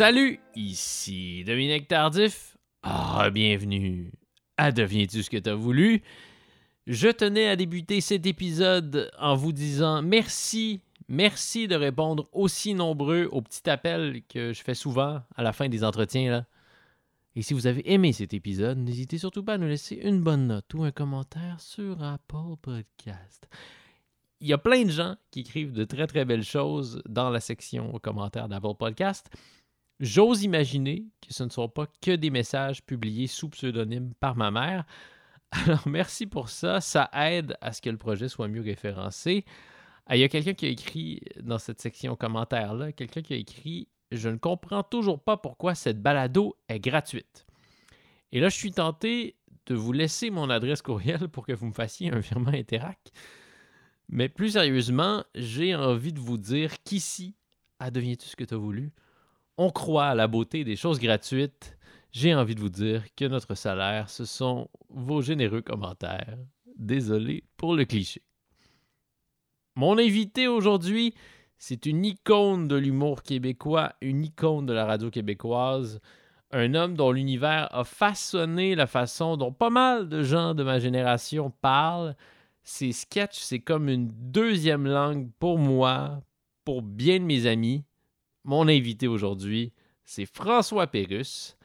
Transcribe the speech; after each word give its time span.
Salut, 0.00 0.40
ici 0.56 1.44
Dominique 1.44 1.86
Tardif. 1.86 2.56
Bienvenue 3.34 4.10
à 4.56 4.72
Deviens-tu 4.72 5.22
ce 5.22 5.28
que 5.28 5.36
t'as 5.36 5.52
voulu? 5.52 6.02
Je 6.86 7.08
tenais 7.08 7.48
à 7.48 7.54
débuter 7.54 8.00
cet 8.00 8.24
épisode 8.24 9.10
en 9.18 9.34
vous 9.34 9.52
disant 9.52 10.00
merci, 10.00 10.80
merci 11.08 11.68
de 11.68 11.74
répondre 11.74 12.30
aussi 12.32 12.72
nombreux 12.72 13.28
aux 13.30 13.42
petits 13.42 13.68
appels 13.68 14.22
que 14.26 14.54
je 14.54 14.62
fais 14.62 14.72
souvent 14.72 15.20
à 15.36 15.42
la 15.42 15.52
fin 15.52 15.68
des 15.68 15.84
entretiens. 15.84 16.30
Là. 16.30 16.46
Et 17.36 17.42
si 17.42 17.52
vous 17.52 17.66
avez 17.66 17.92
aimé 17.92 18.14
cet 18.14 18.32
épisode, 18.32 18.78
n'hésitez 18.78 19.18
surtout 19.18 19.44
pas 19.44 19.52
à 19.52 19.58
nous 19.58 19.68
laisser 19.68 19.96
une 19.96 20.22
bonne 20.22 20.46
note 20.46 20.72
ou 20.72 20.82
un 20.82 20.92
commentaire 20.92 21.60
sur 21.60 22.02
Apple 22.02 22.56
Podcast. 22.62 23.50
Il 24.40 24.48
y 24.48 24.54
a 24.54 24.58
plein 24.58 24.84
de 24.84 24.90
gens 24.90 25.16
qui 25.30 25.40
écrivent 25.40 25.74
de 25.74 25.84
très 25.84 26.06
très 26.06 26.24
belles 26.24 26.42
choses 26.42 27.02
dans 27.06 27.28
la 27.28 27.40
section 27.40 27.92
commentaires 27.98 28.48
d'Apple 28.48 28.76
Podcast. 28.78 29.30
J'ose 30.00 30.44
imaginer 30.44 31.04
que 31.20 31.34
ce 31.34 31.44
ne 31.44 31.50
sont 31.50 31.68
pas 31.68 31.86
que 32.00 32.12
des 32.16 32.30
messages 32.30 32.82
publiés 32.82 33.26
sous 33.26 33.50
pseudonyme 33.50 34.14
par 34.18 34.34
ma 34.34 34.50
mère. 34.50 34.86
Alors 35.50 35.86
merci 35.86 36.26
pour 36.26 36.48
ça, 36.48 36.80
ça 36.80 37.10
aide 37.12 37.56
à 37.60 37.72
ce 37.72 37.82
que 37.82 37.90
le 37.90 37.98
projet 37.98 38.28
soit 38.28 38.48
mieux 38.48 38.62
référencé. 38.62 39.44
Ah, 40.06 40.16
il 40.16 40.20
y 40.20 40.24
a 40.24 40.28
quelqu'un 40.28 40.54
qui 40.54 40.64
a 40.64 40.70
écrit 40.70 41.20
dans 41.42 41.58
cette 41.58 41.82
section 41.82 42.16
commentaires-là, 42.16 42.92
quelqu'un 42.92 43.20
qui 43.20 43.34
a 43.34 43.36
écrit 43.36 43.88
Je 44.10 44.30
ne 44.30 44.36
comprends 44.36 44.82
toujours 44.82 45.20
pas 45.20 45.36
pourquoi 45.36 45.74
cette 45.74 46.00
balado 46.00 46.56
est 46.68 46.80
gratuite. 46.80 47.46
Et 48.32 48.40
là, 48.40 48.48
je 48.48 48.56
suis 48.56 48.72
tenté 48.72 49.36
de 49.66 49.74
vous 49.74 49.92
laisser 49.92 50.30
mon 50.30 50.48
adresse 50.48 50.80
courriel 50.80 51.28
pour 51.28 51.46
que 51.46 51.52
vous 51.52 51.66
me 51.66 51.74
fassiez 51.74 52.10
un 52.10 52.20
virement 52.20 52.52
Interac. 52.52 52.98
Mais 54.08 54.28
plus 54.28 54.52
sérieusement, 54.52 55.24
j'ai 55.34 55.74
envie 55.74 56.12
de 56.12 56.20
vous 56.20 56.38
dire 56.38 56.82
qu'ici, 56.82 57.36
à 57.78 57.90
Deviens-tu 57.90 58.26
ce 58.28 58.36
que 58.36 58.44
tu 58.44 58.54
as 58.54 58.56
voulu, 58.56 58.92
on 59.60 59.68
croit 59.68 60.06
à 60.06 60.14
la 60.14 60.26
beauté 60.26 60.64
des 60.64 60.74
choses 60.74 60.98
gratuites, 60.98 61.76
j'ai 62.12 62.34
envie 62.34 62.54
de 62.54 62.60
vous 62.60 62.70
dire 62.70 63.04
que 63.14 63.26
notre 63.26 63.54
salaire, 63.54 64.08
ce 64.08 64.24
sont 64.24 64.70
vos 64.88 65.20
généreux 65.20 65.60
commentaires. 65.60 66.38
Désolé 66.78 67.44
pour 67.58 67.76
le 67.76 67.84
cliché. 67.84 68.22
Mon 69.76 69.98
invité 69.98 70.48
aujourd'hui, 70.48 71.12
c'est 71.58 71.84
une 71.84 72.06
icône 72.06 72.68
de 72.68 72.76
l'humour 72.76 73.22
québécois, 73.22 73.92
une 74.00 74.24
icône 74.24 74.64
de 74.64 74.72
la 74.72 74.86
radio 74.86 75.10
québécoise, 75.10 76.00
un 76.52 76.72
homme 76.72 76.94
dont 76.94 77.12
l'univers 77.12 77.68
a 77.70 77.84
façonné 77.84 78.74
la 78.74 78.86
façon 78.86 79.36
dont 79.36 79.52
pas 79.52 79.68
mal 79.68 80.08
de 80.08 80.22
gens 80.22 80.54
de 80.54 80.62
ma 80.62 80.78
génération 80.78 81.52
parlent. 81.60 82.16
Ses 82.62 82.92
sketchs, 82.92 83.40
c'est 83.40 83.60
comme 83.60 83.90
une 83.90 84.10
deuxième 84.10 84.86
langue 84.86 85.28
pour 85.38 85.58
moi, 85.58 86.22
pour 86.64 86.80
bien 86.80 87.18
de 87.18 87.24
mes 87.24 87.46
amis 87.46 87.84
mon 88.44 88.68
invité 88.68 89.08
aujourd'hui, 89.08 89.72
c'est 90.04 90.26
François 90.26 90.86
Pérusse. 90.86 91.56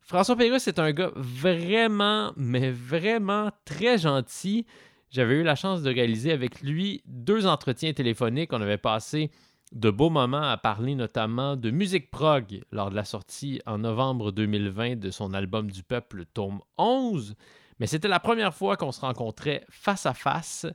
François 0.00 0.36
Pérusse 0.36 0.68
est 0.68 0.78
un 0.78 0.92
gars 0.92 1.12
vraiment, 1.14 2.32
mais 2.36 2.70
vraiment 2.70 3.50
très 3.64 3.98
gentil. 3.98 4.66
J'avais 5.10 5.34
eu 5.34 5.42
la 5.42 5.54
chance 5.54 5.82
de 5.82 5.92
réaliser 5.92 6.32
avec 6.32 6.60
lui 6.60 7.02
deux 7.06 7.46
entretiens 7.46 7.92
téléphoniques. 7.92 8.52
On 8.52 8.60
avait 8.60 8.78
passé 8.78 9.30
de 9.72 9.90
beaux 9.90 10.10
moments 10.10 10.42
à 10.42 10.56
parler 10.56 10.94
notamment 10.94 11.56
de 11.56 11.70
musique 11.70 12.10
prog 12.10 12.62
lors 12.70 12.90
de 12.90 12.96
la 12.96 13.04
sortie 13.04 13.60
en 13.66 13.78
novembre 13.78 14.32
2020 14.32 14.96
de 14.96 15.10
son 15.10 15.34
album 15.34 15.70
du 15.70 15.82
peuple, 15.82 16.24
tome 16.34 16.60
11. 16.78 17.34
Mais 17.78 17.86
c'était 17.86 18.08
la 18.08 18.20
première 18.20 18.54
fois 18.54 18.76
qu'on 18.76 18.92
se 18.92 19.00
rencontrait 19.00 19.64
face 19.70 20.06
à 20.06 20.14
face. 20.14 20.66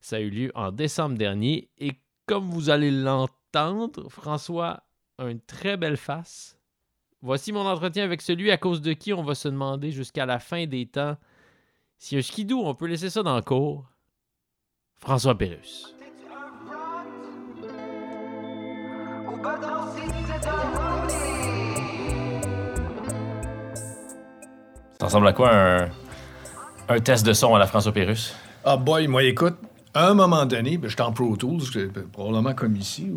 Ça 0.00 0.16
a 0.16 0.20
eu 0.20 0.30
lieu 0.30 0.52
en 0.54 0.72
décembre 0.72 1.16
dernier 1.16 1.70
et 1.78 1.92
comme 2.30 2.48
vous 2.48 2.70
allez 2.70 2.92
l'entendre, 2.92 4.08
François 4.08 4.84
a 5.18 5.24
une 5.24 5.40
très 5.40 5.76
belle 5.76 5.96
face. 5.96 6.56
Voici 7.22 7.50
mon 7.50 7.66
entretien 7.66 8.04
avec 8.04 8.22
celui 8.22 8.52
à 8.52 8.56
cause 8.56 8.80
de 8.80 8.92
qui 8.92 9.12
on 9.12 9.24
va 9.24 9.34
se 9.34 9.48
demander 9.48 9.90
jusqu'à 9.90 10.26
la 10.26 10.38
fin 10.38 10.64
des 10.66 10.86
temps 10.86 11.16
si 11.98 12.16
un 12.16 12.22
skidou, 12.22 12.60
on 12.64 12.72
peut 12.76 12.86
laisser 12.86 13.10
ça 13.10 13.24
dans 13.24 13.34
le 13.34 13.42
cours. 13.42 13.84
François 14.98 15.36
Pérus. 15.36 15.92
Ça 25.00 25.06
ressemble 25.06 25.26
à 25.26 25.32
quoi 25.32 25.52
un, 25.52 25.90
un 26.88 27.00
test 27.00 27.26
de 27.26 27.32
son 27.32 27.56
à 27.56 27.58
la 27.58 27.66
François 27.66 27.90
Pérus? 27.90 28.36
Ah 28.64 28.76
boy, 28.76 29.08
moi 29.08 29.24
écoute, 29.24 29.58
à 29.94 30.08
un 30.08 30.14
moment 30.14 30.46
donné, 30.46 30.78
ben, 30.78 30.88
j'étais 30.88 31.02
en 31.02 31.12
Pro 31.12 31.36
Tools, 31.36 31.62
probablement 32.12 32.54
comme 32.54 32.76
ici. 32.76 33.10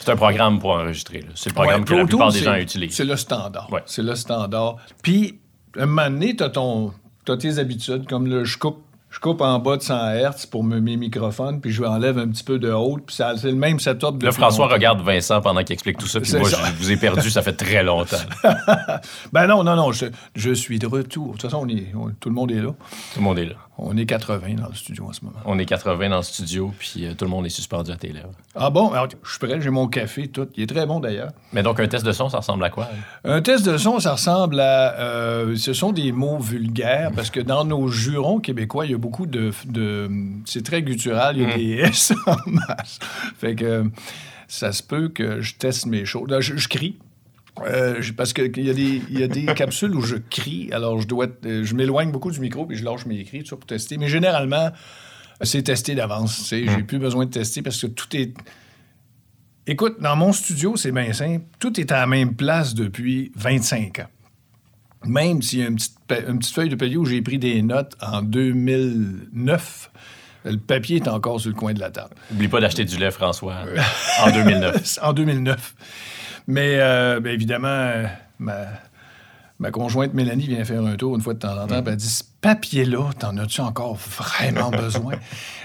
C'est 0.00 0.10
un 0.10 0.16
programme 0.16 0.58
pour 0.58 0.70
enregistrer. 0.70 1.24
C'est 1.34 1.50
le 1.50 1.54
programme 1.54 1.84
que 1.84 1.94
la 1.94 2.04
plupart 2.04 2.32
des 2.32 2.40
gens 2.40 2.54
utilisent. 2.54 2.94
C'est 2.94 3.04
le 3.04 3.16
standard. 3.16 3.68
C'est 3.86 4.02
le 4.02 4.14
standard. 4.14 4.76
Puis, 5.02 5.38
un 5.76 5.86
moment 5.86 6.10
donné, 6.10 6.36
tu 6.36 6.44
as, 6.44 7.36
tes 7.36 7.58
habitudes, 7.58 8.08
comme 8.08 8.26
le 8.26 8.44
je 8.44 8.58
coupe 8.58 8.84
je 9.10 9.18
coupe 9.18 9.40
en 9.40 9.58
bas 9.58 9.76
de 9.76 9.82
100 9.82 10.14
Hz 10.14 10.46
pour 10.46 10.62
mes 10.62 10.96
microphones, 10.96 11.60
puis 11.60 11.72
je 11.72 11.82
enlève 11.82 12.16
un 12.16 12.28
petit 12.28 12.44
peu 12.44 12.60
de 12.60 12.70
haut, 12.70 12.96
puis 13.04 13.16
c'est 13.16 13.42
le 13.44 13.54
même 13.54 13.80
setup. 13.80 14.22
Là, 14.22 14.30
François 14.30 14.68
regarde 14.68 15.02
Vincent 15.02 15.40
pendant 15.40 15.64
qu'il 15.64 15.72
explique 15.72 15.98
tout 15.98 16.06
ça, 16.06 16.20
puis 16.20 16.32
moi, 16.34 16.48
je 16.48 16.76
vous 16.78 16.92
ai 16.92 16.96
perdu, 16.96 17.28
ça 17.28 17.42
fait 17.42 17.52
très 17.52 17.82
longtemps. 17.82 18.16
ben 19.32 19.48
non, 19.48 19.64
non, 19.64 19.74
non, 19.74 19.90
je, 19.90 20.54
suis 20.54 20.78
de 20.78 20.86
retour. 20.86 21.26
De 21.26 21.32
toute 21.32 21.42
façon, 21.42 21.62
on 21.64 21.68
est, 21.68 21.92
tout 22.20 22.28
le 22.28 22.34
monde 22.34 22.52
est 22.52 22.62
là. 22.62 22.72
Tout 23.12 23.18
le 23.18 23.22
monde 23.22 23.38
est 23.40 23.46
là. 23.46 23.54
On 23.82 23.96
est 23.96 24.04
80 24.04 24.54
dans 24.56 24.68
le 24.68 24.74
studio 24.74 25.06
en 25.06 25.12
ce 25.12 25.24
moment. 25.24 25.38
On 25.46 25.58
est 25.58 25.64
80 25.64 26.10
dans 26.10 26.18
le 26.18 26.22
studio, 26.22 26.72
puis 26.78 27.06
euh, 27.06 27.14
tout 27.14 27.24
le 27.24 27.30
monde 27.30 27.46
est 27.46 27.50
suspendu 27.50 27.90
à 27.90 27.96
tes 27.96 28.08
lèvres. 28.08 28.32
Ah 28.54 28.68
bon? 28.68 28.92
je 29.22 29.30
suis 29.30 29.38
prêt, 29.38 29.60
j'ai 29.60 29.70
mon 29.70 29.88
café, 29.88 30.28
tout. 30.28 30.48
Il 30.56 30.64
est 30.64 30.66
très 30.66 30.84
bon 30.84 31.00
d'ailleurs. 31.00 31.30
Mais 31.52 31.62
donc, 31.62 31.80
un 31.80 31.88
test 31.88 32.04
de 32.04 32.12
son, 32.12 32.28
ça 32.28 32.38
ressemble 32.38 32.62
à 32.64 32.70
quoi? 32.70 32.88
Un 33.24 33.40
test 33.40 33.64
de 33.64 33.78
son, 33.78 33.98
ça 33.98 34.12
ressemble 34.12 34.60
à. 34.60 34.98
Euh, 35.00 35.56
ce 35.56 35.72
sont 35.72 35.92
des 35.92 36.12
mots 36.12 36.38
vulgaires, 36.38 37.10
parce 37.16 37.30
que 37.30 37.40
dans 37.40 37.64
nos 37.64 37.88
jurons 37.88 38.38
québécois, 38.38 38.84
il 38.84 38.92
y 38.92 38.94
a 38.94 38.98
beaucoup 38.98 39.26
de. 39.26 39.50
c'est 40.44 40.64
très 40.64 40.82
guttural, 40.82 41.38
il 41.38 41.42
y 41.42 41.46
a 41.46 41.48
mm. 41.48 41.58
des 41.58 41.74
S 41.88 42.12
en 42.26 42.36
masse. 42.46 42.98
Fait 43.38 43.54
que 43.54 43.90
ça 44.46 44.72
se 44.72 44.82
peut 44.82 45.08
que 45.08 45.40
je 45.40 45.54
teste 45.54 45.86
mes 45.86 46.04
choses. 46.04 46.28
je 46.40 46.68
crie. 46.68 46.98
Euh, 47.66 48.00
parce 48.16 48.32
qu'il 48.32 48.64
y, 48.64 48.70
a 48.70 48.74
des, 48.74 49.02
y 49.10 49.22
a 49.22 49.28
des 49.28 49.46
capsules 49.54 49.94
où 49.94 50.00
je 50.00 50.16
crie, 50.16 50.70
alors 50.72 51.00
je 51.00 51.06
dois, 51.06 51.26
euh, 51.44 51.64
je 51.64 51.74
m'éloigne 51.74 52.10
beaucoup 52.10 52.30
du 52.30 52.40
micro 52.40 52.64
puis 52.64 52.76
je 52.76 52.84
lâche 52.84 53.06
mes 53.06 53.22
cris 53.24 53.42
pour 53.42 53.66
tester. 53.66 53.98
Mais 53.98 54.08
généralement, 54.08 54.70
c'est 55.42 55.62
testé 55.62 55.94
d'avance. 55.94 56.48
J'ai 56.48 56.64
hmm. 56.64 56.86
plus 56.86 56.98
besoin 56.98 57.26
de 57.26 57.30
tester 57.30 57.62
parce 57.62 57.80
que 57.80 57.86
tout 57.86 58.14
est. 58.16 58.34
Écoute, 59.66 60.00
dans 60.00 60.16
mon 60.16 60.32
studio, 60.32 60.76
c'est 60.76 60.92
bien 60.92 61.12
simple. 61.12 61.44
Tout 61.58 61.78
est 61.78 61.92
à 61.92 62.00
la 62.00 62.06
même 62.06 62.34
place 62.34 62.74
depuis 62.74 63.30
25 63.36 64.00
ans. 64.00 64.08
Même 65.04 65.40
s'il 65.42 65.60
y 65.60 65.62
a 65.62 65.66
une 65.66 65.76
petite, 65.76 66.54
feuille 66.54 66.68
de 66.68 66.76
papier 66.76 66.96
où 66.96 67.04
j'ai 67.06 67.22
pris 67.22 67.38
des 67.38 67.62
notes 67.62 67.96
en 68.02 68.20
2009, 68.20 69.90
le 70.44 70.56
papier 70.58 70.96
est 70.96 71.08
encore 71.08 71.40
sur 71.40 71.50
le 71.50 71.56
coin 71.56 71.72
de 71.72 71.80
la 71.80 71.90
table. 71.90 72.14
N'oublie 72.30 72.48
pas 72.48 72.60
d'acheter 72.60 72.84
du 72.84 72.96
lait, 72.98 73.10
François, 73.10 73.64
en 74.22 74.30
2009. 74.30 74.98
en 75.02 75.12
2009. 75.12 75.74
Mais 76.46 76.76
euh, 76.78 77.20
ben, 77.20 77.32
évidemment, 77.32 77.68
euh, 77.68 78.06
ma, 78.38 79.70
conjointe 79.70 80.14
Mélanie 80.14 80.46
vient 80.46 80.64
faire 80.64 80.84
un 80.84 80.96
tour 80.96 81.14
une 81.14 81.22
fois 81.22 81.34
de 81.34 81.38
temps 81.38 81.56
en 81.56 81.66
temps, 81.66 81.82
mm. 81.82 81.88
elle 81.88 81.96
dit 81.96 82.08
Ce 82.08 82.24
papier-là, 82.40 83.10
t'en 83.18 83.36
as-tu 83.36 83.60
encore 83.60 83.94
vraiment 83.94 84.70
besoin 84.70 85.14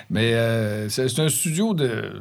Mais 0.09 0.33
euh, 0.33 0.89
c'est 0.89 1.19
un 1.19 1.29
studio 1.29 1.73
de, 1.73 2.19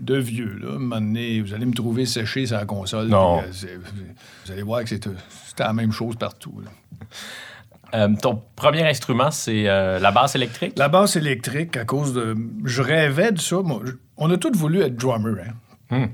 de 0.00 0.16
vieux. 0.16 0.58
Là. 0.60 0.96
Un 0.96 1.42
vous 1.42 1.54
allez 1.54 1.66
me 1.66 1.74
trouver 1.74 2.06
séché 2.06 2.46
sur 2.46 2.56
la 2.56 2.64
console. 2.64 3.08
Non. 3.08 3.42
vous 3.42 4.52
allez 4.52 4.62
voir 4.62 4.82
que 4.84 4.88
c'est 4.88 5.08
la 5.58 5.72
même 5.72 5.92
chose 5.92 6.16
partout. 6.16 6.62
ton 8.20 8.42
premier 8.56 8.88
instrument, 8.88 9.30
c'est 9.30 9.64
la 9.64 10.10
basse 10.10 10.34
électrique? 10.34 10.78
La 10.78 10.88
basse 10.88 11.16
électrique, 11.16 11.76
à 11.76 11.84
cause 11.84 12.14
de. 12.14 12.36
Je 12.64 12.82
rêvais 12.82 13.32
de 13.32 13.40
ça. 13.40 13.56
on 14.16 14.30
a 14.30 14.36
tous 14.36 14.56
voulu 14.56 14.80
être 14.80 14.96
drummer. 14.96 15.36
Hein? 15.90 15.96
Hmm 15.96 16.06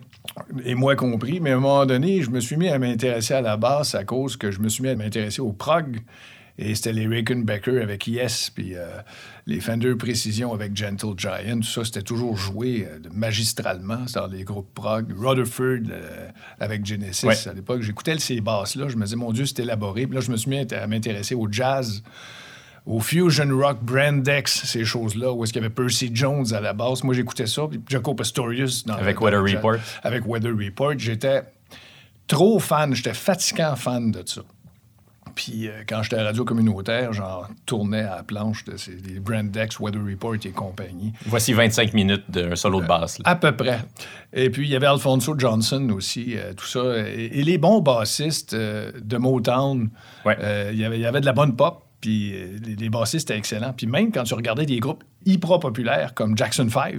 et 0.64 0.74
moi 0.74 0.96
compris, 0.96 1.40
mais 1.40 1.50
à 1.50 1.56
un 1.56 1.60
moment 1.60 1.86
donné, 1.86 2.22
je 2.22 2.30
me 2.30 2.40
suis 2.40 2.56
mis 2.56 2.68
à 2.68 2.78
m'intéresser 2.78 3.34
à 3.34 3.40
la 3.40 3.56
basse 3.56 3.94
à 3.94 4.04
cause 4.04 4.36
que 4.36 4.50
je 4.50 4.60
me 4.60 4.68
suis 4.68 4.82
mis 4.82 4.88
à 4.88 4.96
m'intéresser 4.96 5.40
au 5.40 5.52
prog. 5.52 6.00
Et 6.60 6.74
c'était 6.74 6.92
les 6.92 7.06
Rickenbacker 7.06 7.80
avec 7.80 8.08
Yes, 8.08 8.50
puis 8.50 8.74
euh, 8.74 8.88
les 9.46 9.60
Fender 9.60 9.94
Precision 9.94 10.52
avec 10.52 10.76
Gentle 10.76 11.16
Giant. 11.16 11.60
Tout 11.60 11.62
ça, 11.62 11.84
c'était 11.84 12.02
toujours 12.02 12.36
joué 12.36 12.88
euh, 12.90 12.98
magistralement 13.12 14.04
dans 14.12 14.26
les 14.26 14.42
groupes 14.42 14.74
prog. 14.74 15.14
Rutherford 15.16 15.88
euh, 15.88 16.28
avec 16.58 16.84
Genesis 16.84 17.48
à 17.48 17.52
l'époque. 17.52 17.82
J'écoutais 17.82 18.18
ces 18.18 18.40
basses-là. 18.40 18.88
Je 18.88 18.96
me 18.96 19.04
disais, 19.04 19.14
mon 19.14 19.30
Dieu, 19.30 19.46
c'est 19.46 19.60
élaboré. 19.60 20.08
Puis 20.08 20.16
là, 20.16 20.20
je 20.20 20.32
me 20.32 20.36
suis 20.36 20.50
mis 20.50 20.66
à 20.74 20.86
m'intéresser 20.88 21.36
au 21.36 21.46
jazz 21.48 22.02
au 22.86 23.00
Fusion 23.00 23.48
Rock 23.56 23.78
Brandex, 23.82 24.64
ces 24.64 24.84
choses-là, 24.84 25.32
où 25.32 25.44
est-ce 25.44 25.52
qu'il 25.52 25.62
y 25.62 25.64
avait 25.64 25.74
Percy 25.74 26.10
Jones 26.12 26.46
à 26.54 26.60
la 26.60 26.72
base. 26.72 27.04
Moi, 27.04 27.14
j'écoutais 27.14 27.46
ça, 27.46 27.62
puis 27.68 27.80
Jaco 27.88 28.14
Pastorius. 28.14 28.84
Dans 28.86 28.94
avec 28.94 29.20
Weather 29.20 29.42
Report. 29.42 29.76
Avec 30.02 30.26
Weather 30.26 30.52
Report. 30.56 30.94
J'étais 30.98 31.42
trop 32.26 32.58
fan, 32.58 32.94
j'étais 32.94 33.14
fatigant 33.14 33.76
fan 33.76 34.10
de 34.10 34.22
ça. 34.26 34.42
Puis 35.34 35.68
euh, 35.68 35.82
quand 35.88 36.02
j'étais 36.02 36.16
à 36.16 36.24
radio 36.24 36.44
communautaire, 36.44 37.12
j'en 37.12 37.42
tournais 37.64 38.00
à 38.00 38.16
la 38.16 38.22
planche 38.24 38.64
de 38.64 38.76
ces, 38.76 38.94
des 38.96 39.20
Brandex, 39.20 39.78
Weather 39.78 40.00
Report 40.04 40.34
et 40.44 40.50
compagnie. 40.50 41.12
Voici 41.26 41.52
25 41.52 41.92
minutes 41.94 42.24
d'un 42.28 42.56
solo 42.56 42.80
de 42.80 42.86
basse. 42.86 43.18
là. 43.20 43.24
À 43.30 43.36
peu 43.36 43.54
près. 43.54 43.78
Et 44.32 44.50
puis, 44.50 44.66
il 44.66 44.70
y 44.70 44.74
avait 44.74 44.86
Alfonso 44.86 45.34
Johnson 45.38 45.90
aussi, 45.90 46.34
euh, 46.36 46.54
tout 46.54 46.66
ça. 46.66 46.80
Et, 47.08 47.38
et 47.38 47.44
les 47.44 47.56
bons 47.56 47.80
bassistes 47.80 48.54
euh, 48.54 48.90
de 49.00 49.16
Motown, 49.16 49.90
Ouais. 50.24 50.36
euh, 50.40 50.70
il, 50.72 50.78
y 50.80 50.84
avait, 50.84 50.98
il 50.98 51.02
y 51.02 51.06
avait 51.06 51.20
de 51.20 51.26
la 51.26 51.32
bonne 51.34 51.54
pop, 51.54 51.84
puis 52.00 52.32
euh, 52.34 52.58
les, 52.64 52.76
les 52.76 52.88
bassistes 52.90 53.30
étaient 53.30 53.38
excellents. 53.38 53.72
Puis 53.72 53.86
même 53.86 54.12
quand 54.12 54.24
tu 54.24 54.34
regardais 54.34 54.66
des 54.66 54.78
groupes 54.80 55.04
hyper 55.26 55.58
populaires 55.58 56.14
comme 56.14 56.36
Jackson 56.36 56.68
5, 56.70 56.94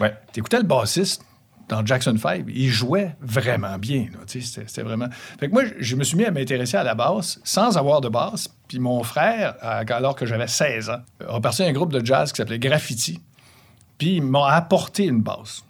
Ouais. 0.00 0.14
tu 0.32 0.40
écoutais 0.40 0.58
le 0.58 0.64
bassiste 0.64 1.22
dans 1.68 1.84
Jackson 1.84 2.16
5, 2.16 2.44
il 2.48 2.68
jouait 2.68 3.16
vraiment 3.20 3.76
bien. 3.78 4.06
C'était 4.26 4.82
vraiment... 4.82 5.08
Fait 5.40 5.48
que 5.48 5.52
moi, 5.52 5.62
je 5.80 5.96
me 5.96 6.04
suis 6.04 6.16
mis 6.16 6.24
à 6.24 6.30
m'intéresser 6.30 6.76
à 6.76 6.84
la 6.84 6.94
basse 6.94 7.40
sans 7.44 7.76
avoir 7.76 8.00
de 8.00 8.08
basse. 8.08 8.48
Puis 8.68 8.78
mon 8.78 9.02
frère, 9.02 9.54
alors 9.62 10.14
que 10.14 10.26
j'avais 10.26 10.46
16 10.46 10.90
ans, 10.90 11.00
a 11.28 11.40
parti 11.40 11.62
à 11.64 11.66
un 11.66 11.72
groupe 11.72 11.92
de 11.92 12.04
jazz 12.04 12.30
qui 12.30 12.36
s'appelait 12.36 12.58
Graffiti. 12.60 13.20
Puis 13.98 14.16
il 14.16 14.22
m'a 14.22 14.48
apporté 14.52 15.06
une 15.06 15.22
basse. 15.22 15.64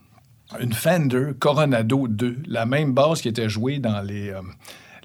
Une 0.60 0.72
Fender 0.72 1.30
Coronado 1.38 2.08
2, 2.08 2.42
la 2.46 2.66
même 2.66 2.92
basse 2.92 3.22
qui 3.22 3.28
était 3.28 3.48
jouée 3.48 3.78
dans 3.78 4.00
les, 4.02 4.30
euh, 4.30 4.42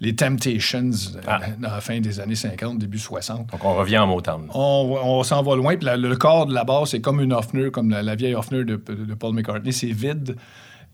les 0.01 0.15
Temptations 0.15 0.89
euh, 1.15 1.21
Ah. 1.27 1.39
dans 1.59 1.69
la 1.71 1.79
fin 1.79 1.99
des 2.01 2.19
années 2.19 2.35
50, 2.35 2.77
début 2.79 2.99
60. 2.99 3.49
Donc, 3.51 3.63
on 3.63 3.75
revient 3.75 3.99
en 3.99 4.07
Motown. 4.07 4.47
On, 4.53 4.97
on 5.03 5.23
s'en 5.23 5.41
va 5.43 5.55
loin, 5.55 5.77
puis 5.77 5.85
la- 5.85 5.95
le 5.95 6.15
corps 6.17 6.45
de 6.47 6.53
la 6.53 6.63
basse, 6.65 6.89
c'est 6.89 6.99
comme 7.01 7.21
une 7.21 7.31
Hofner, 7.33 7.71
comme 7.71 7.89
la, 7.91 8.01
la 8.03 8.15
vieille 8.15 8.35
Hofner 8.35 8.63
de, 8.65 8.75
de 8.75 9.13
Paul 9.13 9.33
McCartney, 9.33 9.71
c'est 9.71 9.91
vide. 9.91 10.35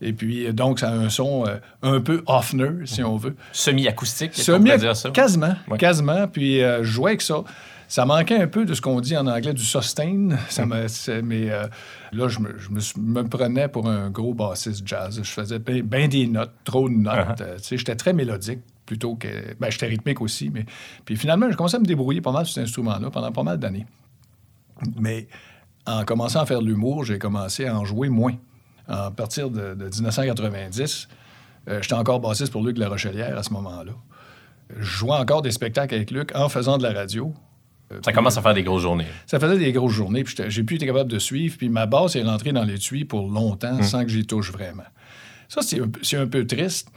Et 0.00 0.12
puis, 0.12 0.46
euh, 0.46 0.52
donc, 0.52 0.78
ça 0.78 0.90
a 0.90 0.92
un 0.94 1.08
son 1.08 1.44
euh, 1.46 1.56
un 1.82 2.00
peu 2.00 2.22
Hofner, 2.26 2.84
si 2.84 3.02
on 3.02 3.16
veut. 3.16 3.34
Semi-acoustique, 3.52 4.34
Semi- 4.34 4.76
dire 4.78 4.94
ça? 4.96 5.10
Quasiment, 5.10 5.54
Ouais. 5.68 5.78
quasiment. 5.78 6.28
Puis, 6.28 6.62
euh, 6.62 6.84
je 6.84 6.90
jouais 6.90 7.10
avec 7.12 7.22
ça. 7.22 7.42
Ça 7.90 8.04
manquait 8.04 8.36
un 8.40 8.46
peu 8.46 8.66
de 8.66 8.74
ce 8.74 8.82
qu'on 8.82 9.00
dit 9.00 9.16
en 9.16 9.26
anglais 9.26 9.54
du 9.54 9.64
sustain. 9.64 10.28
Ça 10.50 10.66
Mm. 10.66 10.74
mais 11.24 11.50
euh, 11.50 11.66
là, 12.12 12.28
je, 12.28 12.38
me, 12.40 12.58
je 12.58 12.68
me 12.70 12.80
suis- 12.80 13.00
me 13.00 13.22
prenais 13.26 13.66
pour 13.68 13.88
un 13.88 14.10
gros 14.10 14.34
bassiste 14.34 14.86
jazz. 14.86 15.18
Je 15.22 15.30
faisais 15.30 15.58
bien 15.58 16.06
des 16.06 16.26
notes, 16.26 16.52
trop 16.64 16.88
de 16.90 16.94
notes. 16.94 17.14
Uh-huh. 17.40 17.56
Tu 17.56 17.62
sais, 17.64 17.76
J'étais 17.78 17.96
très 17.96 18.12
mélodique 18.12 18.60
plutôt 18.88 19.14
que... 19.16 19.28
Ben, 19.60 19.70
j'étais 19.70 19.86
rythmique 19.86 20.20
aussi. 20.22 20.48
Mais... 20.50 20.64
Puis 21.04 21.16
finalement, 21.16 21.50
je 21.50 21.56
commençais 21.56 21.76
à 21.76 21.80
me 21.80 21.84
débrouiller 21.84 22.22
pas 22.22 22.32
mal 22.32 22.46
sur 22.46 22.54
cet 22.54 22.64
instrument-là 22.64 23.10
pendant 23.10 23.30
pas 23.30 23.42
mal 23.42 23.58
d'années. 23.58 23.86
Mais 24.98 25.28
en 25.86 26.04
commençant 26.04 26.40
à 26.40 26.46
faire 26.46 26.60
de 26.60 26.66
l'humour, 26.66 27.04
j'ai 27.04 27.18
commencé 27.18 27.66
à 27.66 27.78
en 27.78 27.84
jouer 27.84 28.08
moins. 28.08 28.34
À 28.88 29.10
partir 29.10 29.50
de, 29.50 29.74
de 29.74 29.84
1990, 29.84 31.08
euh, 31.68 31.82
j'étais 31.82 31.94
encore 31.94 32.20
bassiste 32.20 32.50
pour 32.50 32.62
Luc 32.64 32.78
La 32.78 32.88
Rochelière 32.88 33.36
à 33.36 33.42
ce 33.42 33.52
moment-là. 33.52 33.92
Je 34.76 34.82
jouais 34.82 35.12
encore 35.16 35.42
des 35.42 35.50
spectacles 35.50 35.94
avec 35.94 36.10
Luc 36.10 36.30
en 36.34 36.48
faisant 36.48 36.78
de 36.78 36.82
la 36.82 36.92
radio. 36.92 37.34
Euh, 37.92 37.98
Ça 38.02 38.12
commence 38.12 38.38
à 38.38 38.42
faire 38.42 38.54
des 38.54 38.62
grosses 38.62 38.82
journées. 38.82 39.06
ça 39.26 39.38
faisait 39.38 39.58
des 39.58 39.72
grosses 39.72 39.92
journées, 39.92 40.24
puis 40.24 40.34
j'ai 40.48 40.62
plus 40.62 40.76
été 40.76 40.86
capable 40.86 41.10
de 41.10 41.18
suivre, 41.18 41.56
puis 41.58 41.68
ma 41.68 41.84
basse 41.86 42.16
est 42.16 42.22
rentrée 42.22 42.52
dans 42.52 42.64
l'étui 42.64 43.04
pour 43.04 43.30
longtemps 43.30 43.82
sans 43.82 44.02
que 44.04 44.08
j'y 44.10 44.26
touche 44.26 44.50
vraiment. 44.50 44.84
Ça, 45.48 45.62
c'est 45.62 45.80
un, 45.80 45.88
peu- 45.88 46.00
c'est 46.02 46.16
un 46.18 46.26
peu 46.26 46.46
triste. 46.46 46.90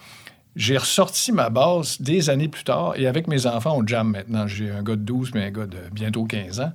J'ai 0.56 0.78
ressorti 0.78 1.32
ma 1.32 1.50
basse 1.50 2.02
des 2.02 2.30
années 2.30 2.50
plus 2.50 2.66
tard, 2.66 2.94
et 2.98 3.08
avec 3.08 3.28
mes 3.28 3.46
enfants, 3.46 3.78
on 3.78 3.88
jamme 3.88 4.12
maintenant. 4.12 4.48
J'ai 4.48 4.70
un 4.70 4.84
gars 4.84 4.96
de 4.96 5.02
12, 5.02 5.32
mais 5.34 5.46
un 5.46 5.52
gars 5.52 5.66
de 5.66 5.78
bientôt 5.94 6.26
15 6.26 6.60
ans. 6.60 6.74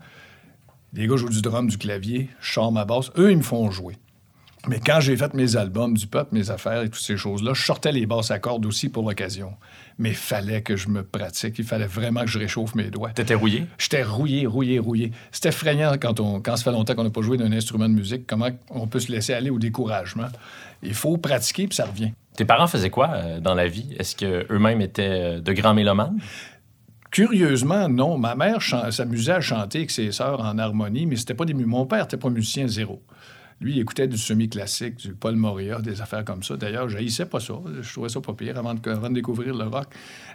Les 0.94 1.06
gars 1.06 1.16
jouent 1.16 1.28
du 1.28 1.42
drum, 1.42 1.68
du 1.68 1.76
clavier, 1.76 2.30
je 2.40 2.52
sors 2.52 2.72
ma 2.72 2.86
basse. 2.86 3.10
Eux, 3.18 3.30
ils 3.30 3.36
me 3.36 3.42
font 3.42 3.70
jouer. 3.70 3.96
Mais 4.68 4.80
quand 4.80 4.98
j'ai 5.00 5.16
fait 5.16 5.32
mes 5.34 5.56
albums, 5.56 5.94
du 5.94 6.06
peuple, 6.06 6.34
mes 6.34 6.50
affaires 6.50 6.82
et 6.82 6.88
toutes 6.88 7.02
ces 7.02 7.16
choses-là, 7.16 7.52
je 7.54 7.62
sortais 7.62 7.92
les 7.92 8.04
basses 8.04 8.32
à 8.32 8.38
cordes 8.40 8.66
aussi 8.66 8.88
pour 8.88 9.08
l'occasion. 9.08 9.52
Mais 9.98 10.10
il 10.10 10.16
fallait 10.16 10.62
que 10.62 10.76
je 10.76 10.88
me 10.88 11.04
pratique. 11.04 11.58
Il 11.58 11.64
fallait 11.64 11.86
vraiment 11.86 12.22
que 12.22 12.26
je 12.26 12.38
réchauffe 12.38 12.74
mes 12.74 12.90
doigts. 12.90 13.10
T'étais 13.10 13.34
rouillé? 13.34 13.66
J'étais 13.78 14.02
rouillé, 14.02 14.46
rouillé, 14.46 14.78
rouillé. 14.80 15.12
C'est 15.30 15.46
effrayant 15.46 15.92
quand, 16.00 16.18
on, 16.18 16.40
quand 16.40 16.56
ça 16.56 16.64
fait 16.64 16.72
longtemps 16.72 16.96
qu'on 16.96 17.04
n'a 17.04 17.10
pas 17.10 17.22
joué 17.22 17.36
d'un 17.36 17.52
instrument 17.52 17.88
de 17.88 17.94
musique, 17.94 18.26
comment 18.26 18.48
on 18.70 18.88
peut 18.88 18.98
se 18.98 19.12
laisser 19.12 19.34
aller 19.34 19.50
au 19.50 19.58
découragement. 19.60 20.28
Il 20.82 20.94
faut 20.94 21.16
pratiquer, 21.16 21.68
puis 21.68 21.76
ça 21.76 21.84
revient. 21.84 22.12
Tes 22.36 22.44
parents 22.44 22.66
faisaient 22.66 22.90
quoi 22.90 23.10
euh, 23.12 23.40
dans 23.40 23.54
la 23.54 23.66
vie? 23.66 23.94
Est-ce 23.98 24.16
qu'eux-mêmes 24.16 24.80
étaient 24.80 25.36
euh, 25.36 25.40
de 25.40 25.52
grands 25.52 25.74
mélomanes? 25.74 26.18
Curieusement, 27.10 27.88
non. 27.88 28.18
Ma 28.18 28.34
mère 28.34 28.60
s'amusait 28.90 29.32
à 29.32 29.40
chanter 29.40 29.78
avec 29.78 29.90
ses 29.90 30.12
sœurs 30.12 30.40
en 30.40 30.58
harmonie, 30.58 31.06
mais 31.06 31.16
c'était 31.16 31.34
pas 31.34 31.44
des 31.44 31.54
Mon 31.54 31.86
père 31.86 32.02
n'était 32.02 32.16
pas 32.16 32.28
musicien 32.28 32.68
zéro. 32.68 33.02
Lui, 33.60 33.76
il 33.76 33.80
écoutait 33.80 34.06
du 34.06 34.18
semi-classique, 34.18 34.96
du 34.96 35.14
Paul 35.14 35.34
Moria, 35.34 35.80
des 35.80 36.02
affaires 36.02 36.26
comme 36.26 36.42
ça. 36.42 36.56
D'ailleurs, 36.56 36.90
je 36.90 36.98
haïssais 36.98 37.24
pas 37.24 37.40
ça. 37.40 37.54
Je 37.80 37.90
trouvais 37.90 38.10
ça 38.10 38.20
pas 38.20 38.34
pire 38.34 38.58
avant 38.58 38.74
de, 38.74 38.90
avant 38.90 39.08
de 39.08 39.14
découvrir 39.14 39.54
le 39.54 39.64
rock. 39.64 39.86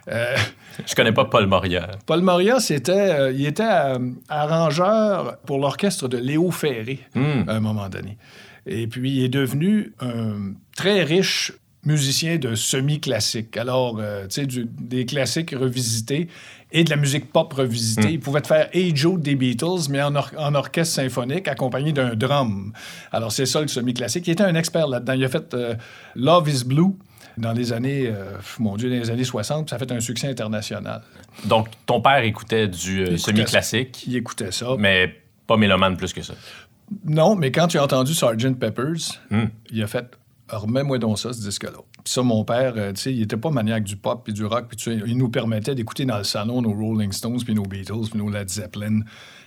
Euh, 0.08 0.36
Je 0.86 0.94
connais 0.96 1.12
pas 1.12 1.26
Paul 1.26 1.46
Moria. 1.46 1.88
Paul 2.04 2.20
Moria, 2.22 2.58
c'était, 2.58 3.10
euh, 3.12 3.32
il 3.32 3.46
était 3.46 3.62
euh, 3.62 4.10
arrangeur 4.28 5.38
pour 5.46 5.58
l'orchestre 5.58 6.08
de 6.08 6.18
Léo 6.18 6.50
Ferré 6.50 6.98
Hmm. 7.14 7.48
à 7.48 7.54
un 7.54 7.60
moment 7.60 7.88
donné. 7.88 8.18
Et 8.66 8.88
puis, 8.88 9.18
il 9.18 9.24
est 9.24 9.28
devenu 9.28 9.92
un 10.00 10.54
très 10.74 11.04
riche 11.04 11.52
musicien 11.84 12.36
de 12.38 12.54
semi-classique. 12.54 13.56
Alors, 13.56 13.98
euh, 14.00 14.26
tu 14.28 14.42
sais, 14.44 14.64
des 14.80 15.04
classiques 15.06 15.50
revisités 15.50 16.28
et 16.70 16.84
de 16.84 16.90
la 16.90 16.96
musique 16.96 17.32
pop 17.32 17.52
revisitée. 17.52 18.12
Il 18.12 18.20
pouvait 18.20 18.40
te 18.40 18.46
faire 18.46 18.68
Hey 18.72 18.94
Joe 18.94 19.20
des 19.20 19.34
Beatles, 19.34 19.88
mais 19.90 20.00
en, 20.02 20.14
or- 20.14 20.30
en 20.38 20.54
orchestre 20.54 20.94
symphonique 20.94 21.48
accompagné 21.48 21.92
d'un 21.92 22.14
drum. 22.14 22.72
Alors, 23.10 23.32
c'est 23.32 23.46
ça 23.46 23.60
le 23.60 23.68
semi-classique. 23.68 24.26
Il 24.28 24.30
était 24.30 24.44
un 24.44 24.54
expert 24.54 24.86
là-dedans. 24.86 25.12
Il 25.14 25.24
a 25.24 25.28
fait 25.28 25.52
euh, 25.54 25.74
Love 26.14 26.48
is 26.48 26.64
Blue 26.64 26.92
dans 27.38 27.52
les 27.52 27.72
années, 27.72 28.06
euh, 28.06 28.36
mon 28.58 28.76
Dieu, 28.76 28.88
dans 28.90 28.96
les 28.96 29.10
années 29.10 29.24
60, 29.24 29.64
puis 29.66 29.70
ça 29.70 29.76
a 29.76 29.78
fait 29.78 29.90
un 29.92 30.00
succès 30.00 30.28
international. 30.28 31.02
Donc, 31.46 31.68
ton 31.86 32.00
père 32.00 32.22
écoutait 32.22 32.68
du 32.68 33.18
semi-classique, 33.18 34.04
Il 34.06 34.16
écoutait 34.16 34.52
ça. 34.52 34.76
mais 34.78 35.14
pas 35.46 35.56
mélomane 35.56 35.96
plus 35.96 36.12
que 36.12 36.22
ça. 36.22 36.34
Non, 37.06 37.34
mais 37.34 37.50
quand 37.50 37.68
tu 37.68 37.78
as 37.78 37.84
entendu 37.84 38.12
Sgt. 38.14 38.54
Peppers, 38.58 39.18
Hmm. 39.30 39.46
il 39.70 39.82
a 39.82 39.86
fait 39.86 40.06
remets-moi 40.58 40.98
donc 40.98 41.18
ça, 41.18 41.32
ce 41.32 41.40
disque-là. 41.40 41.78
Puis 42.04 42.12
ça, 42.12 42.22
mon 42.22 42.44
père, 42.44 42.74
euh, 42.76 42.92
tu 42.92 43.00
sais, 43.00 43.12
il 43.12 43.22
était 43.22 43.36
pas 43.36 43.50
maniaque 43.50 43.84
du 43.84 43.96
pop 43.96 44.22
puis 44.24 44.32
du 44.32 44.44
rock, 44.44 44.66
puis 44.68 44.78
il 45.06 45.16
nous 45.16 45.28
permettait 45.28 45.74
d'écouter 45.74 46.04
dans 46.04 46.18
le 46.18 46.24
salon 46.24 46.62
nos 46.62 46.72
Rolling 46.72 47.12
Stones, 47.12 47.42
puis 47.44 47.54
nos 47.54 47.62
Beatles, 47.64 48.08
puis 48.10 48.18
nos 48.18 48.28
Led 48.30 48.48
Zeppelin. 48.48 49.00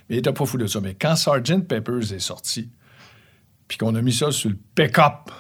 Mais 0.10 0.16
il 0.16 0.18
était 0.18 0.34
pas 0.34 0.46
fou 0.46 0.58
de 0.58 0.68
ça. 0.68 0.80
Mais 0.82 0.94
quand 0.94 1.16
Sgt. 1.16 1.68
Peppers 1.68 2.14
est 2.14 2.20
sorti, 2.20 2.70
puis 3.68 3.78
qu'on 3.78 3.96
a 3.96 4.02
mis 4.02 4.14
ça 4.14 4.32
sur 4.32 4.50
le 4.50 4.58
pick-up, 4.76 5.32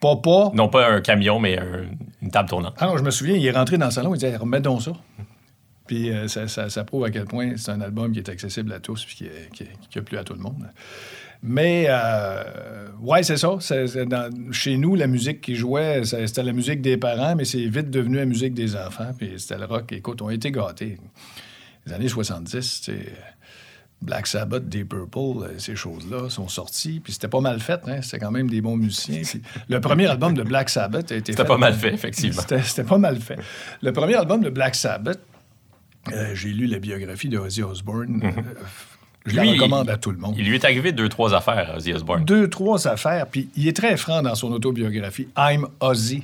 papa... 0.00 0.50
Non 0.54 0.68
pas 0.68 0.90
un 0.90 1.00
camion, 1.00 1.38
mais 1.38 1.58
un- 1.58 1.86
une 2.22 2.30
table 2.30 2.48
tournante. 2.48 2.74
Ah 2.78 2.86
non, 2.86 2.96
je 2.96 3.02
me 3.02 3.10
souviens, 3.10 3.36
il 3.36 3.46
est 3.46 3.50
rentré 3.50 3.76
dans 3.78 3.86
le 3.86 3.90
salon, 3.92 4.14
il 4.14 4.18
disait 4.18 4.36
remets 4.36 4.60
donc 4.60 4.82
ça. 4.82 4.92
Puis 5.86 6.10
euh, 6.10 6.28
ça, 6.28 6.46
ça- 6.48 6.70
ça 6.70 6.84
prouve 6.84 7.04
à 7.04 7.10
quel 7.10 7.24
point 7.24 7.56
c'est 7.56 7.72
un 7.72 7.80
album 7.80 8.12
qui 8.12 8.20
est 8.20 8.28
accessible 8.28 8.72
à 8.72 8.80
tous 8.80 9.04
puis 9.04 9.16
qui, 9.16 9.24
est- 9.24 9.50
qui, 9.52 9.64
est- 9.64 9.72
qui 9.90 9.98
a 9.98 10.02
plu 10.02 10.16
à 10.18 10.24
tout 10.24 10.34
le 10.34 10.40
monde. 10.40 10.68
Mais, 11.42 11.86
euh, 11.88 12.42
ouais, 13.00 13.22
c'est 13.22 13.36
ça. 13.38 13.48
Dans- 14.06 14.52
chez 14.52 14.76
nous, 14.76 14.94
la 14.94 15.06
musique 15.06 15.40
qui 15.40 15.54
jouait, 15.54 16.02
c'était 16.04 16.42
la 16.42 16.52
musique 16.52 16.82
des 16.82 16.96
parents, 16.96 17.34
mais 17.34 17.44
c'est 17.44 17.64
vite 17.66 17.90
devenu 17.90 18.16
la 18.16 18.26
musique 18.26 18.54
des 18.54 18.76
enfants. 18.76 19.12
Puis 19.16 19.32
c'était 19.38 19.58
le 19.58 19.64
rock. 19.64 19.90
Écoute, 19.92 20.20
on 20.22 20.28
a 20.28 20.34
été 20.34 20.50
gâtés. 20.52 20.98
Les 21.86 21.92
années 21.94 22.08
70, 22.08 22.82
tu 22.82 22.92
Black 24.02 24.26
Sabbath, 24.26 24.66
Deep 24.66 24.88
Purple, 24.88 25.18
euh, 25.44 25.58
ces 25.58 25.76
choses-là 25.76 26.30
sont 26.30 26.48
sorties. 26.48 27.00
Puis 27.00 27.12
c'était 27.12 27.28
pas 27.28 27.40
mal 27.40 27.60
fait. 27.60 27.80
Hein? 27.86 28.00
C'était 28.02 28.18
quand 28.18 28.30
même 28.30 28.48
des 28.48 28.60
bons 28.62 28.76
musiciens. 28.76 29.20
Puis 29.22 29.42
le 29.68 29.80
premier 29.80 30.06
album 30.06 30.32
de 30.34 30.42
Black 30.42 30.70
Sabbath 30.70 31.12
a 31.12 31.16
été 31.16 31.32
C'était 31.32 31.44
pas 31.44 31.58
mal 31.58 31.74
fait, 31.74 31.92
effectivement. 31.92 32.42
C'était 32.62 32.84
pas 32.84 32.96
mal 32.98 33.16
fait. 33.20 33.38
Le 33.82 33.92
premier 33.92 34.14
album 34.14 34.42
de 34.42 34.48
Black 34.48 34.74
Sabbath, 34.74 35.20
euh, 36.12 36.34
j'ai 36.34 36.48
lu 36.48 36.66
la 36.66 36.78
biographie 36.78 37.28
de 37.28 37.36
Ozzy 37.38 37.62
Osbourne. 37.62 38.22
Euh, 38.24 38.42
je 39.26 39.36
la 39.36 39.42
Lui, 39.42 39.52
recommande 39.52 39.90
à 39.90 39.96
tout 39.96 40.10
le 40.10 40.18
monde. 40.18 40.34
Il 40.38 40.46
lui 40.46 40.54
est 40.54 40.64
arrivé 40.64 40.92
deux, 40.92 41.08
trois 41.08 41.34
affaires 41.34 41.74
Ozzy 41.76 41.92
Osbourne. 41.92 42.24
Deux, 42.24 42.48
trois 42.48 42.88
affaires, 42.88 43.26
puis 43.26 43.50
il 43.56 43.68
est 43.68 43.76
très 43.76 43.96
franc 43.96 44.22
dans 44.22 44.34
son 44.34 44.50
autobiographie. 44.52 45.28
I'm 45.36 45.66
Ozzy, 45.80 46.22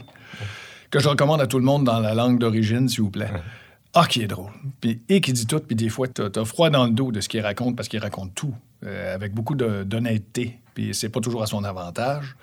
que 0.90 0.98
je 0.98 1.08
recommande 1.08 1.40
à 1.40 1.46
tout 1.46 1.58
le 1.58 1.64
monde 1.64 1.84
dans 1.84 2.00
la 2.00 2.14
langue 2.14 2.38
d'origine, 2.38 2.88
s'il 2.88 3.02
vous 3.02 3.10
plaît. 3.10 3.30
Ah, 3.94 4.06
qui 4.06 4.22
est 4.22 4.26
drôle. 4.26 4.50
Puis, 4.80 5.00
et 5.08 5.20
qui 5.20 5.32
dit 5.32 5.46
tout, 5.46 5.60
puis 5.60 5.76
des 5.76 5.88
fois, 5.88 6.08
t'as 6.08 6.28
as 6.34 6.44
froid 6.44 6.70
dans 6.70 6.84
le 6.84 6.90
dos 6.90 7.12
de 7.12 7.20
ce 7.20 7.28
qu'il 7.28 7.40
raconte, 7.40 7.76
parce 7.76 7.88
qu'il 7.88 8.00
raconte 8.00 8.34
tout, 8.34 8.54
euh, 8.84 9.14
avec 9.14 9.32
beaucoup 9.32 9.54
d'honnêteté. 9.54 10.58
Puis 10.74 10.94
c'est 10.94 11.08
pas 11.08 11.20
toujours 11.20 11.42
à 11.42 11.46
son 11.46 11.64
avantage. 11.64 12.36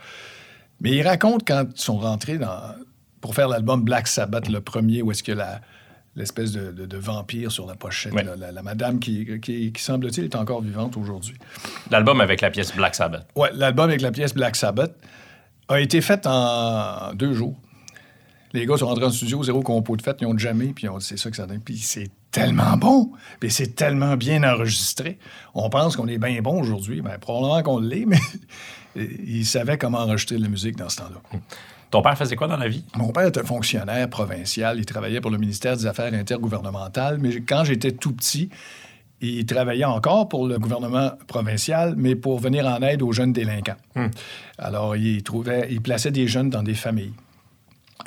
Mais 0.81 0.91
il 0.91 1.07
raconte 1.07 1.47
quand 1.47 1.65
ils 1.75 1.79
sont 1.79 1.97
rentrés 1.97 2.37
dans, 2.37 2.75
pour 3.21 3.35
faire 3.35 3.47
l'album 3.47 3.83
Black 3.83 4.07
Sabbath, 4.07 4.49
le 4.49 4.61
premier, 4.61 5.01
où 5.01 5.11
est-ce 5.11 5.23
que 5.23 5.31
la 5.31 5.61
l'espèce 6.15 6.51
de, 6.51 6.71
de- 6.71 6.85
de 6.85 6.97
vampire 6.97 7.51
sur 7.51 7.65
la 7.65 7.75
pochette, 7.75 8.13
là, 8.13 8.35
la, 8.35 8.51
la 8.51 8.61
madame 8.63 8.99
qui, 8.99 9.39
qui, 9.41 9.71
qui 9.71 9.81
semble-t-il, 9.83 10.25
est 10.25 10.35
encore 10.35 10.61
vivante 10.61 10.95
aujourd'hui. 10.97 11.35
L'album 11.89 12.21
avec 12.21 12.41
la 12.41 12.51
pièce 12.51 12.75
Black 12.75 12.95
Sabbath. 12.95 13.27
Ouais, 13.35 13.49
l'album 13.53 13.85
avec 13.89 14.01
la 14.01 14.11
pièce 14.11 14.33
Black 14.33 14.55
Sabbath 14.55 14.95
a 15.69 15.79
été 15.79 16.01
fait 16.01 16.25
en 16.27 17.13
deux 17.15 17.33
jours. 17.33 17.59
Les 18.53 18.67
gars 18.67 18.77
sont 18.77 18.85
rentrés 18.85 19.05
en 19.05 19.09
studio, 19.09 19.41
zéro 19.43 19.61
compo 19.61 19.97
de 19.97 20.03
fête, 20.03 20.17
ils 20.21 20.27
ont 20.27 20.37
jamais, 20.37 20.67
puis 20.67 20.87
dit 20.87 20.93
c'est 20.99 21.17
ça 21.17 21.31
que 21.31 21.35
ça 21.35 21.47
donne. 21.47 21.61
Puis 21.61 21.77
c'est 21.79 22.11
tellement 22.29 22.77
bon, 22.77 23.11
puis 23.39 23.49
c'est 23.49 23.73
tellement 23.75 24.15
bien 24.15 24.43
enregistré. 24.43 25.17
On 25.55 25.71
pense 25.71 25.95
qu'on 25.95 26.07
est 26.07 26.19
bien 26.19 26.39
bon 26.43 26.61
aujourd'hui, 26.61 27.01
ben, 27.01 27.17
probablement 27.17 27.63
qu'on 27.63 27.79
l'est, 27.79 28.05
mais 28.07 28.19
ils 28.95 29.45
savaient 29.47 29.79
comment 29.79 29.97
enregistrer 29.99 30.37
de 30.37 30.43
la 30.43 30.49
musique 30.49 30.75
dans 30.75 30.89
ce 30.89 30.97
temps-là. 30.97 31.39
Ton 31.93 32.01
père 32.01 32.17
faisait 32.17 32.35
quoi 32.35 32.47
dans 32.47 32.57
la 32.57 32.67
vie? 32.67 32.83
Mon 32.95 33.11
père 33.11 33.27
était 33.27 33.43
fonctionnaire 33.43 34.09
provincial. 34.09 34.79
Il 34.79 34.85
travaillait 34.87 35.21
pour 35.21 35.29
le 35.29 35.37
ministère 35.37 35.77
des 35.77 35.85
Affaires 35.85 36.11
intergouvernementales. 36.11 37.19
Mais 37.19 37.41
quand 37.41 37.65
j'étais 37.65 37.91
tout 37.91 38.13
petit, 38.13 38.49
il 39.21 39.45
travaillait 39.45 39.85
encore 39.85 40.27
pour 40.27 40.47
le 40.47 40.57
gouvernement 40.57 41.11
provincial, 41.27 41.93
mais 41.95 42.15
pour 42.15 42.39
venir 42.39 42.65
en 42.65 42.81
aide 42.81 43.03
aux 43.03 43.11
jeunes 43.11 43.31
délinquants. 43.31 43.75
Hmm. 43.95 44.07
Alors, 44.57 44.95
il, 44.95 45.21
trouvait, 45.21 45.67
il 45.69 45.81
plaçait 45.81 46.09
des 46.09 46.25
jeunes 46.25 46.49
dans 46.49 46.63
des 46.63 46.73
familles. 46.73 47.13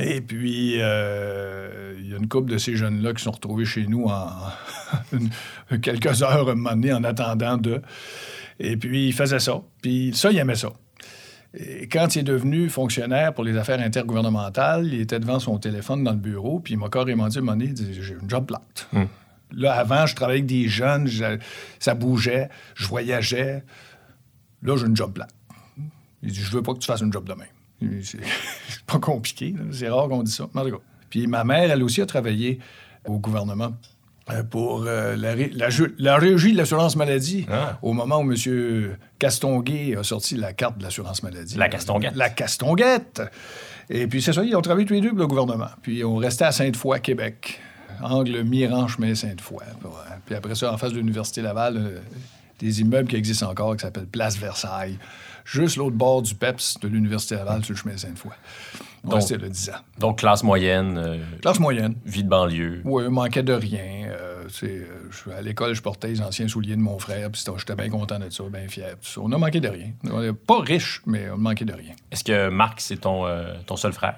Et 0.01 0.21
puis, 0.21 0.81
euh, 0.81 1.95
il 1.97 2.11
y 2.11 2.15
a 2.15 2.17
une 2.17 2.27
couple 2.27 2.51
de 2.51 2.59
ces 2.59 2.75
jeunes-là 2.75 3.15
qui 3.15 3.23
sont 3.23 3.31
retrouvés 3.31 3.67
chez 3.67 3.87
nous 3.87 4.07
en 4.07 5.77
quelques 5.81 6.25
heures, 6.25 6.49
un 6.49 6.57
moment 6.57 6.71
donné, 6.71 6.93
en 6.93 7.05
attendant 7.05 7.57
de. 7.57 7.81
Et 8.59 8.77
puis, 8.77 9.07
il 9.07 9.13
faisait 9.13 9.39
ça. 9.39 9.63
Puis, 9.81 10.11
ça, 10.13 10.33
il 10.33 10.39
aimait 10.39 10.57
ça. 10.57 10.73
Et 11.59 11.89
quand 11.89 12.15
il 12.15 12.19
est 12.21 12.23
devenu 12.23 12.69
fonctionnaire 12.69 13.33
pour 13.33 13.43
les 13.43 13.57
affaires 13.57 13.81
intergouvernementales, 13.81 14.87
il 14.87 15.01
était 15.01 15.19
devant 15.19 15.39
son 15.41 15.59
téléphone 15.59 16.05
dans 16.05 16.11
le 16.13 16.19
bureau, 16.19 16.61
puis 16.61 16.75
il 16.75 16.77
m'a 16.79 16.89
carrément 16.91 17.29
dit, 17.29 17.41
monnaie, 17.41 17.73
j'ai 17.77 18.15
une 18.21 18.29
job 18.29 18.47
plate. 18.47 18.89
Hmm. 18.93 19.05
Là, 19.53 19.73
avant, 19.75 20.05
je 20.07 20.15
travaillais 20.15 20.41
avec 20.41 20.47
des 20.47 20.69
jeunes, 20.69 21.07
je- 21.07 21.39
ça 21.79 21.95
bougeait, 21.95 22.51
je 22.75 22.87
voyageais. 22.87 23.65
Là, 24.63 24.77
j'ai 24.77 24.87
une 24.87 24.97
job 24.97 25.13
plate. 25.15 25.31
Il 26.23 26.31
dit, 26.33 26.41
je 26.41 26.51
veux 26.51 26.63
pas 26.63 26.75
que 26.75 26.79
tu 26.79 26.87
fasses 26.87 27.01
une 27.01 27.13
job 27.13 27.27
demain. 27.29 27.45
C'est 28.03 28.21
pas 28.87 28.99
compliqué, 28.99 29.55
c'est 29.71 29.89
rare 29.89 30.09
qu'on 30.09 30.23
dise 30.23 30.37
ça. 30.37 30.49
Mais 30.55 30.61
en 30.63 30.65
tout 30.65 30.71
cas. 30.73 30.83
Puis 31.11 31.27
ma 31.27 31.45
mère, 31.45 31.71
elle 31.71 31.83
aussi, 31.83 32.01
a 32.03 32.07
travaillé 32.07 32.59
au 33.05 33.19
gouvernement 33.19 33.73
pour 34.51 34.85
euh, 34.87 35.17
la, 35.17 36.17
régie 36.19 36.53
de 36.53 36.57
l'assurance 36.57 36.97
maladie 36.97 37.47
Ah. 37.51 37.79
au 37.83 37.93
moment 37.93 38.19
où 38.19 38.33
M. 38.33 38.97
Castonguay 39.19 39.97
a 39.97 40.03
sorti 40.03 40.37
la 40.37 40.53
carte 40.53 40.79
de 40.79 40.83
l'assurance 40.83 41.23
maladie. 41.23 41.57
La 41.57 41.69
Castonguette. 41.69 42.17
La 42.17 42.31
Castonguette. 42.31 43.23
Et 43.89 44.09
puis 44.09 44.21
c'est 44.21 44.33
ça, 44.33 44.43
ils 44.43 44.57
ont 44.57 44.63
travaillé 44.63 44.87
tous 44.87 44.95
les 44.95 45.01
deux 45.01 45.11
pour 45.11 45.19
le 45.19 45.27
gouvernement. 45.29 45.71
Puis 45.83 46.03
on 46.03 46.17
restait 46.17 46.45
à 46.45 46.53
Sainte-Foy, 46.53 47.01
Québec. 47.01 47.61
Angle 48.03 48.43
mi-ranche, 48.43 48.99
Sainte-Foy. 49.15 49.65
Puis, 49.81 49.89
ouais. 49.89 50.17
Puis 50.27 50.35
après 50.35 50.55
ça, 50.55 50.73
en 50.73 50.77
face 50.77 50.93
de 50.93 50.99
l'Université 50.99 51.41
Laval, 51.41 51.77
euh, 51.77 51.99
des 52.59 52.81
immeubles 52.81 53.09
qui 53.09 53.17
existent 53.17 53.49
encore, 53.49 53.77
qui 53.77 53.83
s'appellent 53.83 54.07
Place 54.07 54.37
Versailles. 54.37 54.99
Juste 55.45 55.77
l'autre 55.77 55.97
bord 55.97 56.23
du 56.23 56.35
PEPS 56.35 56.79
de 56.81 56.89
l'Université 56.89 57.37
Laval, 57.37 57.65
sur 57.65 57.75
le 57.75 57.79
chemin 57.79 57.97
Sainte-Foy. 57.97 58.33
On 59.07 59.11
Donc- 59.11 59.33
10 59.49 59.71
ans. 59.71 59.73
Donc, 59.99 60.19
classe 60.19 60.43
moyenne, 60.43 60.99
euh, 60.99 61.19
Classe 61.41 61.61
moyenne. 61.61 61.95
vie 62.05 62.25
de 62.25 62.29
banlieue. 62.29 62.81
Oui, 62.85 63.09
manquait 63.09 63.43
de 63.43 63.53
rien. 63.53 64.09
Euh, 64.09 64.45
euh, 64.65 64.85
je- 65.11 65.31
à 65.31 65.41
l'école, 65.43 65.75
je 65.75 65.83
portais 65.83 66.09
les 66.09 66.21
anciens 66.21 66.49
souliers 66.49 66.77
de 66.77 66.81
mon 66.81 66.99
frère, 66.99 67.31
puis 67.31 67.43
j'étais 67.59 67.75
bien 67.77 67.89
content 67.89 68.19
de 68.19 68.29
ça, 68.31 68.43
bien 68.51 68.67
fier. 68.69 68.97
ça. 69.03 69.21
On 69.23 69.31
a 69.33 69.39
manqué 69.39 69.61
de 69.61 69.69
rien. 69.69 69.93
On 70.11 70.21
n'est 70.21 70.33
pas 70.33 70.61
riche, 70.61 71.03
mais 71.07 71.31
on 71.31 71.39
manquait 71.39 71.65
de 71.65 71.73
rien. 71.73 71.95
Est-ce 72.11 72.25
que 72.25 72.49
Marc, 72.49 72.81
c'est 72.81 72.97
ton, 73.03 73.27
euh, 73.27 73.55
ton 73.67 73.77
seul 73.77 73.93
frère? 73.93 74.17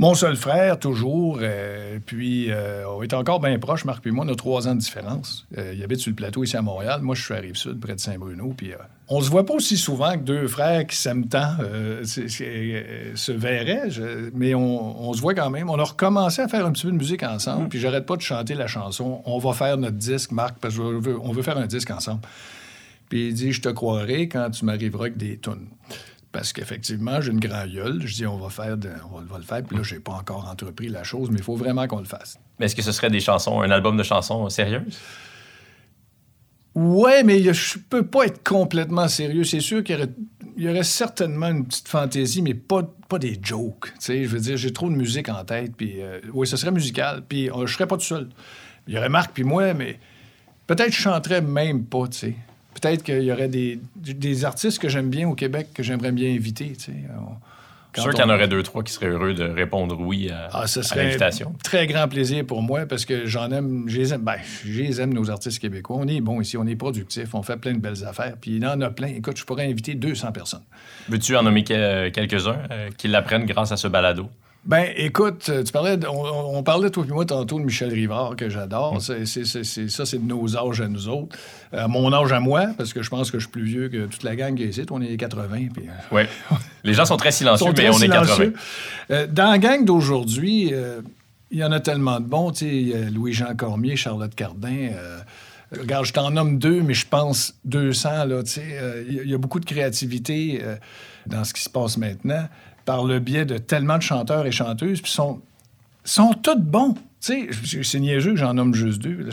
Mon 0.00 0.14
seul 0.14 0.36
frère, 0.36 0.78
toujours. 0.78 1.40
euh, 1.42 1.98
puis, 2.06 2.52
euh, 2.52 2.84
on 2.88 3.02
est 3.02 3.12
encore 3.14 3.40
bien 3.40 3.58
proches, 3.58 3.84
Marc 3.84 4.06
et 4.06 4.12
moi. 4.12 4.24
On 4.24 4.32
a 4.32 4.36
trois 4.36 4.68
ans 4.68 4.76
de 4.76 4.80
différence. 4.80 5.44
Euh, 5.58 5.72
il 5.76 5.82
habite 5.82 5.98
sur 5.98 6.10
le 6.10 6.14
plateau 6.14 6.44
ici 6.44 6.56
à 6.56 6.62
Montréal. 6.62 7.00
Moi, 7.02 7.16
je 7.16 7.24
suis 7.24 7.34
à 7.34 7.38
Rive-Sud, 7.38 7.80
près 7.80 7.94
de 7.96 8.00
Saint-Bruno. 8.00 8.54
Puis, 8.56 8.72
euh, 8.72 8.76
on 9.08 9.20
se 9.20 9.28
voit 9.28 9.44
pas 9.44 9.54
aussi 9.54 9.76
souvent 9.76 10.12
que 10.12 10.18
deux 10.22 10.46
frères 10.46 10.86
qui 10.86 10.94
s'aiment 10.96 11.26
tant 11.26 11.56
se 12.04 13.32
verraient. 13.32 13.90
je- 13.90 14.30
mais 14.34 14.54
on, 14.54 15.08
on 15.08 15.12
se 15.14 15.20
voit 15.20 15.34
quand 15.34 15.50
même. 15.50 15.68
On 15.68 15.78
a 15.80 15.84
recommencé 15.84 16.42
à 16.42 16.48
faire 16.48 16.64
un 16.64 16.70
petit 16.70 16.86
peu 16.86 16.92
de 16.92 16.96
musique 16.96 17.24
ensemble. 17.24 17.68
Puis, 17.68 17.80
j'arrête 17.80 18.06
pas 18.06 18.14
de 18.16 18.22
chanter 18.22 18.54
la 18.54 18.68
chanson. 18.68 19.20
On 19.24 19.38
va 19.38 19.52
faire 19.52 19.76
notre 19.78 19.96
disque, 19.96 20.30
Marc, 20.30 20.58
parce 20.60 20.76
qu'on 20.76 21.00
veut, 21.00 21.18
on 21.20 21.32
veut 21.32 21.42
faire 21.42 21.58
un 21.58 21.66
disque 21.66 21.90
ensemble. 21.90 22.20
Puis 23.08 23.28
il 23.28 23.34
dit, 23.34 23.52
je 23.52 23.62
te 23.62 23.70
croirai 23.70 24.28
quand 24.28 24.50
tu 24.50 24.64
m'arriveras 24.66 25.06
avec 25.06 25.16
des 25.16 25.38
tunes. 25.38 25.66
Parce 26.30 26.52
qu'effectivement, 26.52 27.20
j'ai 27.20 27.30
une 27.32 27.40
grande 27.40 27.70
gueule. 27.70 28.02
Je 28.04 28.14
dis, 28.14 28.26
on 28.26 28.36
va, 28.36 28.50
faire 28.50 28.76
de- 28.76 28.90
on 29.10 29.16
va, 29.16 29.22
on 29.28 29.32
va 29.32 29.38
le 29.38 29.44
faire. 29.44 29.62
Puis 29.62 29.76
là, 29.76 29.82
j'ai 29.82 29.98
pas 29.98 30.12
encore 30.12 30.46
entrepris 30.48 30.88
la 30.88 31.02
chose, 31.02 31.30
mais 31.30 31.38
il 31.38 31.42
faut 31.44 31.56
vraiment 31.56 31.86
qu'on 31.86 32.00
le 32.00 32.04
fasse. 32.04 32.38
Mais 32.58 32.66
est-ce 32.66 32.76
que 32.76 32.82
ce 32.82 32.92
serait 32.92 33.08
des 33.10 33.20
chansons, 33.20 33.60
un 33.62 33.70
album 33.70 33.96
de 33.96 34.02
chansons 34.02 34.48
sérieuses? 34.50 34.98
Ouais, 36.74 37.24
mais 37.24 37.42
je 37.52 37.78
peux 37.90 38.06
pas 38.06 38.26
être 38.26 38.46
complètement 38.46 39.08
sérieux. 39.08 39.42
C'est 39.44 39.60
sûr 39.60 39.82
qu'il 39.82 39.96
y 39.96 39.98
aurait, 39.98 40.10
il 40.56 40.62
y 40.64 40.68
aurait 40.68 40.84
certainement 40.84 41.48
une 41.48 41.66
petite 41.66 41.88
fantaisie, 41.88 42.42
mais 42.42 42.54
pas, 42.54 42.82
pas 43.08 43.18
des 43.18 43.38
jokes. 43.42 43.86
Tu 43.94 44.00
sais, 44.00 44.24
je 44.24 44.28
veux 44.28 44.38
dire, 44.40 44.56
j'ai 44.56 44.72
trop 44.72 44.88
de 44.88 44.94
musique 44.94 45.28
en 45.28 45.44
tête. 45.44 45.74
Puis, 45.76 46.00
euh, 46.02 46.20
oui, 46.32 46.46
ce 46.46 46.56
serait 46.56 46.70
musical. 46.70 47.22
Puis, 47.28 47.50
euh, 47.50 47.66
je 47.66 47.72
serais 47.74 47.86
pas 47.86 47.96
tout 47.96 48.04
seul. 48.04 48.28
Il 48.86 48.94
y 48.94 48.98
aurait 48.98 49.08
Marc 49.08 49.32
puis 49.32 49.44
moi, 49.44 49.74
mais 49.74 49.98
peut-être 50.66 50.92
je 50.92 51.00
chanterais 51.00 51.40
même 51.40 51.84
pas, 51.84 52.06
tu 52.08 52.18
sais. 52.18 52.34
Peut-être 52.80 53.02
qu'il 53.02 53.22
y 53.22 53.32
aurait 53.32 53.48
des, 53.48 53.80
des 53.96 54.44
artistes 54.44 54.78
que 54.78 54.88
j'aime 54.88 55.10
bien 55.10 55.28
au 55.28 55.34
Québec 55.34 55.68
que 55.74 55.82
j'aimerais 55.82 56.12
bien 56.12 56.32
inviter, 56.34 56.72
tu 56.76 56.84
sais. 56.84 56.92
On- 57.18 57.34
Je 57.94 58.02
suis 58.02 58.10
sûr 58.10 58.14
qu'il 58.14 58.24
y 58.24 58.30
en 58.30 58.34
aurait 58.34 58.46
deux, 58.48 58.62
trois 58.62 58.82
qui 58.84 58.92
seraient 58.92 59.06
heureux 59.08 59.32
de 59.34 59.42
répondre 59.44 59.98
oui 59.98 60.30
à, 60.30 60.48
Ah, 60.52 60.66
ce 60.66 60.80
à 60.80 60.82
serait 60.84 61.04
l'invitation. 61.06 61.54
très 61.64 61.86
grand 61.86 62.06
plaisir 62.06 62.44
pour 62.44 62.62
moi 62.62 62.86
parce 62.86 63.04
que 63.06 63.26
j'en 63.26 63.50
aime, 63.50 63.84
je 63.88 63.96
les 63.98 64.12
aime, 64.14 64.20
ben, 64.22 64.36
je 64.64 64.82
les 64.82 65.00
aime, 65.00 65.12
nos 65.14 65.30
artistes 65.30 65.58
québécois. 65.58 65.96
On 65.98 66.06
est 66.06 66.20
bon 66.20 66.40
ici, 66.40 66.56
on 66.56 66.66
est 66.66 66.76
productif, 66.76 67.34
on 67.34 67.42
fait 67.42 67.56
plein 67.56 67.72
de 67.72 67.80
belles 67.80 68.04
affaires. 68.04 68.34
Puis 68.40 68.56
il 68.56 68.66
en 68.66 68.80
a 68.82 68.90
plein. 68.90 69.08
Écoute, 69.08 69.38
je 69.38 69.44
pourrais 69.44 69.66
inviter 69.66 69.94
200 69.94 70.30
personnes. 70.32 70.62
Veux-tu 71.08 71.34
en 71.34 71.42
nommer 71.42 71.64
que- 71.64 72.10
quelques-uns 72.10 72.58
euh, 72.70 72.90
qui 72.96 73.08
l'apprennent 73.08 73.46
grâce 73.46 73.72
à 73.72 73.76
ce 73.76 73.88
balado? 73.88 74.28
Ben, 74.68 74.86
écoute, 74.96 75.46
euh, 75.48 75.64
tu 75.64 75.72
parlais, 75.72 75.96
de- 75.96 76.06
on, 76.06 76.58
on 76.58 76.62
parlait, 76.62 76.90
toi 76.90 77.02
et 77.08 77.10
moi, 77.10 77.24
tantôt 77.24 77.58
de 77.58 77.64
Michel 77.64 77.88
Rivard, 77.90 78.36
que 78.36 78.50
j'adore. 78.50 79.00
C'est- 79.00 79.24
ça, 79.24 80.04
c'est 80.04 80.18
de 80.18 80.28
nos 80.28 80.58
âges 80.58 80.82
à 80.82 80.88
nous 80.88 81.08
autres. 81.08 81.38
À 81.72 81.88
mon 81.88 82.12
âge 82.12 82.32
à 82.32 82.38
moi, 82.40 82.66
parce 82.76 82.92
que 82.92 83.02
je 83.02 83.08
pense 83.08 83.30
que 83.30 83.38
je 83.38 83.44
suis 83.44 83.50
plus 83.50 83.64
vieux 83.64 83.88
que 83.88 84.04
toute 84.04 84.22
la 84.24 84.36
gang 84.36 84.54
qui 84.54 84.64
est 84.64 84.68
ici. 84.68 84.82
On 84.90 85.00
est 85.00 85.16
80. 85.16 85.68
Puis, 85.72 85.88
euh, 85.88 85.92
Oui. 86.12 86.22
Les 86.84 86.92
gens 86.92 87.06
sont 87.06 87.16
très 87.16 87.32
silencieux, 87.32 87.64
sont 87.64 87.72
mais 87.72 87.74
très 87.74 87.88
on 87.88 87.98
est 88.02 88.08
80. 88.08 88.24
silencieux. 88.34 88.54
Euh, 89.10 89.26
dans 89.26 89.50
la 89.50 89.58
gang 89.58 89.86
d'aujourd'hui, 89.86 90.68
euh, 90.74 91.00
il 91.50 91.58
y 91.60 91.64
en 91.64 91.72
a 91.72 91.80
tellement 91.80 92.20
de 92.20 92.26
bons. 92.26 92.52
Il 92.60 93.08
Louis-Jean 93.14 93.54
Cormier, 93.56 93.96
Charlotte 93.96 94.34
Cardin. 94.34 94.90
euh, 94.92 95.18
regarde, 95.80 96.04
je 96.04 96.12
t'en 96.12 96.30
nomme 96.30 96.58
deux, 96.58 96.82
mais 96.82 96.92
je 96.92 97.06
pense 97.08 97.54
200. 97.64 98.26
Là, 98.26 98.42
tu 98.42 98.50
sais, 98.50 98.62
euh, 98.72 99.02
il 99.08 99.14
y 99.14 99.20
a- 99.20 99.22
il 99.22 99.30
y, 99.30 99.34
a 99.34 99.38
beaucoup 99.38 99.60
de 99.60 99.64
créativité 99.66 100.60
euh, 100.62 100.76
dans 101.26 101.44
ce 101.44 101.54
qui 101.54 101.62
se 101.62 101.70
passe 101.70 101.96
maintenant 101.96 102.48
par 102.88 103.04
le 103.04 103.18
biais 103.18 103.44
de 103.44 103.58
tellement 103.58 103.98
de 103.98 104.02
chanteurs 104.02 104.46
et 104.46 104.50
chanteuses. 104.50 105.02
Puis 105.02 105.12
sont, 105.12 105.42
sont 106.04 106.32
tous 106.32 106.56
bons. 106.58 106.94
Tu 107.20 107.50
sais, 107.66 107.82
c'est 107.82 108.00
niaiseux 108.00 108.30
que 108.30 108.38
j'en 108.38 108.54
nomme 108.54 108.72
juste 108.74 109.02
deux. 109.02 109.28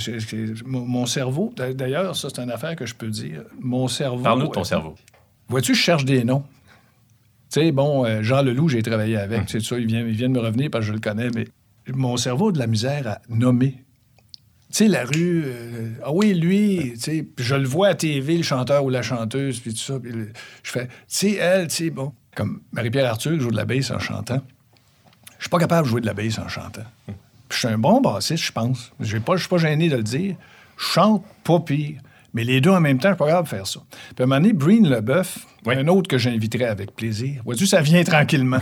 mon, 0.65 0.85
mon 0.85 1.05
cerveau, 1.05 1.53
d'a- 1.55 1.73
d'ailleurs, 1.73 2.17
ça, 2.17 2.27
c'est 2.35 2.41
une 2.41 2.51
affaire 2.51 2.75
que 2.75 2.85
je 2.85 2.93
peux 2.93 3.07
dire. 3.07 3.43
Mon 3.61 3.87
cerveau... 3.87 4.21
Parle-nous 4.23 4.47
de 4.47 4.51
ton 4.51 4.59
euh, 4.59 4.65
cerveau. 4.65 4.95
Vois-tu, 5.47 5.73
je 5.73 5.79
cherche 5.79 6.03
des 6.03 6.25
noms. 6.25 6.43
Tu 7.49 7.61
sais, 7.61 7.71
bon, 7.71 8.03
euh, 8.05 8.21
Jean 8.23 8.41
Leloup, 8.41 8.67
j'ai 8.67 8.81
travaillé 8.83 9.15
avec. 9.15 9.39
Hum. 9.39 9.45
C'est 9.47 9.61
ça, 9.63 9.79
il 9.79 9.85
vient, 9.85 10.01
il 10.05 10.15
vient 10.15 10.27
de 10.27 10.33
me 10.33 10.39
revenir 10.41 10.69
parce 10.69 10.81
que 10.83 10.87
je 10.89 10.93
le 10.93 10.99
connais, 10.99 11.29
mais 11.33 11.47
mon 11.93 12.17
cerveau 12.17 12.49
a 12.49 12.51
de 12.51 12.59
la 12.59 12.67
misère 12.67 13.07
à 13.07 13.21
nommer. 13.29 13.75
Tu 14.71 14.83
sais, 14.83 14.87
la 14.89 15.05
rue, 15.05 15.43
euh, 15.45 15.91
ah 16.03 16.11
oui, 16.11 16.33
lui, 16.33 16.91
tu 16.95 16.99
sais, 16.99 17.25
je 17.37 17.55
le 17.55 17.65
vois 17.67 17.87
à 17.89 17.93
TV, 17.93 18.35
le 18.35 18.43
chanteur 18.43 18.83
ou 18.83 18.89
la 18.89 19.01
chanteuse, 19.03 19.61
puis 19.61 19.71
tout 19.73 19.79
ça, 19.79 19.97
le- 20.03 20.33
je 20.63 20.71
fais, 20.71 20.87
tu 20.87 20.93
sais, 21.07 21.33
elle, 21.35 21.67
tu 21.69 21.75
sais, 21.75 21.89
bon, 21.91 22.11
comme 22.35 22.61
Marie-Pierre 22.71 23.09
Arthur 23.09 23.39
joue 23.39 23.51
de 23.51 23.55
la 23.55 23.65
basse 23.65 23.91
en 23.91 23.99
chantant. 23.99 24.41
Je 25.37 25.43
suis 25.43 25.49
pas 25.49 25.59
capable 25.59 25.85
de 25.85 25.89
jouer 25.89 26.01
de 26.01 26.05
la 26.05 26.13
basse 26.13 26.37
en 26.37 26.47
chantant. 26.47 26.85
Puis 27.05 27.15
je 27.49 27.57
suis 27.57 27.67
un 27.67 27.77
bon 27.77 28.01
bassiste, 28.01 28.43
je 28.43 28.51
pense. 28.51 28.91
Je 28.99 29.17
suis 29.17 29.19
pas 29.19 29.57
gêné 29.57 29.89
de 29.89 29.97
le 29.97 30.03
dire. 30.03 30.35
Je 30.77 30.83
chante 30.83 31.25
pas 31.43 31.59
pire. 31.59 32.01
Mais 32.35 32.43
les 32.43 32.61
deux 32.61 32.69
en 32.69 32.81
même 32.81 32.99
temps, 32.99 33.07
je 33.09 33.13
suis 33.13 33.17
pas 33.17 33.27
capable 33.27 33.45
de 33.45 33.49
faire 33.55 33.65
ça. 33.65 33.79
Puis 33.89 33.99
à 34.19 34.23
un 34.23 34.25
moment 34.27 34.39
donné, 34.41 34.53
Breen 34.53 34.87
Leboeuf, 34.87 35.39
Oui. 35.65 35.73
un 35.75 35.87
autre 35.87 36.07
que 36.09 36.17
j'inviterais 36.17 36.65
avec 36.65 36.93
plaisir. 36.95 37.41
Vois-tu, 37.45 37.65
ça 37.65 37.81
vient 37.81 38.03
tranquillement. 38.03 38.59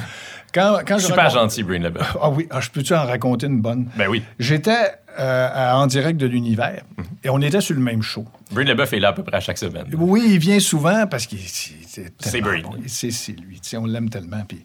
Quand, 0.53 0.77
quand 0.87 0.99
je 0.99 1.07
Super 1.07 1.31
gentil, 1.31 1.63
Breen 1.63 1.81
Leboeuf. 1.83 2.15
Ah 2.21 2.29
oui, 2.29 2.47
ah, 2.51 2.61
je 2.61 2.69
peux-tu 2.69 2.93
en 2.93 3.03
raconter 3.05 3.47
une 3.47 3.59
bonne? 3.61 3.89
Ben 3.97 4.07
oui. 4.07 4.21
J'étais 4.37 4.91
euh, 5.19 5.49
à 5.51 5.77
en 5.79 5.87
direct 5.87 6.19
de 6.19 6.27
l'univers 6.27 6.83
et 7.23 7.29
on 7.29 7.41
était 7.41 7.59
sur 7.61 7.75
le 7.75 7.81
même 7.81 8.03
show. 8.03 8.25
Breen 8.51 8.67
Leboeuf 8.67 8.93
est 8.93 8.99
là 8.99 9.09
à 9.09 9.13
peu 9.13 9.23
près 9.23 9.37
à 9.37 9.39
chaque 9.39 9.57
semaine. 9.57 9.85
Oui, 9.97 10.21
il 10.27 10.37
vient 10.39 10.59
souvent 10.59 11.07
parce 11.07 11.25
qu'il 11.25 11.39
c'est 11.39 12.41
Breen. 12.41 12.61
bon. 12.61 12.75
C'est 12.85 13.09
lui. 13.31 13.59
On 13.75 13.85
l'aime 13.87 14.09
tellement. 14.09 14.43
Puis, 14.47 14.63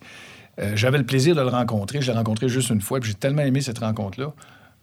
euh, 0.60 0.72
j'avais 0.74 0.98
le 0.98 1.06
plaisir 1.06 1.34
de 1.34 1.40
le 1.40 1.48
rencontrer. 1.48 2.02
Je 2.02 2.12
l'ai 2.12 2.18
rencontré 2.18 2.48
juste 2.50 2.68
une 2.68 2.82
fois. 2.82 3.00
Puis 3.00 3.10
j'ai 3.12 3.16
tellement 3.16 3.42
aimé 3.42 3.62
cette 3.62 3.78
rencontre-là. 3.78 4.32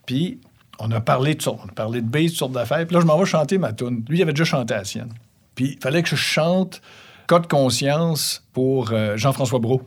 Puis 0.08 0.40
on 0.80 0.92
a 0.92 1.02
parlé 1.02 1.36
de 1.36 1.42
ça. 1.42 1.52
On 1.52 1.70
a 1.70 1.72
parlé 1.72 2.02
de 2.02 2.08
base, 2.08 2.32
de 2.32 2.36
sortes 2.38 2.52
d'affaires. 2.52 2.86
Puis 2.86 2.96
là, 2.96 3.02
je 3.02 3.06
m'en 3.06 3.18
vais 3.18 3.26
chanter 3.26 3.58
ma 3.58 3.74
tune. 3.74 4.04
Lui, 4.10 4.20
il 4.20 4.22
avait 4.22 4.34
déjà 4.34 4.44
chanté 4.44 4.74
la 4.74 4.84
sienne. 4.84 5.14
Puis 5.56 5.76
il 5.78 5.82
fallait 5.82 6.04
que 6.04 6.10
je 6.10 6.16
chante 6.16 6.82
Code 7.28 7.48
conscience 7.48 8.44
pour 8.54 8.92
euh, 8.92 9.18
Jean-François 9.18 9.60
Brault 9.60 9.82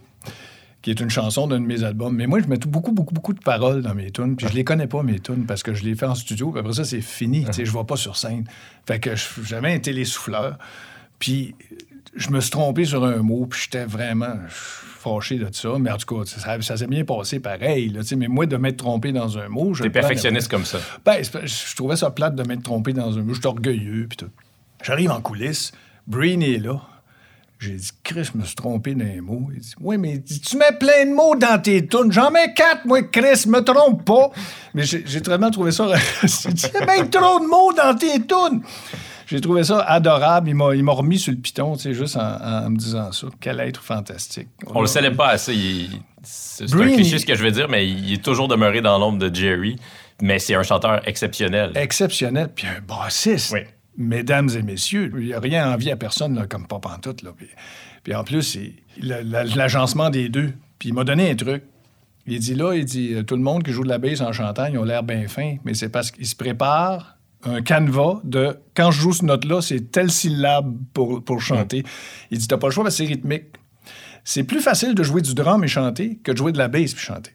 qui 0.83 0.90
est 0.90 1.00
une 1.00 1.11
chanson 1.11 1.47
d'un 1.47 1.61
de 1.61 1.66
mes 1.66 1.83
albums. 1.83 2.14
Mais 2.14 2.26
moi, 2.26 2.40
je 2.40 2.47
mets 2.47 2.57
beaucoup, 2.57 2.92
beaucoup, 2.92 3.12
beaucoup 3.12 3.33
de 3.33 3.40
paroles 3.40 3.83
dans 3.83 3.95
mes 3.95 4.11
tunes. 4.11 4.37
Puis 4.37 4.47
je 4.49 4.54
les 4.54 4.64
connais 4.64 4.87
pas, 4.87 5.02
mes 5.02 5.18
tunes, 5.18 5.45
parce 5.45 5.62
que 5.62 5.75
je 5.75 5.85
les 5.85 5.95
fais 5.95 6.07
en 6.07 6.14
studio. 6.14 6.50
Puis 6.50 6.61
après 6.61 6.73
ça, 6.73 6.85
c'est 6.85 7.00
fini. 7.00 7.45
Je 7.52 7.71
vais 7.71 7.85
pas 7.85 7.97
sur 7.97 8.16
scène. 8.16 8.45
Fait 8.87 9.00
que 9.00 9.11
j'avais 9.42 9.75
un 9.75 9.78
télésouffleur. 9.80 10.57
Puis 11.18 11.54
je 12.14 12.30
me 12.30 12.40
suis 12.40 12.50
trompé 12.50 12.85
sur 12.85 13.04
un 13.04 13.18
mot. 13.18 13.47
Puis 13.47 13.62
j'étais 13.64 13.85
vraiment 13.85 14.35
fâché 15.08 15.36
de 15.36 15.48
ça. 15.52 15.70
Mais 15.78 15.90
en 15.90 15.96
tout 15.96 16.14
cas, 16.14 16.24
ça, 16.26 16.60
ça 16.60 16.76
s'est 16.76 16.86
bien 16.86 17.04
passé 17.04 17.40
pareil. 17.40 17.88
là, 17.90 18.02
tu 18.02 18.16
mais 18.16 18.28
moi, 18.28 18.46
de 18.46 18.56
m'être 18.56 18.78
trompé 18.78 19.12
dans 19.12 19.38
un 19.38 19.48
mot... 19.48 19.74
je 19.74 19.82
T'es 19.82 19.90
perfectionniste 19.90 20.48
comme 20.50 20.64
ça. 20.64 20.78
ben, 21.04 21.22
je 21.22 21.76
trouvais 21.76 21.96
ça 21.96 22.10
plate 22.10 22.34
de 22.34 22.42
m'être 22.42 22.62
trompé 22.62 22.92
dans 22.92 23.18
un 23.18 23.22
mot. 23.22 23.34
J'étais 23.34 23.46
orgueilleux, 23.46 24.06
puis 24.08 24.16
tout. 24.16 24.30
J'arrive 24.82 25.10
en 25.10 25.20
coulisses, 25.20 25.72
Breen 26.06 26.42
est 26.42 26.58
là. 26.58 26.80
J'ai 27.58 27.72
dit, 27.72 27.90
Chris, 28.04 28.30
je 28.32 28.38
me 28.38 28.44
suis 28.44 28.54
trompé 28.54 28.94
dans 28.94 29.04
les 29.04 29.20
mots. 29.20 29.48
Il 29.52 29.58
dit, 29.60 29.74
oui, 29.80 29.98
mais 29.98 30.22
tu 30.22 30.56
mets 30.56 30.76
plein 30.78 31.06
de 31.06 31.12
mots 31.12 31.34
dans 31.34 31.60
tes 31.60 31.84
tunes. 31.84 32.12
J'en 32.12 32.30
mets 32.30 32.54
quatre, 32.54 32.84
moi, 32.84 33.02
Chris, 33.02 33.48
me 33.48 33.60
trompe 33.60 34.04
pas. 34.04 34.30
Mais 34.74 34.84
j'ai 34.84 35.20
vraiment 35.20 35.50
trouvé 35.50 35.72
ça. 35.72 35.86
A 35.86 36.86
bien 36.86 37.06
trop 37.06 37.40
de 37.40 37.46
mots 37.48 37.72
dans 37.72 37.96
tes 37.96 38.20
tunes. 38.20 38.62
J'ai 39.28 39.42
trouvé 39.42 39.62
ça 39.62 39.80
adorable. 39.80 40.49
Il 40.49 40.54
m'a 40.54 40.75
il 40.75 40.82
m'a 40.82 40.92
remis 40.92 41.18
sur 41.18 41.32
le 41.32 41.38
piton, 41.38 41.76
tu 41.76 41.82
sais, 41.82 41.94
juste 41.94 42.16
en, 42.16 42.64
en 42.64 42.70
me 42.70 42.76
disant 42.76 43.12
ça. 43.12 43.26
Quel 43.40 43.61
être 43.61 43.82
fantastique. 43.82 44.49
On 44.66 44.80
le 44.80 44.87
célèbre 44.87 45.18
pas 45.18 45.28
assez. 45.28 45.88
C'est 46.23 46.64
un 46.64 46.92
cliché 46.92 47.18
ce 47.18 47.26
que 47.26 47.35
je 47.35 47.44
veux 47.44 47.50
dire, 47.50 47.68
mais 47.68 47.87
il 47.87 48.14
est 48.14 48.25
toujours 48.25 48.49
demeuré 48.49 48.80
dans 48.80 48.99
l'ombre 48.99 49.18
de 49.18 49.35
Jerry. 49.35 49.76
Mais 50.23 50.38
c'est 50.38 50.54
un 50.54 50.62
chanteur 50.62 51.06
exceptionnel. 51.06 51.73
Exceptionnel, 51.75 52.50
puis 52.54 52.66
un 52.66 52.80
bassiste. 52.80 53.52
Oui. 53.52 53.61
Mesdames 53.99 54.49
et 54.56 54.62
messieurs, 54.62 55.12
il 55.16 55.26
n'y 55.26 55.35
a 55.35 55.40
rien 55.40 55.73
envie 55.73 55.90
à 55.90 55.97
personne 55.97 56.35
là, 56.35 56.47
comme 56.47 56.66
pas 56.66 56.78
pantoute. 56.78 57.23
Là. 57.23 57.30
Puis, 57.37 57.49
puis 58.02 58.14
en 58.14 58.25
plus, 58.25 58.58
l'agencement 59.00 60.08
des 60.08 60.28
deux. 60.28 60.54
Puis 60.78 60.88
il 60.88 60.94
m'a 60.94 61.04
donné 61.04 61.30
un 61.30 61.35
truc. 61.35 61.64
Il 62.26 62.38
dit 62.38 62.54
là, 62.54 62.75
il 62.75 62.85
dit, 62.85 63.14
euh, 63.14 63.23
tout 63.23 63.37
le 63.37 63.42
monde 63.42 63.62
qui 63.62 63.73
joue 63.73 63.85
de 63.85 63.88
la 63.88 63.99
basse 63.99 64.20
en 64.20 64.32
chantant, 64.32 64.66
ils 64.66 64.78
ont 64.78 64.85
l'air 64.85 65.02
bien 65.02 65.28
fins, 65.28 65.56
mais 65.64 65.75
c'est 65.75 65.88
parce 65.88 66.11
qu'ils 66.11 66.26
se 66.26 66.37
préparent 66.37 67.17
un 67.45 67.62
canevas 67.62 68.21
de 68.25 68.59
quand 68.75 68.90
je 68.90 69.00
joue 69.00 69.12
ce 69.12 69.25
note-là, 69.25 69.62
c'est 69.62 69.90
telle 69.92 70.11
syllabe 70.11 70.76
pour, 70.92 71.23
pour 71.25 71.40
chanter. 71.40 71.85
Il 72.30 72.38
dit, 72.38 72.49
t'as 72.49 72.59
pas 72.59 72.68
le 72.68 72.73
choix 72.73 72.85
parce 72.85 72.97
que 72.97 73.04
c'est 73.04 73.09
rythmique. 73.09 73.45
C'est 74.25 74.45
plus 74.45 74.61
facile 74.61 74.95
de 74.95 75.02
jouer 75.02 75.23
du 75.23 75.35
drum 75.35 75.62
et 75.64 75.68
chanter 75.68 76.18
que 76.18 76.33
de 76.33 76.37
jouer 76.37 76.52
de 76.52 76.59
la 76.59 76.68
basse 76.68 76.95
puis 76.95 77.04
chanter. 77.04 77.33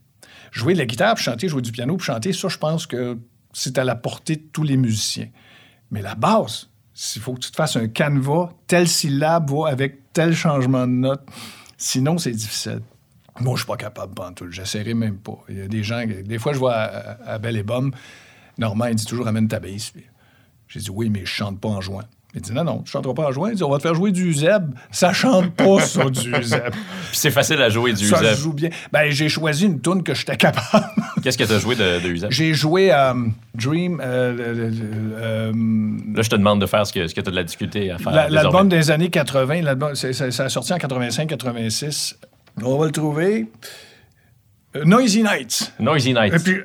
Jouer 0.52 0.74
de 0.74 0.80
la 0.80 0.86
guitare 0.86 1.16
puis 1.16 1.24
chanter, 1.24 1.48
jouer 1.48 1.62
du 1.62 1.72
piano 1.72 1.98
puis 1.98 2.06
chanter, 2.06 2.34
ça, 2.34 2.48
je 2.50 2.58
pense 2.58 2.86
que 2.86 3.18
c'est 3.54 3.78
à 3.78 3.84
la 3.84 3.96
portée 3.96 4.36
de 4.36 4.44
tous 4.52 4.64
les 4.64 4.78
musiciens. 4.78 5.30
Mais 5.90 6.02
la 6.02 6.16
basse, 6.16 6.70
il 7.16 7.22
faut 7.22 7.34
que 7.34 7.40
tu 7.40 7.52
te 7.52 7.56
fasses 7.56 7.76
un 7.76 7.88
canevas, 7.88 8.50
telle 8.68 8.88
syllabe 8.88 9.50
va 9.50 9.70
avec 9.70 10.14
tel 10.14 10.36
changement 10.36 10.86
de 10.86 10.92
note. 10.92 11.22
Sinon, 11.78 12.18
c'est 12.18 12.32
difficile. 12.32 12.82
Moi, 13.40 13.56
je 13.56 13.62
suis 13.62 13.68
pas 13.68 13.78
capable, 13.78 14.14
pantoute. 14.14 14.52
J'essaierai 14.52 14.94
même 14.94 15.18
pas. 15.18 15.40
Il 15.50 15.58
y 15.58 15.62
a 15.62 15.68
des 15.68 15.84
gens... 15.84 16.04
Des 16.06 16.38
fois, 16.38 16.54
je 16.54 16.60
vois 16.60 16.76
à, 16.76 17.34
à 17.34 17.40
Belle 17.40 17.58
et 17.58 17.64
Bomme, 17.64 17.92
Normand, 18.58 18.86
il 18.86 18.96
dit 18.96 19.06
toujours 19.06 19.28
«amène 19.30 19.48
ta 19.48 19.60
basse». 19.60 19.90
Puis 19.94 20.04
J'ai 20.68 20.80
dit 20.80 20.90
«oui, 20.92 21.10
mais 21.10 21.22
je 21.22 21.32
chante 21.32 21.60
pas 21.60 21.70
en 21.70 21.82
joint». 21.82 22.04
Il 22.36 22.42
dit 22.42 22.52
«non, 22.54 22.64
non, 22.64 22.80
tu 22.82 22.92
chanteras 22.92 23.14
pas 23.14 23.28
en 23.28 23.32
joint. 23.32 23.50
Il 23.52 23.56
dit 23.56 23.64
«on 23.64 23.70
va 23.70 23.78
te 23.78 23.84
faire 23.84 23.94
jouer 23.94 24.12
du 24.12 24.34
zeb». 24.34 24.74
Ça 24.92 25.14
chante 25.14 25.52
pas, 25.54 25.80
ça, 25.86 26.10
du 26.10 26.32
zeb. 26.44 26.72
Puis 26.72 26.80
c'est 27.14 27.30
facile 27.32 27.62
à 27.62 27.70
jouer 27.70 27.94
du 27.94 28.08
Ça 28.08 28.18
Uzeb. 28.22 28.34
se 28.34 28.40
joue 28.42 28.54
bien. 28.54 28.70
Ben, 28.92 29.10
j'ai 29.12 29.30
choisi 29.30 29.66
une 29.66 29.80
tune 29.82 30.02
que 30.02 30.14
j'étais 30.16 30.36
capable. 30.38 30.86
Qu'est-ce 31.22 31.38
que 31.38 31.44
tu 31.44 31.54
as 31.54 31.60
joué 31.60 31.76
de, 31.76 32.00
de 32.04 32.10
Uzeb? 32.10 32.32
j'ai 32.32 32.54
joué 32.56 32.90
à 32.92 33.16
Dream... 33.56 34.02
euh, 34.04 34.72
euh, 35.16 35.52
Là, 36.16 36.22
je 36.24 36.30
te 36.30 36.36
demande 36.36 36.60
de 36.62 36.66
faire 36.66 36.86
ce 36.88 36.94
que, 36.94 37.08
ce 37.08 37.14
que 37.14 37.22
tu 37.22 37.28
as 37.28 37.32
de 37.32 37.36
la 37.36 37.44
difficulté 37.44 37.92
à 37.92 37.98
faire. 38.00 38.12
La-. 38.14 38.30
L'album 38.30 38.68
des 38.68 38.90
années 38.92 39.10
80, 39.10 39.62
l'album- 39.62 39.94
c'est- 39.96 40.14
c'est- 40.14 40.32
ça 40.32 40.46
a 40.46 40.50
sorti 40.50 40.74
en 40.74 40.78
85-86. 40.78 42.16
On 42.64 42.78
va 42.78 42.86
le 42.86 42.92
trouver. 42.92 43.48
Euh, 44.76 44.84
Noisy 44.86 45.24
Nights. 45.24 45.74
Noisy 45.80 46.14
Night. 46.14 46.34
Et 46.34 46.40
puis, 46.40 46.58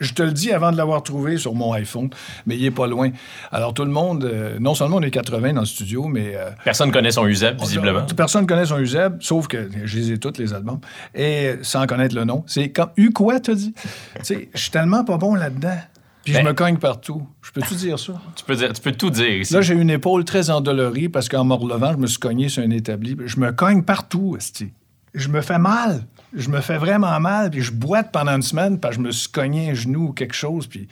je, 0.00 0.12
te 0.12 0.22
le 0.22 0.32
dis 0.32 0.52
avant 0.52 0.70
de 0.70 0.76
l'avoir 0.76 1.02
trouvé 1.02 1.36
sur 1.36 1.54
mon 1.54 1.72
iPhone, 1.72 2.10
mais 2.46 2.56
il 2.56 2.64
est 2.64 2.70
pas 2.70 2.86
loin. 2.86 3.10
Alors, 3.50 3.74
tout 3.74 3.84
le 3.84 3.90
monde, 3.90 4.24
euh, 4.24 4.56
non 4.60 4.74
seulement 4.74 4.96
on 4.96 5.02
est 5.02 5.10
80 5.10 5.54
dans 5.54 5.60
le 5.60 5.66
studio, 5.66 6.06
mais 6.06 6.34
euh, 6.36 6.50
Personne 6.64 6.92
connaît 6.92 7.10
son 7.10 7.26
Uzeb, 7.26 7.60
visiblement. 7.60 8.06
Personne 8.16 8.42
ne 8.42 8.46
connaît 8.46 8.66
son 8.66 8.78
Uzeb, 8.78 9.16
sauf 9.20 9.48
que 9.48 9.68
je 9.84 9.98
les 9.98 10.12
ai 10.12 10.18
tous, 10.18 10.38
les 10.38 10.52
albums, 10.54 10.80
et 11.14 11.56
sans 11.62 11.86
connaître 11.86 12.14
le 12.14 12.24
nom. 12.24 12.44
C'est 12.46 12.70
comme 12.70 12.90
U 12.96 13.10
quoi, 13.10 13.40
t'as 13.40 13.54
dit? 13.54 13.74
tu 14.16 14.24
sais, 14.24 14.48
je 14.54 14.60
suis 14.60 14.70
tellement 14.70 15.04
pas 15.04 15.16
bon 15.16 15.34
là-dedans. 15.34 15.78
Puis 16.24 16.32
je 16.34 16.38
Ben- 16.38 16.46
me 16.46 16.52
cogne 16.54 16.76
partout. 16.76 17.26
Je 17.40 17.52
peux-tu 17.52 17.74
dire 17.76 17.98
ça? 18.00 18.14
Tu 18.34 18.44
peux, 18.44 18.56
dire, 18.56 18.72
tu 18.72 18.80
peux 18.80 18.90
tout 18.90 19.10
dire 19.10 19.36
ici. 19.38 19.54
Là, 19.54 19.60
j'ai 19.60 19.74
une 19.74 19.90
épaule 19.90 20.24
très 20.24 20.50
endolorie 20.50 21.08
parce 21.08 21.28
qu'en 21.28 21.44
me 21.44 21.54
relevant, 21.54 21.92
je 21.92 21.98
me 21.98 22.06
suis 22.08 22.18
cogné 22.18 22.48
sur 22.48 22.64
un 22.64 22.70
établi. 22.70 23.16
Je 23.26 23.38
me 23.38 23.52
cogne 23.52 23.82
partout, 23.84 24.34
esti. 24.36 24.72
Je 25.14 25.28
me 25.28 25.40
fais 25.40 25.58
mal. 25.60 26.04
Je 26.36 26.50
me 26.50 26.60
fais 26.60 26.76
vraiment 26.76 27.18
mal. 27.18 27.50
Puis 27.50 27.62
je 27.62 27.72
boite 27.72 28.12
pendant 28.12 28.32
une 28.32 28.42
semaine 28.42 28.78
parce 28.78 28.96
que 28.96 29.02
je 29.02 29.06
me 29.06 29.10
suis 29.10 29.30
cogné 29.30 29.70
un 29.70 29.74
genou 29.74 30.08
ou 30.08 30.12
quelque 30.12 30.34
chose. 30.34 30.66
Puis 30.66 30.86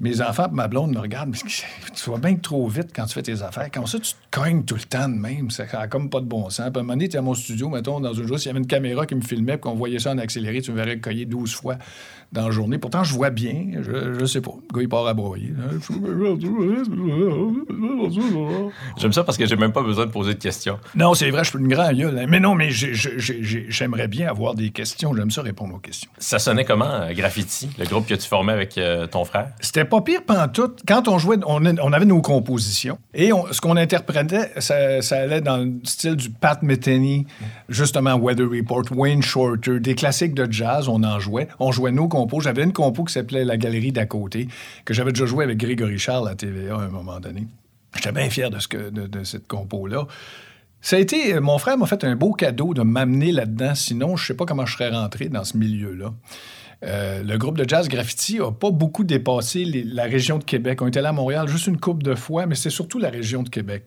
mes 0.00 0.20
enfants 0.20 0.48
et 0.48 0.54
ma 0.54 0.68
blonde 0.68 0.92
me 0.92 0.98
regardent. 0.98 1.34
Tu 1.34 2.10
vas 2.10 2.18
bien 2.18 2.36
trop 2.36 2.68
vite 2.68 2.90
quand 2.94 3.06
tu 3.06 3.14
fais 3.14 3.22
tes 3.22 3.42
affaires. 3.42 3.70
Comme 3.70 3.86
ça, 3.86 3.98
tu 3.98 4.12
te 4.12 4.18
cognes 4.30 4.64
tout 4.64 4.74
le 4.74 4.82
temps 4.82 5.08
de 5.08 5.14
même. 5.14 5.50
Ça 5.50 5.64
a 5.72 5.86
comme 5.86 6.10
pas 6.10 6.20
de 6.20 6.26
bon 6.26 6.50
sens. 6.50 6.70
Puis 6.70 6.78
à 6.78 6.80
un 6.80 6.82
moment 6.82 6.94
donné, 6.94 7.08
tu 7.08 7.16
à 7.16 7.22
mon 7.22 7.34
studio, 7.34 7.68
mettons, 7.68 8.00
dans 8.00 8.12
une 8.12 8.26
journée, 8.26 8.38
s'il 8.38 8.48
y 8.48 8.50
avait 8.50 8.60
une 8.60 8.66
caméra 8.66 9.06
qui 9.06 9.14
me 9.14 9.20
filmait 9.20 9.56
puis 9.56 9.62
qu'on 9.62 9.74
voyait 9.74 9.98
ça 9.98 10.10
en 10.12 10.18
accéléré, 10.18 10.60
tu 10.60 10.72
me 10.72 10.76
verrais 10.76 10.98
cogner 10.98 11.26
12 11.26 11.54
fois 11.54 11.76
dans 12.32 12.44
la 12.46 12.50
journée. 12.50 12.78
Pourtant, 12.78 13.02
je 13.04 13.12
vois 13.14 13.30
bien. 13.30 13.66
Je, 13.82 14.14
je 14.18 14.24
sais 14.24 14.40
pas. 14.40 14.52
Le 14.70 14.76
gars, 14.76 14.82
il 14.82 14.88
part 14.88 15.06
à 15.06 15.14
broyer. 15.14 15.52
J'aime 18.96 19.12
ça 19.12 19.24
parce 19.24 19.36
que 19.38 19.46
j'ai 19.46 19.56
même 19.56 19.72
pas 19.72 19.82
besoin 19.82 20.06
de 20.06 20.10
poser 20.10 20.34
de 20.34 20.38
questions. 20.38 20.78
Non, 20.94 21.14
c'est 21.14 21.30
vrai, 21.30 21.44
je 21.44 21.50
suis 21.50 21.58
une 21.58 21.68
grande 21.68 21.96
gueule. 21.96 22.18
hein. 22.18 22.26
Mais 22.28 22.40
non, 22.40 22.54
mais 22.54 22.70
j'ai- 22.70 22.94
j'ai- 22.94 23.18
j'ai- 23.18 23.66
j'aimerais 23.68 24.08
bien 24.08 24.28
avoir 24.28 24.54
des 24.54 24.70
questions. 24.70 25.14
J'aime 25.14 25.30
ça 25.30 25.42
répondre 25.42 25.74
aux 25.74 25.78
questions. 25.78 26.10
Ça 26.18 26.38
sonnait 26.38 26.64
comment, 26.64 26.84
euh, 26.90 27.12
Graffiti, 27.14 27.68
le 27.78 27.84
groupe 27.86 28.06
que 28.06 28.14
tu 28.14 28.28
formais 28.28 28.52
avec 28.52 28.76
euh, 28.78 29.06
ton 29.06 29.24
frère? 29.24 29.48
C'était 29.60 29.84
pas 29.84 30.00
pire 30.00 30.22
pantoute. 30.24 30.80
Quand 30.86 31.08
on 31.08 31.18
jouait, 31.18 31.36
on, 31.46 31.64
on 31.64 31.92
avait 31.92 32.04
nos 32.04 32.20
compositions. 32.22 32.98
Et 33.14 33.32
on- 33.32 33.46
ce 33.52 33.60
qu'on 33.60 33.76
interprétait, 33.76 34.50
ça, 34.58 35.02
ça 35.02 35.18
allait 35.20 35.40
dans 35.40 35.58
le 35.58 35.72
style 35.84 36.16
du 36.16 36.30
Pat 36.30 36.62
Metheny, 36.62 37.26
justement 37.68 38.14
Weather 38.16 38.48
Report, 38.50 38.84
Wayne 38.94 39.22
Shorter, 39.22 39.80
des 39.80 39.94
classiques 39.94 40.34
de 40.34 40.46
jazz, 40.50 40.88
on 40.88 41.02
en 41.02 41.18
jouait. 41.18 41.48
On 41.58 41.72
jouait 41.72 41.92
nos 41.92 42.08
J'avais 42.40 42.64
une 42.64 42.72
compo 42.72 43.04
qui 43.04 43.12
s'appelait 43.12 43.44
La 43.44 43.56
Galerie 43.56 43.92
d'à 43.92 44.06
côté, 44.06 44.48
que 44.84 44.94
j'avais 44.94 45.12
déjà 45.12 45.26
joué 45.26 45.44
avec 45.44 45.58
Grégory 45.58 45.98
Charles 45.98 46.28
à 46.28 46.34
TVA 46.34 46.74
à 46.74 46.80
un 46.80 46.88
moment 46.88 47.20
donné. 47.20 47.46
J'étais 47.94 48.12
bien 48.12 48.30
fier 48.30 48.50
de, 48.50 49.24
cette 49.24 49.46
compo-là. 49.46 50.06
Ça 50.80 50.96
a 50.96 50.98
été. 50.98 51.38
Mon 51.40 51.58
frère 51.58 51.76
m'a 51.76 51.86
fait 51.86 52.04
un 52.04 52.16
beau 52.16 52.32
cadeau 52.32 52.72
de 52.72 52.82
m'amener 52.82 53.32
là-dedans. 53.32 53.74
Sinon, 53.74 54.16
je 54.16 54.26
sais 54.26 54.34
pas 54.34 54.46
comment 54.46 54.64
je 54.64 54.74
serais 54.74 54.90
rentré 54.90 55.28
dans 55.28 55.44
ce 55.44 55.56
milieu-là. 55.56 56.14
Euh, 56.82 57.22
le 57.22 57.36
groupe 57.36 57.58
de 57.58 57.68
jazz 57.68 57.88
graffiti 57.88 58.38
n'a 58.38 58.50
pas 58.52 58.70
beaucoup 58.70 59.04
dépassé 59.04 59.64
la 59.64 60.04
région 60.04 60.38
de 60.38 60.44
Québec. 60.44 60.80
On 60.80 60.86
était 60.86 61.02
là 61.02 61.10
à 61.10 61.12
Montréal 61.12 61.46
juste 61.48 61.66
une 61.66 61.78
couple 61.78 62.02
de 62.02 62.14
fois, 62.14 62.46
mais 62.46 62.54
c'est 62.54 62.70
surtout 62.70 62.98
la 62.98 63.10
région 63.10 63.42
de 63.42 63.50
Québec. 63.50 63.84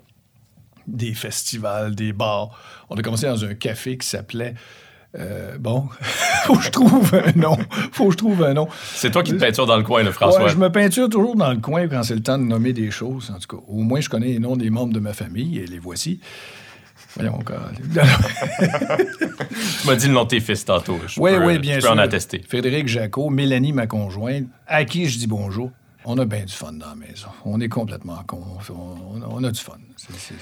Des 0.86 1.14
festivals, 1.14 1.96
des 1.96 2.14
bars. 2.14 2.52
On 2.90 2.96
a 2.96 3.02
commencé 3.02 3.26
dans 3.26 3.44
un 3.46 3.56
café 3.56 3.98
qui 3.98 4.08
s'appelait. 4.08 4.54
Euh, 5.20 5.58
bon, 5.60 5.88
faut 6.46 6.56
que 6.56 6.64
je 6.64 6.70
trouve 6.72 7.14
un 7.14 7.32
nom. 7.40 7.58
Faut 7.92 8.06
que 8.08 8.12
je 8.14 8.18
trouve 8.18 8.44
un 8.44 8.54
nom. 8.54 8.68
C'est 8.94 9.12
toi 9.12 9.22
qui 9.24 9.32
te 9.34 9.38
peintures 9.38 9.66
dans 9.68 9.78
le 9.78 9.84
coin, 9.84 10.04
le 10.04 10.12
François. 10.12 10.44
Ouais, 10.44 10.50
je 10.50 10.58
me 10.58 10.70
peinture 10.72 11.10
toujours 11.10 11.36
dans 11.36 11.52
le 11.52 11.60
coin 11.60 11.88
quand 11.88 12.04
c'est 12.04 12.16
le 12.16 12.24
temps 12.24 12.38
de 12.38 12.44
nommer 12.44 12.74
des 12.74 12.90
choses. 12.92 13.32
En 13.36 13.40
tout 13.40 13.58
cas, 13.58 13.64
au 13.68 13.82
moins, 13.84 14.00
je 14.02 14.10
connais 14.10 14.28
les 14.28 14.40
noms 14.40 14.56
des 14.56 14.70
membres 14.70 14.94
de 14.94 15.00
ma 15.00 15.14
famille 15.14 15.60
et 15.60 15.66
les 15.68 15.80
voici. 15.80 16.20
Voyons 17.16 17.36
encore. 17.36 17.70
Tu 19.82 19.88
m'as 19.88 19.96
dit 19.96 20.08
le 20.08 20.14
nom 20.14 20.24
de 20.24 20.30
tes 20.30 20.40
fils 20.40 20.66
tantôt. 20.66 20.98
Oui, 21.18 21.32
oui, 21.44 21.60
bien 21.60 21.76
je 21.76 21.82
sûr. 21.82 21.90
peux 21.92 21.96
en 21.96 22.00
attester. 22.00 22.42
Frédéric 22.48 22.88
Jacot, 22.88 23.30
Mélanie, 23.30 23.74
ma 23.74 23.88
conjointe, 23.88 24.46
à 24.68 24.86
qui 24.86 25.08
je 25.08 25.18
dis 25.18 25.28
bonjour? 25.28 25.72
On 26.06 26.18
a 26.18 26.26
bien 26.26 26.44
du 26.44 26.52
fun 26.54 26.74
dans 26.74 26.90
la 26.90 26.96
maison. 26.96 27.28
On 27.46 27.62
est 27.62 27.70
complètement 27.70 28.18
con. 28.28 28.42
On, 28.70 29.22
on 29.38 29.44
a 29.44 29.52
du 29.52 29.60
fun. 29.60 29.74
C'est- 29.96 30.14
c'est- 30.18 30.34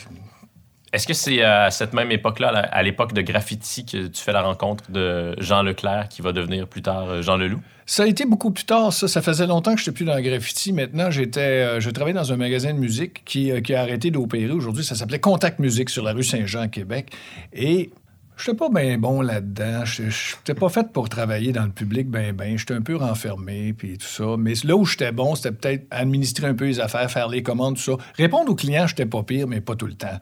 Est-ce 0.93 1.07
que 1.07 1.13
c'est 1.13 1.41
à 1.41 1.71
cette 1.71 1.93
même 1.93 2.11
époque-là, 2.11 2.49
à 2.49 2.83
l'époque 2.83 3.13
de 3.13 3.21
Graffiti, 3.21 3.85
que 3.85 4.07
tu 4.07 4.21
fais 4.21 4.33
la 4.33 4.41
rencontre 4.41 4.91
de 4.91 5.35
Jean 5.39 5.63
Leclerc, 5.63 6.09
qui 6.09 6.21
va 6.21 6.33
devenir 6.33 6.67
plus 6.67 6.81
tard 6.81 7.09
euh, 7.09 7.21
Jean 7.21 7.37
Leloup? 7.37 7.61
Ça 7.85 8.03
a 8.03 8.07
été 8.07 8.25
beaucoup 8.25 8.51
plus 8.51 8.65
tard, 8.65 8.91
ça. 8.91 9.07
Ça 9.07 9.21
faisait 9.21 9.47
longtemps 9.47 9.73
que 9.73 9.79
je 9.79 9.83
n'étais 9.83 9.95
plus 9.95 10.05
dans 10.05 10.15
le 10.15 10.21
graffiti. 10.21 10.73
Maintenant, 10.73 11.09
j'étais, 11.09 11.39
euh, 11.39 11.79
je 11.79 11.89
travaillais 11.89 12.17
dans 12.17 12.33
un 12.33 12.35
magasin 12.35 12.73
de 12.73 12.79
musique 12.79 13.23
qui, 13.23 13.51
euh, 13.51 13.61
qui 13.61 13.73
a 13.73 13.81
arrêté 13.81 14.11
d'opérer 14.11 14.51
aujourd'hui. 14.51 14.83
Ça 14.83 14.95
s'appelait 14.95 15.19
Contact 15.19 15.59
Musique 15.59 15.89
sur 15.89 16.03
la 16.03 16.11
rue 16.11 16.23
Saint-Jean, 16.23 16.67
Québec. 16.67 17.11
Et 17.53 17.91
je 18.35 18.51
n'étais 18.51 18.57
pas 18.57 18.69
bien 18.69 18.97
bon 18.97 19.21
là-dedans. 19.21 19.85
Je 19.85 20.03
n'étais 20.03 20.55
pas 20.55 20.67
fait 20.67 20.91
pour 20.91 21.07
travailler 21.07 21.53
dans 21.53 21.63
le 21.63 21.71
public 21.71 22.09
ben 22.09 22.33
ben. 22.33 22.57
J'étais 22.57 22.73
un 22.73 22.81
peu 22.81 22.97
renfermé, 22.97 23.71
puis 23.71 23.97
tout 23.97 24.07
ça. 24.07 24.35
Mais 24.37 24.53
là 24.65 24.75
où 24.75 24.83
j'étais 24.83 25.13
bon, 25.13 25.35
c'était 25.35 25.53
peut-être 25.53 25.85
administrer 25.89 26.47
un 26.47 26.53
peu 26.53 26.65
les 26.65 26.81
affaires, 26.81 27.09
faire 27.09 27.29
les 27.29 27.43
commandes, 27.43 27.75
tout 27.77 27.81
ça. 27.81 27.93
Répondre 28.17 28.51
aux 28.51 28.55
clients, 28.55 28.87
j'étais 28.87 29.05
pas 29.05 29.23
pire, 29.23 29.47
mais 29.47 29.61
pas 29.61 29.75
tout 29.75 29.87
le 29.87 29.93
temps. 29.93 30.19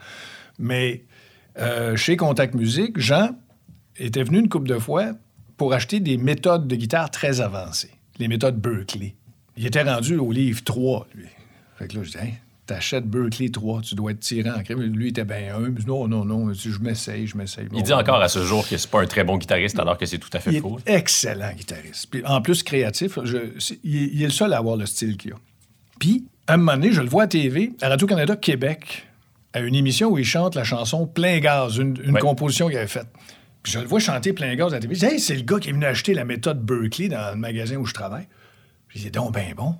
Mais 0.59 1.03
euh, 1.57 1.95
chez 1.95 2.15
Contact 2.17 2.53
Musique, 2.53 2.99
Jean 2.99 3.31
était 3.97 4.23
venu 4.23 4.39
une 4.39 4.49
couple 4.49 4.67
de 4.69 4.77
fois 4.77 5.13
pour 5.57 5.73
acheter 5.73 5.99
des 5.99 6.17
méthodes 6.17 6.67
de 6.67 6.75
guitare 6.75 7.09
très 7.11 7.41
avancées, 7.41 7.91
les 8.19 8.27
méthodes 8.27 8.59
Berkeley. 8.59 9.15
Il 9.57 9.65
était 9.65 9.81
rendu 9.83 10.17
au 10.17 10.31
livre 10.31 10.63
3, 10.63 11.07
lui. 11.15 11.25
Fait 11.77 11.87
que 11.87 11.97
là, 11.97 12.03
je 12.03 12.11
dis, 12.11 12.17
t'achètes 12.65 13.05
Berkeley 13.05 13.49
3, 13.49 13.81
tu 13.81 13.95
dois 13.95 14.11
être 14.11 14.19
tiré 14.21 14.49
en 14.49 14.61
crème. 14.63 14.81
Lui, 14.81 15.07
il 15.07 15.09
était 15.09 15.25
bien 15.25 15.55
un. 15.55 15.73
Non, 15.87 16.07
non, 16.07 16.23
non, 16.23 16.53
je 16.53 16.79
m'essaye, 16.79 17.27
je 17.27 17.35
m'essaye. 17.35 17.67
Il 17.73 17.83
dit 17.83 17.91
encore 17.93 18.21
à 18.21 18.29
ce 18.29 18.43
jour 18.45 18.65
que 18.67 18.77
c'est 18.77 18.89
pas 18.89 19.01
un 19.01 19.05
très 19.05 19.23
bon 19.25 19.37
guitariste, 19.37 19.77
alors 19.79 19.97
que 19.97 20.05
c'est 20.05 20.17
tout 20.19 20.29
à 20.33 20.39
fait 20.39 20.51
Il 20.51 20.57
est 20.57 20.61
faux. 20.61 20.79
excellent 20.85 21.51
guitariste. 21.57 22.07
Puis 22.11 22.23
en 22.25 22.41
plus, 22.41 22.63
créatif. 22.63 23.17
je- 23.23 23.37
est- 23.37 23.79
il 23.83 24.21
est 24.21 24.25
le 24.27 24.31
seul 24.31 24.53
à 24.53 24.57
avoir 24.59 24.77
le 24.77 24.85
style 24.85 25.17
qu'il 25.17 25.33
a. 25.33 25.37
Puis, 25.99 26.25
à 26.47 26.53
un 26.53 26.57
moment 26.57 26.73
donné, 26.73 26.93
je 26.93 27.01
le 27.01 27.09
vois 27.09 27.23
à 27.23 27.27
TV, 27.27 27.73
à 27.81 27.89
Radio-Canada 27.89 28.35
Québec, 28.37 29.07
à 29.53 29.59
une 29.61 29.75
émission 29.75 30.09
où 30.11 30.17
il 30.17 30.25
chante 30.25 30.55
la 30.55 30.63
chanson 30.63 31.07
Plein 31.07 31.39
gaz, 31.39 31.77
une, 31.77 31.97
une 32.03 32.11
Ouais. 32.13 32.21
composition 32.21 32.67
qu'il 32.67 32.77
avait 32.77 32.87
faite. 32.87 33.07
Puis 33.63 33.73
je 33.73 33.79
le 33.79 33.85
vois 33.87 33.99
chanter 33.99 34.31
Plein 34.33 34.55
gaz 34.55 34.71
à 34.73 34.75
la 34.77 34.79
TV. 34.81 34.95
Je 34.95 34.99
dis, 34.99 35.05
hey, 35.05 35.19
c'est 35.19 35.35
le 35.35 35.41
gars 35.41 35.59
qui 35.59 35.69
est 35.69 35.73
venu 35.73 35.85
acheter 35.85 36.13
la 36.13 36.23
méthode 36.25 36.63
Berkeley 36.63 37.09
dans 37.09 37.31
le 37.31 37.35
magasin 37.37 37.75
où 37.77 37.85
je 37.85 37.93
travaille. 37.93 38.27
Puis 38.87 39.01
il 39.01 39.07
est 39.07 39.11
donc 39.11 39.33
bien 39.33 39.53
bon. 39.55 39.75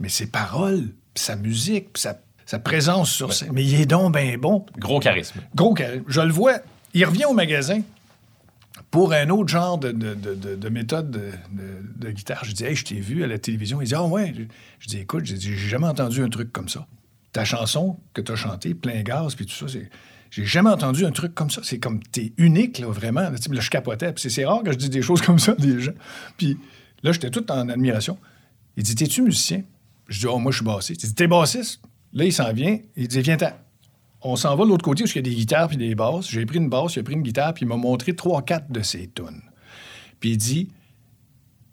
Mais 0.00 0.08
ses 0.08 0.26
paroles, 0.26 0.88
puis 1.14 1.24
sa 1.24 1.36
musique, 1.36 1.92
puis 1.94 2.02
sa, 2.02 2.20
sa 2.44 2.58
présence 2.58 3.10
sur 3.10 3.32
scène. 3.32 3.50
Mais 3.52 3.64
il 3.64 3.80
est 3.80 3.86
donc 3.86 4.14
bien 4.14 4.36
bon. 4.38 4.66
Gros 4.78 5.00
charisme. 5.00 5.40
Gros 5.54 5.72
charisme. 5.74 6.04
Je 6.08 6.20
le 6.20 6.32
vois. 6.32 6.58
Il 6.92 7.04
revient 7.04 7.24
au 7.24 7.32
magasin 7.32 7.80
pour 8.90 9.12
un 9.12 9.28
autre 9.30 9.48
genre 9.48 9.78
de, 9.78 9.90
de- 9.92 10.14
de- 10.14 10.34
de- 10.34 10.54
de 10.54 10.68
méthode 10.68 11.10
de, 11.10 12.10
guitare. 12.10 12.44
Je 12.44 12.52
dis, 12.52 12.64
hey, 12.64 12.74
je 12.76 12.84
t'ai 12.84 13.00
vu 13.00 13.24
à 13.24 13.26
la 13.26 13.38
télévision. 13.38 13.80
Il 13.80 13.88
dit, 13.88 13.94
ah 13.94 14.04
ouais. 14.04 14.34
Je 14.80 14.86
dis, 14.88 14.98
écoute, 14.98 15.24
j'ai 15.24 15.38
jamais 15.56 15.86
entendu 15.86 16.22
un 16.22 16.28
truc 16.28 16.52
comme 16.52 16.68
ça. 16.68 16.86
Ta 17.36 17.44
chanson 17.44 17.98
que 18.14 18.22
tu 18.22 18.32
as 18.32 18.36
chantée, 18.36 18.72
plein 18.72 19.02
gaz, 19.02 19.34
puis 19.34 19.44
tout 19.44 19.52
ça. 19.52 19.66
J'ai 20.30 20.46
jamais 20.46 20.70
entendu 20.70 21.04
un 21.04 21.10
truc 21.10 21.34
comme 21.34 21.50
ça. 21.50 21.60
C'est 21.62 21.78
comme, 21.78 22.02
t'es 22.02 22.32
unique, 22.38 22.78
là, 22.78 22.86
vraiment. 22.86 23.20
Là, 23.20 23.30
je 23.36 23.68
capotais. 23.68 24.10
Puis 24.14 24.30
c'est- 24.30 24.46
rare 24.46 24.62
que 24.62 24.72
je 24.72 24.78
dis 24.78 24.88
des 24.88 25.02
choses 25.02 25.20
comme 25.26 25.38
ça 25.38 25.52
des 25.52 25.78
gens. 25.78 25.92
Puis 26.38 26.56
là, 27.02 27.12
j'étais 27.12 27.28
tout 27.28 27.44
en 27.52 27.68
admiration. 27.68 28.16
Il 28.78 28.84
dit, 28.84 28.94
t'es-tu 28.94 29.20
musicien? 29.20 29.64
Je 30.08 30.20
dis, 30.20 30.26
oh, 30.26 30.38
moi, 30.38 30.50
je 30.50 30.56
suis 30.56 30.64
bassiste. 30.64 31.02
Il 31.02 31.08
dit, 31.08 31.14
t'es 31.14 31.26
bassiste? 31.26 31.82
Là, 32.14 32.24
il 32.24 32.32
s'en 32.32 32.50
vient. 32.54 32.78
Il 32.96 33.06
dit, 33.06 33.20
viens-t'en. 33.20 33.52
On 34.22 34.34
s'en 34.36 34.56
va 34.56 34.64
de 34.64 34.70
l'autre 34.70 34.84
côté 34.86 35.04
où 35.04 35.06
il 35.06 35.16
y 35.16 35.18
a 35.18 35.22
des 35.22 35.34
guitares 35.34 35.68
puis 35.68 35.76
des 35.76 35.94
basses. 35.94 36.30
J'ai 36.30 36.46
pris 36.46 36.56
une 36.56 36.70
basse, 36.70 36.96
il 36.96 37.00
a 37.00 37.02
pris 37.02 37.16
une 37.16 37.22
guitare, 37.22 37.52
puis 37.52 37.66
il 37.66 37.68
m'a 37.68 37.76
montré 37.76 38.16
trois, 38.16 38.40
quatre 38.40 38.72
de 38.72 38.80
ses 38.80 39.10
tunes. 39.14 39.42
Puis 40.20 40.30
il 40.30 40.36
dit 40.38 40.70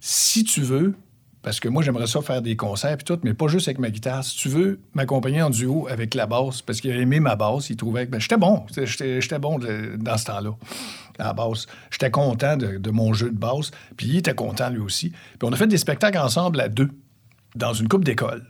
si 0.02 0.44
tu 0.44 0.60
veux, 0.60 0.94
parce 1.44 1.60
que 1.60 1.68
moi 1.68 1.84
j'aimerais 1.84 2.08
ça 2.08 2.22
faire 2.22 2.42
des 2.42 2.56
concerts 2.56 2.98
puis 2.98 3.04
tout, 3.04 3.20
mais 3.24 3.34
pas 3.34 3.48
juste 3.48 3.68
avec 3.68 3.78
ma 3.78 3.90
guitare. 3.90 4.24
Si 4.24 4.38
tu 4.38 4.50
veux 4.50 4.80
m'accompagner 4.94 5.42
en 5.42 5.50
duo 5.50 5.88
avec 5.90 6.16
la 6.16 6.26
basse, 6.26 6.62
parce 6.62 6.82
qu'il 6.82 6.92
a 6.92 6.96
aimé 6.96 7.20
ma 7.20 7.36
basse, 7.36 7.70
il 7.70 7.76
trouvait 7.76 8.06
que 8.06 8.12
ben, 8.12 8.20
j'étais 8.20 8.38
bon, 8.38 8.64
j'étais 8.76 9.40
bon 9.40 9.60
dans 9.60 10.18
ce 10.18 10.26
temps-là, 10.26 10.52
la 11.20 11.34
basse. 11.34 11.68
J'étais 11.92 12.10
content 12.10 12.58
de, 12.58 12.90
mon 12.90 13.14
jeu 13.14 13.30
de 13.30 13.38
basse, 13.38 13.72
puis 13.98 14.08
il 14.08 14.18
était 14.18 14.34
content 14.34 14.70
lui 14.70 14.80
aussi. 14.80 15.10
Puis 15.10 15.44
on 15.44 15.52
a 15.52 15.56
fait 15.58 15.68
des 15.68 15.78
spectacles 15.78 16.18
ensemble 16.18 16.62
à 16.62 16.70
deux, 16.70 16.90
dans 17.56 17.74
une 17.74 17.90
coupe 17.90 18.06
d'école 18.06 18.46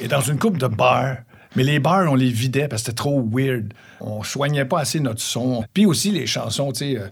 et 0.00 0.08
dans 0.08 0.22
une 0.22 0.38
coupe 0.38 0.58
de 0.58 0.66
bars. 0.66 1.18
Mais 1.56 1.62
les 1.62 1.78
bars, 1.78 2.10
on 2.10 2.16
les 2.16 2.30
vidait 2.30 2.66
parce 2.66 2.82
que 2.82 2.86
c'était 2.86 2.96
trop 2.96 3.22
weird. 3.22 3.72
On 4.00 4.24
soignait 4.24 4.64
pas 4.64 4.80
assez 4.80 4.98
notre 4.98 5.20
son. 5.20 5.64
Puis 5.72 5.86
aussi, 5.86 6.10
les 6.10 6.26
chansons, 6.26 6.72
tu 6.72 6.78
sais, 6.78 6.98
euh, 6.98 7.06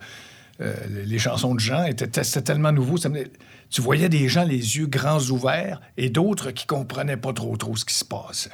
euh, 0.60 0.74
les 1.06 1.18
chansons 1.18 1.54
de 1.54 1.60
gens 1.60 1.84
étaient 1.84 2.24
c'était 2.24 2.42
tellement 2.42 2.72
nouveau. 2.72 2.96
ça 2.96 3.08
me- 3.08 3.24
tu 3.72 3.80
voyais 3.80 4.08
des 4.08 4.28
gens 4.28 4.44
les 4.44 4.76
yeux 4.76 4.86
grands 4.86 5.20
ouverts 5.30 5.80
et 5.96 6.10
d'autres 6.10 6.50
qui 6.52 6.66
comprenaient 6.66 7.16
pas 7.16 7.32
trop 7.32 7.56
trop 7.56 7.74
ce 7.76 7.84
qui 7.84 7.94
se 7.94 8.04
passait. 8.04 8.50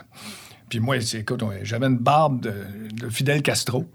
Puis 0.70 0.80
moi, 0.80 0.96
écoute, 0.96 1.42
j'avais 1.62 1.86
une 1.86 1.98
barbe 1.98 2.40
de, 2.40 2.54
de 2.92 3.08
Fidel 3.10 3.42
Castro 3.42 3.86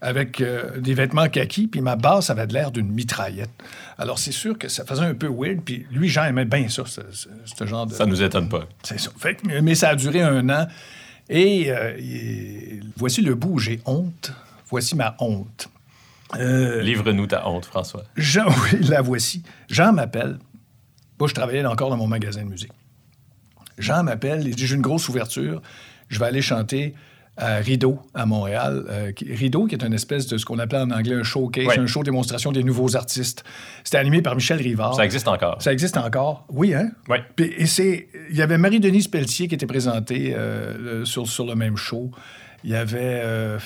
avec 0.00 0.40
euh, 0.40 0.78
des 0.78 0.94
vêtements 0.94 1.28
kaki, 1.28 1.66
puis 1.66 1.80
ma 1.80 1.96
basse 1.96 2.30
avait 2.30 2.46
de 2.46 2.52
l'air 2.52 2.70
d'une 2.70 2.88
mitraillette. 2.88 3.50
Alors 3.98 4.18
c'est 4.20 4.30
sûr 4.32 4.56
que 4.56 4.68
ça 4.68 4.84
faisait 4.84 5.02
un 5.04 5.14
peu 5.14 5.26
weird, 5.28 5.60
puis 5.64 5.86
lui, 5.90 6.08
Jean 6.08 6.24
aimait 6.26 6.44
bien 6.44 6.68
ça, 6.68 6.84
ce, 6.86 7.00
ce- 7.12 7.28
ce 7.44 7.66
genre 7.66 7.84
de... 7.86 7.94
Ça 7.94 8.06
nous 8.06 8.22
étonne 8.22 8.48
pas. 8.48 8.68
C'est 8.84 9.00
ça. 9.00 9.10
Fait 9.18 9.34
que- 9.34 9.60
mais 9.60 9.74
ça 9.74 9.88
a 9.90 9.94
duré 9.96 10.22
un 10.22 10.48
an. 10.50 10.68
Et 11.28 11.66
euh, 11.68 11.96
voici 12.96 13.22
le 13.22 13.34
bout 13.34 13.54
où 13.54 13.58
j'ai 13.58 13.80
honte. 13.86 14.32
Voici 14.70 14.94
ma 14.94 15.16
honte. 15.18 15.68
Euh, 16.38 16.80
Livre-nous 16.82 17.26
ta 17.26 17.48
honte, 17.48 17.64
François. 17.66 18.04
Jean, 18.16 18.46
oui, 18.72 18.78
la 18.88 19.00
voici. 19.02 19.42
Jean 19.68 19.92
m'appelle. 19.92 20.38
Moi, 21.18 21.28
je 21.28 21.34
travaillais 21.34 21.64
encore 21.64 21.90
dans 21.90 21.96
mon 21.96 22.06
magasin 22.06 22.42
de 22.44 22.48
musique. 22.48 22.72
Jean 23.78 24.02
m'appelle, 24.02 24.46
il 24.46 24.54
dit 24.54 24.66
J'ai 24.66 24.74
une 24.76 24.82
grosse 24.82 25.08
ouverture. 25.08 25.62
Je 26.08 26.18
vais 26.18 26.26
aller 26.26 26.42
chanter 26.42 26.94
à 27.36 27.56
Rideau, 27.56 28.00
à 28.14 28.26
Montréal. 28.26 28.84
Euh, 28.88 29.12
qui- 29.12 29.32
Rideau, 29.32 29.66
qui 29.66 29.76
est 29.76 29.84
une 29.84 29.92
espèce 29.92 30.26
de 30.26 30.38
ce 30.38 30.44
qu'on 30.44 30.58
appelait 30.58 30.80
en 30.80 30.90
anglais 30.90 31.14
un 31.14 31.22
showcase, 31.22 31.66
un 31.78 31.86
show 31.86 32.02
démonstration 32.02 32.50
des 32.50 32.64
nouveaux 32.64 32.96
artistes. 32.96 33.44
C'était 33.84 33.98
animé 33.98 34.22
par 34.22 34.34
Michel 34.34 34.58
Rivard. 34.60 34.94
Ça 34.96 35.04
existe 35.04 35.28
encore. 35.28 35.62
Ça 35.62 35.72
existe 35.72 35.96
encore. 35.96 36.44
Oui, 36.48 36.74
hein? 36.74 36.90
Oui. 37.08 37.18
Puis- 37.36 37.52
Et 37.56 37.66
c'est. 37.66 38.08
Il 38.30 38.36
y 38.36 38.42
avait 38.42 38.58
Marie-Denise 38.58 39.06
Pelletier 39.08 39.46
qui 39.46 39.54
était 39.54 39.66
présentée 39.66 40.34
euh, 40.34 41.04
sur, 41.04 41.28
sur 41.28 41.46
le 41.46 41.54
même 41.54 41.76
show. 41.76 42.10
Il 42.64 42.70
y 42.70 42.74
avait. 42.74 43.20
euh, 43.22 43.58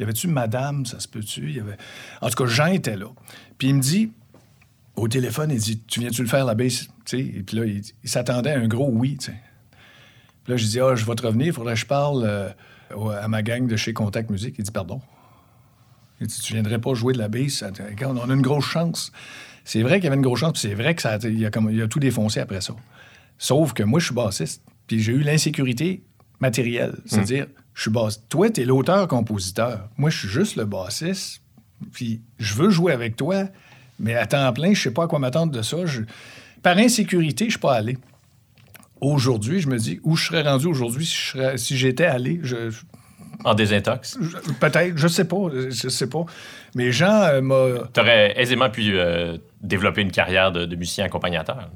y 0.00 0.02
avait-tu 0.02 0.28
Madame, 0.28 0.86
ça 0.86 1.00
se 1.00 1.08
peut-tu? 1.08 1.50
Il 1.50 1.56
y 1.56 1.60
avait... 1.60 1.76
En 2.22 2.30
tout 2.30 2.42
cas, 2.44 2.48
Jean 2.48 2.66
était 2.68 2.96
là. 2.96 3.06
Puis 3.58 3.68
il 3.68 3.74
me 3.74 3.80
dit, 3.80 4.12
au 4.98 5.08
téléphone, 5.08 5.50
il 5.50 5.58
dit 5.58 5.80
Tu 5.86 6.00
viens-tu 6.00 6.22
le 6.22 6.28
faire 6.28 6.44
la 6.44 6.54
sais, 6.68 7.18
Et 7.18 7.42
puis 7.42 7.56
là, 7.56 7.64
il, 7.64 7.82
il 8.02 8.08
s'attendait 8.08 8.52
à 8.52 8.58
un 8.58 8.68
gros 8.68 8.90
oui. 8.90 9.16
Puis 9.18 9.32
là, 10.46 10.56
je 10.56 10.66
dis 10.66 10.80
Ah, 10.80 10.94
je 10.94 11.04
vais 11.04 11.14
te 11.14 11.26
revenir, 11.26 11.46
il 11.46 11.52
faudrait 11.52 11.74
que 11.74 11.80
je 11.80 11.86
parle 11.86 12.24
euh, 12.24 12.50
à 13.20 13.28
ma 13.28 13.42
gang 13.42 13.66
de 13.66 13.76
chez 13.76 13.92
Contact 13.92 14.30
Musique. 14.30 14.56
Il 14.58 14.64
dit 14.64 14.70
Pardon. 14.70 15.00
Il 16.20 16.26
dit 16.26 16.40
Tu 16.40 16.52
viendrais 16.52 16.80
pas 16.80 16.94
jouer 16.94 17.12
de 17.12 17.18
la 17.18 17.26
Regarde, 17.26 18.18
on 18.22 18.30
a 18.30 18.34
une 18.34 18.42
grosse 18.42 18.66
chance. 18.66 19.12
C'est 19.64 19.82
vrai 19.82 19.96
qu'il 19.96 20.04
y 20.04 20.06
avait 20.06 20.16
une 20.16 20.22
grosse 20.22 20.40
chance, 20.40 20.52
puis 20.52 20.62
c'est 20.62 20.74
vrai 20.74 20.94
que 20.94 21.02
ça 21.02 21.12
a, 21.12 21.16
a 21.16 21.50
comme, 21.50 21.70
il 21.70 21.82
a 21.82 21.88
tout 21.88 22.00
défoncé 22.00 22.40
après 22.40 22.60
ça. 22.60 22.74
Sauf 23.36 23.74
que 23.74 23.82
moi, 23.82 24.00
je 24.00 24.06
suis 24.06 24.14
bassiste, 24.14 24.62
puis 24.86 25.00
j'ai 25.00 25.12
eu 25.12 25.20
l'insécurité 25.20 26.02
matérielle. 26.40 26.96
C'est-à-dire, 27.04 27.46
je 27.74 27.82
suis 27.82 27.90
bassiste. 27.90 28.24
Toi, 28.28 28.50
tu 28.50 28.62
es 28.62 28.64
l'auteur-compositeur. 28.64 29.90
Moi, 29.98 30.10
je 30.10 30.20
suis 30.20 30.28
juste 30.28 30.56
le 30.56 30.64
bassiste, 30.64 31.42
puis 31.92 32.22
je 32.38 32.54
veux 32.54 32.70
jouer 32.70 32.92
avec 32.92 33.16
toi, 33.16 33.44
mais 33.98 34.14
à 34.14 34.26
temps 34.26 34.52
plein, 34.52 34.74
je 34.74 34.82
sais 34.82 34.90
pas 34.92 35.04
à 35.04 35.06
quoi 35.06 35.18
m'attendre 35.18 35.52
de 35.52 35.62
ça. 35.62 35.84
Je- 35.86 36.02
Par 36.62 36.76
insécurité, 36.78 37.44
je 37.46 37.50
suis 37.52 37.58
pas 37.60 37.74
allé. 37.74 37.96
Aujourd'hui, 39.00 39.60
je 39.60 39.68
me 39.68 39.78
dis, 39.78 40.00
où 40.02 40.16
je 40.16 40.26
serais 40.26 40.42
rendu 40.42 40.66
aujourd'hui 40.66 41.06
si 41.06 41.14
je 41.14 41.30
serais- 41.30 41.58
si 41.58 41.76
j'étais 41.76 42.04
allé, 42.06 42.40
je, 42.42 42.56
En 43.44 43.54
désintox? 43.54 44.18
peut-être, 44.60 44.96
je 44.98 45.06
sais 45.06 45.24
pas, 45.24 45.48
je 45.70 45.88
sais 45.88 46.08
pas. 46.08 46.24
Mais 46.74 46.90
Jean 46.90 47.22
euh, 47.22 47.40
m'a 47.40 47.88
Tu 47.94 48.00
aurais 48.00 48.34
aisément 48.40 48.68
pu 48.70 48.90
euh, 48.98 49.38
développer 49.62 50.02
une 50.02 50.10
carrière 50.10 50.50
de, 50.50 50.64
de 50.66 50.74
musicien 50.76 51.04
accompagnateur. 51.04 51.70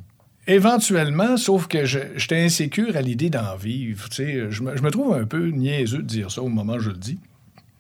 Éventuellement, 0.48 1.36
sauf 1.36 1.68
que 1.68 1.84
j'étais 1.84 2.42
insécure 2.42 2.96
à 2.96 3.00
l'idée 3.00 3.30
d'en 3.30 3.54
vivre. 3.54 4.08
Tu 4.08 4.16
sais, 4.16 4.50
je, 4.50 4.62
me, 4.64 4.76
je 4.76 4.82
me 4.82 4.90
trouve 4.90 5.14
un 5.14 5.24
peu 5.24 5.46
niaiseux 5.50 5.98
de 5.98 6.02
dire 6.02 6.32
ça 6.32 6.42
au 6.42 6.48
moment 6.48 6.74
où 6.74 6.80
je 6.80 6.90
le 6.90 6.96
dis. 6.96 7.20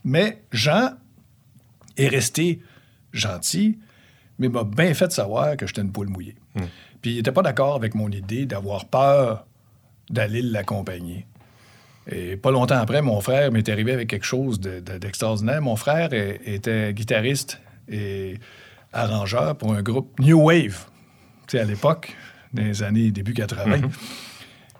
Mais 0.04 0.40
Jean 0.52 0.90
est 1.96 2.06
resté 2.08 2.60
gentil, 3.12 3.78
mais 4.42 4.48
m'a 4.48 4.64
bien 4.64 4.92
fait 4.94 5.10
savoir 5.12 5.56
que 5.56 5.66
j'étais 5.66 5.80
une 5.82 5.92
poule 5.92 6.08
mouillée. 6.08 6.36
Puis 7.00 7.12
il 7.12 7.16
n'était 7.16 7.32
pas 7.32 7.42
d'accord 7.42 7.74
avec 7.74 7.94
mon 7.94 8.08
idée 8.10 8.46
d'avoir 8.46 8.84
peur 8.86 9.46
d'aller 10.10 10.42
l'accompagner. 10.42 11.26
Et 12.10 12.36
pas 12.36 12.50
longtemps 12.50 12.76
après, 12.78 13.00
mon 13.00 13.20
frère 13.20 13.50
m'est 13.52 13.68
arrivé 13.68 13.92
avec 13.92 14.08
quelque 14.08 14.26
chose 14.26 14.58
de- 14.60 14.80
de- 14.80 14.98
d'extraordinaire. 14.98 15.62
mon 15.62 15.76
frère 15.76 16.12
est- 16.12 16.40
était 16.44 16.92
guitariste 16.92 17.60
et 17.88 18.38
arrangeur 18.92 19.56
pour 19.56 19.72
un 19.72 19.82
groupe 19.82 20.18
New 20.18 20.40
Wave, 20.42 20.86
tu 21.46 21.56
sais, 21.56 21.60
à 21.60 21.64
l'époque, 21.64 22.14
dans 22.52 22.62
les 22.64 22.82
années 22.82 23.10
début 23.10 23.34
80, 23.34 23.80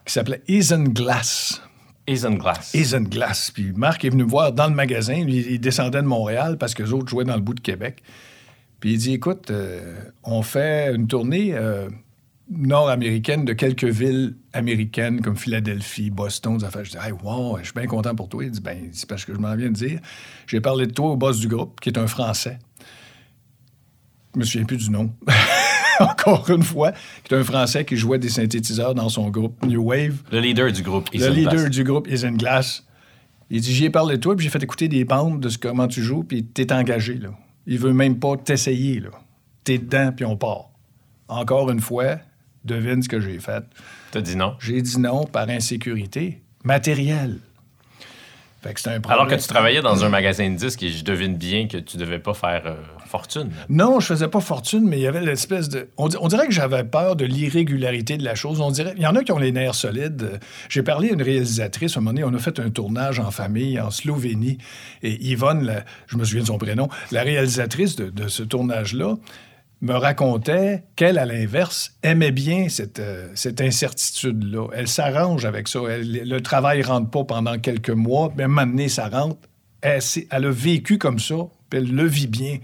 qui 0.05 0.13
s'appelait 0.13 0.43
Isenglass. 0.49 1.63
Isenglass. 2.09 2.75
Isenglass. 2.75 3.53
Puis 3.55 3.73
Marc 3.77 4.05
est 4.05 4.11
venu 4.11 4.25
me 4.25 4.29
voir 4.29 4.53
dans 4.53 4.67
le 4.67 4.75
magasin. 4.75 5.23
Lui, 5.25 5.47
il 5.49 5.61
descendait 5.61 6.03
de 6.03 6.07
Montréal 6.07 6.59
parce 6.59 6.75
que 6.75 6.83
les 6.83 6.93
autres 6.93 7.09
jouaient 7.09 7.25
dans 7.25 7.37
le 7.37 7.41
bout 7.41 7.55
de 7.55 7.61
Québec. 7.61 8.03
Puis 8.83 8.95
il 8.95 8.99
dit 8.99 9.13
Écoute, 9.13 9.53
euh, 9.53 9.95
on 10.25 10.43
fait 10.43 10.93
une 10.93 11.07
tournée 11.07 11.55
euh, 11.55 11.89
nord-américaine 12.51 13.45
de 13.45 13.53
quelques 13.53 13.85
villes 13.85 14.35
américaines 14.53 15.21
comme 15.21 15.37
Philadelphie, 15.37 16.11
Boston. 16.11 16.59
des 16.59 16.65
affaires. 16.65 16.85
Je 16.85 16.91
dis 16.91 16.97
hey, 17.01 17.13
wow, 17.13 17.59
je 17.59 17.67
suis 17.67 17.75
bien 17.75 17.87
content 17.87 18.13
pour 18.17 18.29
toi. 18.29 18.43
Il 18.43 18.51
dit 18.51 18.61
Ben, 18.61 18.89
c'est 18.91 19.09
parce 19.09 19.25
que 19.25 19.35
je 19.35 19.39
m'en 19.39 19.55
viens 19.55 19.69
de 19.69 19.75
dire. 19.75 20.01
J'ai 20.49 20.61
parlé 20.61 20.89
de 20.89 20.93
toi 20.93 21.13
au 21.13 21.17
boss 21.17 21.39
du 21.39 21.47
groupe, 21.47 21.79
qui 21.79 21.91
est 21.91 21.99
un 21.99 22.09
Français. 22.09 22.59
Je 24.35 24.41
me 24.41 24.45
souviens 24.45 24.67
plus 24.67 24.79
du 24.79 24.91
nom. 24.91 25.13
Encore 26.01 26.51
une 26.51 26.65
fois, 26.65 26.91
qui 27.23 27.33
est 27.33 27.39
un 27.39 27.45
Français 27.45 27.85
qui 27.85 27.97
jouait 27.97 28.19
des 28.19 28.31
synthétiseurs 28.31 28.97
dans 28.97 29.09
son 29.09 29.31
groupe 29.31 29.65
New 29.65 29.81
Wave. 29.81 30.25
Le 30.33 30.41
leader 30.41 30.73
du 30.73 30.83
groupe 30.83 31.09
Le 31.15 31.29
leader 31.29 31.71
du 31.71 31.85
groupe 31.85 32.09
Isenglass. 32.11 32.83
Il 33.49 33.61
dit 33.61 33.73
J'y 33.73 33.85
ai 33.85 33.91
parlé 33.91 34.17
de 34.17 34.21
toi, 34.21 34.35
puis 34.35 34.43
j'ai 34.43 34.51
fait 34.51 34.63
écouter 34.65 34.89
des 34.89 35.05
bandes 35.05 35.39
de 35.39 35.49
ce, 35.49 35.57
comment 35.57 35.87
tu 35.87 36.03
joues, 36.03 36.25
puis 36.25 36.43
t'es 36.45 36.73
engagé, 36.73 37.15
là. 37.15 37.31
Il 37.67 37.79
veut 37.79 37.93
même 37.93 38.19
pas 38.19 38.37
t'essayer, 38.37 39.01
là. 39.01 39.11
T'es 39.65 39.79
dedans, 39.79 40.13
puis 40.15 40.25
on 40.25 40.37
part. 40.37 40.71
Encore 41.29 41.71
une 41.71 41.81
fois, 41.81 42.19
devine 42.65 43.03
ce 43.03 43.09
que 43.09 43.21
j'ai 43.21 43.39
fait. 43.39 43.65
T'as 44.11 44.21
dit 44.21 44.37
non. 44.37 44.57
J'ai 44.59 44.83
dit 44.83 44.99
non 44.99 45.25
par 45.25 45.49
insécurité 45.49 46.43
matérielle. 46.65 47.39
Fait 48.63 48.75
que 48.75 48.81
c'est 48.81 48.91
un 48.91 49.01
problème. 49.01 49.21
Alors 49.21 49.27
que 49.27 49.41
tu 49.41 49.49
travaillais 49.49 49.83
dans 49.83 50.05
un 50.05 50.09
magasin 50.09 50.49
de 50.49 50.55
disques 50.57 50.83
et 50.85 50.89
je 50.91 51.03
devine 51.03 51.37
bien 51.37 51.67
que 51.67 51.79
tu 51.79 51.97
devais 51.97 52.21
pas 52.21 52.33
faire 52.33 52.63
euh, 52.67 52.75
fortune. 53.07 53.51
Non, 53.69 53.99
je 53.99 54.07
faisais 54.07 54.29
pas 54.29 54.41
fortune, 54.41 54.85
mais 54.87 54.99
il 54.99 55.03
y 55.03 55.07
avait 55.09 55.21
l'espèce 55.21 55.69
de. 55.69 55.89
On, 55.97 56.07
di- 56.07 56.17
on 56.21 56.29
dirait 56.29 56.47
que 56.47 56.53
j'avais 56.53 56.85
peur 56.85 57.17
de 57.17 57.25
l'irrégularité 57.25 58.17
de 58.17 58.25
la 58.25 58.37
chose. 58.37 58.61
On 58.61 58.71
dirait. 58.71 58.95
Il 58.97 59.03
y 59.03 59.07
en 59.07 59.17
a 59.17 59.25
qui 59.25 59.33
ont 59.33 59.39
les 59.39 59.51
nerfs 59.51 59.75
solides. 59.75 60.39
J'ai 60.69 60.83
parlé 60.85 61.11
à 61.11 61.13
une 61.15 61.23
réalisatrice, 61.23 61.97
à 61.97 61.99
un 61.99 62.03
moment 62.03 62.15
donné, 62.15 62.25
on 62.25 62.35
a 62.35 62.39
fait 62.39 62.61
un 62.61 62.71
tournage 62.71 63.19
en 63.19 63.33
famille 63.33 63.81
en 63.81 63.91
Slovénie. 63.91 64.59
Et 65.03 65.21
Yvonne, 65.27 65.65
la- 65.65 65.85
je 66.07 66.17
me 66.17 66.25
souviens 66.25 66.43
de 66.43 66.47
son 66.47 66.59
prénom, 66.59 66.89
la 67.11 67.23
réalisatrice 67.23 67.97
de, 67.97 68.11
de 68.11 68.29
ce 68.29 68.45
tournage-là, 68.45 69.17
me 69.83 69.95
racontait 69.95 70.85
qu'elle, 70.95 71.19
à 71.19 71.27
l'inverse, 71.27 71.93
aimait 72.03 72.31
bien 72.31 72.69
cette, 72.69 73.01
euh, 73.01 73.29
incertitude-là. 73.59 74.69
Elle 74.75 74.89
s'arrange 74.89 75.45
avec 75.45 75.69
ça. 75.69 75.81
Le 75.83 76.39
travail 76.41 76.83
rentre 76.83 77.11
pas 77.11 77.25
pendant 77.25 77.59
quelques 77.59 77.91
mois, 77.91 78.33
mais 78.37 78.89
ça 78.89 79.09
rentre. 79.09 79.37
Elle, 79.81 80.01
elle 80.31 80.45
a 80.47 80.51
vécu 80.51 80.99
comme 80.99 81.19
ça, 81.19 81.35
puis 81.69 81.81
elle 81.81 81.93
le 81.93 82.07
vit 82.07 82.29
bien. 82.29 82.59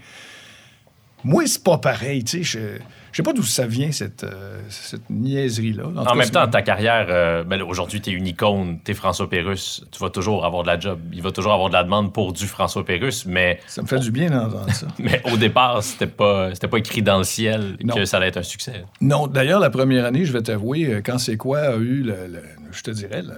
Moi, 1.25 1.43
c'est 1.45 1.63
pas 1.63 1.77
pareil, 1.77 2.23
tu 2.23 2.45
sais. 2.45 2.79
Je 3.11 3.17
sais 3.17 3.23
pas 3.23 3.33
d'où 3.33 3.43
ça 3.43 3.65
vient, 3.65 3.91
cette, 3.91 4.23
euh, 4.23 4.59
cette 4.69 5.09
niaiserie-là. 5.09 5.85
En, 5.87 5.91
tout 5.91 5.97
En 5.99 6.03
cas, 6.05 6.15
même 6.15 6.29
temps, 6.29 6.47
ta 6.47 6.61
carrière, 6.61 7.07
euh, 7.09 7.43
ben 7.43 7.61
aujourd'hui, 7.61 8.01
tu 8.01 8.09
es 8.11 8.13
une 8.13 8.27
icône, 8.27 8.79
tu 8.85 8.91
es 8.91 8.93
François 8.93 9.29
Pérusse, 9.29 9.83
tu 9.91 9.99
vas 9.99 10.09
toujours 10.09 10.45
avoir 10.45 10.63
de 10.63 10.67
la 10.67 10.79
job. 10.79 10.99
Il 11.11 11.21
va 11.21 11.31
toujours 11.31 11.53
avoir 11.53 11.69
de 11.69 11.73
la 11.73 11.83
demande 11.83 12.13
pour 12.13 12.33
du 12.33 12.45
François 12.45 12.85
Pérusse, 12.85 13.25
mais, 13.25 13.59
Ça 13.67 13.81
me 13.81 13.87
fait 13.87 13.99
du 13.99 14.11
bien 14.11 14.29
d'entendre 14.29 14.71
ça. 14.71 14.87
mais 14.99 15.21
au 15.31 15.37
départ, 15.37 15.81
c'était 15.83 16.07
pas, 16.07 16.53
c'était 16.53 16.67
pas 16.67 16.77
écrit 16.77 17.01
dans 17.01 17.17
le 17.17 17.23
ciel 17.23 17.77
Non. 17.83 17.95
que 17.95 18.05
ça 18.05 18.17
allait 18.17 18.27
être 18.27 18.37
un 18.37 18.43
succès. 18.43 18.85
Non, 19.01 19.27
d'ailleurs, 19.27 19.59
la 19.59 19.69
première 19.69 20.05
année, 20.05 20.25
je 20.25 20.33
vais 20.33 20.41
t'avouer, 20.43 20.85
euh, 20.93 21.01
quand 21.03 21.17
c'est 21.17 21.37
quoi 21.37 21.59
a 21.59 21.75
eu, 21.77 22.03
le, 22.03 22.27
le- 22.27 22.43
je 22.71 22.81
te 22.83 22.91
dirais, 22.91 23.21
le- 23.21 23.33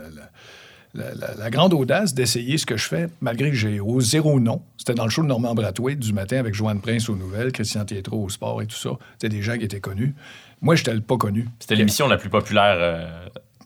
la, 0.94 1.14
la- 1.16 1.36
la 1.36 1.50
grande 1.50 1.74
audace 1.74 2.14
d'essayer 2.14 2.58
ce 2.58 2.66
que 2.66 2.78
je 2.78 2.88
fais, 2.88 3.08
malgré 3.22 3.50
que 3.50 3.56
j'ai 3.56 3.80
au 3.80 4.02
zéro 4.02 4.40
nom. 4.40 4.62
C'était 4.78 4.94
dans 4.94 5.06
le 5.06 5.10
show 5.10 5.22
de 5.24 5.28
Normand 5.28 5.56
Brathwaite 5.56 6.00
du 6.00 6.14
matin 6.14 6.38
avec 6.38 6.54
Joanne 6.54 6.82
Prince 6.82 7.08
aux 7.10 7.16
nouvelles, 7.16 7.52
Christian 7.52 7.86
Tétrault 7.86 8.24
au 8.26 8.30
sport 8.30 8.62
et 8.62 8.66
tout 8.68 8.76
ça. 8.76 8.90
C'était 9.14 9.30
des 9.36 9.42
gens 9.42 9.58
qui 9.58 9.64
étaient 9.66 9.80
connus. 9.80 10.14
Moi, 10.62 10.76
j'étais 10.76 10.94
le 10.94 11.02
pas 11.02 11.18
connu. 11.18 11.48
C'était 11.60 11.76
l'émission 11.76 12.08
la 12.08 12.18
plus 12.18 12.30
populaire 12.30 12.76
euh, 12.78 13.08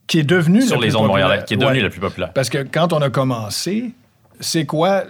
Qui 0.08 0.20
est 0.20 0.24
devenu 0.24 0.62
sur 0.62 0.80
le 0.80 0.86
les 0.86 0.96
ondes 0.96 1.08
montréalaises, 1.08 1.46
qui 1.46 1.56
est 1.56 1.58
devenue 1.58 1.78
Ouais. 1.78 1.84
la 1.84 1.90
plus 1.90 2.00
populaire. 2.00 2.32
Parce 2.34 2.50
que 2.50 2.60
quand 2.64 2.94
on 2.94 3.00
a 3.00 3.10
commencé, 3.10 3.92
c'est 4.40 4.66
quoi? 4.66 5.04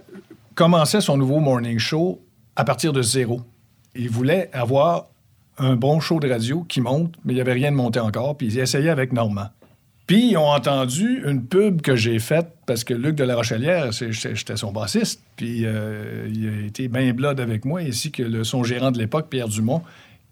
Commençait 0.56 1.02
son 1.02 1.18
nouveau 1.18 1.40
morning 1.42 1.78
show 1.80 2.22
à 2.56 2.64
partir 2.64 2.94
de 2.94 3.02
zéro. 3.02 3.42
Il 3.94 4.10
voulait 4.10 4.50
avoir 4.54 5.08
un 5.58 5.76
bon 5.76 6.00
show 6.00 6.20
de 6.20 6.30
radio 6.30 6.66
qui 6.68 6.80
monte, 6.82 7.14
mais 7.26 7.34
il 7.34 7.36
n'y 7.36 7.42
avait 7.42 7.54
rien 7.54 7.72
de 7.72 7.76
monté 7.76 8.00
encore, 8.00 8.36
puis 8.38 8.48
il 8.48 8.58
essayait 8.60 8.90
avec 8.90 9.12
Normand. 9.14 9.50
Puis 10.08 10.32
ils 10.32 10.38
ont 10.38 10.50
entendu 10.50 11.24
une 11.26 11.44
pub 11.46 11.82
que 11.82 11.96
j'ai 11.96 12.20
faite 12.20 12.48
parce 12.68 12.84
que 12.84 12.94
Luc 12.94 13.16
de 13.16 13.24
la 13.24 13.36
Rochelière, 13.36 13.92
j'étais 13.92 14.58
son 14.58 14.72
bassiste, 14.72 15.22
puis 15.36 15.66
euh, 15.66 16.30
il 16.32 16.48
a 16.48 16.66
été 16.68 16.88
bien 16.88 17.12
blood 17.14 17.40
avec 17.40 17.66
moi, 17.66 17.82
ainsi 17.82 18.12
que 18.12 18.22
le, 18.22 18.44
son 18.44 18.64
gérant 18.64 18.92
de 18.92 19.00
l'époque, 19.00 19.30
Pierre 19.30 19.48
Dumont, 19.48 19.82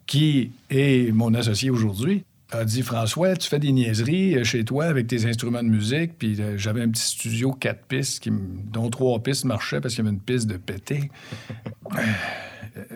qui 0.05 0.51
est 0.69 1.12
mon 1.12 1.33
associé 1.33 1.71
aujourd'hui, 1.71 2.23
a 2.51 2.65
dit 2.65 2.83
François, 2.83 3.36
tu 3.36 3.49
fais 3.49 3.59
des 3.59 3.71
niaiseries 3.71 4.36
euh, 4.36 4.43
chez 4.43 4.63
toi 4.63 4.86
avec 4.86 5.07
tes 5.07 5.25
instruments 5.25 5.63
de 5.63 5.69
musique. 5.69 6.17
Puis 6.17 6.39
euh, 6.39 6.57
j'avais 6.57 6.81
un 6.81 6.89
petit 6.89 7.03
studio 7.03 7.51
quatre 7.51 7.83
pistes, 7.86 8.21
qui, 8.21 8.31
dont 8.31 8.89
trois 8.89 9.21
pistes 9.21 9.45
marchaient 9.45 9.81
parce 9.81 9.95
qu'il 9.95 10.03
y 10.03 10.07
avait 10.07 10.15
une 10.15 10.21
piste 10.21 10.47
de 10.47 10.57
pété. 10.57 11.09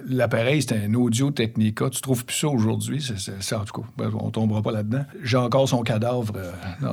L'appareil, 0.07 0.61
c'était 0.61 0.81
un 0.85 0.93
Audio 0.95 1.29
Technica. 1.31 1.89
Tu 1.89 2.01
trouves 2.01 2.25
plus 2.25 2.35
ça 2.35 2.47
aujourd'hui. 2.47 3.01
C'est, 3.01 3.19
c'est- 3.41 3.55
en 3.55 3.63
tout 3.63 3.81
cas, 3.81 3.87
ben, 3.97 4.11
on 4.19 4.31
tombera 4.31 4.61
pas 4.61 4.71
là-dedans. 4.71 5.05
J'ai 5.23 5.37
encore 5.37 5.69
son 5.69 5.83
cadavre 5.83 6.33
euh, 6.35 6.51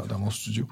dans, 0.09 0.19
mon 0.19 0.31
studio. 0.31 0.67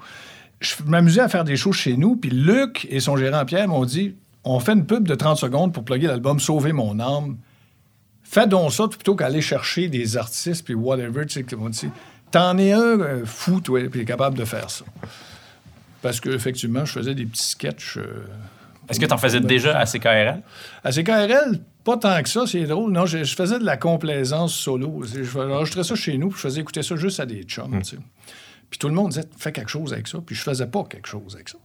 Je 0.59 0.75
m'amusais 0.85 1.21
à 1.21 1.29
faire 1.29 1.43
des 1.43 1.55
choses 1.55 1.75
chez 1.75 1.97
nous. 1.97 2.15
Puis 2.15 2.29
Luc 2.29 2.87
et 2.89 2.99
son 2.99 3.17
gérant 3.17 3.45
Pierre 3.45 3.67
m'ont 3.67 3.85
dit 3.85 4.15
on 4.43 4.59
fait 4.59 4.73
une 4.73 4.85
pub 4.85 5.07
de 5.07 5.15
30 5.15 5.37
secondes 5.37 5.73
pour 5.73 5.83
plugger 5.85 6.07
l'album 6.07 6.39
Sauver 6.39 6.73
mon 6.73 6.99
âme. 6.99 7.37
Fais 8.23 8.47
donc 8.47 8.71
ça 8.73 8.87
plutôt 8.87 9.15
qu'aller 9.15 9.41
chercher 9.41 9.87
des 9.87 10.17
artistes 10.17 10.65
puis 10.65 10.73
whatever, 10.73 11.25
tu 11.25 11.43
sais, 11.43 11.89
T'en 12.31 12.57
es 12.57 12.71
un 12.71 12.79
euh, 12.99 13.25
fou, 13.25 13.61
toi, 13.61 13.87
puis 13.89 14.05
capable 14.05 14.37
de 14.37 14.43
faire 14.45 14.69
ça. 14.69 14.85
Parce 16.01 16.19
qu'effectivement, 16.19 16.83
je 16.83 16.93
faisais 16.93 17.13
des 17.15 17.25
petits 17.25 17.43
sketchs. 17.49 17.97
euh, 17.97 18.25
Est-ce 18.93 18.99
que 18.99 19.05
tu 19.05 19.13
en 19.13 19.17
faisais 19.17 19.39
déjà 19.41 19.77
à 19.77 19.85
CKRL? 19.85 20.41
à 20.83 20.91
CKRL, 20.91 21.59
pas 21.83 21.97
tant 21.97 22.21
que 22.23 22.29
ça, 22.29 22.45
c'est 22.47 22.63
drôle. 22.63 22.91
Non, 22.91 23.05
je, 23.05 23.23
je 23.23 23.35
faisais 23.35 23.59
de 23.59 23.65
la 23.65 23.77
complaisance 23.77 24.53
solo. 24.53 25.03
Je 25.03 25.37
enregistrais 25.39 25.83
ça 25.83 25.95
chez 25.95 26.17
nous, 26.17 26.29
puis 26.29 26.37
je 26.37 26.41
faisais 26.41 26.61
écouter 26.61 26.83
ça 26.83 26.95
juste 26.95 27.19
à 27.19 27.25
des 27.25 27.43
chums. 27.43 27.79
tu 27.81 27.91
sais. 27.91 27.97
Puis 28.69 28.79
tout 28.79 28.87
le 28.87 28.93
monde 28.95 29.09
disait, 29.09 29.25
fais 29.37 29.51
quelque 29.51 29.69
chose 29.69 29.93
avec 29.93 30.07
ça. 30.07 30.17
Puis 30.25 30.35
je 30.35 30.41
faisais 30.41 30.65
pas 30.65 30.83
quelque 30.89 31.07
chose 31.07 31.35
avec 31.35 31.49
ça. 31.49 31.57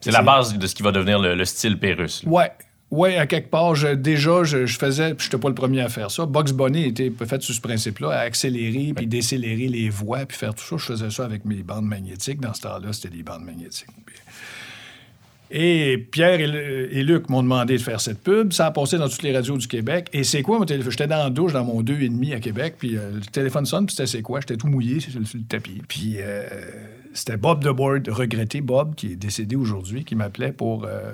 C'est 0.00 0.10
la 0.12 0.22
base 0.22 0.56
de 0.56 0.66
ce 0.66 0.74
qui 0.74 0.82
va 0.82 0.92
devenir 0.92 1.18
le, 1.18 1.34
le 1.34 1.44
style 1.44 1.78
Pérusse. 1.78 2.22
là. 2.24 2.30
Ouais. 2.30 2.52
Ouais, 2.90 3.16
à 3.16 3.26
quelque 3.26 3.48
part, 3.48 3.74
je- 3.74 3.88
déjà, 3.94 4.44
je, 4.44 4.66
je 4.66 4.76
faisais, 4.78 5.14
puis 5.14 5.24
je 5.24 5.28
n'étais 5.30 5.40
pas 5.40 5.48
le 5.48 5.54
premier 5.54 5.80
à 5.80 5.88
faire 5.88 6.10
ça. 6.10 6.26
Box 6.26 6.52
Bunny 6.52 6.84
était 6.88 7.10
fait 7.26 7.40
sur 7.40 7.54
ce 7.54 7.60
principe-là, 7.62 8.10
à 8.10 8.18
accélérer 8.18 8.92
puis 8.94 9.06
décélérer 9.06 9.66
les 9.68 9.88
voix, 9.88 10.26
puis 10.26 10.36
faire 10.36 10.54
tout 10.54 10.62
ça. 10.62 10.76
Je 10.76 10.84
faisais 10.92 11.10
ça 11.10 11.24
avec 11.24 11.46
mes 11.46 11.62
bandes 11.62 11.86
magnétiques. 11.86 12.38
Dans 12.40 12.52
ce 12.52 12.60
temps-là, 12.60 12.92
c'était 12.92 13.08
des 13.08 13.22
bandes 13.22 13.44
magnétiques. 13.44 13.88
Et 15.54 15.98
Pierre 16.10 16.40
et, 16.40 17.02
Luc 17.02 17.28
m'ont 17.28 17.42
demandé 17.42 17.76
de 17.76 17.82
faire 17.82 18.00
cette 18.00 18.22
pub. 18.22 18.54
Ça 18.54 18.66
a 18.66 18.70
passé 18.70 18.96
dans 18.96 19.06
toutes 19.08 19.22
les 19.22 19.34
radios 19.34 19.58
du 19.58 19.68
Québec. 19.68 20.08
Et 20.14 20.24
c'est 20.24 20.40
quoi 20.40 20.58
mon 20.58 20.64
téléphone? 20.64 20.90
J'étais 20.90 21.06
dans 21.06 21.22
la 21.24 21.28
douche, 21.28 21.52
dans 21.52 21.62
mon 21.64 21.82
2,5 21.82 22.34
à 22.34 22.40
Québec, 22.40 22.76
puis 22.78 22.96
euh, 22.96 23.10
le 23.16 23.20
téléphone 23.20 23.66
sonne, 23.66 23.84
puis 23.84 23.94
c'était 23.94 24.06
c'est 24.06 24.22
quoi? 24.22 24.40
J'étais 24.40 24.56
tout 24.56 24.66
mouillé 24.68 25.00
sur 25.00 25.12
le, 25.20 25.26
le 25.34 25.42
tapis. 25.44 25.82
Puis 25.86 26.14
euh, 26.20 26.42
c'était 27.12 27.36
Bob 27.36 27.62
DeBoard, 27.62 28.08
regretté 28.08 28.62
Bob, 28.62 28.94
qui 28.94 29.12
est 29.12 29.16
décédé 29.16 29.54
aujourd'hui, 29.54 30.04
qui 30.04 30.14
m'appelait 30.14 30.52
pour... 30.52 30.84
euh, 30.86 31.12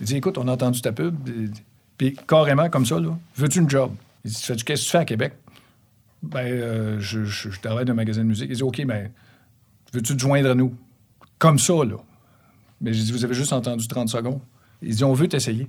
il 0.00 0.06
dit 0.06 0.16
Écoute, 0.16 0.38
on 0.38 0.46
a 0.46 0.52
entendu 0.52 0.80
ta 0.80 0.92
pub. 0.92 1.16
Puis 1.96 2.16
carrément, 2.28 2.70
comme 2.70 2.86
ça, 2.86 3.00
là, 3.00 3.18
veux-tu 3.36 3.58
une 3.58 3.68
job? 3.68 3.90
Il 4.24 4.30
dit 4.30 4.36
Qu'est-ce 4.46 4.64
que 4.64 4.72
tu 4.74 4.90
fais 4.90 4.98
à 4.98 5.04
Québec? 5.04 5.32
Ben, 6.22 6.40
euh, 6.46 6.96
je, 7.00 7.24
je- 7.24 7.50
je 7.50 7.60
travaille 7.60 7.84
dans 7.84 7.92
un 7.92 7.96
magasin 7.96 8.22
de 8.22 8.28
musique. 8.28 8.46
Il 8.50 8.56
dit 8.56 8.62
OK, 8.62 8.84
ben, 8.86 9.10
veux-tu 9.92 10.14
te 10.14 10.20
joindre 10.20 10.50
à 10.50 10.54
nous? 10.54 10.72
Comme 11.40 11.58
ça, 11.58 11.74
là. 11.84 11.96
Mais 12.80 12.92
j'ai 12.92 13.02
dit 13.02 13.12
Vous 13.12 13.24
avez 13.24 13.34
juste 13.34 13.52
entendu 13.52 13.86
30 13.86 14.08
secondes. 14.08 14.40
Il 14.82 14.94
dit 14.94 15.04
On 15.04 15.12
veut 15.12 15.28
t'essayer. 15.28 15.68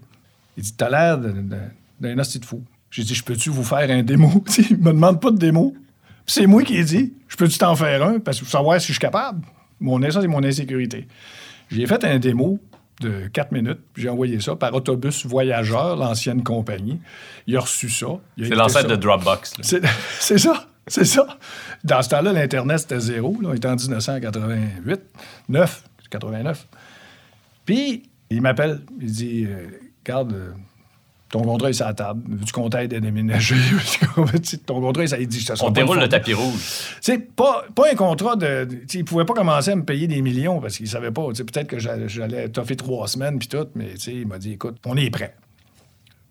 Il 0.57 0.63
dit 0.63 0.73
T'as 0.73 0.89
l'air 0.89 1.17
d'un 1.99 2.19
hostie 2.19 2.39
de 2.39 2.45
fou. 2.45 2.63
J'ai 2.91 3.03
dit 3.03 3.13
Je 3.13 3.23
peux-tu 3.23 3.49
vous 3.49 3.63
faire 3.63 3.89
un 3.89 4.03
démo? 4.03 4.43
Il 4.69 4.77
me 4.77 4.91
demande 4.91 5.21
pas 5.21 5.31
de 5.31 5.37
démo. 5.37 5.75
C'est 6.25 6.45
moi 6.45 6.63
qui 6.63 6.77
ai 6.77 6.83
dit 6.83 7.13
Je 7.27 7.37
peux-tu 7.37 7.57
t'en 7.57 7.75
faire 7.75 8.03
un? 8.03 8.19
Parce 8.19 8.39
que 8.39 8.43
pour 8.43 8.51
savoir 8.51 8.79
si 8.79 8.87
je 8.87 8.93
suis 8.93 8.99
capable. 8.99 9.45
Mon, 9.79 10.01
ça, 10.11 10.21
c'est 10.21 10.27
mon 10.27 10.43
insécurité. 10.43 11.07
J'ai 11.71 11.87
fait 11.87 12.03
un 12.03 12.19
démo 12.19 12.59
de 12.99 13.27
4 13.31 13.51
minutes, 13.51 13.79
puis 13.93 14.03
j'ai 14.03 14.09
envoyé 14.09 14.39
ça 14.39 14.55
par 14.55 14.73
autobus 14.73 15.25
voyageur, 15.25 15.95
l'ancienne 15.95 16.43
compagnie. 16.43 16.99
Il 17.47 17.55
a 17.55 17.61
reçu 17.61 17.89
ça. 17.89 18.07
C'est 18.37 18.49
l'ancêtre 18.49 18.89
de 18.89 18.95
Dropbox. 18.95 19.53
c'est 19.61 20.37
ça, 20.37 20.67
c'est 20.87 21.05
ça. 21.05 21.37
Dans 21.83 22.01
ce 22.01 22.09
temps-là, 22.09 22.33
l'Internet, 22.33 22.79
c'était 22.79 22.99
zéro. 22.99 23.37
Là. 23.41 23.49
On 23.51 23.53
était 23.53 23.69
en 23.69 23.75
1988, 23.75 25.01
9, 25.47 25.83
89. 26.09 26.67
Puis, 27.69 28.01
il 28.31 28.41
m'appelle, 28.41 28.81
il 28.99 29.11
dit 29.11 29.45
euh, 29.47 29.67
Regarde, 30.03 30.33
euh, 30.33 30.51
ton 31.29 31.43
contrat 31.43 31.69
est 31.69 31.73
sur 31.73 31.85
la 31.85 31.93
table. 31.93 32.23
Veux-tu 32.27 32.51
qu'on 32.51 32.67
t'aide 32.67 32.91
à 32.95 32.99
déménager? 32.99 33.55
Ton 34.65 34.81
contrat, 34.81 35.05
ça, 35.05 35.19
il 35.19 35.27
dit 35.27 35.39
ça 35.39 35.55
sera 35.55 35.67
On 35.67 35.71
déroule 35.71 35.99
le 35.99 36.09
tapis 36.09 36.33
rouge. 36.33 36.95
C'est 36.99 37.19
pas, 37.35 37.65
pas 37.75 37.91
un 37.91 37.95
contrat 37.95 38.35
de. 38.35 38.67
tu 38.87 38.97
Il 38.97 39.05
pouvait 39.05 39.25
pas 39.25 39.35
commencer 39.35 39.69
à 39.69 39.75
me 39.75 39.83
payer 39.85 40.07
des 40.07 40.23
millions 40.23 40.59
parce 40.59 40.77
qu'il 40.77 40.87
savait 40.87 41.11
pas. 41.11 41.27
tu 41.31 41.45
Peut-être 41.45 41.67
que 41.67 41.77
j'allais- 41.77 42.49
toffer 42.49 42.75
trois 42.75 43.07
semaines 43.07 43.37
puis 43.37 43.47
tout, 43.47 43.67
mais 43.75 43.93
tu 43.93 44.11
il 44.21 44.27
m'a 44.27 44.39
dit 44.39 44.53
écoute, 44.53 44.77
on 44.87 44.97
est 44.97 45.11
prêt. 45.11 45.35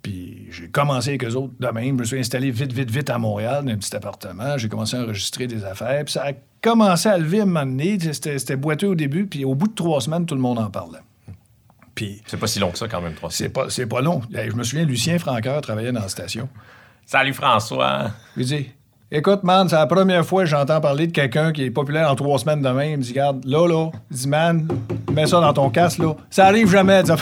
Puis 0.02 0.48
j'ai 0.50 0.66
commencé 0.66 1.10
avec 1.10 1.22
eux 1.22 1.34
autres 1.36 1.54
de 1.60 1.68
même. 1.68 1.94
Je 1.96 2.00
me 2.00 2.04
suis 2.04 2.18
installé 2.18 2.50
vite, 2.50 2.72
vite, 2.72 2.90
vite 2.90 3.10
à 3.10 3.18
Montréal, 3.18 3.64
dans 3.64 3.70
un 3.70 3.76
petit 3.76 3.94
appartement. 3.94 4.58
J'ai 4.58 4.68
commencé 4.68 4.96
à 4.96 5.02
enregistrer 5.02 5.46
des 5.46 5.64
affaires. 5.64 6.04
Puis 6.04 6.14
ça 6.14 6.24
a 6.24 6.32
commencé 6.60 7.08
à 7.08 7.16
lever 7.16 7.38
à 7.38 7.42
un 7.44 7.46
moment 7.46 7.64
donné. 7.66 7.96
Tu 7.98 8.12
c'était 8.12 8.56
boiteux 8.56 8.88
au 8.88 8.94
début. 8.96 9.26
Puis 9.26 9.44
au 9.44 9.54
bout 9.54 9.68
de 9.68 9.74
trois 9.74 10.00
semaines, 10.00 10.26
tout 10.26 10.34
le 10.34 10.40
monde 10.40 10.58
en 10.58 10.70
parlait. 10.70 10.98
Puis 11.98 12.22
C'est 12.26 12.36
pas 12.36 12.46
si 12.46 12.60
long 12.60 12.70
que 12.70 12.78
ça, 12.78 12.86
quand 12.86 13.00
même, 13.00 13.14
trois 13.14 13.28
c'est 13.28 13.48
pas, 13.48 13.70
c'est 13.70 13.86
pas 13.86 14.00
long. 14.00 14.20
Je 14.32 14.54
me 14.54 14.62
souviens, 14.62 14.84
Lucien 14.84 15.18
Franqueur 15.18 15.60
travaillait 15.60 15.90
dans 15.90 16.02
la 16.02 16.08
station. 16.08 16.48
Salut 17.04 17.34
François. 17.34 18.12
Il 18.36 18.46
dit 18.46 18.68
Écoute, 19.10 19.42
man, 19.42 19.68
c'est 19.68 19.74
la 19.74 19.88
première 19.88 20.24
fois 20.24 20.44
que 20.44 20.48
j'entends 20.48 20.80
parler 20.80 21.08
de 21.08 21.12
quelqu'un 21.12 21.50
qui 21.50 21.64
est 21.64 21.72
populaire 21.72 22.08
en 22.08 22.14
trois 22.14 22.38
semaines 22.38 22.62
de 22.62 22.68
même. 22.68 22.90
Il 22.92 22.96
me 22.98 23.02
dit 23.02 23.10
Regarde, 23.10 23.44
là, 23.44 23.66
là, 23.66 23.90
il 24.12 24.16
dit 24.16 24.28
Man, 24.28 24.68
mets 25.10 25.26
ça 25.26 25.40
dans 25.40 25.52
ton 25.52 25.70
casque, 25.70 25.98
là. 25.98 26.14
Ça 26.30 26.46
arrive 26.46 26.70
jamais. 26.70 27.02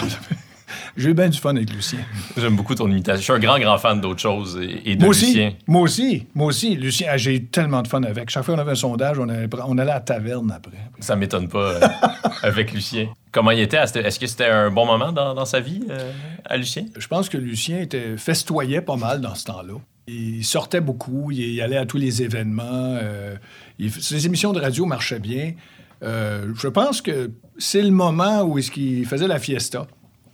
J'ai 0.99 1.11
eu 1.11 1.15
bien 1.15 1.31
du 1.31 1.39
fun 1.39 1.57
avec 1.57 1.73
Lucien. 1.73 2.01
J'aime 2.37 2.57
beaucoup 2.57 2.75
ton 2.75 2.91
imitation. 2.91 3.17
Je 3.19 3.23
suis 3.25 3.33
un 3.33 3.39
grand, 3.39 3.59
grand 3.59 3.79
fan 3.79 3.99
d'autres 4.03 4.21
choses 4.21 4.59
et, 4.61 4.91
et 4.91 4.97
de 4.97 5.01
Moi 5.01 5.11
aussi, 5.11 5.27
Lucien. 5.27 5.53
moi 5.67 5.81
aussi, 5.81 6.27
moi 6.35 6.49
aussi. 6.49 6.77
Lucien, 6.77 7.09
ah, 7.13 7.17
j'ai 7.17 7.37
eu 7.37 7.45
tellement 7.47 7.81
de 7.81 7.89
fun 7.89 8.03
avec. 8.03 8.29
Chaque 8.29 8.45
fois 8.45 8.55
qu'on 8.55 8.61
avait 8.61 8.73
un 8.73 8.75
sondage, 8.75 9.19
on, 9.19 9.29
allait, 9.29 9.49
on 9.67 9.79
allait 9.79 9.91
à 9.91 9.95
la 9.95 10.01
taverne 10.01 10.53
après. 10.55 10.77
Ça 11.01 11.17
m'étonne 11.17 11.49
pas 11.49 11.59
euh, 11.59 11.81
avec 12.43 12.73
Lucien. 12.73 13.09
Comment 13.37 13.51
il 13.51 13.61
était? 13.61 13.77
Est-ce 13.77 14.19
que 14.19 14.27
c'était 14.27 14.47
un 14.47 14.71
bon 14.71 14.87
moment 14.87 15.13
dans, 15.13 15.45
sa 15.45 15.61
vie 15.61 15.83
euh, 15.91 16.11
à 16.47 16.57
Lucien? 16.57 16.87
Je 16.97 17.07
pense 17.07 17.29
que 17.29 17.37
Lucien 17.37 17.81
était, 17.81 18.17
festoyait 18.17 18.81
pas 18.81 18.97
mal 18.97 19.21
dans 19.21 19.35
ce 19.35 19.45
temps-là. 19.45 19.75
Il 20.07 20.43
sortait 20.43 20.81
beaucoup, 20.81 21.31
il, 21.31 21.61
allait 21.61 21.77
à 21.77 21.85
tous 21.85 21.99
les 21.99 22.23
événements. 22.23 22.65
euh, 22.65 23.37
ses 24.01 24.25
émissions 24.25 24.55
de 24.55 24.61
radio 24.63 24.87
marchaient 24.87 25.19
bien. 25.19 25.53
Euh, 26.03 26.55
je 26.57 26.69
pense 26.69 27.03
que 27.03 27.31
c'est 27.59 27.83
le 27.83 27.91
moment 27.91 28.41
où 28.41 28.57
est-ce 28.57 28.71
qu'il 28.71 29.05
faisait 29.05 29.29
la 29.29 29.39
fiesta. 29.39 29.87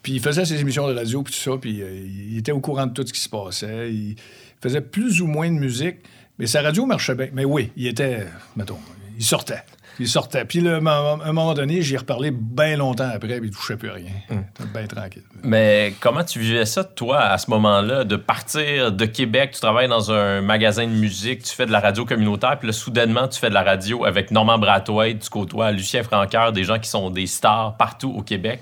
Puis 0.05 0.13
il 0.13 0.21
faisait 0.21 0.45
ses 0.45 0.61
émissions 0.61 0.87
de 0.87 0.95
radio, 0.95 1.25
puis 1.25 1.35
tout 1.35 1.41
ça, 1.41 1.59
puis 1.61 1.83
il 1.83 2.39
était 2.39 2.53
au 2.53 2.61
courant 2.61 2.87
de 2.87 2.93
tout 2.93 3.05
ce 3.05 3.13
qui 3.13 3.21
se 3.21 3.29
passait. 3.29 3.93
Il 3.93 4.15
faisait 4.63 4.81
plus 4.81 5.21
ou 5.21 5.27
moins 5.27 5.51
de 5.51 5.59
musique, 5.59 5.97
mais 6.39 6.47
sa 6.47 6.63
radio 6.63 6.87
marchait 6.87 7.17
bien. 7.17 7.31
Mais 7.33 7.45
oui, 7.45 7.73
il 7.77 7.89
était, 7.89 8.29
mettons, 8.55 8.79
il 9.19 9.25
sortait. 9.25 9.65
Il 10.01 10.09
sortait. 10.09 10.45
Puis 10.45 10.61
là, 10.61 10.77
à 10.77 11.19
un 11.25 11.33
moment 11.33 11.55
donné, 11.55 11.83
j'y 11.83 11.95
ai 11.95 11.99
reparlé 11.99 12.31
bien 12.31 12.77
longtemps 12.77 13.09
après, 13.13 13.39
puis 13.41 13.49
il 13.49 13.55
touchait 13.55 13.77
plus 13.77 13.91
à 13.91 13.95
rien. 13.95 14.13
C'était 14.29 14.69
bien 14.73 14.87
tranquille. 14.87 15.23
Mais 15.43 15.95
comment 16.01 16.25
tu 16.25 16.39
vivais 16.39 16.65
ça, 16.65 16.83
toi, 16.85 17.21
à 17.21 17.39
ce 17.39 17.51
moment-là, 17.51 18.05
de 18.05 18.17
partir 18.17 18.93
de 18.93 19.05
Québec, 19.05 19.51
tu 19.55 19.61
travailles 19.61 19.89
dans 19.89 20.11
un 20.11 20.41
magasin 20.41 20.87
de 20.87 20.93
musique, 20.93 21.43
tu 21.43 21.55
fais 21.55 21.67
de 21.67 21.73
la 21.73 21.81
radio 21.81 22.05
communautaire, 22.05 22.59
puis 22.59 22.69
là, 22.69 22.73
soudainement, 22.73 23.29
tu 23.29 23.39
fais 23.39 23.49
de 23.49 23.55
la 23.55 23.63
radio 23.63 24.05
avec 24.05 24.31
Normand 24.31 24.59
Brathwaite, 24.59 25.21
tu 25.21 25.31
côtoies 25.31 25.73
Lucien 25.73 26.03
Franqueur, 26.03 26.53
des 26.53 26.65
gens 26.65 26.79
qui 26.79 26.89
sont 26.89 27.11
des 27.11 27.27
stars 27.27 27.77
partout 27.77 28.13
au 28.17 28.23
Québec. 28.23 28.61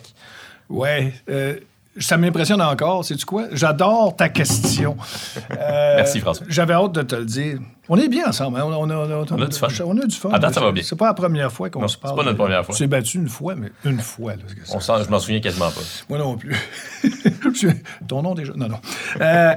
Ouais. 0.69 1.13
euh, 1.29 1.57
ça 1.99 2.17
m'impressionne 2.17 2.63
encore. 2.63 3.05
Sais-tu 3.05 3.27
quoi? 3.27 3.47
J'adore 3.53 4.15
ta 4.17 4.29
question. 4.29 4.97
Euh, 5.53 5.95
Merci, 5.97 6.21
François. 6.21 6.47
J'avais 6.49 6.75
hâte 6.75 6.93
de 6.93 7.03
te 7.03 7.15
le 7.17 7.25
dire. 7.25 7.59
On 7.89 7.97
est 7.97 8.09
bien 8.09 8.29
ensemble. 8.29 8.59
hein? 8.59 8.65
On, 8.67 8.73
on 8.73 8.91
a, 8.91 8.95
on 8.97 9.23
a- 9.23 9.27
On 9.31 9.43
a 9.43 9.47
du 9.47 9.57
fun. 9.59 9.69
On 9.85 9.99
a 9.99 10.07
du 10.07 10.15
fun. 10.17 10.31
Date, 10.39 10.55
ça 10.55 10.61
va 10.61 10.71
bien. 10.73 10.83
C'est 10.83 10.97
pas 10.97 11.07
la 11.07 11.15
première 11.15 11.51
fois 11.53 11.69
qu'on 11.71 11.87
se 11.89 11.95
c'est 11.97 12.01
parle. 12.01 12.17
pas 12.17 12.25
notre 12.25 12.37
première 12.39 12.65
fois. 12.65 12.75
On 12.75 12.79
s'est 12.79 12.87
battu 12.87 13.19
une 13.19 13.29
fois, 13.29 13.55
mais 13.57 13.71
une 13.85 14.01
fois. 14.01 14.37
Là, 14.37 14.43
On 14.73 14.81
sent, 14.81 14.93
je 15.05 15.11
m'en 15.11 15.19
souviens 15.19 15.41
quasiment 15.41 15.71
pas. 15.71 15.81
moi 16.09 16.19
non 16.19 16.37
plus. 16.37 16.55
Ton 18.09 18.23
nom 18.23 18.35
déjà? 18.35 18.53
Non, 18.55 18.69
non. 18.69 18.79
Euh, 19.21 19.55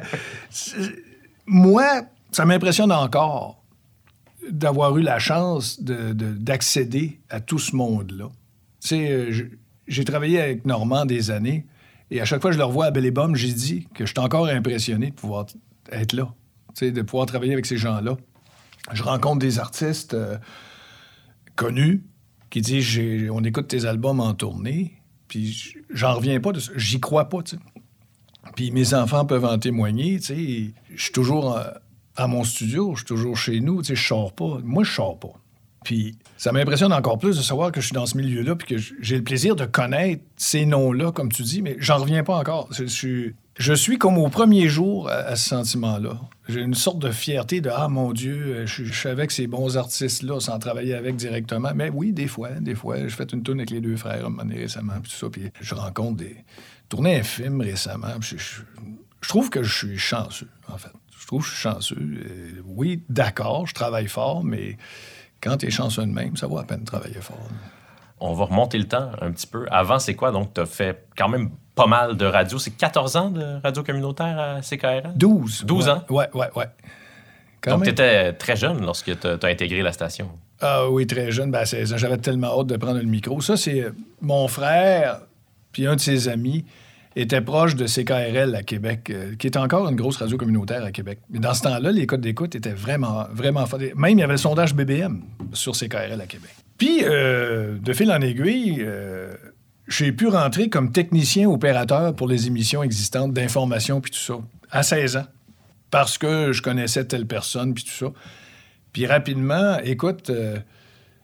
c'est- 0.50 0.76
moi, 1.46 2.02
ça 2.32 2.46
m'impressionne 2.46 2.92
encore 2.92 3.64
d'avoir 4.50 4.98
eu 4.98 5.02
la 5.02 5.20
chance 5.20 5.82
de- 5.82 6.14
de- 6.14 6.34
d'accéder 6.34 7.20
à 7.30 7.40
tout 7.40 7.60
ce 7.60 7.76
monde-là. 7.76 8.26
Tu 8.82 8.88
sais, 8.90 9.12
euh, 9.12 9.32
j'ai 9.88 10.06
travaillé 10.06 10.42
avec 10.42 10.66
Normand 10.66 11.06
des 11.06 11.32
années 11.32 11.66
et 12.12 12.22
à 12.22 12.26
chaque 12.26 12.42
fois 12.42 12.52
que 12.52 12.56
je 12.56 12.60
le 12.60 12.66
revois 12.66 12.86
à 12.86 12.92
Bomme, 12.92 13.36
j'ai 13.36 13.54
dit 13.54 13.88
que 13.94 14.06
je 14.06 14.12
suis 14.12 14.20
encore 14.20 14.48
impressionné 14.48 15.10
de 15.10 15.16
pouvoir 15.16 15.46
être 15.92 16.14
là, 16.14 16.34
de 16.82 17.02
pouvoir 17.02 17.26
travailler 17.26 17.54
avec 17.54 17.66
ces 17.66 17.78
gens-là. 17.78 18.18
Je 18.92 19.04
rencontre 19.04 19.40
des 19.40 19.60
artistes 19.60 20.14
euh, 20.14 20.38
connus 21.56 22.04
qui 22.50 22.62
disent 22.62 23.30
on 23.32 23.44
écoute 23.44 23.68
tes 23.68 23.86
albums 23.86 24.20
en 24.20 24.34
tournée, 24.34 25.02
puis 25.28 25.76
j'en 25.90 26.16
reviens 26.16 26.40
pas. 26.40 26.52
J'y 26.76 27.00
crois 27.00 27.30
pas. 27.30 27.40
Puis 28.56 28.72
mes 28.72 28.94
enfants 28.94 29.26
peuvent 29.26 29.46
en 29.46 29.58
témoigner. 29.58 30.20
Je 30.22 30.72
suis 30.96 31.12
toujours 31.14 31.58
à 32.16 32.28
mon 32.28 32.44
studio, 32.44 32.94
je 32.94 33.00
suis 33.00 33.08
toujours 33.08 33.38
chez 33.38 33.60
nous, 33.60 33.84
je 33.84 33.96
sors 33.96 34.34
pas. 34.34 34.60
Moi, 34.64 34.84
je 34.84 34.92
sors 34.92 35.20
pas. 35.20 35.34
Puis 35.84 36.18
ça 36.44 36.52
m'impressionne 36.52 36.92
encore 36.92 37.20
plus 37.20 37.38
de 37.38 37.42
savoir 37.42 37.72
que 37.72 37.80
je 37.80 37.86
suis 37.86 37.94
dans 37.94 38.06
ce 38.06 38.18
milieu-là, 38.18 38.58
puis 38.58 38.76
que 38.76 38.84
j'ai 39.00 39.16
le 39.16 39.24
plaisir 39.24 39.56
de 39.56 39.64
connaître 39.64 40.22
ces 40.36 40.66
noms-là, 40.66 41.14
comme 41.14 41.32
tu 41.32 41.42
dis, 41.42 41.62
mais 41.62 41.78
j'en 41.80 42.00
reviens 42.00 42.26
pas 42.26 42.36
encore. 42.36 42.68
Je, 42.74 42.84
suis, 42.84 43.34
je 43.58 43.74
suis 43.74 43.98
comme 43.98 44.18
au 44.18 44.28
premier 44.28 44.68
jour 44.68 45.10
à, 45.10 45.38
ce 45.38 45.48
sentiment-là. 45.48 46.20
J'ai 46.50 46.60
une 46.60 46.74
sorte 46.74 47.00
de 47.00 47.12
fierté 47.12 47.62
de 47.62 47.70
Ah 47.74 47.88
mon 47.88 48.12
Dieu, 48.12 48.66
je, 48.66 48.84
je 48.84 48.94
suis 48.94 49.08
avec 49.08 49.32
ces 49.32 49.48
bons 49.48 49.78
artistes-là 49.78 50.42
sans 50.42 50.60
travailler 50.60 50.96
avec 50.96 51.16
directement. 51.16 51.72
Mais 51.74 51.90
oui, 51.90 52.12
des 52.12 52.28
fois, 52.28 52.50
des 52.60 52.76
fois. 52.76 52.98
J'ai 52.98 53.08
fait 53.08 53.32
une 53.32 53.42
tournée 53.42 53.62
avec 53.62 53.70
les 53.70 53.80
deux 53.80 53.96
frères 53.96 54.26
un 54.26 54.30
moment 54.30 54.44
donné 54.44 54.60
récemment, 54.60 55.00
puis 55.02 55.14
tout 55.14 55.18
ça. 55.18 55.30
Puis 55.30 55.50
je 55.62 55.76
rencontre 55.76 56.18
des. 56.18 56.36
tourné 56.90 57.22
un 57.22 57.24
film 57.24 57.62
récemment. 57.62 58.20
puis 58.20 58.36
Je, 58.38 59.30
trouve 59.30 59.50
que 59.50 59.64
je 59.64 59.74
suis 59.74 59.98
chanceux, 59.98 60.50
en 60.68 60.78
fait. 60.78 60.92
Je 61.18 61.26
trouve 61.26 61.42
que 61.42 61.48
je 61.48 61.54
suis 61.54 61.62
chanceux. 61.62 61.96
Euh, 61.96 62.62
oui, 62.66 63.02
d'accord, 63.08 63.66
je 63.66 63.74
travaille 63.74 64.10
fort, 64.10 64.44
mais 64.44 64.78
quand 65.44 65.58
tu 65.58 65.68
es 65.68 65.70
chanceux 65.70 66.06
de 66.06 66.12
même, 66.12 66.38
ça 66.38 66.48
vaut 66.48 66.58
à 66.58 66.64
peine 66.64 66.84
travailler 66.84 67.20
fort. 67.20 67.38
On 68.20 68.34
va 68.34 68.46
remonter 68.46 68.78
le 68.78 68.88
temps 68.88 69.12
un 69.22 69.32
petit 69.32 69.48
peu. 69.48 69.66
Avant, 69.70 70.00
c'est 70.00 70.16
quoi? 70.16 70.32
Donc, 70.32 70.54
tu 70.54 70.62
as 70.62 70.66
fait 70.66 71.06
quand 71.18 71.28
même 71.28 71.50
pas 71.76 71.88
mal 71.88 72.16
de 72.16 72.26
radio. 72.26 72.58
C'est 72.58 72.72
14 72.72 73.16
ans 73.18 73.30
de 73.30 73.62
radio 73.62 73.84
communautaire 73.84 74.40
à 74.40 74.62
CKRL? 74.62 75.12
12. 75.16 75.66
12 75.66 75.86
ouais, 75.86 75.92
ans? 75.92 76.04
Ouais, 76.10 76.30
ouais, 76.34 76.50
ouais. 76.56 76.66
Quand 77.60 77.72
Donc, 77.72 77.84
tu 77.84 77.90
étais 77.90 78.32
très 78.34 78.56
jeune 78.56 78.82
lorsque 78.82 79.20
tu 79.20 79.28
as 79.28 79.48
intégré 79.48 79.82
la 79.82 79.92
station. 79.92 80.30
Ah 80.62 80.90
oui, 80.90 81.06
très 81.06 81.32
jeune, 81.32 81.52
ben, 81.52 81.60
à 81.60 81.66
16 81.66 81.94
ans. 81.94 81.98
J'avais 81.98 82.18
tellement 82.18 82.60
hâte 82.60 82.68
de 82.68 82.78
prendre 82.78 83.00
le 83.00 83.06
micro. 83.06 83.42
Ça, 83.42 83.58
c'est 83.58 83.92
mon 84.22 84.48
frère, 84.48 85.22
puis 85.74 85.86
un 85.86 85.96
de 85.96 86.02
ses 86.02 86.30
amis, 86.30 86.64
était 87.16 87.42
proche 87.42 87.76
de 87.76 87.86
CKRL 87.86 88.56
à 88.56 88.64
Québec, 88.64 89.10
euh, 89.10 89.36
qui 89.36 89.48
est 89.48 89.58
encore 89.58 89.88
une 89.90 89.96
grosse 89.96 90.18
radio 90.18 90.36
communautaire 90.38 90.84
à 90.84 90.92
Québec. 90.92 91.20
Mais 91.30 91.40
dans 91.40 91.54
ce 91.54 91.62
temps-là, 91.62 91.92
les 91.92 92.08
codes 92.08 92.22
d'écoute 92.22 92.56
étaient 92.56 92.74
vraiment, 92.74 93.26
vraiment 93.32 93.66
forts. 93.66 93.80
Même, 93.80 94.18
il 94.18 94.20
y 94.20 94.24
avait 94.24 94.34
le 94.34 94.38
sondage 94.38 94.74
BBM 94.74 95.22
sur 95.54 95.74
CKRL 95.76 96.20
à 96.20 96.26
Québec. 96.26 96.50
Puis, 96.78 97.02
euh, 97.04 97.78
de 97.78 97.94
fil 97.94 98.12
en 98.12 98.20
aiguille, 98.22 98.78
euh, 98.80 99.36
j'ai 99.88 100.12
pu 100.12 100.28
rentrer 100.28 100.70
comme 100.70 100.92
technicien 100.92 101.48
opérateur 101.50 102.16
pour 102.16 102.28
les 102.28 102.48
émissions 102.48 102.82
existantes 102.82 103.34
d'information 103.34 104.02
puis 104.02 104.12
tout 104.12 104.18
ça, 104.20 104.36
à 104.72 104.82
16 104.82 105.18
ans, 105.18 105.26
parce 105.92 106.18
que 106.18 106.52
je 106.52 106.62
connaissais 106.64 107.06
telle 107.06 107.28
personne 107.28 107.74
puis 107.76 107.84
tout 107.84 107.92
ça. 107.92 108.08
Puis 108.92 109.06
rapidement, 109.06 109.78
écoute, 109.84 110.32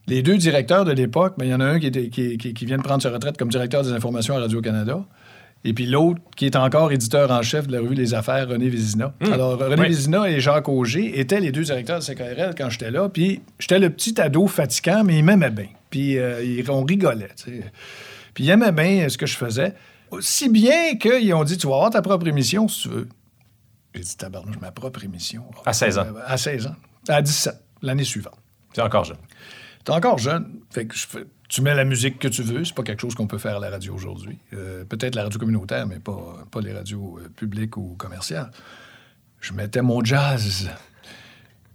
les 0.07 0.21
deux 0.21 0.37
directeurs 0.37 0.85
de 0.85 0.91
l'époque, 0.91 1.35
il 1.39 1.47
y 1.47 1.53
en 1.53 1.59
a 1.59 1.65
un 1.65 1.79
qui, 1.79 1.87
était- 1.87 2.09
qui 2.09 2.65
vient 2.65 2.77
de 2.77 2.83
prendre 2.83 3.01
sa 3.01 3.09
retraite 3.11 3.37
comme 3.37 3.49
directeur 3.49 3.83
des 3.83 3.91
informations 3.91 4.35
à 4.35 4.39
Radio-Canada. 4.41 5.03
Et 5.65 5.73
puis 5.73 5.85
l'autre, 5.85 6.21
qui 6.37 6.45
est 6.45 6.55
encore 6.55 6.91
éditeur 6.93 7.29
en 7.31 7.41
chef 7.41 7.67
de 7.67 7.73
la 7.73 7.81
revue 7.81 7.93
Les 7.95 8.13
Affaires, 8.13 8.47
René 8.47 8.69
Vézina. 8.69 9.13
Alors, 9.19 9.59
René 9.59 9.75
Oui. 9.81 9.87
Vézina 9.89 10.29
et 10.29 10.39
Jacques 10.39 10.69
Auger 10.69 11.19
étaient 11.19 11.41
les 11.41 11.51
deux 11.51 11.63
directeurs 11.63 11.99
de 11.99 12.03
CKRL 12.05 12.55
quand 12.57 12.69
j'étais 12.69 12.91
là. 12.91 13.09
Puis 13.09 13.41
j'étais 13.59 13.77
le 13.79 13.89
petit 13.89 14.19
ado 14.21 14.47
fatigant, 14.47 15.03
mais 15.03 15.17
ils 15.19 15.23
m'aimaient 15.23 15.49
bien. 15.51 15.67
Puis 15.89 16.17
euh, 16.17 16.63
on 16.69 16.83
rigolait. 16.85 17.27
Puis 18.33 18.45
ils 18.45 18.49
aimaient 18.51 18.71
bien 18.71 19.09
ce 19.09 19.17
que 19.17 19.25
je 19.25 19.35
faisais. 19.35 19.73
Si 20.21 20.47
bien 20.49 20.95
qu'ils 20.95 21.33
ont 21.33 21.43
dit, 21.43 21.57
tu 21.57 21.67
vas 21.67 21.75
avoir 21.75 21.89
ta 21.89 22.01
propre 22.01 22.27
émission 22.27 22.67
si 22.69 22.83
tu 22.83 22.89
veux. 22.89 23.09
J'ai 23.93 24.01
dit, 24.01 24.17
tabarnouche, 24.17 24.59
ma 24.61 24.71
propre 24.71 25.03
émission. 25.03 25.43
À 25.65 25.73
16 25.73 25.97
ans. 25.97 26.05
À 26.25 26.37
16 26.37 26.67
ans. 26.67 26.75
À 27.09 27.21
17, 27.21 27.53
l'année 27.81 28.03
suivante. 28.05 28.37
Tu 28.73 28.79
es 28.79 28.83
encore 28.83 29.03
jeune. 29.03 29.17
T'es 29.83 29.91
encore 29.91 30.19
jeune. 30.19 30.47
Fait 30.69 30.85
que 30.85 30.95
je 30.95 31.05
fais- 31.07 31.25
tu 31.49 31.61
mets 31.61 31.75
la 31.75 31.83
musique 31.83 32.19
que 32.19 32.27
tu 32.29 32.41
veux. 32.43 32.63
C'est 32.63 32.73
pas 32.75 32.83
quelque 32.83 33.01
chose 33.01 33.15
qu'on 33.15 33.27
peut 33.27 33.37
faire 33.39 33.57
à 33.57 33.59
la 33.59 33.69
radio 33.69 33.93
aujourd'hui. 33.93 34.37
Euh, 34.53 34.85
Peut-être 34.85 35.15
la 35.15 35.23
radio 35.23 35.37
communautaire, 35.39 35.85
mais 35.87 35.99
pas, 35.99 36.45
pas 36.49 36.61
les 36.61 36.71
radios 36.73 37.19
euh, 37.19 37.27
publiques 37.35 37.75
ou 37.75 37.95
commerciales. 37.97 38.51
Je 39.41 39.51
mettais 39.53 39.81
mon 39.81 40.03
jazz. 40.03 40.69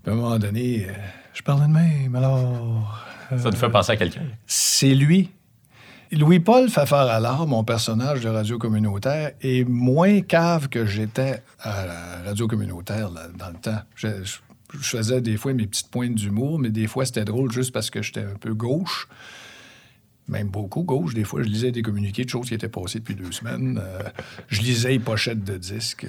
Puis 0.02 0.10
à 0.10 0.14
un 0.14 0.16
moment 0.16 0.38
donné, 0.38 0.86
euh, 0.88 0.92
je 1.34 1.42
parlais 1.42 1.66
de 1.66 1.72
même, 1.72 2.14
alors... 2.14 3.04
Ça 3.38 3.50
te 3.50 3.56
fait 3.56 3.70
penser 3.70 3.92
à 3.92 3.96
quelqu'un. 3.96 4.22
C'est 4.46 4.94
lui. 4.94 5.30
Louis-Paul 6.12 6.68
Fafard-Allard, 6.68 7.46
mon 7.46 7.64
personnage 7.64 8.20
de 8.20 8.28
radio 8.28 8.58
communautaire, 8.58 9.32
est 9.40 9.64
moins 9.66 10.20
cave 10.20 10.68
que 10.68 10.84
j'étais 10.86 11.42
à 11.58 11.86
la 11.86 12.22
radio 12.26 12.46
communautaire 12.46 13.10
là, 13.10 13.22
dans 13.36 13.48
le 13.48 13.56
temps. 13.56 13.80
Je, 13.96 14.22
je- 14.22 14.38
je 14.78 14.88
faisais 14.96 15.20
des 15.20 15.36
fois 15.36 15.52
mes 15.54 15.66
petites 15.66 15.90
pointes 15.90 16.14
d'humour, 16.14 16.58
mais 16.58 16.70
des 16.70 16.86
fois 16.86 17.04
c'était 17.06 17.24
drôle 17.24 17.50
juste 17.52 17.72
parce 17.72 17.90
que 17.90 18.02
j'étais 18.02 18.22
un 18.24 18.34
peu 18.38 18.54
gauche. 18.54 19.08
Même 20.28 20.48
beaucoup 20.48 20.82
gauche. 20.82 21.14
Des 21.14 21.24
fois, 21.24 21.42
je 21.42 21.48
lisais 21.48 21.70
des 21.70 21.82
communiqués 21.82 22.24
de 22.24 22.30
choses 22.30 22.48
qui 22.48 22.54
étaient 22.54 22.68
passées 22.68 23.00
depuis 23.00 23.14
deux 23.14 23.32
semaines. 23.32 23.80
Euh, 23.82 24.02
je 24.48 24.62
lisais 24.62 24.98
pochettes 24.98 25.44
de 25.44 25.56
disques. 25.56 26.06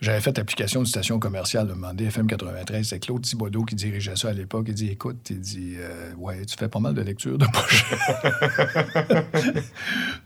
J'avais 0.00 0.20
fait 0.20 0.38
application 0.38 0.80
de 0.80 0.86
station 0.86 1.18
commerciale, 1.18 1.66
demandé 1.66 2.04
FM 2.04 2.28
93. 2.28 2.86
C'est 2.86 3.00
Claude 3.00 3.20
Thibodeau 3.20 3.64
qui 3.64 3.74
dirigeait 3.74 4.14
ça 4.14 4.28
à 4.28 4.32
l'époque. 4.32 4.66
Il 4.68 4.74
dit 4.74 4.88
Écoute, 4.90 5.16
il 5.30 5.40
dit 5.40 5.74
euh, 5.76 6.12
Ouais, 6.16 6.44
tu 6.44 6.56
fais 6.56 6.68
pas 6.68 6.78
mal 6.78 6.94
de 6.94 7.02
lecture 7.02 7.36
de 7.36 7.46
pochettes. 7.46 7.98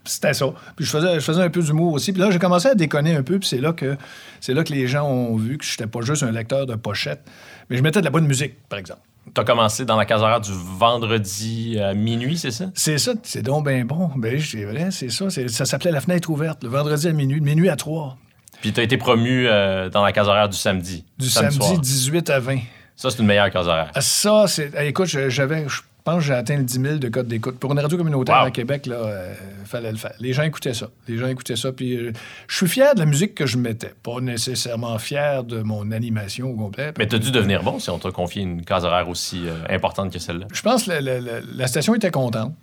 C'était 0.04 0.34
ça. 0.34 0.52
Puis 0.76 0.84
je 0.84 0.90
faisais, 0.90 1.14
je 1.14 1.20
faisais 1.20 1.40
un 1.40 1.48
peu 1.48 1.62
d'humour 1.62 1.94
aussi. 1.94 2.12
Puis 2.12 2.20
là, 2.20 2.30
j'ai 2.30 2.38
commencé 2.38 2.68
à 2.68 2.74
déconner 2.74 3.14
un 3.14 3.22
peu. 3.22 3.38
Puis 3.38 3.48
c'est 3.48 3.60
là 3.60 3.72
que 3.72 3.96
c'est 4.40 4.52
là 4.52 4.62
que 4.62 4.72
les 4.74 4.86
gens 4.86 5.06
ont 5.08 5.36
vu 5.36 5.56
que 5.56 5.64
je 5.64 5.72
n'étais 5.72 5.86
pas 5.86 6.02
juste 6.02 6.22
un 6.22 6.32
lecteur 6.32 6.66
de 6.66 6.74
pochettes, 6.74 7.22
mais 7.70 7.78
je 7.78 7.82
mettais 7.82 8.00
de 8.00 8.04
la 8.04 8.10
bonne 8.10 8.26
musique, 8.26 8.54
par 8.68 8.78
exemple. 8.78 9.00
Tu 9.34 9.40
as 9.40 9.44
commencé 9.44 9.84
dans 9.84 9.96
la 9.96 10.04
case 10.04 10.20
horaire 10.20 10.40
du 10.40 10.50
vendredi 10.52 11.78
à 11.80 11.94
minuit, 11.94 12.36
c'est 12.36 12.50
ça? 12.50 12.66
C'est 12.74 12.98
ça, 12.98 13.12
c'est 13.22 13.42
donc 13.42 13.66
bien 13.68 13.84
bon. 13.84 14.10
Ben, 14.16 14.40
c'est 14.40 14.64
vrai, 14.64 14.90
c'est 14.90 15.10
ça. 15.10 15.28
Ça 15.30 15.64
s'appelait 15.64 15.90
La 15.90 16.00
fenêtre 16.00 16.28
ouverte, 16.30 16.62
le 16.64 16.68
vendredi 16.68 17.08
à 17.08 17.12
minuit, 17.12 17.40
de 17.40 17.44
minuit 17.44 17.68
à 17.68 17.76
3, 17.76 18.16
Puis 18.60 18.72
tu 18.72 18.80
as 18.80 18.82
été 18.82 18.96
promu 18.96 19.46
euh, 19.48 19.88
dans 19.88 20.04
la 20.04 20.12
case 20.12 20.28
horaire 20.28 20.48
du 20.48 20.56
samedi. 20.56 21.04
du 21.18 21.28
samedi 21.28 21.56
samedi 21.56 21.68
soir. 21.68 21.80
18 21.80 22.30
à 22.30 22.40
20. 22.40 22.58
Ça, 22.96 23.10
c'est 23.10 23.18
une 23.20 23.26
meilleure 23.26 23.50
case 23.50 23.66
horaire. 23.68 23.90
Ah, 23.94 24.00
Ça, 24.00 24.44
c'est. 24.46 24.70
eh, 24.78 24.88
Écoute, 24.88 25.06
j'avais. 25.06 25.66
Je 25.68 25.80
pense 26.04 26.16
que 26.16 26.20
j'ai 26.22 26.32
atteint 26.34 26.56
le 26.56 26.64
10 26.64 26.80
000 26.80 26.96
de 26.96 27.08
code 27.08 27.28
d'écoute. 27.28 27.58
Pour 27.58 27.72
une 27.72 27.78
radio 27.78 27.96
communautaire 27.96 28.40
Wow. 28.40 28.46
à 28.46 28.50
Québec, 28.50 28.86
là, 28.86 28.96
euh, 28.96 29.34
fallait 29.64 29.90
le 29.92 29.98
faire. 29.98 30.12
Les 30.20 30.32
gens 30.32 30.42
écoutaient 30.42 30.74
ça. 30.74 30.88
Les 31.08 31.18
gens 31.18 31.26
écoutaient 31.28 31.56
ça. 31.56 31.72
Puis 31.72 31.96
euh, 31.96 32.12
je 32.48 32.56
suis 32.56 32.68
fier 32.68 32.94
de 32.94 33.00
la 33.00 33.06
musique 33.06 33.34
que 33.34 33.46
je 33.46 33.56
mettais. 33.58 33.92
Pas 34.02 34.20
nécessairement 34.20 34.98
fier 34.98 35.44
de 35.44 35.62
mon 35.62 35.90
animation 35.92 36.50
au 36.50 36.56
complet. 36.56 36.92
Mais 36.98 37.06
tu 37.06 37.16
as 37.16 37.18
dû 37.18 37.30
devenir 37.30 37.62
bon 37.62 37.78
si 37.78 37.90
on 37.90 37.98
t'a 37.98 38.10
confié 38.10 38.42
une 38.42 38.64
case 38.64 38.84
horaire 38.84 39.08
aussi 39.08 39.42
euh, 39.46 39.54
importante 39.70 40.12
que 40.12 40.18
celle-là. 40.18 40.46
Je 40.52 40.62
pense 40.62 40.84
que 40.84 40.90
la, 40.90 41.00
la- 41.00 41.20
la- 41.20 41.40
la 41.40 41.66
station 41.66 41.94
était 41.94 42.10
contente. 42.10 42.54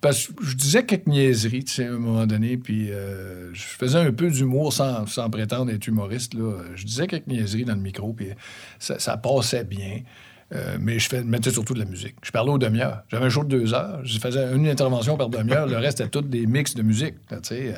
Parce 0.00 0.26
que 0.26 0.44
je 0.44 0.56
disais 0.56 0.84
quelques 0.84 1.06
niaiseries, 1.06 1.62
tu 1.62 1.74
sais, 1.74 1.86
à 1.86 1.92
un 1.92 1.98
moment 1.98 2.26
donné, 2.26 2.56
puis 2.56 2.90
euh, 2.90 3.54
je 3.54 3.62
faisais 3.62 3.98
un 4.00 4.10
peu 4.12 4.30
d'humour 4.30 4.72
sans, 4.72 5.06
sans 5.06 5.30
prétendre 5.30 5.70
être 5.70 5.86
humoriste. 5.86 6.34
Là. 6.34 6.54
Je 6.74 6.84
disais 6.84 7.06
quelques 7.06 7.28
niaiseries 7.28 7.64
dans 7.64 7.76
le 7.76 7.80
micro, 7.80 8.12
puis 8.12 8.26
ça, 8.80 8.98
ça 8.98 9.16
passait 9.16 9.62
bien. 9.62 10.00
Euh, 10.54 10.76
mais 10.80 10.98
je 10.98 11.08
fais- 11.08 11.24
mettais 11.24 11.50
surtout 11.50 11.72
de 11.72 11.78
la 11.78 11.86
musique. 11.86 12.14
Je 12.22 12.30
parlais 12.30 12.50
aux 12.50 12.58
demi-heures. 12.58 13.02
J'avais 13.10 13.24
un 13.24 13.28
jour 13.30 13.44
de 13.44 13.56
deux 13.58 13.72
heures. 13.72 14.00
Je 14.04 14.18
faisais 14.18 14.52
une 14.54 14.68
intervention 14.68 15.16
par 15.16 15.30
demi-heure. 15.30 15.66
Le 15.66 15.78
reste, 15.78 15.98
c'était 15.98 16.10
tous 16.10 16.20
des 16.20 16.46
mix 16.46 16.74
de 16.74 16.82
musique. 16.82 17.14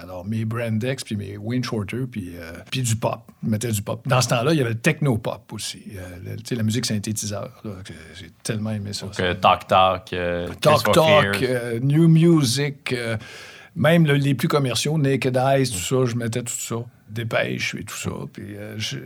Alors, 0.02 0.24
mes 0.24 0.44
Brandex, 0.44 1.04
puis 1.04 1.14
mes 1.16 1.36
Wayne 1.36 1.62
Shorter, 1.62 2.06
puis, 2.10 2.32
euh, 2.36 2.50
puis 2.70 2.82
du 2.82 2.96
pop. 2.96 3.20
Je 3.44 3.48
mettais 3.48 3.70
du 3.70 3.80
pop. 3.80 4.00
Dans 4.08 4.20
ce 4.20 4.28
temps-là, 4.28 4.52
il 4.52 4.58
y 4.58 4.60
avait 4.60 4.70
le 4.70 4.78
techno-pop 4.78 5.52
aussi. 5.52 5.82
Euh, 5.96 6.36
la 6.50 6.62
musique 6.64 6.86
synthétiseur. 6.86 7.62
J'ai 8.18 8.30
tellement 8.42 8.70
aimé 8.70 8.92
ça. 8.92 9.06
Donc, 9.06 9.14
ça. 9.14 9.34
Talk 9.36 9.66
Talk, 9.68 10.04
Talk 10.60 10.92
Talk, 10.92 11.44
New 11.82 12.08
Music, 12.08 12.92
même 13.76 14.06
le- 14.06 14.14
les 14.14 14.34
plus 14.34 14.48
commerciaux, 14.48 14.98
Naked 14.98 15.36
Eyes, 15.36 15.68
tout 15.70 15.78
ça, 15.78 16.10
je 16.10 16.16
mettais 16.16 16.42
tout 16.42 16.52
ça. 16.56 16.76
Dépêche 17.08 17.74
et 17.78 17.84
tout 17.84 17.96
ça. 17.96 18.10
Puis, 18.32 18.56
euh, 18.56 18.74
je- 18.78 18.98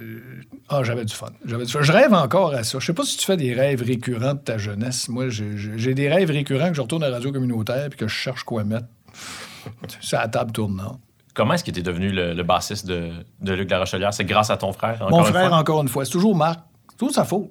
ah, 0.68 0.82
j'avais 0.82 1.04
du 1.04 1.12
fun. 1.14 1.28
J'avais 1.44 1.64
du 1.66 1.72
fun. 1.72 1.82
Je 1.82 1.92
rêve 1.92 2.12
encore 2.14 2.54
à 2.54 2.62
ça. 2.64 2.78
Je 2.78 2.86
sais 2.86 2.92
pas 2.94 3.04
si 3.04 3.16
tu 3.18 3.24
fais 3.26 3.36
des 3.36 3.52
rêves 3.52 3.82
récurrents 3.82 4.34
de 4.34 4.38
ta 4.38 4.56
jeunesse. 4.56 5.08
Moi, 5.08 5.28
j'ai- 5.28 5.94
des 5.94 6.08
rêves 6.08 6.30
récurrents 6.30 6.68
que 6.68 6.74
je 6.74 6.80
retourne 6.80 7.02
à 7.02 7.08
la 7.08 7.16
radio 7.16 7.32
communautaire 7.32 7.88
puis 7.90 7.98
que 7.98 8.06
je 8.08 8.14
cherche 8.14 8.44
quoi 8.44 8.64
mettre. 8.64 8.86
C'est 10.00 10.16
à 10.16 10.22
la 10.22 10.28
table 10.28 10.52
tournante. 10.52 11.00
Comment 11.34 11.54
est-ce 11.54 11.64
que 11.64 11.70
tu 11.70 11.80
es 11.80 11.82
devenu 11.82 12.10
le, 12.10 12.32
le 12.34 12.42
bassiste 12.42 12.86
de, 12.86 13.10
de 13.40 13.52
Luc 13.52 13.70
Larochelière? 13.70 14.12
C'est 14.14 14.24
grâce 14.24 14.50
à 14.50 14.56
ton 14.56 14.72
frère, 14.72 14.94
encore 15.02 15.10
Mon 15.10 15.18
une 15.26 15.32
frère, 15.32 15.48
fois? 15.48 15.58
encore 15.58 15.82
une 15.82 15.88
fois. 15.88 16.04
C'est 16.04 16.10
toujours 16.12 16.34
Marc. 16.34 16.60
C'est 16.90 16.96
toujours 16.98 17.14
sa 17.14 17.24
faute. 17.24 17.50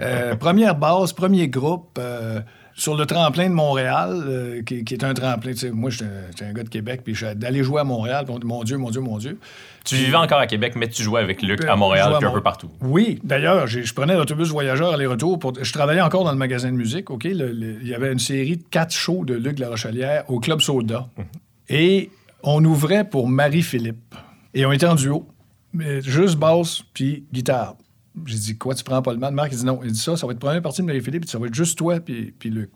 Euh, 0.00 0.34
première 0.36 0.74
base, 0.74 1.12
premier 1.12 1.48
groupe. 1.48 1.98
euh, 2.00 2.40
sur 2.78 2.96
le 2.96 3.06
tremplin 3.06 3.48
de 3.48 3.54
Montréal, 3.54 4.22
euh, 4.24 4.62
qui, 4.62 4.84
qui 4.84 4.94
est 4.94 5.02
un 5.02 5.12
tremplin. 5.12 5.50
tu 5.50 5.58
sais, 5.58 5.70
Moi, 5.70 5.90
j'étais 5.90 6.44
un, 6.44 6.52
gars 6.52 6.62
de 6.62 6.68
Québec, 6.68 7.00
puis 7.04 7.14
d'aller 7.34 7.64
jouer 7.64 7.80
à 7.80 7.84
Montréal, 7.84 8.24
puis 8.24 8.34
on 8.34 8.38
dit, 8.38 8.46
mon 8.46 8.62
Dieu, 8.62 8.78
mon 8.78 8.90
Dieu, 8.90 9.00
mon 9.00 9.18
Dieu. 9.18 9.38
Tu 9.84 9.96
vivais 9.96 10.16
encore 10.16 10.38
à 10.38 10.46
Québec, 10.46 10.74
mais 10.76 10.88
tu 10.88 11.02
jouais 11.02 11.20
avec 11.20 11.42
Luc 11.42 11.64
à 11.64 11.74
Montréal, 11.74 12.14
puis 12.18 12.28
un 12.28 12.32
peu 12.32 12.40
partout. 12.40 12.70
Oui, 12.80 13.18
d'ailleurs, 13.24 13.66
je 13.66 13.92
prenais 13.92 14.14
l'autobus 14.14 14.48
voyageur 14.50 14.92
aller-retour. 14.92 15.40
Pour... 15.40 15.52
Je 15.60 15.72
travaillais 15.72 16.00
encore 16.00 16.22
dans 16.22 16.30
le 16.30 16.38
magasin 16.38 16.70
de 16.70 16.76
musique. 16.76 17.10
OK? 17.10 17.24
Il 17.24 17.80
y 17.82 17.94
avait 17.94 18.12
une 18.12 18.18
série 18.20 18.58
de 18.58 18.64
quatre 18.70 18.92
shows 18.92 19.24
de 19.24 19.34
Luc 19.34 19.58
Larochelière 19.58 20.24
au 20.28 20.38
Club 20.38 20.60
Soda. 20.60 21.08
Et 21.68 22.10
on 22.44 22.64
ouvrait 22.64 23.08
pour 23.08 23.28
Marie-Philippe. 23.28 24.14
Et 24.54 24.64
on 24.66 24.72
était 24.72 24.86
en 24.86 24.94
duo. 24.94 25.26
Mais 25.72 26.00
juste 26.00 26.36
basse 26.36 26.82
puis 26.94 27.24
guitare. 27.32 27.74
J'ai 28.26 28.38
dit, 28.38 28.56
quoi, 28.58 28.74
tu 28.74 28.84
prends 28.84 29.02
pas 29.02 29.12
le 29.12 29.18
mal? 29.18 29.32
Marc, 29.34 29.52
il 29.52 29.58
dit 29.58 29.64
non. 29.64 29.80
Il 29.84 29.92
dit 29.92 29.98
ça, 29.98 30.16
ça 30.16 30.26
va 30.26 30.32
être 30.32 30.38
première 30.38 30.62
partie 30.62 30.80
de 30.82 30.86
Marie-Philippe, 30.86 31.22
puis 31.22 31.30
ça 31.30 31.38
va 31.38 31.46
être 31.46 31.54
juste 31.54 31.76
toi 31.78 32.00
puis, 32.00 32.34
puis 32.38 32.50
Luc. 32.50 32.70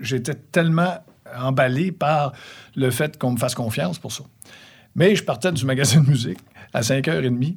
J'étais 0.00 0.34
tellement 0.34 1.04
emballé 1.36 1.90
par 1.92 2.32
le 2.76 2.90
fait 2.90 3.18
qu'on 3.18 3.32
me 3.32 3.38
fasse 3.38 3.54
confiance 3.54 3.98
pour 3.98 4.12
ça. 4.12 4.24
Mais 4.94 5.16
je 5.16 5.24
partais 5.24 5.50
du 5.52 5.64
magasin 5.64 6.00
de 6.00 6.08
musique 6.08 6.38
à 6.72 6.80
5h30 6.82 7.56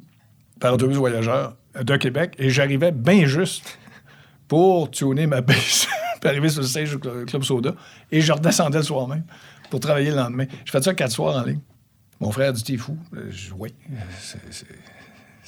par 0.58 0.74
autobus 0.74 0.96
voyageur 0.96 1.56
de 1.80 1.96
Québec 1.96 2.34
et 2.38 2.50
j'arrivais 2.50 2.90
bien 2.90 3.26
juste 3.26 3.78
pour 4.48 4.90
tuner 4.90 5.26
ma 5.26 5.40
baisse, 5.42 5.86
puis 6.20 6.28
arriver 6.30 6.48
sur 6.48 6.62
le 6.62 6.66
stage 6.66 6.90
du 6.90 6.96
Cl- 6.96 7.26
Club 7.26 7.42
Soda. 7.44 7.74
Et 8.10 8.20
je 8.20 8.32
redescendais 8.32 8.78
le 8.78 8.84
soir 8.84 9.06
même 9.06 9.24
pour 9.70 9.78
travailler 9.78 10.10
le 10.10 10.16
lendemain. 10.16 10.46
Je 10.64 10.70
fais 10.72 10.82
ça 10.82 10.94
quatre 10.94 11.12
soirs 11.12 11.36
en 11.36 11.42
ligne. 11.44 11.60
Mon 12.18 12.32
frère 12.32 12.52
dit 12.52 12.64
T'es 12.64 12.76
fou 12.76 12.96
Euh, 13.14 13.30
Oui, 13.56 13.72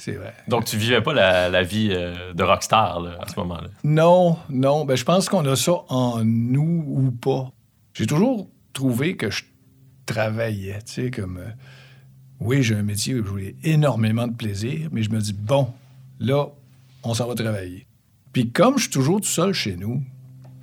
c'est- 0.01 0.11
vrai. 0.13 0.33
Donc, 0.47 0.65
tu 0.65 0.77
vivais 0.77 1.01
pas 1.01 1.13
la, 1.13 1.49
la 1.49 1.63
vie 1.63 1.89
euh, 1.91 2.33
de 2.33 2.43
rockstar 2.43 2.99
là, 3.01 3.17
à 3.21 3.27
ce 3.29 3.39
moment-là? 3.39 3.67
Non, 3.83 4.37
non. 4.49 4.85
Ben, 4.85 4.95
je 4.95 5.03
pense 5.05 5.29
qu'on 5.29 5.45
a 5.45 5.55
ça 5.55 5.73
en 5.89 6.23
nous 6.23 6.83
ou 6.87 7.11
pas. 7.11 7.51
J'ai 7.93 8.05
toujours 8.07 8.47
trouvé 8.73 9.15
que 9.17 9.29
je 9.29 9.43
travaillais, 10.05 10.79
tu 10.85 10.93
sais, 11.03 11.11
comme... 11.11 11.37
euh, 11.37 11.49
oui, 12.39 12.63
j'ai 12.63 12.75
un 12.75 12.81
métier 12.83 13.15
où 13.15 13.37
j'ai 13.37 13.55
énormément 13.63 14.27
de 14.27 14.33
plaisir, 14.33 14.89
mais 14.91 15.03
je 15.03 15.11
me 15.11 15.19
dis, 15.19 15.33
bon, 15.33 15.67
là, 16.19 16.47
on 17.03 17.13
s'en 17.13 17.27
va 17.27 17.35
travailler. 17.35 17.85
Puis 18.33 18.49
comme 18.49 18.77
je 18.77 18.83
suis 18.83 18.91
toujours 18.91 19.21
tout 19.21 19.27
seul 19.27 19.53
chez 19.53 19.75
nous, 19.75 20.01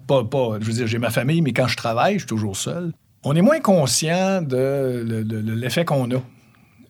pas, 0.06 0.24
pas, 0.24 0.58
je 0.60 0.64
veux 0.66 0.72
dire, 0.72 0.86
j'ai 0.86 0.98
ma 0.98 1.10
famille, 1.10 1.40
mais 1.42 1.52
quand 1.52 1.68
je 1.68 1.76
travaille, 1.76 2.14
je 2.14 2.20
suis 2.20 2.26
toujours 2.26 2.56
seul, 2.56 2.92
on 3.22 3.36
est 3.36 3.42
moins 3.42 3.60
conscient 3.60 4.42
de, 4.42 5.04
le- 5.06 5.22
de- 5.24 5.40
de 5.40 5.52
l'effet 5.52 5.84
qu'on 5.84 6.10
a. 6.10 6.20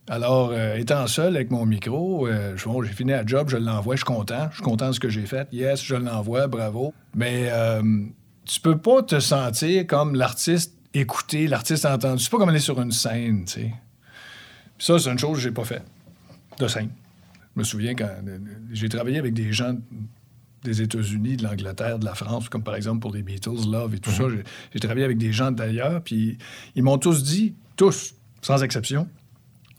Alors, 0.08 0.50
euh, 0.52 0.76
étant 0.76 1.06
seul 1.06 1.36
avec 1.36 1.50
mon 1.50 1.66
micro, 1.66 2.26
euh, 2.28 2.56
bon, 2.64 2.82
j'ai 2.82 2.92
fini 2.92 3.10
la 3.10 3.26
job, 3.26 3.48
je 3.50 3.56
l'envoie, 3.58 3.94
je 3.94 3.98
suis 4.00 4.04
content. 4.06 4.48
Je 4.50 4.56
suis 4.56 4.64
content 4.64 4.88
de 4.88 4.92
ce 4.92 5.00
que 5.00 5.08
j'ai 5.10 5.26
fait. 5.26 5.46
Yes, 5.52 5.82
je 5.84 5.96
l'envoie, 5.96 6.46
bravo. 6.46 6.94
Mais 7.14 7.48
euh, 7.50 7.82
tu 8.46 8.60
peux 8.60 8.78
pas 8.78 9.02
te 9.02 9.20
sentir 9.20 9.86
comme 9.86 10.14
l'artiste 10.14 10.74
écouté, 10.94 11.46
l'artiste 11.46 11.84
entendu. 11.84 12.22
C'est 12.22 12.30
pas 12.30 12.38
comme 12.38 12.48
aller 12.48 12.58
sur 12.58 12.80
une 12.80 12.92
scène, 12.92 13.44
tu 13.44 13.52
sais. 13.52 13.74
Ça, 14.78 14.98
c'est 14.98 15.10
une 15.10 15.18
chose 15.18 15.36
que 15.36 15.42
j'ai 15.42 15.50
pas 15.50 15.64
fait 15.64 15.82
de 16.58 16.68
scène. 16.68 16.88
Je 17.54 17.60
me 17.60 17.64
souviens 17.64 17.94
quand 17.94 18.08
j'ai 18.72 18.88
travaillé 18.88 19.18
avec 19.18 19.34
des 19.34 19.52
gens 19.52 19.74
des 20.64 20.82
États-Unis, 20.82 21.36
de 21.36 21.44
l'Angleterre, 21.44 21.98
de 21.98 22.04
la 22.04 22.14
France, 22.14 22.48
comme 22.48 22.62
par 22.62 22.74
exemple 22.76 23.00
pour 23.00 23.12
les 23.12 23.22
Beatles, 23.22 23.68
Love 23.70 23.94
et 23.94 23.98
tout 23.98 24.10
ça. 24.10 24.24
J'ai- 24.30 24.42
J'ai 24.72 24.80
travaillé 24.80 25.04
avec 25.04 25.18
des 25.18 25.32
gens 25.32 25.50
d'ailleurs, 25.52 26.02
puis 26.02 26.38
ils 26.74 26.82
m'ont 26.82 26.98
tous 26.98 27.22
dit, 27.22 27.54
tous, 27.76 28.14
sans 28.42 28.62
exception, 28.62 29.08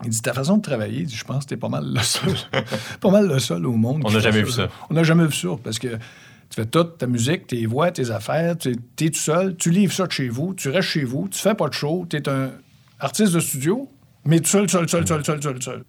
ils 0.04 0.10
disent 0.10 0.22
ta 0.22 0.32
façon 0.32 0.56
de 0.56 0.62
travailler, 0.62 1.06
je 1.08 1.24
pense 1.24 1.44
que 1.44 1.50
t'es 1.50 1.56
pas 1.56 1.68
mal 1.68 1.84
le 1.86 2.00
seul, 2.00 2.34
pas 3.00 3.10
mal 3.10 3.28
le 3.28 3.38
seul 3.38 3.66
au 3.66 3.72
monde. 3.72 4.02
On 4.04 4.10
n'a 4.10 4.20
jamais 4.20 4.42
vu 4.42 4.50
ça. 4.50 4.68
On 4.88 4.94
n'a 4.94 5.02
jamais 5.02 5.26
vu 5.26 5.32
ça 5.32 5.48
parce 5.62 5.78
que 5.78 5.88
tu 5.88 6.56
fais 6.56 6.66
toute 6.66 6.98
ta 6.98 7.06
musique, 7.06 7.46
tes 7.46 7.66
voix, 7.66 7.90
tes 7.90 8.10
affaires, 8.10 8.56
tu 8.58 8.70
es 8.72 9.10
tout 9.10 9.18
seul, 9.18 9.56
tu 9.56 9.70
livres 9.70 9.92
ça 9.92 10.06
de 10.06 10.12
chez 10.12 10.28
vous, 10.28 10.54
tu 10.54 10.68
restes 10.68 10.88
chez 10.88 11.04
vous, 11.04 11.28
tu 11.28 11.38
fais 11.38 11.54
pas 11.54 11.68
de 11.68 11.74
show, 11.74 12.06
tu 12.08 12.16
es 12.16 12.28
un 12.28 12.50
artiste 12.98 13.32
de 13.32 13.40
studio, 13.40 13.88
mais 14.24 14.40
tout 14.40 14.48
seul, 14.48 14.68
seul, 14.68 14.88
seul, 14.88 15.06
seul, 15.06 15.24
seul, 15.24 15.42
seul, 15.42 15.62
seul. 15.62 15.84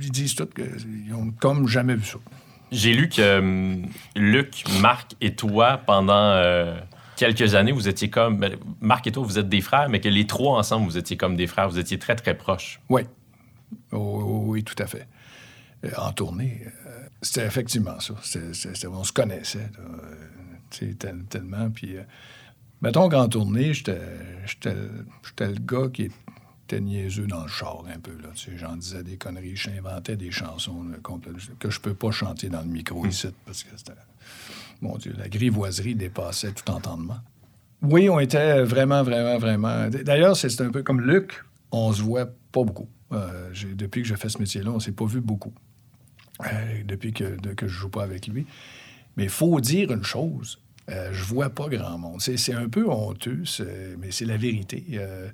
Ils 0.00 0.10
disent 0.10 0.34
tous 0.34 0.46
qu'ils 0.46 1.14
ont 1.14 1.32
comme 1.40 1.66
jamais 1.66 1.94
vu 1.94 2.04
ça. 2.04 2.18
J'ai 2.72 2.92
lu 2.94 3.08
que 3.08 3.38
hum, 3.38 3.86
Luc, 4.16 4.64
Marc 4.80 5.12
et 5.20 5.34
toi, 5.34 5.80
pendant 5.86 6.12
euh, 6.14 6.78
quelques 7.16 7.54
années, 7.54 7.72
vous 7.72 7.88
étiez 7.88 8.10
comme. 8.10 8.38
ben, 8.38 8.56
Marc 8.80 9.06
et 9.06 9.12
toi, 9.12 9.22
vous 9.24 9.38
êtes 9.38 9.48
des 9.48 9.60
frères, 9.60 9.88
mais 9.88 10.00
que 10.00 10.08
les 10.08 10.26
trois 10.26 10.58
ensemble, 10.58 10.86
vous 10.86 10.98
étiez 10.98 11.16
comme 11.16 11.36
des 11.36 11.46
frères. 11.46 11.68
Vous 11.68 11.78
étiez 11.78 11.98
très, 11.98 12.16
très 12.16 12.34
proches. 12.34 12.80
Oui. 12.88 13.02
Oh, 13.92 14.42
oui, 14.46 14.64
tout 14.64 14.80
à 14.82 14.86
fait. 14.86 15.06
Euh, 15.84 15.90
en 15.98 16.12
tournée, 16.12 16.62
euh, 16.86 17.08
c'était 17.22 17.46
effectivement 17.46 18.00
ça. 18.00 18.14
On 18.88 19.04
se 19.04 19.12
connaissait, 19.12 19.70
là, 19.78 20.82
euh, 20.82 21.22
tellement. 21.28 21.70
Puis, 21.70 21.96
euh, 21.96 22.02
mettons 22.82 23.08
qu'en 23.08 23.28
tournée, 23.28 23.74
j'étais 23.74 23.98
le 25.40 25.58
gars 25.60 25.88
qui 25.92 26.10
était 26.64 26.80
niaiseux 26.80 27.26
dans 27.26 27.42
le 27.42 27.48
char 27.48 27.84
un 27.94 27.98
peu. 27.98 28.16
J'en 28.56 28.76
disais 28.76 29.02
des 29.02 29.16
conneries, 29.16 29.56
j'inventais 29.56 30.16
des 30.16 30.30
chansons 30.30 30.82
là, 30.84 30.98
que 31.58 31.70
je 31.70 31.80
peux 31.80 31.94
pas 31.94 32.10
chanter 32.10 32.48
dans 32.48 32.62
le 32.62 32.68
micro 32.68 33.06
ici 33.06 33.28
parce 33.44 33.62
que 33.62 33.70
c'était... 33.76 33.92
Mon 34.82 34.98
Dieu, 34.98 35.14
la 35.16 35.28
grivoiserie 35.28 35.94
dépassait 35.94 36.52
tout 36.52 36.70
entendement. 36.70 37.18
Oui, 37.82 38.08
on 38.10 38.18
était 38.18 38.62
vraiment, 38.62 39.02
vraiment, 39.02 39.38
vraiment. 39.38 39.88
D'ailleurs, 39.88 40.36
c'est 40.36 40.60
un 40.60 40.70
peu 40.70 40.82
comme 40.82 41.00
Luc, 41.00 41.44
on 41.70 41.92
se 41.92 42.02
voit 42.02 42.26
pas 42.26 42.64
beaucoup. 42.64 42.88
Euh, 43.12 43.50
depuis 43.74 44.02
que 44.02 44.08
je 44.08 44.14
fais 44.14 44.28
ce 44.28 44.38
métier-là, 44.38 44.70
on 44.70 44.80
s'est 44.80 44.92
pas 44.92 45.06
vu 45.06 45.20
beaucoup. 45.20 45.52
Euh, 46.44 46.82
depuis 46.84 47.12
que, 47.12 47.40
de- 47.40 47.54
que 47.54 47.66
je 47.66 47.72
joue 47.74 47.88
pas 47.88 48.02
avec 48.02 48.26
lui. 48.26 48.46
Mais 49.16 49.24
il 49.24 49.30
faut 49.30 49.60
dire 49.60 49.90
une 49.92 50.02
chose. 50.04 50.58
euh, 50.90 51.10
je 51.12 51.22
vois 51.24 51.50
pas 51.50 51.68
grand 51.68 51.98
monde. 51.98 52.20
C'est 52.20 52.52
un 52.52 52.68
peu 52.68 52.88
honteux, 52.88 53.42
mais 53.98 54.10
c'est 54.10 54.24
la 54.26 54.36
vérité. 54.36 54.84
Euh, 54.94 55.28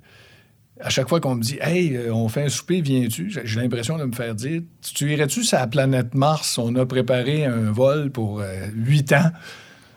à 0.81 0.89
chaque 0.91 1.09
fois 1.09 1.21
qu'on 1.21 1.35
me 1.35 1.43
dit 1.43 1.59
Hey, 1.61 1.99
on 2.11 2.29
fait 2.29 2.45
un 2.45 2.49
souper, 2.49 2.81
viens-tu? 2.81 3.31
J'ai 3.45 3.61
l'impression 3.61 3.99
de 3.99 4.05
me 4.05 4.13
faire 4.13 4.35
dire 4.35 4.63
Tu 4.95 5.13
irais-tu 5.13 5.43
sur 5.45 5.59
la 5.59 5.67
planète 5.67 6.15
Mars? 6.15 6.59
On 6.59 6.75
a 6.77 6.87
préparé 6.87 7.45
un 7.47 7.71
vol 7.73 8.11
pour 8.11 8.43
huit 8.75 9.13
ans, 9.13 9.31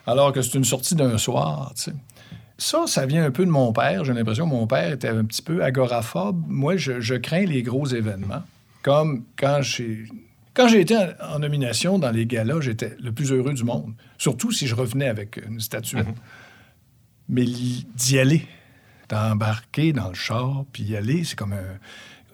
alors 0.08 0.32
que 0.34 0.42
c'est 0.42 0.56
une 0.58 0.66
sortie 0.66 0.96
d'un 0.96 1.18
soir. 1.18 1.74
Ça, 2.58 2.86
ça 2.88 3.06
vient 3.06 3.26
un 3.26 3.32
peu 3.32 3.46
de 3.46 3.52
mon 3.52 3.74
père. 3.74 4.06
J'ai 4.06 4.14
l'impression 4.14 4.46
que 4.46 4.54
mon 4.54 4.66
père 4.68 4.94
était 4.94 5.10
un 5.10 5.26
petit 5.26 5.42
peu 5.42 5.64
agoraphobe. 5.64 6.44
Moi, 6.48 6.78
je, 6.78 7.02
je 7.02 7.16
crains 7.16 7.46
les 7.46 7.64
gros 7.64 7.86
événements. 7.86 8.44
Comme 8.82 9.24
quand 9.38 9.62
j'ai. 9.62 10.06
Quand 10.54 10.70
j'ai 10.70 10.80
été 10.80 10.96
en, 10.96 11.08
en 11.36 11.40
nomination 11.40 12.00
dans 12.00 12.12
les 12.12 12.26
galas, 12.26 12.62
j'étais 12.62 12.96
le 13.04 13.12
plus 13.12 13.34
heureux 13.34 13.54
du 13.54 13.66
monde. 13.66 13.94
Surtout 14.18 14.54
si 14.54 14.68
je 14.68 14.76
revenais 14.76 15.10
avec 15.10 15.38
une 15.46 15.60
statuette. 15.60 16.08
Mais 17.28 17.42
li- 17.44 17.86
d'y 17.96 18.20
aller, 18.20 18.48
d'embarquer 19.10 19.92
dans 19.92 20.08
le 20.10 20.14
char, 20.16 20.64
puis 20.72 20.84
y 20.84 20.96
aller, 20.96 21.24
c'est 21.26 21.36
comme 21.36 21.54
un- 21.54 21.58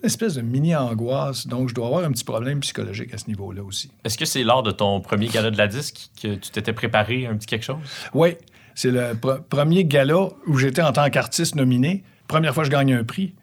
une 0.04 0.06
espèce 0.06 0.36
de 0.36 0.42
mini-angoisse. 0.42 1.48
Donc, 1.48 1.70
je 1.70 1.74
dois 1.74 1.88
avoir 1.88 2.04
un 2.04 2.12
petit 2.12 2.24
problème 2.24 2.60
psychologique 2.60 3.14
à 3.14 3.18
ce 3.18 3.28
niveau-là 3.28 3.64
aussi. 3.64 3.90
Est-ce 4.04 4.18
que 4.18 4.26
c'est 4.26 4.44
lors 4.44 4.62
de 4.64 4.72
ton 4.72 5.00
premier 5.02 5.28
gala 5.28 5.50
de 5.50 5.58
la 5.58 5.68
disque 5.68 6.10
que 6.22 6.36
tu 6.36 6.52
t'étais 6.52 6.74
préparé 6.74 7.26
un 7.26 7.36
petit 7.38 7.48
quelque 7.48 7.66
chose? 7.66 7.78
Oui, 8.14 8.36
c'est 8.76 8.92
le 8.92 9.14
pr- 9.14 9.42
premier 9.44 9.86
gala 9.86 10.28
où 10.48 10.58
j'étais 10.58 10.82
en 10.82 10.92
tant 10.92 11.10
qu'artiste 11.10 11.56
nominé. 11.56 12.04
Première 12.28 12.54
fois 12.54 12.64
que 12.64 12.68
je 12.68 12.72
gagne 12.72 12.94
un 12.94 13.04
prix. 13.04 13.34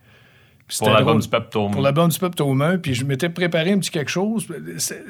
Pour 0.79 0.89
l'album 0.91 1.19
du 1.21 1.29
Tome. 1.51 1.71
Pour 1.73 1.81
l'album 1.83 2.09
du 2.11 2.19
mains, 2.55 2.77
puis 2.77 2.95
je 2.95 3.05
m'étais 3.05 3.31
préparé 3.31 3.73
un 3.73 3.79
petit 3.79 3.91
quelque 3.91 4.11
chose. 4.11 4.47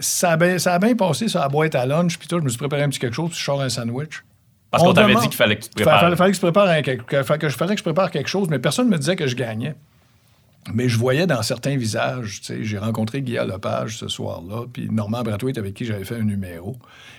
Ça 0.01 0.33
a 0.33 0.37
bien, 0.37 0.59
ça 0.59 0.75
a 0.75 0.79
bien 0.79 0.95
passé, 0.95 1.29
ça, 1.29 1.41
la 1.41 1.49
boîte 1.49 1.75
à 1.75 1.85
lunch, 1.85 2.16
puis 2.19 2.29
tout. 2.29 2.39
Je 2.39 2.45
me 2.45 2.49
suis 2.49 2.59
préparé 2.59 2.83
un 2.85 2.89
petit 2.89 3.01
quelque 3.01 3.14
chose, 3.14 3.31
puis 3.31 3.39
je 3.41 3.45
sors 3.45 3.61
un 3.61 3.69
sandwich. 3.69 4.23
Parce 4.71 4.83
qu'on 4.85 4.91
On 4.91 4.93
t'avait 4.93 5.14
dit 5.14 5.29
qu'il 5.29 5.37
fallait 5.37 5.57
que 5.57 5.62
tu 5.62 5.71
te 5.71 5.75
prépares. 5.75 6.01
Fallait, 6.01 6.16
fallait 6.16 6.31
que 6.31 6.37
je 6.37 6.41
prépare 6.43 6.69
un 6.69 6.83
quelque- 6.83 7.03
que- 7.05 7.16
que 7.16 7.23
fallait 7.53 7.75
que 7.75 7.79
je 7.79 7.83
prépare 7.83 8.11
quelque 8.11 8.29
chose, 8.29 8.49
mais 8.51 8.59
personne 8.59 8.87
ne 8.87 8.93
me 8.93 8.99
disait 8.99 9.16
que 9.16 9.27
je 9.27 9.35
gagnais. 9.35 9.75
Mais 10.75 10.87
je 10.89 10.99
voyais 10.99 11.27
dans 11.27 11.43
certains 11.43 11.77
visages, 11.79 12.41
tu 12.41 12.47
sais, 12.47 12.59
j'ai 12.65 12.77
rencontré 12.77 13.23
Guillaume 13.23 13.49
Lepage 13.49 13.97
ce 13.97 14.07
soir-là, 14.09 14.67
puis 14.71 14.89
Normand 14.91 15.23
Brathwaite 15.23 15.57
avec 15.57 15.73
qui 15.73 15.87
j'avais 15.87 16.05
fait 16.05 16.17
un 16.17 16.25
numéro, 16.25 16.77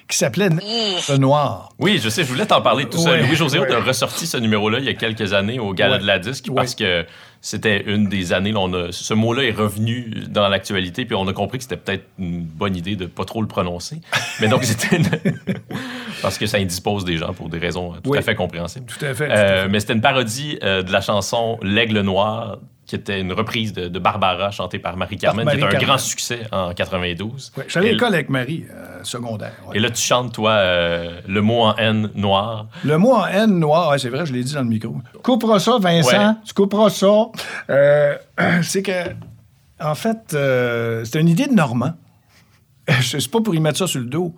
qui 0.08 0.18
s'appelait 0.18 0.50
Le 0.50 1.18
Noir. 1.18 1.70
Oui, 1.80 2.00
je 2.04 2.10
sais, 2.10 2.24
je 2.24 2.28
voulais 2.28 2.46
t'en 2.46 2.62
parler 2.62 2.86
tout 2.86 3.00
ça. 3.00 3.10
Ouais, 3.12 3.26
Louis-José 3.26 3.58
ouais. 3.58 3.72
a 3.74 3.80
ressorti 3.82 4.28
ce 4.28 4.38
numéro-là 4.38 4.78
il 4.80 4.86
y 4.86 4.90
a 4.90 4.94
quelques 4.94 5.34
années 5.34 5.58
au 5.58 5.74
Gala 5.74 5.96
Ouais. 5.96 6.02
de 6.02 6.06
la 6.06 6.20
Disque 6.20 6.46
parce 6.56 6.76
que 6.76 7.06
c'était 7.42 7.84
une 7.88 8.08
des 8.08 8.34
années, 8.34 8.52
là, 8.52 8.60
on 8.60 8.72
a, 8.74 8.92
ce 8.92 9.14
mot-là 9.16 9.44
est 9.46 9.52
revenu 9.52 10.12
dans 10.28 10.48
l'actualité, 10.48 11.06
puis 11.06 11.16
on 11.16 11.28
a 11.28 11.34
compris 11.34 11.58
que 11.58 11.64
c'était 11.64 11.78
peut-être 11.78 12.06
une 12.20 12.44
bonne 12.44 12.76
idée 12.76 12.96
de 12.96 13.08
pas 13.08 13.26
trop 13.26 13.42
le 13.42 13.48
prononcer. 13.48 14.00
Mais 14.42 14.48
donc, 14.48 14.64
c'était 14.66 14.98
une- 14.98 15.10
parce 16.22 16.38
que 16.38 16.46
ça 16.46 16.58
indispose 16.58 17.04
des 17.04 17.18
gens 17.18 17.34
pour 17.34 17.50
des 17.50 17.58
raisons 17.58 17.94
tout 18.04 18.12
Oui. 18.12 18.18
à 18.20 18.22
fait 18.22 18.36
compréhensibles. 18.36 18.86
Tout 18.86 19.04
à 19.06 19.14
fait. 19.16 19.26
tout 19.28 19.34
à 19.34 19.38
Euh, 19.38 19.68
mais 19.72 19.80
c'était 19.80 19.94
une 19.94 20.02
parodie 20.02 20.60
euh, 20.62 20.84
de 20.84 20.92
la 20.92 21.02
chanson 21.02 21.58
L'Aigle 21.64 22.02
Noir, 22.02 22.58
qui 22.90 22.96
était 22.96 23.22
une 23.22 23.34
reprise 23.34 23.72
de, 23.72 23.88
de 23.88 24.00
Barbara 24.00 24.50
chantée 24.50 24.80
par 24.80 24.98
Marie-Carmen, 24.98 25.48
qui 25.48 25.58
est 25.58 25.64
un 25.64 25.80
grand 25.80 26.00
succès 26.00 26.48
en 26.52 26.74
92. 26.74 27.52
Ouais, 27.56 27.66
J'allais 27.68 27.90
à 27.90 27.92
l'école 27.92 28.16
avec 28.16 28.32
Marie, 28.32 28.66
euh, 28.68 29.04
secondaire. 29.04 29.54
ouais. 29.68 29.78
Et 29.78 29.80
là, 29.80 29.92
tu 29.92 30.02
chantes, 30.02 30.34
toi, 30.34 30.54
euh, 30.54 31.22
le 31.28 31.42
mot 31.44 31.62
en 31.62 31.76
N 31.76 32.10
noir. 32.16 32.66
Le 32.84 32.98
mot 32.98 33.14
en 33.14 33.28
N 33.28 33.60
noir, 33.60 33.92
ouais, 33.92 34.00
c'est 34.00 34.10
vrai, 34.10 34.26
je 34.26 34.34
l'ai 34.34 34.44
dit 34.44 34.56
dans 34.56 34.64
le 34.64 34.70
micro. 34.70 34.96
Couperas 35.22 35.60
ça, 35.60 35.78
Vincent. 35.78 36.38
Tu 36.44 36.52
couperas 36.56 36.90
ça. 36.90 37.28
Euh, 37.70 38.16
c'est 38.64 38.82
que 38.82 39.12
En 39.80 39.94
fait, 39.94 40.36
c'était 41.06 41.22
une 41.22 41.30
idée 41.30 41.46
de 41.46 41.54
Normand. 41.54 41.94
Je 43.02 43.20
sais 43.20 43.30
pas 43.30 43.40
pour 43.40 43.54
y 43.54 43.60
mettre 43.60 43.78
ça 43.78 43.86
sur 43.86 44.00
le 44.00 44.08
dos, 44.08 44.36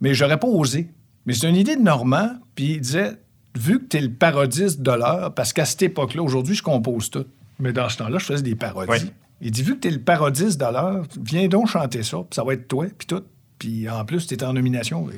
mais 0.00 0.12
j'aurais 0.12 0.40
pas 0.40 0.48
osé. 0.48 0.88
Mais 1.24 1.34
c'est 1.34 1.48
une 1.48 1.54
idée 1.54 1.76
de 1.76 1.82
Normand, 1.82 2.30
puis 2.56 2.72
il 2.72 2.80
disait 2.80 3.12
vu 3.56 3.78
que 3.78 3.86
tu 3.90 3.96
es 3.98 4.00
le 4.00 4.12
parodiste 4.12 4.82
de 4.82 4.90
l'heure, 4.90 5.32
parce 5.34 5.52
qu'à 5.52 5.64
cette 5.64 5.82
époque-là, 5.82 6.22
aujourd'hui, 6.22 6.56
je 6.56 6.64
compose 6.64 7.10
tout. 7.10 7.26
Mais 7.58 7.72
dans 7.72 7.88
ce 7.88 7.96
temps-là, 7.98 8.18
je 8.18 8.24
faisais 8.24 8.42
des 8.42 8.54
parodies. 8.54 8.90
Ouais. 8.90 9.00
Il 9.40 9.50
dit 9.50 9.62
vu 9.62 9.74
que 9.76 9.80
tu 9.80 9.88
es 9.88 9.90
le 9.90 10.00
parodiste 10.00 10.58
de 10.60 10.64
l'heure, 10.64 11.04
viens 11.22 11.46
donc 11.48 11.68
chanter 11.68 12.02
ça, 12.02 12.18
puis 12.18 12.34
ça 12.34 12.42
va 12.44 12.54
être 12.54 12.68
toi, 12.68 12.86
puis 12.96 13.06
tout. 13.06 13.22
Puis 13.58 13.88
en 13.88 14.04
plus, 14.04 14.26
tu 14.26 14.34
étais 14.34 14.44
en 14.44 14.52
nomination, 14.52 15.08
euh, 15.08 15.12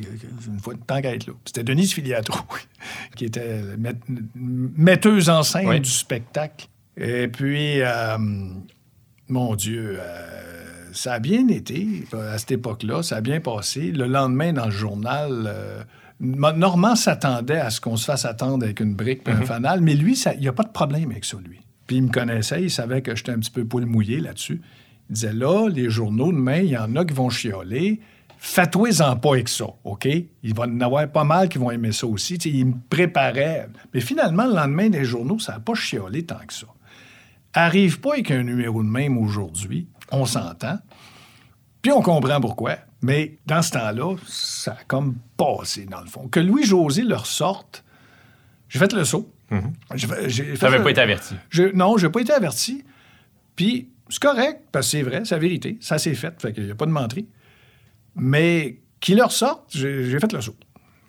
une 0.47 0.61
fois, 0.61 0.74
tant 0.86 1.01
qu'à 1.01 1.14
être 1.14 1.26
là. 1.26 1.32
C'était 1.45 1.64
Denise 1.64 1.93
Filiatro, 1.93 2.39
qui 3.16 3.24
était 3.24 3.62
met- 3.76 3.95
metteuse 4.36 5.28
en 5.30 5.43
scène 5.43 5.68
Oui. 5.68 5.80
du 5.80 5.91
spectacle. 5.91 6.68
Et 6.97 7.28
puis, 7.28 7.80
euh, 7.80 8.16
mon 9.28 9.55
Dieu, 9.57 9.99
euh, 10.01 10.89
ça 10.93 11.14
a 11.14 11.18
bien 11.18 11.49
été 11.49 12.05
euh, 12.14 12.34
à 12.34 12.39
cette 12.39 12.53
époque-là, 12.53 13.03
ça 13.03 13.16
a 13.16 13.20
bien 13.20 13.41
passé. 13.41 13.93
Le 13.93 14.07
lendemain, 14.07 14.53
dans 14.53 14.66
le 14.66 14.70
journal, 14.70 15.45
euh, 15.47 15.82
Ma- 16.20 16.53
Normand 16.53 16.97
s'attendait 16.97 17.59
à 17.61 17.70
ce 17.70 17.80
qu'on 17.80 17.97
se 17.97 18.05
fasse 18.05 18.24
attendre 18.24 18.64
avec 18.64 18.80
une 18.80 18.95
brique 18.95 19.22
et 19.28 19.30
un 19.30 19.43
fanal, 19.43 19.80
mais 19.80 19.95
lui, 19.95 20.14
il 20.34 20.41
n'y 20.41 20.49
a 20.49 20.53
pas 20.53 20.64
de 20.64 20.70
problème 20.72 21.11
avec 21.12 21.24
ça, 21.24 21.36
lui. 21.45 21.61
Puis 21.89 21.97
il 21.97 22.03
me 22.05 22.11
connaissait, 22.11 22.62
il 22.62 22.70
savait 22.70 23.03
que 23.03 23.16
j'étais 23.16 23.32
un 23.32 23.39
petit 23.39 23.51
peu 23.51 23.64
poil 23.64 23.86
mouillé 23.86 24.20
là-dessus. 24.20 24.61
Il 25.09 25.14
disait 25.14 25.32
là, 25.32 25.68
les 25.68 25.89
journaux, 25.89 26.30
demain, 26.30 26.59
il 26.59 26.68
y 26.68 26.76
en 26.76 26.95
a 26.95 27.05
qui 27.05 27.14
vont 27.14 27.30
chialer. 27.30 28.01
Fais-toi-en 28.36 29.16
pas 29.16 29.30
avec 29.30 29.49
ça, 29.49 29.64
OK? 29.82 30.07
Il 30.07 30.55
va 30.55 30.64
en 30.64 30.80
avoir 30.80 31.11
pas 31.11 31.24
mal 31.24 31.49
qui 31.49 31.57
vont 31.57 31.70
aimer 31.70 31.93
ça 31.93 32.07
aussi. 32.07 32.39
Tu 32.39 32.51
sais, 32.51 32.57
il 32.57 32.66
me 32.66 32.74
préparait. 32.91 33.68
Mais 33.95 34.01
finalement, 34.01 34.47
le 34.47 34.55
lendemain 34.55 34.91
des 34.91 35.05
journaux, 35.05 35.39
ça 35.39 35.55
n'a 35.55 35.61
pas 35.61 35.74
chialé 35.74 36.24
tant 36.24 36.39
que 36.47 36.53
ça. 36.53 36.66
Arrive 37.55 38.01
pas 38.01 38.12
avec 38.12 38.30
un 38.30 38.43
numéro 38.43 38.82
de 38.82 38.89
même 38.89 39.16
aujourd'hui, 39.16 39.89
on 40.12 40.26
s'entend. 40.26 40.78
Puis 41.80 41.91
on 41.91 42.03
comprend 42.03 42.39
pourquoi. 42.39 42.76
Mais 43.01 43.39
dans 43.47 43.62
ce 43.62 43.70
temps-là, 43.70 44.14
ça 44.26 44.72
a 44.72 44.84
comme 44.86 45.16
passé, 45.39 45.86
dans 45.86 46.03
le 46.03 46.07
fond. 46.07 46.28
Que 46.28 46.39
Louis-José 46.39 47.03
le 47.03 47.16
ressorte, 47.16 47.82
j'ai 48.68 48.78
fait 48.78 48.93
le 48.93 49.05
saut. 49.05 49.32
N'avais 49.51 50.78
le- 50.78 50.82
pas 50.82 50.90
été 50.90 51.01
averti. 51.01 51.34
je- 51.51 51.74
non, 51.74 51.96
j'ai 51.96 52.11
pas 52.11 52.20
été 52.20 52.32
averti. 52.32 52.84
Puis 53.57 53.88
c'est 54.09 54.20
correct, 54.22 54.61
parce 54.72 54.86
que 54.86 54.90
c'est 54.92 55.03
vrai, 55.03 55.22
c'est 55.24 55.34
la 55.34 55.40
vérité. 55.40 55.78
Ça 55.80 55.99
s'est 55.99 56.14
fait, 56.14 56.40
fait 56.40 56.53
qu'il 56.53 56.64
n'y 56.64 56.70
a 56.70 56.74
pas 56.74 56.86
de 56.86 56.90
menterie. 56.90 57.26
Mais 58.14 58.78
qu'il 59.01 59.16
le 59.16 59.24
ressorte, 59.24 59.64
j'ai 59.74 60.05
j'ai 60.05 60.18
fait 60.18 60.32
le 60.32 60.40
saut. 60.40 60.57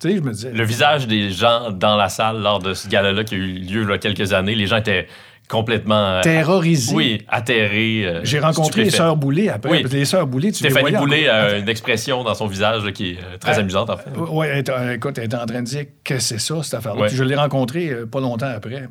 Tu 0.00 0.08
sais, 0.08 0.16
je 0.16 0.22
me 0.22 0.32
disais... 0.32 0.52
Le 0.52 0.64
visage 0.64 1.06
des 1.06 1.30
gens 1.30 1.70
dans 1.72 1.96
la 1.96 2.08
salle 2.08 2.40
lors 2.40 2.58
de 2.58 2.72
ce 2.72 2.88
gala-là 2.88 3.22
qui 3.24 3.34
a 3.34 3.38
eu 3.38 3.52
lieu 3.58 3.82
il 3.82 3.88
y 3.88 3.92
a 3.92 3.98
quelques 3.98 4.32
années, 4.32 4.54
les 4.54 4.66
gens 4.66 4.76
étaient 4.78 5.06
complètement. 5.50 5.94
euh, 5.94 6.20
terrorisé. 6.22 6.94
Oui, 6.94 7.22
atterrés. 7.28 8.06
euh, 8.06 8.20
J'ai 8.24 8.38
rencontré 8.38 8.84
les 8.84 8.90
sœurs 8.90 9.16
Boulay 9.16 9.48
après. 9.48 9.70
Oui. 9.70 9.84
Les 9.90 10.04
sœurs 10.04 10.26
Boulay, 10.26 10.52
tu 10.52 10.62
les 10.64 10.70
Stéphanie 10.70 10.92
voyais 10.92 10.98
Boulay 10.98 11.28
a 11.28 11.58
une 11.58 11.68
expression 11.68 12.22
dans 12.24 12.34
son 12.34 12.46
visage 12.46 12.90
qui 12.92 13.12
est 13.12 13.18
euh, 13.18 13.36
très 13.38 13.58
amusante, 13.58 13.90
en 13.90 13.96
fait. 13.96 14.10
Oui, 14.16 14.46
elle 14.48 14.92
écoute, 14.94 15.18
elle 15.18 15.24
était 15.24 15.36
en 15.36 15.46
train 15.46 15.60
de 15.60 15.66
dire 15.66 15.84
que 16.04 16.18
c'est 16.18 16.38
ça, 16.40 16.62
cette 16.62 16.74
affaire-là. 16.74 17.02
Ouais. 17.02 17.08
Je 17.08 17.22
l'ai 17.24 17.36
rencontrée 17.36 17.90
pas 18.10 18.20
longtemps 18.20 18.50
après. 18.54 18.88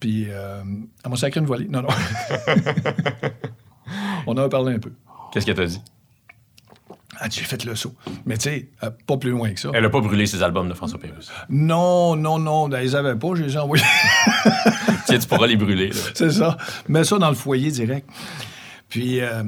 Puis 0.00 0.28
elle 0.28 1.10
m'a 1.10 1.16
sacré 1.16 1.40
une 1.40 1.46
volée. 1.46 1.66
Non, 1.68 1.82
non. 1.82 1.88
On 4.26 4.32
en 4.32 4.38
a 4.44 4.48
parlé 4.48 4.74
un 4.74 4.78
peu. 4.78 4.92
Qu'est-ce 5.32 5.46
qu'elle 5.46 5.54
t'a 5.54 5.66
dit? 5.66 5.80
Ah, 7.20 7.26
j'ai 7.30 7.42
fait 7.42 7.64
le 7.64 7.74
saut. 7.74 7.94
Mais 8.26 8.36
tu 8.36 8.44
sais, 8.48 8.68
euh, 8.84 8.90
pas 9.06 9.16
plus 9.16 9.30
loin 9.30 9.50
que 9.52 9.58
ça. 9.58 9.70
Elle 9.74 9.82
n'a 9.82 9.90
pas 9.90 10.00
brûlé 10.00 10.26
ses 10.26 10.42
albums 10.42 10.68
de 10.68 10.74
François 10.74 11.00
Pérusse. 11.00 11.32
Non, 11.48 12.14
non, 12.14 12.38
non, 12.38 12.68
ben, 12.68 12.80
ils 12.80 12.94
avaient 12.94 13.16
pas, 13.16 13.28
je 13.34 13.42
les 13.42 13.54
ai 13.54 13.58
envoyés. 13.58 13.82
Tu 15.08 15.26
pourras 15.28 15.46
les 15.46 15.56
brûler. 15.56 15.90
c'est 16.14 16.30
ça. 16.30 16.56
Mets 16.88 17.04
ça 17.04 17.18
dans 17.18 17.28
le 17.30 17.34
foyer 17.36 17.70
direct. 17.70 18.08
Puis, 18.88 19.20
euh, 19.20 19.42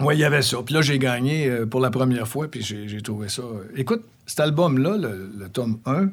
ouais, 0.00 0.16
il 0.16 0.20
y 0.20 0.24
avait 0.24 0.42
ça. 0.42 0.58
Puis 0.64 0.74
là, 0.74 0.82
j'ai 0.82 0.98
gagné 0.98 1.46
euh, 1.48 1.66
pour 1.66 1.80
la 1.80 1.90
première 1.90 2.26
fois, 2.26 2.48
puis 2.50 2.62
j'ai 2.62 3.00
trouvé 3.02 3.28
ça. 3.28 3.42
euh, 3.42 3.64
Écoute, 3.76 4.02
cet 4.26 4.40
album-là, 4.40 4.96
le, 4.96 5.48
tome 5.48 5.78
1, 5.86 6.10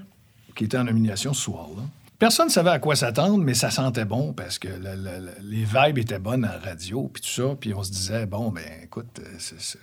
qui 0.56 0.66
était 0.66 0.78
en 0.78 0.84
nomination 0.86 1.34
ce 1.34 1.42
soir-là, 1.44 1.84
personne 2.20 2.48
ne 2.48 2.52
savait 2.52 2.72
à 2.72 2.80
quoi 2.80 2.96
s'attendre, 2.96 3.38
mais 3.38 3.54
ça 3.54 3.70
sentait 3.70 4.06
bon 4.06 4.34
parce 4.34 4.58
que 4.60 4.68
le- 4.68 4.96
le- 4.96 5.26
le- 5.26 5.32
les 5.50 5.64
vibes 5.66 6.00
étaient 6.00 6.18
bonnes 6.20 6.46
en 6.46 6.66
radio, 6.68 7.10
puis 7.14 7.22
tout 7.22 7.30
ça. 7.30 7.56
Puis 7.60 7.74
on 7.74 7.84
se 7.84 7.92
disait, 7.92 8.26
bon, 8.26 8.50
ben 8.50 8.64
écoute, 8.84 9.22
c'est- 9.38 9.78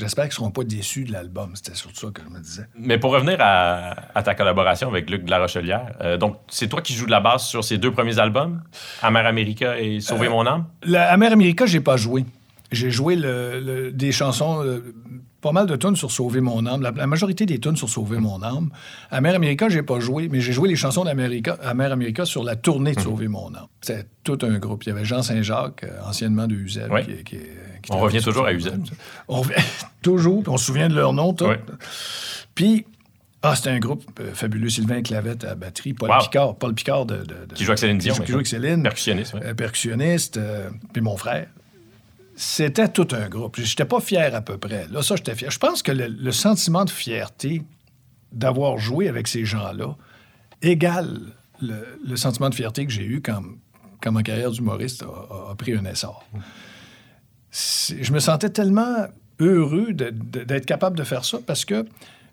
j'espère 0.00 0.24
qu'ils 0.24 0.30
ne 0.32 0.34
seront 0.34 0.50
pas 0.50 0.64
déçus 0.64 1.04
de 1.04 1.12
l'album. 1.12 1.52
C'était 1.54 1.74
surtout 1.76 2.06
ça 2.06 2.12
que 2.12 2.22
je 2.22 2.28
me 2.28 2.40
disais. 2.40 2.66
Mais 2.74 2.98
pour 2.98 3.12
revenir 3.12 3.36
à, 3.40 3.94
à 4.14 4.22
ta 4.22 4.34
collaboration 4.34 4.88
avec 4.88 5.08
Luc 5.10 5.24
de 5.24 5.30
la 5.30 5.38
Rochelière, 5.38 5.92
euh, 6.00 6.16
donc 6.16 6.36
c'est 6.48 6.68
toi 6.68 6.82
qui 6.82 6.94
joues 6.94 7.06
de 7.06 7.10
la 7.12 7.20
basse 7.20 7.46
sur 7.46 7.62
ces 7.62 7.78
deux 7.78 7.92
premiers 7.92 8.18
albums, 8.18 8.62
Amer 9.02 9.24
America 9.26 9.78
et 9.78 10.00
Sauver 10.00 10.26
Euh, 10.26 10.30
mon 10.30 10.46
âme? 10.46 10.66
La 10.82 11.10
Amer 11.12 11.32
America, 11.32 11.66
j'ai 11.66 11.80
pas 11.80 11.96
joué. 11.96 12.24
J'ai 12.72 12.90
joué 12.90 13.16
le- 13.16 13.60
le- 13.60 13.92
des 13.92 14.12
chansons, 14.12 14.64
euh, 14.64 14.94
pas 15.40 15.52
mal 15.52 15.66
de 15.66 15.76
tunes 15.76 15.96
sur 15.96 16.10
Sauver 16.10 16.40
mon 16.40 16.66
âme. 16.66 16.82
La, 16.82 16.90
la 16.90 17.06
majorité 17.06 17.46
des 17.46 17.58
tunes 17.58 17.76
sur 17.76 17.88
Sauver 17.88 18.18
mon 18.18 18.42
âme. 18.42 18.70
Amer 19.10 19.34
America, 19.34 19.68
j'ai 19.68 19.82
pas 19.82 19.98
joué, 20.00 20.28
mais 20.28 20.40
j'ai 20.40 20.52
joué 20.52 20.68
les 20.68 20.76
chansons 20.76 21.04
d'America, 21.04 21.56
Amer 21.62 21.90
America 21.92 22.24
sur 22.24 22.44
la 22.44 22.56
tournée 22.56 22.92
de 22.94 23.00
Sauver 23.00 23.28
mon 23.28 23.54
âme. 23.54 23.66
C'était 23.80 24.04
tout 24.24 24.38
un 24.42 24.58
groupe. 24.58 24.84
Il 24.84 24.90
y 24.90 24.92
avait 24.92 25.04
Jean 25.04 25.22
Saint-Jacques, 25.22 25.84
euh, 25.84 26.00
anciennement 26.08 26.46
de 26.46 26.54
Uzel. 26.54 26.90
Ouais. 26.90 27.04
qui, 27.04 27.24
qui- 27.24 27.38
qui 27.82 27.92
On 27.92 27.98
revient 27.98 28.20
toujours 28.20 28.44
à 28.46 28.52
Uzel. 28.52 28.78
On 29.28 29.40
revient 29.40 29.54
toujours, 30.02 30.42
on 30.46 30.58
se 30.58 30.66
souvient 30.66 30.88
de 30.90 30.94
leur 30.94 31.12
nom, 31.14 31.32
tout. 31.32 31.46
Ouais. 31.46 31.60
Puis, 32.54 32.84
ah, 33.42 33.56
c'était 33.56 33.70
un 33.70 33.78
groupe 33.78 34.04
euh, 34.20 34.32
fabuleux. 34.34 34.68
Sylvain 34.68 35.00
Clavette 35.00 35.44
à 35.44 35.48
la 35.48 35.54
batterie, 35.54 35.94
Paul 35.94 36.10
Wow. 36.10 36.18
Picard, 36.20 36.56
Paul 36.56 36.74
Picard 36.74 37.06
de, 37.06 37.16
de- 37.16 37.22
de- 37.48 37.54
Qui 37.54 37.64
joue 37.64 37.70
avec 37.70 37.78
Céline 37.78 37.96
Dion. 37.96 38.14
qui 38.14 38.26
joue 38.26 38.34
avec 38.34 38.46
Céline 38.46 38.82
Percussionniste, 38.82 39.32
oui. 39.34 39.40
euh, 39.44 39.54
percussionniste, 39.54 40.36
euh, 40.36 40.68
puis 40.92 41.00
mon 41.00 41.16
frère. 41.16 41.46
C'était 42.42 42.88
tout 42.88 43.06
un 43.12 43.28
groupe. 43.28 43.60
J'étais 43.60 43.84
pas 43.84 44.00
fier 44.00 44.34
à 44.34 44.40
peu 44.40 44.56
près. 44.56 44.86
Là, 44.88 45.02
ça, 45.02 45.14
j'étais 45.14 45.34
fier. 45.34 45.50
Je 45.50 45.58
pense 45.58 45.82
que 45.82 45.92
le, 45.92 46.06
le 46.06 46.32
sentiment 46.32 46.86
de 46.86 46.90
fierté 46.90 47.62
d'avoir 48.32 48.78
joué 48.78 49.08
avec 49.10 49.28
ces 49.28 49.44
gens-là 49.44 49.94
égale 50.62 51.20
le, 51.60 51.98
le 52.02 52.16
sentiment 52.16 52.48
de 52.48 52.54
fierté 52.54 52.86
que 52.86 52.92
j'ai 52.92 53.04
eu 53.04 53.20
quand, 53.20 53.42
quand 54.00 54.10
ma 54.12 54.22
carrière 54.22 54.50
d'humoriste 54.52 55.02
a, 55.02 55.54
pris 55.54 55.74
un 55.74 55.84
essor. 55.84 56.24
Je 57.52 58.10
me 58.10 58.20
sentais 58.20 58.48
tellement 58.48 59.06
heureux 59.38 59.92
d'être 59.92 60.64
capable 60.64 60.96
de 60.96 61.04
faire 61.04 61.26
ça 61.26 61.40
parce 61.46 61.66
que 61.66 61.84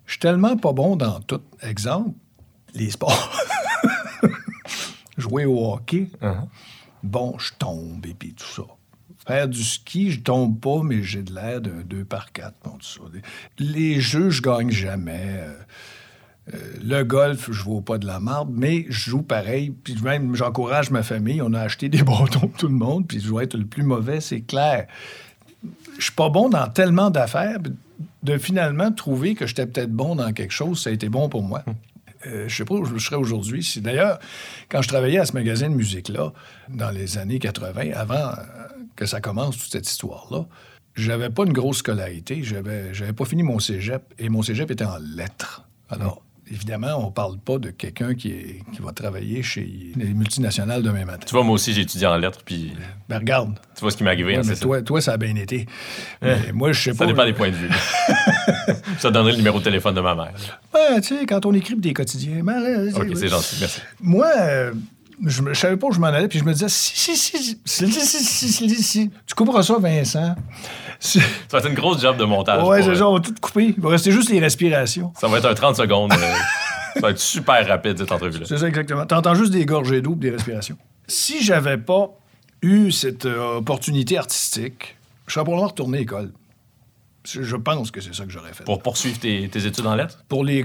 je 0.06 0.12
suis 0.12 0.20
tellement 0.20 0.56
pas 0.56 0.72
bon 0.72 0.96
dans 0.96 1.20
tout. 1.20 1.42
Exemple, 1.60 2.12
les 2.74 2.90
sports. 2.90 3.30
Jouer 5.18 5.44
au 5.44 5.74
hockey, 5.74 6.08
Uh-huh. 6.22 6.46
bon, 7.02 7.36
je 7.38 7.52
tombe 7.58 8.06
et 8.06 8.14
puis 8.14 8.32
tout 8.32 8.46
ça. 8.46 8.62
Faire 9.28 9.46
du 9.46 9.62
ski, 9.62 10.10
je 10.10 10.20
tombe 10.20 10.58
pas, 10.58 10.80
mais 10.82 11.02
j'ai 11.02 11.22
de 11.22 11.34
l'air 11.34 11.60
d'un 11.60 11.82
2 11.84 12.02
par 12.02 12.32
4. 12.32 12.54
Bon, 12.64 12.70
tout 12.78 12.86
ça. 12.86 13.00
Les 13.58 14.00
jeux, 14.00 14.30
je 14.30 14.40
gagne 14.40 14.70
jamais. 14.70 15.20
Euh, 15.22 15.52
euh, 16.54 16.58
le 16.82 17.02
golf, 17.02 17.50
je 17.52 17.62
vaux 17.62 17.82
pas 17.82 17.98
de 17.98 18.06
la 18.06 18.20
marde, 18.20 18.48
mais 18.50 18.86
je 18.88 19.10
joue 19.10 19.20
pareil. 19.20 19.70
Puis 19.84 19.96
même, 20.02 20.34
j'encourage 20.34 20.90
ma 20.90 21.02
famille. 21.02 21.42
On 21.42 21.52
a 21.52 21.60
acheté 21.60 21.90
des 21.90 22.02
bâtons 22.04 22.40
pour 22.40 22.52
tout 22.52 22.68
le 22.68 22.74
monde, 22.74 23.06
puis 23.06 23.20
je 23.20 23.28
dois 23.28 23.42
être 23.42 23.58
le 23.58 23.66
plus 23.66 23.82
mauvais, 23.82 24.22
c'est 24.22 24.40
clair. 24.40 24.86
Je 25.98 26.04
suis 26.04 26.12
pas 26.12 26.30
bon 26.30 26.48
dans 26.48 26.66
tellement 26.68 27.10
d'affaires. 27.10 27.58
De 28.22 28.38
finalement 28.38 28.90
trouver 28.92 29.34
que 29.34 29.46
j'étais 29.46 29.66
peut-être 29.66 29.92
bon 29.92 30.16
dans 30.16 30.32
quelque 30.32 30.54
chose, 30.54 30.82
ça 30.82 30.88
a 30.88 30.92
été 30.94 31.10
bon 31.10 31.28
pour 31.28 31.42
moi. 31.42 31.64
Euh, 32.26 32.48
je 32.48 32.56
sais 32.56 32.64
pas 32.64 32.74
où 32.74 32.84
je 32.84 32.96
serais 32.98 33.16
aujourd'hui. 33.16 33.62
Si, 33.62 33.80
D'ailleurs, 33.80 34.18
quand 34.68 34.82
je 34.82 34.88
travaillais 34.88 35.18
à 35.18 35.26
ce 35.26 35.34
magasin 35.34 35.68
de 35.68 35.74
musique-là, 35.74 36.32
dans 36.68 36.90
les 36.90 37.18
années 37.18 37.38
80, 37.38 37.92
avant 37.94 38.14
euh, 38.14 38.34
que 38.98 39.06
ça 39.06 39.20
commence, 39.20 39.56
toute 39.56 39.70
cette 39.72 39.88
histoire-là, 39.88 40.46
j'avais 40.96 41.30
pas 41.30 41.44
une 41.44 41.52
grosse 41.52 41.78
scolarité. 41.78 42.42
J'avais, 42.42 42.92
j'avais 42.92 43.12
pas 43.12 43.24
fini 43.24 43.44
mon 43.44 43.60
cégep, 43.60 44.02
et 44.18 44.28
mon 44.28 44.42
cégep 44.42 44.68
était 44.72 44.84
en 44.84 44.98
lettres. 44.98 45.62
Alors, 45.88 46.20
évidemment, 46.50 46.96
on 47.06 47.12
parle 47.12 47.38
pas 47.38 47.58
de 47.58 47.70
quelqu'un 47.70 48.14
qui, 48.14 48.30
est- 48.30 48.62
qui 48.74 48.82
va 48.82 48.90
travailler 48.92 49.42
chez 49.44 49.92
les 49.96 50.12
multinationales 50.14 50.82
demain 50.82 51.04
matin. 51.04 51.24
Tu 51.26 51.32
vois, 51.32 51.44
moi 51.44 51.54
aussi, 51.54 51.72
j'ai 51.72 51.82
étudié 51.82 52.06
en 52.08 52.16
lettres, 52.16 52.40
puis 52.44 52.72
Ben, 53.08 53.18
regarde. 53.18 53.54
tu 53.76 53.82
vois 53.82 53.90
ce 53.92 53.96
qui 53.96 54.02
m'est 54.02 54.10
arrivé. 54.10 54.32
Ouais, 54.32 54.36
hein, 54.38 54.42
mais 54.44 54.48
c'est 54.54 54.56
ça. 54.56 54.62
toi, 54.62 54.82
toi, 54.82 55.00
ça 55.00 55.12
a 55.12 55.16
bien 55.16 55.36
été. 55.36 55.66
Mais 56.20 56.50
moi, 56.52 56.72
je 56.72 56.82
sais 56.82 56.92
Ça 56.92 56.98
pas. 56.98 57.06
dépend 57.06 57.24
des 57.24 57.34
points 57.34 57.50
de 57.50 57.54
vue. 57.54 57.70
ça 58.98 59.10
donnerait 59.10 59.32
le 59.32 59.38
numéro 59.38 59.58
de 59.60 59.64
téléphone 59.64 59.94
de 59.94 60.00
ma 60.00 60.14
mère. 60.14 60.34
Ouais, 60.74 61.00
tu 61.00 61.16
sais, 61.16 61.26
quand 61.26 61.46
on 61.46 61.52
écrit 61.54 61.76
des 61.76 61.92
quotidiens. 61.92 62.42
ben, 62.42 62.58
là, 62.60 62.90
OK, 63.00 63.06
c'est 63.14 63.28
gentil. 63.28 63.56
Merci. 63.60 63.80
Moi, 64.00 64.26
euh, 64.38 64.72
je, 65.24 65.42
je 65.48 65.54
savais 65.54 65.76
pas 65.76 65.86
où 65.88 65.92
je 65.92 65.98
m'en 66.00 66.06
allais, 66.08 66.28
puis 66.28 66.38
je 66.38 66.44
me 66.44 66.52
disais, 66.52 66.68
si, 66.68 66.92
si, 66.96 67.16
si, 67.16 67.38
si, 67.64 67.90
si, 67.90 67.90
si, 67.92 68.24
si, 68.24 68.68
si, 68.68 68.82
si, 68.82 69.10
tu 69.26 69.34
couperas 69.34 69.62
ça, 69.62 69.76
Vincent. 69.78 70.34
Si- 71.00 71.20
Ça 71.20 71.26
va 71.52 71.58
être 71.58 71.68
une 71.68 71.74
grosse 71.74 72.00
job 72.00 72.16
de 72.16 72.24
montage. 72.24 72.62
ouais, 72.66 72.82
c'est 72.82 72.90
euh, 72.90 72.94
ça, 72.96 73.08
on 73.08 73.14
va 73.14 73.20
tout 73.20 73.34
couper. 73.40 73.74
Il 73.76 73.80
va 73.82 73.90
rester 73.90 74.10
juste 74.10 74.30
les 74.30 74.40
respirations. 74.40 75.12
Ça 75.20 75.28
va 75.28 75.38
être 75.38 75.46
un 75.46 75.54
30 75.54 75.76
secondes. 75.76 76.12
euh, 76.12 76.34
ça 76.94 77.00
va 77.00 77.10
être 77.10 77.18
super 77.20 77.66
rapide, 77.66 77.98
cette 77.98 78.10
entrevue-là. 78.12 78.46
C'est 78.48 78.58
ça, 78.58 78.66
exactement. 78.66 79.06
T'entends 79.06 79.34
juste 79.34 79.52
des 79.52 79.64
gorgées 79.64 80.00
d'eau 80.02 80.12
et 80.14 80.16
des 80.16 80.30
respirations. 80.30 80.76
Si 81.06 81.42
j'avais 81.44 81.78
pas 81.78 82.10
eu 82.62 82.90
cette 82.90 83.26
euh, 83.26 83.58
opportunité 83.58 84.18
artistique, 84.18 84.96
je 85.26 85.34
serais 85.34 85.44
probablement 85.44 85.68
retourné 85.68 85.98
à 85.98 86.00
l'école. 86.00 86.32
Je 87.40 87.56
pense 87.56 87.90
que 87.90 88.00
c'est 88.00 88.14
ça 88.14 88.24
que 88.24 88.30
j'aurais 88.30 88.52
fait. 88.52 88.64
Pour 88.64 88.82
poursuivre 88.82 89.18
tes, 89.18 89.48
tes 89.48 89.66
études 89.66 89.86
en 89.86 89.94
lettres? 89.94 90.24
Pour 90.28 90.44
les. 90.44 90.64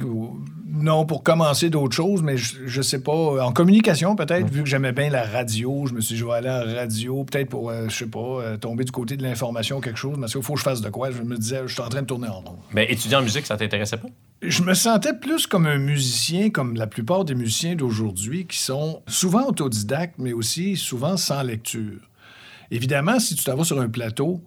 Non, 0.66 1.05
pour 1.05 1.24
commencer 1.24 1.70
d'autres 1.70 1.95
choses, 1.95 2.24
mais 2.24 2.38
je, 2.38 2.66
je 2.66 2.82
sais 2.82 3.01
pas. 3.01 3.45
En 3.45 3.51
communication, 3.51 4.16
peut-être, 4.16 4.49
vu 4.49 4.64
que 4.64 4.70
j'aimais 4.70 4.91
bien 4.91 5.09
la 5.09 5.24
radio, 5.24 5.86
je 5.86 5.93
me 5.93 6.01
suis 6.01 6.16
dit, 6.16 6.20
je 6.20 6.26
vais 6.26 6.34
aller 6.34 6.49
en 6.49 6.76
radio, 6.76 7.24
peut-être 7.24 7.49
pour, 7.49 7.70
euh, 7.70 7.88
je 7.89 7.95
sais 7.95 8.07
pas, 8.07 8.20
euh, 8.20 8.57
tomber 8.57 8.84
du 8.84 8.91
côté 8.91 9.18
de 9.18 9.24
l'information, 9.24 9.82
quelque 9.82 9.99
chose, 9.99 10.18
mais 10.18 10.28
il 10.28 10.41
faut 10.41 10.53
que 10.53 10.59
je 10.59 10.64
fasse 10.64 10.82
de 10.82 10.89
quoi. 10.89 11.11
Je 11.11 11.22
me 11.22 11.38
disais, 11.38 11.61
je 11.66 11.74
suis 11.74 11.82
en 11.82 11.89
train 11.89 12.01
de 12.01 12.07
tourner 12.07 12.28
en 12.28 12.39
rond. 12.39 12.57
Mais 12.72 12.91
étudiant 12.91 13.20
en 13.20 13.24
musique, 13.24 13.45
ça 13.45 13.57
t'intéressait 13.57 13.97
pas? 13.97 14.07
Je 14.41 14.64
me 14.64 14.74
sentais 14.74 15.14
plus 15.14 15.47
comme 15.47 15.68
un 15.68 15.78
musicien, 15.78 16.49
comme 16.49 16.76
la 16.76 16.88
plupart 16.88 17.24
des 17.24 17.36
musiciens 17.36 17.76
d'aujourd'hui, 17.76 18.45
qui 18.47 18.59
sont 18.59 19.01
souvent 19.07 19.47
autodidactes, 19.47 20.16
mais 20.18 20.34
aussi 20.34 20.76
souvent 20.76 21.18
sans 21.18 21.43
lecture. 21.43 22.09
Évidemment, 22.72 23.20
si 23.20 23.36
tu 23.36 23.43
t'en 23.43 23.55
vas 23.55 23.64
sur 23.64 23.80
un 23.80 23.89
plateau 23.89 24.41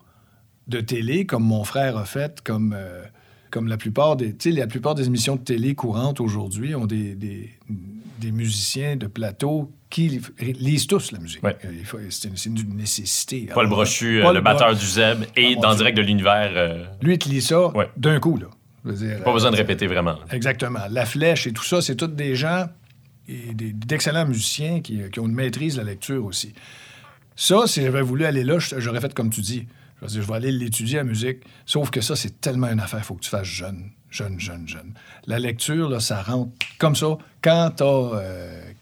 de 0.69 0.81
télé, 0.81 1.27
comme 1.27 1.45
mon 1.45 1.65
frère 1.65 1.97
a 1.97 2.05
fait, 2.05 2.41
comme, 2.43 2.75
euh, 2.77 3.03
comme 3.51 3.69
la, 3.69 3.77
plupart 3.77 4.17
des, 4.17 4.35
la 4.47 4.67
plupart 4.67 4.95
des 4.95 5.07
émissions 5.07 5.37
de 5.37 5.41
télé 5.43 5.75
courantes 5.75 6.21
aujourd'hui 6.21 6.75
ont 6.75 6.87
des, 6.87 7.15
des, 7.15 7.51
des 8.21 8.33
musiciens 8.33 8.97
de 8.97 9.07
plateau 9.07 9.71
qui 9.91 10.09
li- 10.09 10.53
lisent 10.55 10.87
tous 10.89 11.13
la 11.13 11.19
musique. 11.21 11.43
Ouais. 11.45 11.57
Euh, 11.65 12.07
C'est 12.11 12.47
une, 12.47 12.77
nécessité. 12.77 13.49
Paul 13.55 13.67
Alors, 13.67 13.79
Brochu, 13.79 14.19
euh, 14.19 14.23
Paul 14.23 14.35
le 14.35 14.41
batteur 14.41 14.75
du 14.75 14.85
Zeb, 14.85 15.19
et 15.37 15.55
Ah, 15.57 15.61
dans 15.61 15.69
Dieu. 15.71 15.79
Direct 15.79 15.97
de 15.99 16.03
l'Univers, 16.03 16.51
euh, 16.57 16.85
Lui, 17.01 17.15
il 17.15 17.19
te 17.19 17.29
lit 17.29 17.41
ça 17.43 17.69
Ouais. 17.77 17.89
d'un 17.97 18.19
coup, 18.19 18.37
là. 18.37 18.49
Dire, 18.93 19.23
pas 19.25 19.33
besoin 19.33 19.51
de 19.51 19.57
répéter 19.57 19.87
vraiment. 19.89 20.17
Exactement. 20.31 20.81
La 20.91 21.07
Flèche 21.07 21.47
et 21.49 21.53
tout 21.53 21.65
ça, 21.65 21.81
c'est 21.83 21.97
tous 21.97 22.07
des 22.07 22.35
gens, 22.37 22.67
et 23.29 23.53
d'excellents 23.55 24.27
musiciens 24.27 24.81
qui, 24.81 25.01
qui 25.13 25.19
ont 25.21 25.27
une 25.27 25.35
maîtrise 25.35 25.75
de 25.77 25.81
la 25.81 25.87
lecture 25.91 26.25
aussi. 26.25 26.53
Ça, 27.35 27.67
si 27.67 27.83
j'avais 27.83 28.03
voulu 28.03 28.25
aller 28.25 28.45
là, 28.45 28.59
j'aurais 28.59 29.01
fait 29.01 29.13
comme 29.15 29.31
tu 29.31 29.41
dis. 29.41 29.67
Je 30.03 30.07
dire, 30.07 30.23
je 30.23 30.29
vais 30.29 30.35
aller 30.35 30.53
l'étudier, 30.53 30.99
la 30.99 31.05
musique. 31.05 31.39
Sauf 31.65 31.91
que 31.91 32.01
ça, 32.01 32.17
c'est 32.17 32.41
tellement 32.41 32.69
une 32.69 32.81
affaire. 32.81 33.01
Il 33.01 33.05
faut 33.05 33.15
que 33.15 33.23
tu 33.23 33.31
fasses 33.31 33.47
jeune, 33.47 33.91
jeune, 34.11 34.39
jeune, 34.39 34.69
jeune. 34.69 34.93
La 35.27 35.39
lecture, 35.39 36.01
ça 36.03 36.23
rentre 36.23 36.53
comme 36.79 36.95
ça 36.95 37.17
quand 37.43 37.71
tu 37.77 37.83
as 37.83 38.21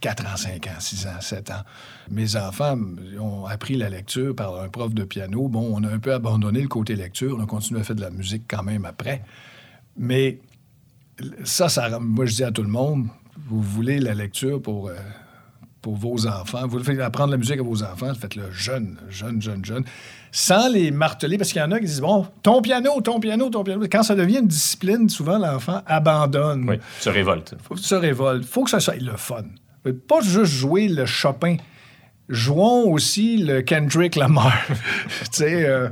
4 0.01 0.27
ans, 0.27 0.37
5 0.37 0.67
ans, 0.67 0.81
6 0.81 1.07
ans, 1.07 1.21
7 1.21 1.51
ans. 1.51 1.63
Mes 2.11 2.37
enfants 2.37 2.79
ont 3.21 3.47
appris 3.47 3.77
la 3.77 3.89
lecture 3.89 4.35
par 4.35 4.61
un 4.61 4.69
prof 4.69 4.93
de 4.93 5.05
piano. 5.05 5.49
Bon, 5.49 5.73
on 5.75 5.85
a 5.85 5.89
un 5.89 5.99
peu 5.99 6.13
abandonné 6.13 6.61
le 6.61 6.69
côté 6.69 6.97
lecture. 6.97 7.37
On 7.39 7.43
a 7.43 7.47
continué 7.47 7.81
à 7.81 7.85
faire 7.85 7.97
de 7.97 8.01
la 8.01 8.11
musique 8.11 8.45
quand 8.49 8.65
même 8.65 8.85
après. 8.85 9.23
Mais 9.97 10.41
ça, 11.45 11.69
ça, 11.69 11.99
moi, 12.01 12.27
je 12.27 12.35
dis 12.35 12.45
à 12.45 12.51
tout 12.51 12.63
le 12.63 12.69
monde, 12.69 13.07
vous 13.49 13.63
voulez 13.63 13.99
la 13.99 14.15
lecture 14.15 14.61
pour, 14.61 14.89
euh, 14.89 14.95
pour 15.81 15.97
vos 15.97 16.27
enfants, 16.27 16.67
vous 16.67 16.79
voulez 16.79 17.01
apprendre 17.01 17.31
la 17.31 17.37
musique 17.37 17.61
à 17.61 17.63
vos 17.63 17.83
enfants, 17.83 18.15
faites-le 18.15 18.51
jeune, 18.51 18.99
jeune, 19.09 19.41
jeune, 19.41 19.65
jeune, 19.65 19.85
sans 20.37 20.69
les 20.69 20.91
marteler, 20.91 21.39
parce 21.39 21.53
qu'il 21.53 21.63
y 21.63 21.65
en 21.65 21.71
a 21.71 21.79
qui 21.79 21.87
disent, 21.87 22.01
bon, 22.01 22.27
ton 22.43 22.61
piano, 22.61 23.01
ton 23.01 23.21
piano, 23.21 23.51
ton 23.51 23.63
piano. 23.63 23.87
Quand 23.89 24.03
ça 24.03 24.17
devient 24.17 24.39
une 24.39 24.49
discipline, 24.49 25.09
souvent, 25.09 25.39
l'enfant 25.39 25.81
abandonne, 25.87 26.69
Oui, 26.69 26.81
se 26.99 27.09
révolte. 27.09 27.55
faut, 27.63 27.77
se 27.77 27.95
révolte. 27.95 28.45
faut 28.45 28.65
que 28.65 28.71
ça 28.71 28.81
soit 28.81 29.01
le 29.01 29.17
fun. 29.17 29.45
Pas 30.09 30.21
juste 30.23 30.53
jouer 30.53 30.89
le 30.89 31.07
Chopin. 31.07 31.59
Jouons 32.29 32.91
aussi 32.91 33.37
le 33.37 33.63
Kendrick 33.63 34.17
Lamar. 34.17 34.53
tu 34.69 35.27
sais, 35.31 35.67
euh, 35.67 35.89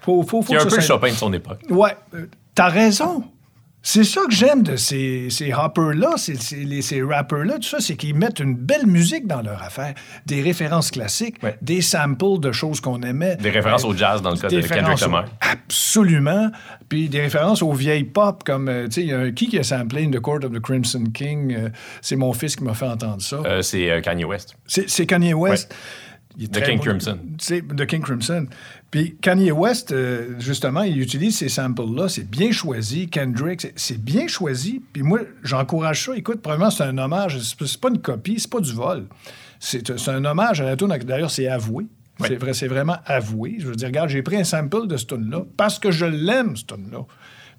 faut, 0.00 0.24
faut, 0.24 0.42
est 0.42 0.56
un 0.56 0.64
que 0.64 0.70
peu 0.70 0.76
le 0.76 0.82
Chopin 0.82 1.10
de 1.10 1.14
son 1.14 1.32
époque. 1.32 1.60
Ouais, 1.70 1.96
euh, 2.14 2.26
t'as 2.52 2.70
raison. 2.70 3.22
C'est 3.86 4.02
ça 4.04 4.22
que 4.26 4.32
j'aime 4.34 4.62
de 4.62 4.76
ces, 4.76 5.28
ces 5.28 5.52
hoppers-là, 5.52 6.12
ces, 6.16 6.36
ces, 6.36 6.80
ces 6.80 7.02
rappers-là, 7.02 7.56
tout 7.56 7.68
ça, 7.68 7.80
c'est 7.80 7.96
qu'ils 7.96 8.14
mettent 8.14 8.40
une 8.40 8.54
belle 8.54 8.86
musique 8.86 9.26
dans 9.26 9.42
leur 9.42 9.62
affaire. 9.62 9.92
Des 10.24 10.40
références 10.40 10.90
classiques, 10.90 11.36
Ouais. 11.42 11.58
des 11.60 11.82
samples 11.82 12.40
de 12.40 12.50
choses 12.50 12.80
qu'on 12.80 13.02
aimait. 13.02 13.36
Des 13.36 13.50
références 13.50 13.84
Euh, 13.84 13.88
au 13.88 13.94
jazz 13.94 14.22
dans 14.22 14.30
le 14.30 14.36
cas 14.38 14.48
de 14.48 14.58
des 14.58 14.66
Kendrick 14.66 15.00
Lamar. 15.00 15.26
Absolument. 15.42 16.50
Puis 16.88 17.10
des 17.10 17.20
références 17.20 17.60
aux 17.60 17.72
vieilles 17.74 18.04
pop, 18.04 18.42
comme, 18.42 18.68
euh, 18.70 18.86
tu 18.86 18.92
sais, 18.92 19.00
il 19.02 19.08
y 19.08 19.12
a 19.12 19.18
un 19.18 19.32
qui 19.32 19.48
qui 19.48 19.58
a 19.58 19.62
samplé 19.62 20.04
In 20.06 20.10
the 20.10 20.20
Court 20.20 20.42
of 20.44 20.52
the 20.52 20.60
Crimson 20.60 21.04
King. 21.12 21.54
euh, 21.54 21.68
c'est 22.00 22.16
mon 22.16 22.32
fils 22.32 22.56
qui 22.56 22.64
m'a 22.64 22.72
fait 22.72 22.86
entendre 22.86 23.20
ça. 23.20 23.36
Euh, 23.44 23.60
c'est 23.60 23.90
euh, 23.90 24.00
Kanye 24.00 24.24
West. 24.24 24.56
C'est 24.66 24.88
c'est 24.88 25.04
Kanye 25.04 25.34
West. 25.34 25.74
Il 26.36 26.44
est 26.44 26.48
De 26.48 26.58
très 26.60 26.70
King 26.70 26.78
bon. 26.78 26.82
Crimson. 26.84 27.18
C'est 27.38 27.66
de 27.66 27.84
King 27.84 28.02
Crimson. 28.02 28.46
Puis 28.90 29.16
Kanye 29.20 29.52
West, 29.52 29.92
euh, 29.92 30.34
justement, 30.40 30.82
il 30.82 31.00
utilise 31.00 31.36
ces 31.38 31.48
samples-là. 31.48 32.08
C'est 32.08 32.28
bien 32.28 32.50
choisi. 32.50 33.08
Kendrick, 33.08 33.66
c'est- 33.76 33.98
bien 34.02 34.26
choisi. 34.26 34.82
Puis 34.92 35.02
moi, 35.02 35.20
j'encourage 35.42 36.04
ça. 36.06 36.16
Écoute, 36.16 36.40
premièrement, 36.42 36.70
c'est 36.70 36.82
un 36.84 36.98
hommage. 36.98 37.38
C'est 37.40 37.80
pas 37.80 37.88
une 37.90 38.00
copie, 38.00 38.38
c'est 38.38 38.50
pas 38.50 38.60
du 38.60 38.72
vol. 38.72 39.06
C'est 39.60 40.08
un 40.08 40.24
hommage 40.24 40.60
à 40.60 40.64
la 40.64 40.76
tune. 40.76 40.88
D'ailleurs, 41.04 41.30
c'est 41.30 41.46
avoué. 41.48 41.86
Ouais. 42.20 42.28
C'est 42.28 42.36
vrai, 42.36 42.52
c'est 42.54 42.68
vraiment 42.68 42.96
avoué. 43.06 43.56
Je 43.58 43.66
veux 43.66 43.74
dire, 43.74 43.88
regarde, 43.88 44.08
j'ai 44.08 44.22
pris 44.22 44.36
un 44.36 44.44
sample 44.44 44.86
de 44.86 44.96
ce 44.96 45.06
tune-là 45.06 45.44
parce 45.56 45.78
que 45.78 45.90
je 45.90 46.04
l'aime, 46.06 46.56
ce 46.56 46.64
tune-là. 46.64 47.00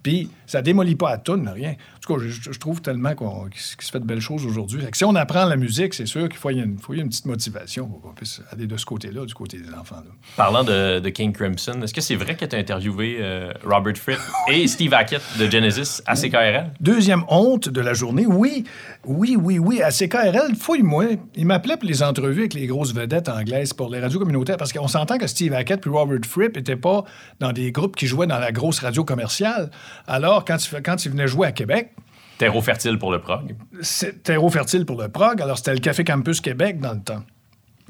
Puis 0.03 0.30
ça 0.45 0.61
démolit 0.61 0.95
pas 0.95 1.09
la 1.11 1.17
tune, 1.17 1.49
rien. 1.49 1.73
Tout 2.05 2.15
cas, 2.15 2.21
je, 2.23 2.51
je 2.51 2.59
trouve 2.59 2.81
tellement 2.81 3.15
qu'on- 3.15 3.47
qu'il 3.49 3.59
se 3.61 3.91
fait 3.91 3.99
de 3.99 4.05
belles 4.05 4.19
choses 4.21 4.45
aujourd'hui. 4.45 4.81
Fait 4.81 4.91
que 4.91 4.97
Si 4.97 5.05
on 5.05 5.15
apprend 5.15 5.45
la 5.45 5.55
musique, 5.55 5.93
c'est 5.93 6.05
sûr 6.05 6.29
qu'il 6.29 6.37
faut 6.37 6.49
y 6.49 6.53
avoir 6.53 6.67
une, 6.67 6.77
faut 6.77 6.93
y 6.93 6.97
avoir 6.97 7.03
une 7.05 7.09
petite 7.09 7.25
motivation 7.25 7.87
pour 7.87 8.01
qu'on 8.01 8.13
puisse 8.13 8.41
aller 8.51 8.67
de 8.67 8.77
ce 8.77 8.85
côté-là, 8.85 9.25
du 9.25 9.33
côté 9.33 9.57
des 9.57 9.73
enfants. 9.73 9.95
là. 9.97 10.11
Parlant 10.37 10.63
de, 10.63 10.99
de 10.99 11.09
King 11.09 11.33
Crimson, 11.33 11.79
est-ce 11.83 11.93
que 11.93 12.01
c'est 12.01 12.15
vrai 12.15 12.35
que 12.35 12.45
tu 12.45 12.55
as 12.55 12.59
interviewé 12.59 13.17
euh, 13.19 13.51
Robert 13.63 13.97
Fripp 13.97 14.19
et 14.51 14.67
Steve 14.67 14.93
Hackett 14.93 15.21
de 15.39 15.49
Genesis 15.49 16.01
à 16.05 16.15
CKRL? 16.15 16.71
Deuxième 16.79 17.23
honte 17.27 17.69
de 17.69 17.81
la 17.81 17.93
journée, 17.93 18.25
oui, 18.27 18.65
oui, 19.05 19.35
oui, 19.39 19.57
oui, 19.57 19.81
à 19.81 19.89
CKRL, 19.89 20.55
fouille-moi. 20.55 21.05
Il 21.35 21.45
m'appelait 21.47 21.77
pour 21.77 21.87
les 21.89 22.03
entrevues 22.03 22.41
avec 22.41 22.53
les 22.53 22.67
grosses 22.67 22.93
vedettes 22.93 23.29
anglaises 23.29 23.73
pour 23.73 23.89
les 23.89 23.99
radios 23.99 24.19
communautaires, 24.19 24.57
parce 24.57 24.73
qu'on 24.73 24.87
s'entend 24.87 25.17
que 25.17 25.27
Steve 25.27 25.53
Hackett 25.53 25.81
puis 25.81 25.89
Robert 25.89 26.19
Fripp 26.25 26.55
n'étaient 26.55 26.75
pas 26.75 27.03
dans 27.39 27.51
des 27.51 27.71
groupes 27.71 27.95
qui 27.95 28.05
jouaient 28.07 28.27
dans 28.27 28.39
la 28.39 28.51
grosse 28.51 28.79
radio 28.79 29.03
commerciale. 29.03 29.71
Alors, 30.07 30.45
quand 30.45 30.57
il, 30.71 30.81
quand 30.83 31.03
il 31.05 31.11
venait 31.11 31.27
jouer 31.27 31.47
à 31.47 31.51
Québec, 31.51 31.91
Terreau 32.38 32.61
fertile 32.61 32.97
pour 32.99 33.11
le 33.11 33.19
prog. 33.19 33.55
c'est 33.81 34.23
terreau 34.23 34.49
fertile 34.49 34.86
pour 34.86 35.01
le 35.01 35.07
prog. 35.09 35.41
Alors, 35.41 35.57
c'était 35.57 35.73
le 35.73 35.79
Café 35.79 36.03
Campus 36.03 36.41
Québec 36.41 36.79
dans 36.79 36.93
le 36.93 36.99
temps. 37.01 37.23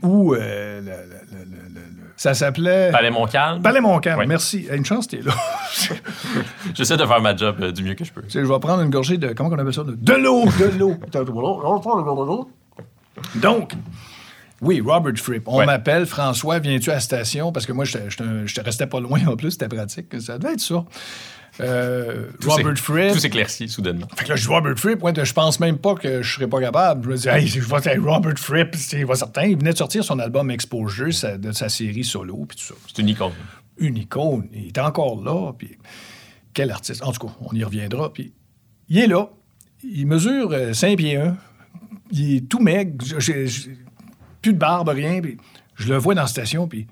Ou 0.03 0.33
euh, 0.35 0.81
le- 0.81 0.85
le- 0.85 0.91
le- 0.91 1.45
le- 1.45 1.45
le- 1.45 1.79
le- 1.79 1.81
ça 2.17 2.33
s'appelait... 2.33 2.91
Palais 2.91 3.11
Montcalm. 3.11 3.61
Palais 3.61 3.81
Montcalm, 3.81 4.23
merci. 4.27 4.67
Une 4.71 4.85
chance, 4.85 5.07
t'es 5.07 5.21
là. 5.21 5.33
J'essaie 6.73 6.95
de 6.97 7.05
faire 7.05 7.21
ma 7.21 7.35
job 7.35 7.57
euh, 7.61 7.71
du 7.71 7.83
mieux 7.83 7.93
que 7.95 8.05
je 8.05 8.11
peux. 8.13 8.21
Je 8.27 8.39
vais 8.39 8.59
prendre 8.59 8.81
une 8.83 8.89
gorgée 8.89 9.17
de. 9.17 9.29
Comment 9.33 9.49
on 9.49 9.53
appelle 9.57 9.73
ça? 9.73 9.83
De, 9.83 9.95
de 9.95 10.13
l'eau! 10.13 10.45
De 10.59 10.77
l'eau! 10.77 10.95
Donc, 13.35 13.73
oui, 14.61 14.81
Robert 14.85 15.13
Fripp. 15.17 15.47
On 15.47 15.57
Ouais. 15.59 15.65
m'appelle 15.65 16.05
François, 16.05 16.59
viens-tu 16.59 16.89
à 16.91 16.95
la 16.95 16.99
station? 16.99 17.51
Parce 17.51 17.65
que 17.65 17.71
moi, 17.73 17.85
je 17.85 17.97
te 18.53 18.61
restais 18.61 18.87
pas 18.87 18.99
loin 18.99 19.19
en 19.27 19.35
plus, 19.35 19.51
c'était 19.51 19.67
pratique. 19.67 20.07
Ça 20.21 20.37
devait 20.37 20.53
être 20.53 20.59
ça. 20.61 20.83
Euh, 21.61 22.27
Robert 22.45 22.77
Fripp. 22.77 23.13
Tout 23.13 23.19
s'éclaircit 23.19 23.69
soudainement. 23.69 24.07
Fait 24.15 24.25
que 24.25 24.29
là, 24.31 24.35
je 24.35 24.41
dis 24.41 24.47
Robert 24.47 24.77
Fripp, 24.77 25.01
ouais, 25.03 25.13
je 25.23 25.33
pense 25.33 25.59
même 25.59 25.77
pas 25.77 25.95
que 25.95 26.21
je 26.21 26.33
serais 26.33 26.47
pas 26.47 26.59
capable. 26.59 27.05
Je 27.05 27.09
me 27.09 27.15
dis, 27.17 27.27
hey, 27.29 27.47
je 27.47 27.61
vois 27.61 27.79
hey, 27.85 27.97
Robert 27.97 28.37
Fripp, 28.37 28.75
c'est 28.75 29.05
certain. 29.15 29.43
Il 29.43 29.57
venait 29.57 29.71
de 29.71 29.77
sortir 29.77 30.03
son 30.03 30.19
album 30.19 30.51
Exposure 30.51 31.13
sa- 31.13 31.37
de 31.37 31.51
sa 31.53 31.69
série 31.69 32.03
solo, 32.03 32.45
puis 32.45 32.57
tout 32.57 32.63
ça 32.65 32.73
C'est 32.87 33.01
une 33.01 33.09
icône. 33.09 33.31
une 33.77 33.97
icône. 33.97 34.49
Il 34.53 34.67
est 34.67 34.77
encore 34.79 35.23
là. 35.23 35.53
Puis 35.57 35.77
quel 36.53 36.71
artiste. 36.71 37.03
En 37.03 37.11
tout 37.13 37.27
cas, 37.27 37.33
on 37.41 37.55
y 37.55 37.63
reviendra. 37.63 38.11
Puis 38.11 38.33
il 38.89 38.97
est 38.99 39.07
là. 39.07 39.29
Il 39.83 40.07
mesure 40.07 40.51
euh, 40.51 40.73
5 40.73 40.97
pieds 40.97 41.15
1. 41.17 41.37
Il 42.11 42.35
est 42.37 42.49
tout 42.49 42.59
maigre. 42.59 43.05
J'ai- 43.19 43.45
plus 44.41 44.53
de 44.53 44.57
barbe, 44.59 44.89
rien. 44.89 45.21
Puis 45.21 45.37
je 45.75 45.87
le 45.89 45.97
vois 45.97 46.15
dans 46.15 46.21
la 46.23 46.27
station. 46.27 46.67
Puis 46.67 46.87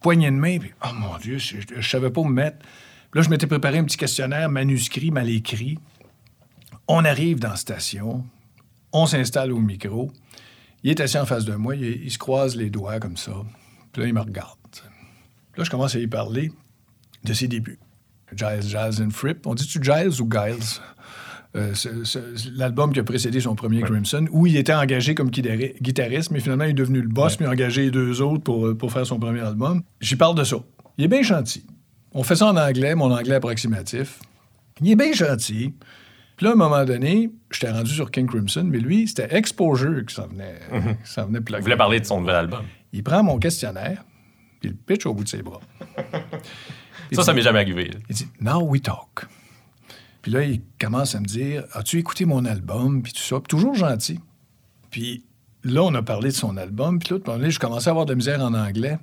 poignée 0.00 0.30
de 0.30 0.36
main. 0.36 0.58
Puis 0.58 0.72
oh 0.84 0.88
mon 0.94 1.18
Dieu, 1.18 1.36
je, 1.38 1.56
je 1.78 1.86
savais 1.88 2.10
pas 2.10 2.20
où 2.22 2.24
me 2.24 2.32
mettre. 2.34 2.58
Là, 3.16 3.22
je 3.22 3.30
m'étais 3.30 3.46
préparé 3.46 3.78
un 3.78 3.84
petit 3.84 3.96
questionnaire 3.96 4.50
manuscrit, 4.50 5.10
mal 5.10 5.30
écrit. 5.30 5.78
On 6.86 7.02
arrive 7.06 7.40
dans 7.40 7.48
la 7.48 7.56
station. 7.56 8.26
On 8.92 9.06
s'installe 9.06 9.52
au 9.52 9.58
micro. 9.58 10.12
Il 10.82 10.90
est 10.90 11.00
assis 11.00 11.16
en 11.18 11.24
face 11.24 11.46
de 11.46 11.54
moi. 11.54 11.74
Il, 11.76 11.82
il 12.04 12.10
se 12.10 12.18
croise 12.18 12.56
les 12.56 12.68
doigts 12.68 13.00
comme 13.00 13.16
ça. 13.16 13.32
Puis 13.92 14.02
là, 14.02 14.08
il 14.08 14.12
me 14.12 14.20
regarde. 14.20 14.58
Là, 15.56 15.64
je 15.64 15.70
commence 15.70 15.94
à 15.94 15.98
y 15.98 16.06
parler 16.06 16.52
de 17.24 17.32
ses 17.32 17.48
débuts. 17.48 17.78
Giles, 18.36 18.60
Giles 18.68 19.02
and 19.02 19.08
Fripp. 19.12 19.46
On 19.46 19.54
dit-tu 19.54 19.82
Giles 19.82 20.20
ou 20.20 20.28
Giles? 20.30 20.80
Euh, 21.56 21.72
L'album 22.54 22.92
qui 22.92 23.00
a 23.00 23.04
précédé 23.04 23.40
son 23.40 23.54
premier 23.54 23.80
Crimson, 23.80 24.26
où 24.30 24.46
il 24.46 24.58
était 24.58 24.74
engagé 24.74 25.14
comme 25.14 25.30
guitari- 25.30 25.72
guitariste, 25.80 26.30
mais 26.32 26.40
finalement, 26.40 26.64
il 26.64 26.70
est 26.70 26.74
devenu 26.74 27.00
le 27.00 27.08
boss, 27.08 27.36
puis 27.36 27.46
il 27.46 27.48
a 27.48 27.52
engagé 27.52 27.84
les 27.84 27.90
deux 27.90 28.20
autres 28.20 28.42
pour, 28.44 28.66
euh, 28.66 28.74
pour 28.76 28.92
faire 28.92 29.06
son 29.06 29.18
premier 29.18 29.40
album. 29.40 29.82
J'y 30.02 30.16
parle 30.16 30.34
de 30.34 30.44
ça. 30.44 30.56
Il 30.98 31.04
est 31.06 31.08
bien 31.08 31.22
gentil. 31.22 31.64
On 32.18 32.22
fait 32.22 32.36
ça 32.36 32.46
en 32.46 32.56
anglais, 32.56 32.94
mon 32.94 33.12
anglais 33.12 33.34
approximatif. 33.34 34.20
Il 34.80 34.90
est 34.90 34.96
bien 34.96 35.12
gentil. 35.12 35.74
Puis 36.36 36.44
là, 36.44 36.50
à 36.50 36.52
un 36.54 36.56
moment 36.56 36.82
donné, 36.86 37.30
j'étais 37.50 37.70
rendu 37.70 37.90
sur 37.90 38.10
King 38.10 38.26
Crimson, 38.26 38.64
mais 38.64 38.78
lui, 38.78 39.06
c'était 39.06 39.36
Exposure 39.36 40.02
qui 40.06 40.14
s'en 40.14 40.26
venait, 40.26 40.58
s'en 41.04 41.26
venait 41.26 41.40
Il 41.46 41.60
voulait 41.60 41.76
parler 41.76 42.00
de 42.00 42.06
son 42.06 42.22
nouvel 42.22 42.36
album. 42.36 42.64
Il 42.94 43.02
prend 43.02 43.22
mon 43.22 43.38
questionnaire, 43.38 44.02
puis 44.60 44.70
il 44.70 44.72
le 44.72 44.76
pitch 44.76 45.04
au 45.04 45.12
bout 45.12 45.24
de 45.24 45.28
ses 45.28 45.42
bras. 45.42 45.60
Ça, 47.12 47.22
ça 47.22 47.32
m'est 47.34 47.42
jamais 47.42 47.60
arrivé. 47.60 47.90
Il 48.08 48.16
dit 48.16 48.26
Now 48.40 48.62
we 48.62 48.82
talk. 48.82 49.26
Puis 50.22 50.32
là, 50.32 50.42
il 50.42 50.60
commence 50.80 51.14
à 51.14 51.20
me 51.20 51.24
dire 51.24 51.62
As-tu 51.72 51.98
écouté 51.98 52.24
mon 52.24 52.44
album 52.44 53.00
Puis 53.00 53.12
tout 53.12 53.20
ça. 53.20 53.36
Puis 53.38 53.46
toujours 53.46 53.76
gentil. 53.76 54.18
Puis 54.90 55.24
là, 55.62 55.84
on 55.84 55.94
a 55.94 56.02
parlé 56.02 56.30
de 56.30 56.34
son 56.34 56.56
album. 56.56 56.98
Puis 56.98 57.10
là, 57.10 57.16
à 57.16 57.18
un 57.18 57.26
moment 57.26 57.38
donné, 57.38 57.52
je 57.52 57.60
commençais 57.60 57.88
à 57.88 57.90
avoir 57.92 58.06
de 58.06 58.10
la 58.10 58.16
misère 58.16 58.40
en 58.40 58.54
anglais. 58.54 58.98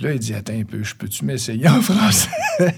Puis 0.00 0.08
là, 0.08 0.14
il 0.14 0.18
dit 0.18 0.32
Attends 0.32 0.54
un 0.58 0.64
peu, 0.64 0.82
je 0.82 0.94
peux-tu 0.94 1.26
m'essayer 1.26 1.68
en 1.68 1.82
français? 1.82 2.30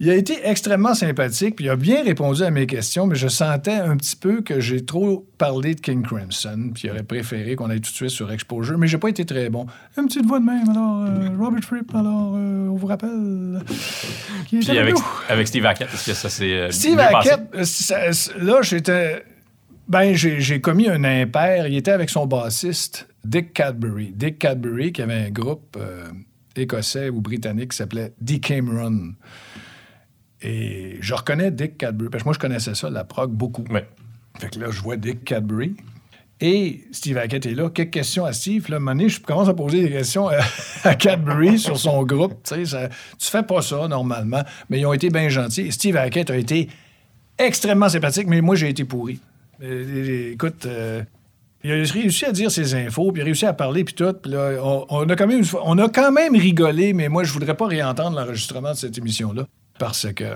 Il 0.00 0.10
a 0.10 0.14
été 0.16 0.34
extrêmement 0.42 0.92
sympathique, 0.94 1.54
puis 1.54 1.66
il 1.66 1.68
a 1.68 1.76
bien 1.76 2.02
répondu 2.02 2.42
à 2.42 2.50
mes 2.50 2.66
questions, 2.66 3.06
mais 3.06 3.14
je 3.14 3.28
sentais 3.28 3.74
un 3.76 3.96
petit 3.96 4.16
peu 4.16 4.40
que 4.42 4.58
j'ai 4.58 4.84
trop 4.84 5.24
parlé 5.38 5.76
de 5.76 5.80
King 5.80 6.02
Crimson, 6.02 6.72
puis 6.74 6.88
il 6.88 6.90
aurait 6.90 7.04
préféré 7.04 7.54
qu'on 7.54 7.70
aille 7.70 7.80
tout 7.80 7.92
de 7.92 7.96
suite 7.96 8.08
sur 8.10 8.32
Exposure, 8.32 8.76
mais 8.76 8.88
j'ai 8.88 8.98
pas 8.98 9.08
été 9.08 9.24
très 9.24 9.50
bon. 9.50 9.66
Une 9.96 10.06
petite 10.06 10.26
voix 10.26 10.40
de 10.40 10.44
même, 10.46 10.68
alors, 10.68 11.04
euh, 11.06 11.28
Robert 11.38 11.62
Fripp, 11.62 11.94
alors, 11.94 12.34
euh, 12.36 12.66
on 12.70 12.74
vous 12.74 12.88
rappelle. 12.88 13.60
qui 14.48 14.58
Puis 14.58 14.78
avec 15.28 15.46
Steve 15.46 15.64
Hackett, 15.64 15.88
est-ce 15.94 16.06
que 16.06 16.14
ça 16.14 16.28
s'est. 16.28 16.52
euh, 16.52 16.70
Steve? 16.72 16.98
Hackett, 16.98 17.40
euh, 17.54 17.64
ça- 17.64 18.34
là, 18.40 18.62
j'étais. 18.62 19.24
Ben, 19.86 20.12
j'ai 20.12 20.40
j'ai 20.40 20.60
commis 20.60 20.88
un 20.88 21.04
impair. 21.04 21.68
Il 21.68 21.76
était 21.76 21.92
avec 21.92 22.10
son 22.10 22.26
bassiste, 22.26 23.06
Dick 23.24 23.52
Cadbury. 23.52 24.12
Dick 24.12 24.40
Cadbury, 24.40 24.92
qui 24.92 25.02
avait 25.02 25.14
un 25.26 25.30
groupe 25.30 25.76
euh, 25.78 26.06
écossais 26.56 27.08
ou 27.08 27.20
britannique 27.20 27.70
qui 27.70 27.76
s'appelait. 27.76 28.12
Cameron. 28.42 29.14
Et 30.42 30.98
je 31.00 31.14
reconnais 31.14 31.50
Dick 31.50 31.78
Cadbury, 31.78 32.10
parce 32.10 32.22
que 32.22 32.28
moi, 32.28 32.34
je 32.34 32.38
connaissais 32.38 32.74
ça, 32.74 32.90
la 32.90 33.04
prog, 33.04 33.30
beaucoup. 33.30 33.64
Ouais. 33.70 33.88
Fait 34.38 34.50
que 34.50 34.58
là, 34.58 34.70
je 34.70 34.80
vois 34.82 34.96
Dick 34.96 35.24
Cadbury. 35.24 35.74
Et 36.40 36.84
Steve 36.90 37.16
Hackett 37.16 37.46
est 37.46 37.54
là. 37.54 37.70
Quelques 37.70 37.92
questions 37.92 38.24
à 38.24 38.32
Steve. 38.32 38.68
Là, 38.68 38.78
donné, 38.78 39.08
je 39.08 39.20
commence 39.20 39.48
à 39.48 39.54
poser 39.54 39.82
des 39.82 39.90
questions 39.90 40.28
à, 40.84 40.94
Cadbury 40.94 41.58
sur 41.58 41.78
son 41.78 42.02
groupe. 42.02 42.42
Tu 42.42 42.54
sais, 42.54 42.64
ça- 42.66 42.88
tu 42.88 43.28
fais 43.28 43.42
pas 43.42 43.62
ça 43.62 43.88
normalement. 43.88 44.42
Mais 44.68 44.80
ils 44.80 44.86
ont 44.86 44.92
été 44.92 45.08
bien 45.08 45.28
gentils. 45.28 45.62
Et 45.62 45.70
Steve 45.70 45.96
Hackett 45.96 46.30
a 46.30 46.36
été 46.36 46.68
extrêmement 47.38 47.88
sympathique, 47.88 48.26
mais 48.26 48.40
moi, 48.40 48.56
j'ai 48.56 48.68
été 48.68 48.84
pourri. 48.84 49.20
Écoute, 49.62 50.66
euh, 50.66 51.02
il 51.64 51.70
a 51.72 51.74
réussi 51.74 52.24
à 52.26 52.32
dire 52.32 52.50
ses 52.50 52.74
infos, 52.74 53.10
puis 53.10 53.20
il 53.20 53.22
a 53.22 53.24
réussi 53.24 53.46
à 53.46 53.52
parler, 53.52 53.84
puis 53.84 53.94
tout. 53.94 54.12
Puis 54.12 54.30
là, 54.30 54.52
on, 54.62 54.84
on 54.90 55.08
a 55.08 55.16
quand 55.16 55.26
même, 55.26 55.42
on 55.64 55.78
a 55.78 55.88
quand 55.88 56.12
même 56.12 56.36
rigolé, 56.36 56.92
mais 56.92 57.08
moi, 57.08 57.24
je 57.24 57.32
voudrais 57.32 57.56
pas 57.56 57.66
réentendre 57.66 58.16
l'enregistrement 58.18 58.72
de 58.72 58.76
cette 58.76 58.96
émission-là 58.98 59.46
parce 59.78 60.06
que 60.12 60.24
euh, 60.24 60.34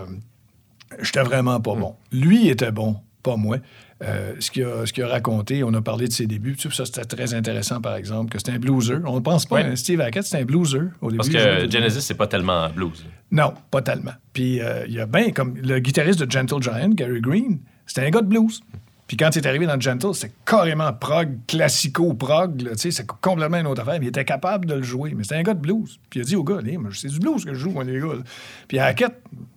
j'étais 1.00 1.22
vraiment 1.22 1.60
pas 1.60 1.74
bon. 1.74 1.94
Lui 2.12 2.48
était 2.48 2.72
bon, 2.72 2.96
pas 3.22 3.36
moi. 3.36 3.58
Euh, 4.00 4.34
ce 4.38 4.50
qu'il 4.52 4.62
a, 5.02 5.08
raconté, 5.08 5.64
on 5.64 5.74
a 5.74 5.82
parlé 5.82 6.06
de 6.06 6.12
ses 6.12 6.28
débuts, 6.28 6.52
puis 6.54 6.74
ça, 6.74 6.84
c'était 6.84 7.04
très 7.04 7.34
intéressant, 7.34 7.80
par 7.80 7.96
exemple, 7.96 8.30
que 8.30 8.38
c'était 8.38 8.52
un 8.52 8.58
blueser. 8.60 8.98
On 9.04 9.16
ne 9.16 9.20
pense 9.20 9.44
pas, 9.44 9.56
Ouais. 9.56 9.64
hein, 9.64 9.74
Steve 9.76 10.00
Hackett, 10.00 10.22
c'était 10.22 10.38
un 10.42 10.44
blueser 10.44 10.82
au 11.00 11.10
début. 11.10 11.16
Parce 11.16 11.28
que 11.28 11.68
Genesis, 11.68 12.02
c'est 12.02 12.14
pas 12.14 12.28
tellement 12.28 12.70
blues. 12.70 13.04
non, 13.32 13.52
pas 13.72 13.82
tellement. 13.82 14.12
Puis 14.32 14.60
euh, 14.60 14.86
il 14.86 14.94
y 14.94 15.00
a 15.00 15.06
bien, 15.06 15.32
comme 15.32 15.56
le 15.56 15.80
guitariste 15.80 16.20
de 16.22 16.30
Gentle 16.30 16.62
Giant, 16.62 16.90
Gary 16.90 17.20
Green, 17.20 17.58
c'était 17.86 18.02
un 18.06 18.10
gars 18.10 18.20
de 18.22 18.28
blues. 18.28 18.60
Puis 19.08 19.16
quand 19.16 19.34
il 19.34 19.38
est 19.38 19.46
arrivé 19.48 19.66
dans 19.66 19.80
Gentle, 19.80 20.14
c'était 20.14 20.32
carrément 20.44 20.92
prog, 20.92 21.38
classico-prog, 21.48 22.70
c'est 22.76 23.06
complètement 23.06 23.56
une 23.58 23.66
autre 23.66 23.80
affaire. 23.82 23.98
Mais 23.98 24.04
il 24.06 24.08
était 24.10 24.24
capable 24.24 24.66
de 24.66 24.74
le 24.74 24.82
jouer, 24.82 25.14
mais 25.16 25.24
c'était 25.24 25.36
un 25.36 25.42
gars 25.42 25.54
de 25.54 25.60
blues. 25.60 25.98
Puis 26.10 26.20
il 26.20 26.22
a 26.22 26.26
dit 26.26 26.36
au 26.36 26.44
gars, 26.44 26.58
Hey, 26.64 26.78
c'est 26.92 27.08
du 27.08 27.18
blues 27.18 27.42
que 27.44 27.54
je 27.54 27.58
joue, 27.58 27.70
moi, 27.70 27.84
les 27.84 27.98
gars. 27.98 28.22
Puis 28.68 28.78
Hackett, 28.78 29.14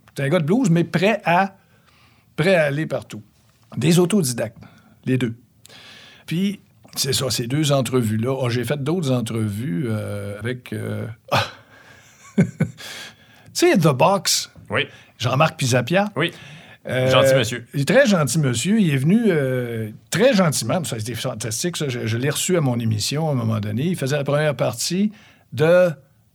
c'était 0.08 0.22
un 0.24 0.28
gars 0.30 0.38
de 0.40 0.46
blues, 0.46 0.70
mais 0.70 0.84
prêt 0.84 1.20
à, 1.24 1.54
prêt 2.34 2.54
à 2.56 2.64
aller 2.64 2.86
partout. 2.86 3.22
Des 3.76 3.98
autodidactes, 3.98 4.56
les 5.04 5.18
deux. 5.18 5.34
Puis, 6.26 6.60
c'est 6.96 7.12
ça, 7.12 7.30
ces 7.30 7.46
deux 7.46 7.72
entrevues-là. 7.72 8.32
Oh, 8.32 8.48
J'ai 8.48 8.64
fait 8.64 8.82
d'autres 8.82 9.10
entrevues 9.12 9.86
euh, 9.88 10.38
avec. 10.38 10.72
euh, 10.72 11.06
tu 12.36 12.44
sais, 13.52 13.76
The 13.76 13.88
Box, 13.88 14.50
Oui. 14.70 14.86
Jean-Marc 15.18 15.58
Pisapia. 15.58 16.06
Oui. 16.16 16.32
Euh, 16.88 17.08
Gentil 17.10 17.34
monsieur. 17.34 17.64
Il 17.74 17.82
est 17.82 17.84
très 17.88 18.06
gentil 18.06 18.38
monsieur. 18.40 18.80
Il 18.80 18.92
est 18.92 18.96
venu 18.96 19.20
euh, 19.28 19.90
très 20.10 20.34
gentiment. 20.34 20.82
Ça 20.84 20.96
a 20.96 20.98
été 20.98 21.14
fantastique. 21.14 21.76
Ça. 21.76 21.88
Je, 21.88 22.06
je 22.06 22.16
l'ai 22.18 22.30
reçu 22.30 22.56
à 22.56 22.60
mon 22.60 22.78
émission 22.80 23.28
à 23.28 23.32
un 23.32 23.34
moment 23.36 23.60
donné. 23.60 23.82
Il 23.84 23.96
faisait 23.96 24.16
la 24.16 24.24
première 24.24 24.56
partie 24.56 25.12
de 25.52 25.90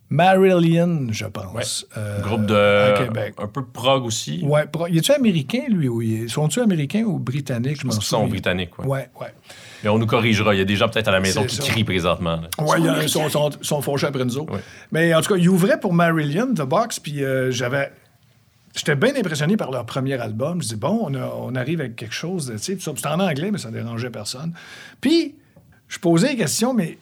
Marillion, 0.10 1.08
je 1.12 1.26
pense. 1.26 1.86
euh, 1.98 2.22
Groupe 2.22 2.45
de. 2.45 2.56
à 2.56 3.04
Québec. 3.04 3.36
Un 3.39 3.48
peu 3.48 3.64
prog 3.66 4.06
aussi. 4.06 4.41
Ouais, 4.43 4.66
pro- 4.66 4.88
il 4.88 4.98
est-tu 4.98 5.12
américain, 5.12 5.64
lui, 5.70 5.88
ou 5.89 6.02
il 6.02 6.24
est... 6.24 6.28
Sont-tu 6.28 6.62
américains 6.62 7.04
ou 7.04 7.20
britanniques? 7.20 7.78
Je 7.78 7.84
Parce 7.84 7.98
qu'ils 7.98 8.08
sont 8.08 8.26
britanniques. 8.28 8.78
Ouais. 8.80 8.86
Ouais, 8.88 9.10
ouais. 9.22 9.34
Mais 9.84 9.89
on 9.89 10.00
nous 10.00 10.06
corrigera. 10.08 10.56
Il 10.56 10.60
y 10.60 10.62
a 10.62 10.66
des 10.66 10.76
gens 10.76 10.88
peut-être 10.89 11.10
à 11.10 11.12
la 11.12 11.20
maison 11.20 11.43
qui 11.43 11.56
ça. 11.58 11.64
crient 11.64 11.84
présentement. 11.84 12.41
il 12.78 12.88
a- 12.88 13.04
ils 13.04 13.10
sont, 13.10 13.30
sont, 13.30 13.50
sont 13.62 13.82
fauchés 13.82 14.08
après 14.08 14.24
nous 14.26 14.38
autres. 14.38 14.54
Ouais. 14.54 14.62
Mais 14.91 15.14
en 15.14 15.22
tout 15.22 15.34
cas, 15.34 15.39
ils 15.39 15.50
ouvraient 15.50 15.80
pour 15.80 15.93
Marillion, 15.93 16.54
The 16.54 16.62
Box, 16.62 17.00
puis 17.00 17.24
euh, 17.24 17.52
j'avais. 17.52 17.91
J'étais 18.78 18.95
bien 18.95 19.15
impressionné 19.15 19.57
par 19.57 19.71
leur 19.71 19.88
premier 19.88 20.13
album. 20.21 20.61
Je 20.61 20.67
dis, 20.67 20.75
bon, 20.75 21.11
on, 21.11 21.55
arrive 21.55 21.80
avec 21.80 21.95
quelque 21.95 22.13
chose 22.13 22.45
de. 22.45 22.57
C'était 22.57 23.07
en 23.07 23.19
anglais, 23.19 23.49
mais 23.49 23.57
ça 23.57 23.71
dérangeait 23.71 24.11
personne. 24.11 24.53
Puis, 25.01 25.34
je 25.88 25.97
posais 25.97 26.30
des 26.30 26.38
questions, 26.38 26.75
mais 26.75 26.99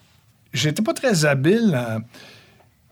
j'étais 0.53 0.82
pas 0.82 0.93
très 0.93 1.26
habile 1.26 1.78
Tu 1.97 2.03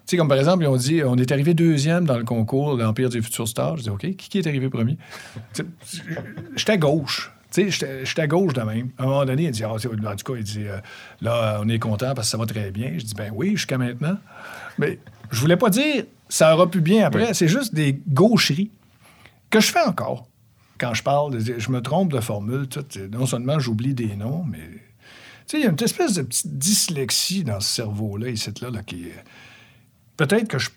sais, 0.06 0.18
comme 0.18 0.28
par 0.28 0.38
exemple, 0.38 0.66
ils 0.66 0.68
ont 0.68 0.76
dit, 0.76 1.02
on 1.02 1.16
est 1.16 1.32
arrivé 1.32 1.54
deuxième 1.54 2.04
dans 2.04 2.18
le 2.18 2.26
concours 2.26 2.76
de 2.76 2.84
l'Empire 2.84 3.08
des 3.08 3.22
Futurs 3.22 3.48
Stars. 3.48 3.78
Je 3.78 3.84
dis, 3.84 3.90
OK, 3.90 4.16
qui, 4.18 4.38
est 4.38 4.48
arrivé 4.48 4.68
premier? 4.70 4.98
J'étais 6.58 6.74
à 6.74 6.78
gauche. 6.78 7.32
Tu 7.52 7.72
sais, 7.72 8.04
j'étais- 8.04 8.22
à 8.22 8.28
gauche 8.28 8.54
de 8.54 8.62
même. 8.64 8.90
À 8.98 9.04
un 9.04 9.06
moment 9.06 9.24
donné, 9.24 9.44
il 9.44 9.52
dit, 9.52 9.64
ah, 9.64 9.72
en 9.72 9.78
tout 9.78 10.36
il 10.36 10.44
dit, 10.44 10.68
euh, 10.68 10.80
là, 11.22 11.62
on 11.64 11.70
est 11.70 11.80
content 11.80 12.14
parce 12.16 12.28
que 12.28 12.32
ça 12.32 12.38
va 12.38 12.48
très 12.48 12.72
bien. 12.72 12.92
Je 12.98 13.06
dis, 13.06 13.14
ben 13.16 13.32
oui, 13.34 13.52
jusqu'à 13.52 13.78
maintenant. 13.78 14.18
Mais 14.78 15.00
je 15.32 15.40
voulais 15.40 15.56
pas 15.56 15.70
dire, 15.70 16.04
ça 16.34 16.56
aura 16.56 16.68
pu 16.68 16.82
bien 16.82 17.06
après. 17.06 17.36
C'est 17.36 17.48
juste 17.48 17.76
des 17.76 18.02
gaucheries 18.08 18.72
que 19.52 19.60
je 19.60 19.68
fais 19.68 19.84
encore. 19.84 20.28
Quand 20.80 20.96
je 20.96 21.04
parle, 21.04 21.40
je 21.40 21.70
me 21.70 21.80
trompe 21.80 22.12
de 22.12 22.20
formule. 22.20 22.68
tout. 22.68 22.84
non 23.12 23.28
seulement 23.28 23.60
j'oublie 23.60 23.94
des 23.94 24.16
noms, 24.16 24.44
mais. 24.44 24.68
Il 25.54 25.60
y 25.60 25.66
a 25.66 25.70
une 25.70 25.84
espèce 25.84 26.14
de 26.14 26.24
petite 26.24 26.58
dyslexie 26.58 27.44
dans 27.44 27.60
ce 27.60 27.72
cerveau-là, 27.76 28.30
ici, 28.30 28.50
là, 28.62 28.72
là, 28.72 28.82
qui 28.82 29.10
est. 29.10 29.24
Peut-être 30.18 30.48
que 30.48 30.58
je, 30.58 30.70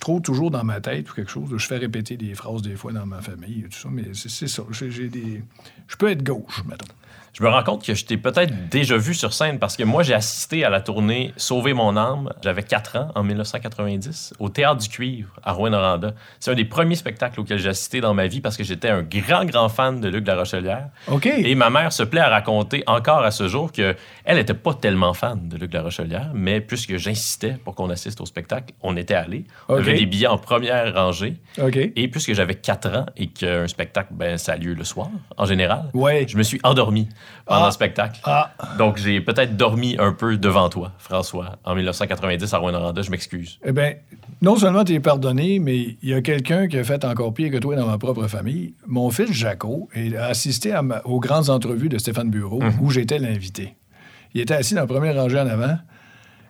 trop 0.00 0.18
toujours 0.18 0.50
dans 0.50 0.64
ma 0.64 0.80
tête 0.80 1.08
ou 1.08 1.14
quelque 1.14 1.30
chose. 1.30 1.50
Je 1.56 1.66
fais 1.66 1.76
répéter 1.76 2.16
des 2.16 2.34
phrases 2.34 2.62
des 2.62 2.74
fois 2.74 2.92
dans 2.92 3.06
ma 3.06 3.22
famille 3.22 3.60
et 3.60 3.68
tout 3.68 3.78
ça, 3.78 3.88
mais 3.92 4.06
c'est 4.14 4.48
ça. 4.48 4.64
J'ai 4.72 5.08
des. 5.08 5.44
Je 5.86 5.96
peux 5.96 6.10
être 6.10 6.24
gauche, 6.24 6.64
mettons. 6.68 6.92
Je 7.38 7.42
me 7.42 7.50
rends 7.50 7.62
compte 7.62 7.84
que 7.84 7.92
je 7.92 8.02
t'ai 8.06 8.16
peut-être 8.16 8.70
déjà 8.70 8.96
vu 8.96 9.12
sur 9.12 9.34
scène 9.34 9.58
parce 9.58 9.76
que 9.76 9.82
moi, 9.82 10.02
j'ai 10.02 10.14
assisté 10.14 10.64
à 10.64 10.70
la 10.70 10.80
tournée 10.80 11.34
Sauver 11.36 11.74
mon 11.74 11.94
âme. 11.94 12.30
J'avais 12.42 12.62
4 12.62 12.96
ans 12.96 13.08
en 13.14 13.22
1990 13.22 14.32
au 14.38 14.48
Théâtre 14.48 14.80
du 14.80 14.88
Cuivre 14.88 15.28
à 15.42 15.52
Rouen-Noranda. 15.52 16.14
C'est 16.40 16.50
un 16.50 16.54
des 16.54 16.64
premiers 16.64 16.94
spectacles 16.94 17.38
auxquels 17.38 17.58
j'ai 17.58 17.68
assisté 17.68 18.00
dans 18.00 18.14
ma 18.14 18.26
vie 18.26 18.40
parce 18.40 18.56
que 18.56 18.64
j'étais 18.64 18.88
un 18.88 19.02
grand, 19.02 19.44
grand 19.44 19.68
fan 19.68 20.00
de 20.00 20.08
Luc 20.08 20.26
Larochelière. 20.26 20.88
OK. 21.08 21.26
Et 21.26 21.54
ma 21.54 21.68
mère 21.68 21.92
se 21.92 22.02
plaît 22.04 22.22
à 22.22 22.30
raconter 22.30 22.82
encore 22.86 23.22
à 23.22 23.30
ce 23.30 23.48
jour 23.48 23.70
qu'elle 23.70 23.96
n'était 24.26 24.54
pas 24.54 24.72
tellement 24.72 25.12
fan 25.12 25.46
de 25.46 25.58
Luc 25.58 25.74
Larochelière, 25.74 26.30
mais 26.32 26.62
puisque 26.62 26.96
j'insistais 26.96 27.58
pour 27.62 27.74
qu'on 27.74 27.90
assiste 27.90 28.22
au 28.22 28.26
spectacle, 28.26 28.72
on 28.80 28.96
était 28.96 29.12
allés. 29.12 29.44
On 29.68 29.74
OK. 29.74 29.80
avait 29.80 29.98
des 29.98 30.06
billets 30.06 30.26
en 30.26 30.38
première 30.38 30.94
rangée. 30.94 31.36
OK. 31.60 31.76
Et 31.76 32.08
puisque 32.08 32.32
j'avais 32.32 32.54
4 32.54 32.96
ans 32.96 33.06
et 33.18 33.26
qu'un 33.26 33.68
spectacle, 33.68 34.08
ben, 34.12 34.38
ça 34.38 34.52
a 34.52 34.56
lieu 34.56 34.72
le 34.72 34.84
soir, 34.84 35.08
en 35.36 35.44
général, 35.44 35.90
Ouais. 35.92 36.24
je 36.26 36.38
me 36.38 36.42
suis 36.42 36.60
endormi 36.62 37.10
pendant 37.44 37.62
Ah. 37.62 37.66
le 37.66 37.72
spectacle. 37.72 38.20
Ah. 38.24 38.52
Donc, 38.78 38.96
j'ai 38.98 39.20
peut-être 39.20 39.56
dormi 39.56 39.96
un 39.98 40.12
peu 40.12 40.36
devant 40.36 40.68
toi, 40.68 40.92
François, 40.98 41.56
en 41.64 41.74
1990 41.74 42.52
à 42.54 42.58
Rouen-Noranda. 42.58 43.02
Je 43.02 43.10
m'excuse. 43.10 43.58
Eh 43.64 43.72
bien, 43.72 43.94
non 44.42 44.56
seulement 44.56 44.84
tu 44.84 44.94
es 44.94 45.00
pardonné, 45.00 45.58
mais 45.58 45.76
il 46.02 46.08
y 46.08 46.14
a 46.14 46.20
quelqu'un 46.22 46.68
qui 46.68 46.78
a 46.78 46.84
fait 46.84 47.04
encore 47.04 47.32
pire 47.34 47.50
que 47.50 47.58
toi 47.58 47.76
dans 47.76 47.86
ma 47.86 47.98
propre 47.98 48.26
famille. 48.26 48.74
Mon 48.86 49.10
fils 49.10 49.32
Jaco 49.32 49.88
a 50.18 50.24
assisté 50.26 50.72
à 50.72 50.82
ma- 50.82 51.02
aux 51.04 51.20
grandes 51.20 51.50
entrevues 51.50 51.88
de 51.88 51.98
Stéphane 51.98 52.30
Bureau, 52.30 52.60
où 52.80 52.90
j'étais 52.90 53.18
l'invité. 53.18 53.76
Il 54.34 54.40
était 54.40 54.54
assis 54.54 54.74
dans 54.74 54.82
la 54.82 54.86
première 54.86 55.14
rangée 55.14 55.38
en 55.40 55.46
avant. 55.46 55.78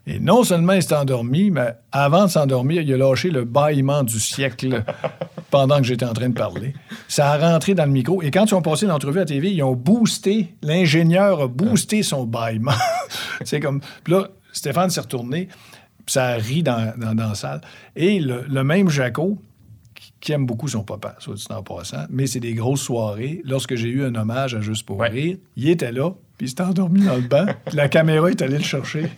Et 0.08 0.20
non 0.20 0.44
seulement 0.44 0.72
il 0.74 0.82
s'est 0.82 0.94
endormi, 0.94 1.50
mais 1.50 1.74
avant 1.90 2.26
de 2.26 2.30
s'endormir, 2.30 2.82
il 2.82 2.92
a 2.92 2.96
lâché 2.96 3.30
le 3.30 3.44
bâillement 3.44 4.04
du 4.04 4.20
siècle 4.20 4.84
pendant 5.50 5.78
que 5.78 5.82
j'étais 5.84 6.04
en 6.04 6.12
train 6.12 6.28
de 6.28 6.34
parler. 6.34 6.74
Ça 7.08 7.32
a 7.32 7.38
rentré 7.52 7.74
dans 7.74 7.86
le 7.86 7.90
micro. 7.90 8.22
Et 8.22 8.30
quand 8.30 8.44
ils 8.46 8.54
ont 8.54 8.62
passé 8.62 8.86
l'entrevue 8.86 9.18
à 9.20 9.24
TV, 9.24 9.52
ils 9.52 9.62
ont 9.64 9.74
boosté, 9.74 10.54
l'ingénieur 10.62 11.40
a 11.40 11.48
boosté 11.48 12.02
son 12.04 12.24
bâillement. 12.24 12.70
C'est 13.44 13.58
comme. 13.60 13.80
Puis 14.04 14.12
là, 14.14 14.28
Stéphane 14.52 14.90
s'est 14.90 15.00
retourné, 15.00 15.46
puis 16.04 16.12
ça 16.12 16.26
a 16.28 16.34
ri 16.34 16.62
dans, 16.62 16.92
dans, 16.96 17.14
dans 17.14 17.28
la 17.30 17.34
salle. 17.34 17.60
Et 17.96 18.20
le, 18.20 18.44
le 18.48 18.62
même 18.62 18.88
Jaco, 18.88 19.38
qui- 20.20 20.32
aime 20.32 20.46
beaucoup 20.46 20.68
son 20.68 20.82
papa, 20.82 21.14
soit 21.18 21.34
dit 21.34 21.44
en 21.50 21.62
passant, 21.62 22.04
mais 22.10 22.26
c'est 22.26 22.40
des 22.40 22.54
grosses 22.54 22.80
soirées. 22.82 23.40
Lorsque 23.44 23.74
j'ai 23.74 23.88
eu 23.88 24.04
un 24.04 24.14
hommage 24.14 24.54
à 24.54 24.60
Juste 24.60 24.84
pour 24.86 24.98
Ouais. 24.98 25.08
rire, 25.08 25.36
il 25.56 25.68
était 25.68 25.92
là, 25.92 26.10
puis 26.36 26.46
il 26.46 26.48
s'était 26.50 26.62
endormi 26.62 27.02
dans 27.04 27.16
le 27.16 27.22
banc, 27.22 27.46
la 27.72 27.88
caméra 27.88 28.30
est 28.30 28.42
allée 28.42 28.58
le 28.58 28.64
chercher. 28.64 29.10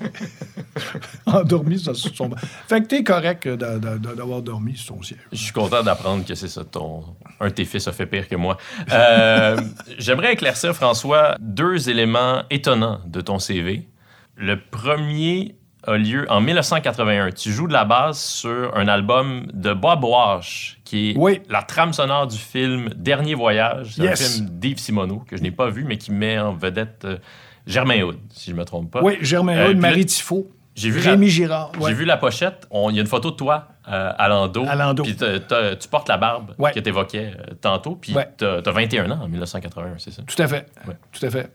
endormi 1.27 1.79
sur 1.79 1.95
son 1.97 2.29
banc. 2.29 2.37
Fait 2.69 2.81
que 2.81 2.87
t'es 2.87 3.03
correct 3.03 3.49
d'a- 3.49 3.79
d'a- 3.79 3.99
d'avoir 3.99 4.43
dormi 4.43 4.77
sur 4.77 4.95
ton 4.97 5.03
siège. 5.03 5.19
Je 5.33 5.37
suis 5.37 5.53
content 5.53 5.83
d'apprendre 5.83 6.25
que 6.25 6.35
c'est 6.35 6.49
ça, 6.49 6.64
ton... 6.64 7.05
un 7.41 7.49
de 7.49 7.53
tes 7.53 7.64
fils 7.64 7.87
a 7.89 7.93
fait 7.93 8.07
pire 8.07 8.29
que 8.29 8.37
moi. 8.37 8.57
Euh, 8.93 9.57
J'aimerais 9.99 10.33
éclaircir, 10.35 10.75
François, 10.75 11.37
deux 11.41 11.91
éléments 11.91 12.43
étonnants 12.51 13.01
de 13.07 13.21
ton 13.21 13.39
CV. 13.39 13.89
Le 14.37 14.61
premier 14.61 15.57
a 15.87 15.97
lieu 15.97 16.26
en 16.31 16.41
1981. 16.41 17.31
Tu 17.33 17.53
joues 17.53 17.68
de 17.68 17.72
la 17.72 17.85
basse 17.85 18.22
sur 18.22 18.76
un 18.76 18.89
album 18.89 19.47
de 19.53 19.72
Bob 19.72 20.05
Wash, 20.05 20.79
qui 20.85 21.11
est 21.11 21.14
Oui. 21.16 21.41
la 21.49 21.62
trame 21.62 21.93
sonore 21.93 22.26
du 22.26 22.37
film 22.39 22.89
Dernier 22.97 23.35
Voyage. 23.35 23.95
C'est 23.97 24.03
Yes. 24.03 24.20
un 24.20 24.35
film 24.37 24.49
d'Yves 24.59 24.79
Simoneau, 24.79 25.24
que 25.29 25.37
je 25.37 25.43
n'ai 25.43 25.51
pas 25.53 25.70
vu, 25.70 25.85
mais 25.85 25.97
qui 25.97 26.11
met 26.12 26.39
en 26.39 26.53
vedette 26.53 27.05
euh, 27.05 27.18
Germain 27.66 28.03
Hood, 28.03 28.18
si 28.31 28.51
je 28.51 28.55
ne 28.57 28.61
me 28.61 28.64
trompe 28.64 28.91
pas. 28.91 29.03
Oui, 29.03 29.18
Germain 29.20 29.57
Euh, 29.57 29.66
Hood, 29.68 29.74
là- 29.76 29.81
Marie 29.81 30.07
Tifo. 30.07 30.51
J'ai 30.74 30.91
vu, 30.91 31.01
la, 31.03 31.11
Rémi 31.12 31.29
Girard. 31.29 31.72
ouais. 31.81 31.89
j'ai 31.91 31.95
vu 31.95 32.05
la 32.05 32.16
pochette. 32.16 32.68
Il 32.72 32.95
y 32.95 32.99
a 32.99 33.01
une 33.01 33.09
photo 33.09 33.33
de 33.33 33.37
toi 33.37 33.66
euh, 33.91 34.12
à 34.18 34.28
Lando. 34.28 34.64
Puis 35.03 35.16
tu 35.16 35.89
portes 35.89 36.09
la 36.09 36.16
barbe 36.16 36.55
Ouais. 36.59 36.72
que 36.72 36.80
tu 36.80 36.89
évoquais 36.89 37.32
tantôt. 37.61 37.97
Puis 37.97 38.14
Ouais. 38.14 38.28
t'as 38.36 38.59
as 38.64 38.70
21 38.70 39.11
ans 39.11 39.20
en 39.22 39.28
1981, 39.28 39.95
c'est 39.99 40.11
ça? 40.12 40.22
Tout 40.22 40.43
à 40.43 40.47
fait. 40.49 40.66
Ouais. 40.86 40.95
Tout 41.12 41.24
à 41.26 41.30
fait. 41.30 41.51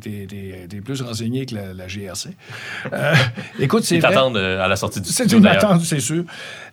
T'es- 0.00 0.66
t'es 0.68 0.80
plus 0.80 1.02
renseigné 1.02 1.46
que 1.46 1.54
la, 1.54 1.74
la 1.74 1.86
GRC. 1.86 2.30
Euh, 2.92 3.14
écoute, 3.58 3.84
c'est 3.84 3.96
Ils 3.96 4.02
t'attendent 4.02 4.36
euh, 4.36 4.64
à 4.64 4.68
la 4.68 4.76
sortie 4.76 5.00
du 5.00 5.08
C'est 5.08 5.30
une 5.32 5.46
attente, 5.46 5.80
c'est 5.82 6.00
sûr. 6.00 6.24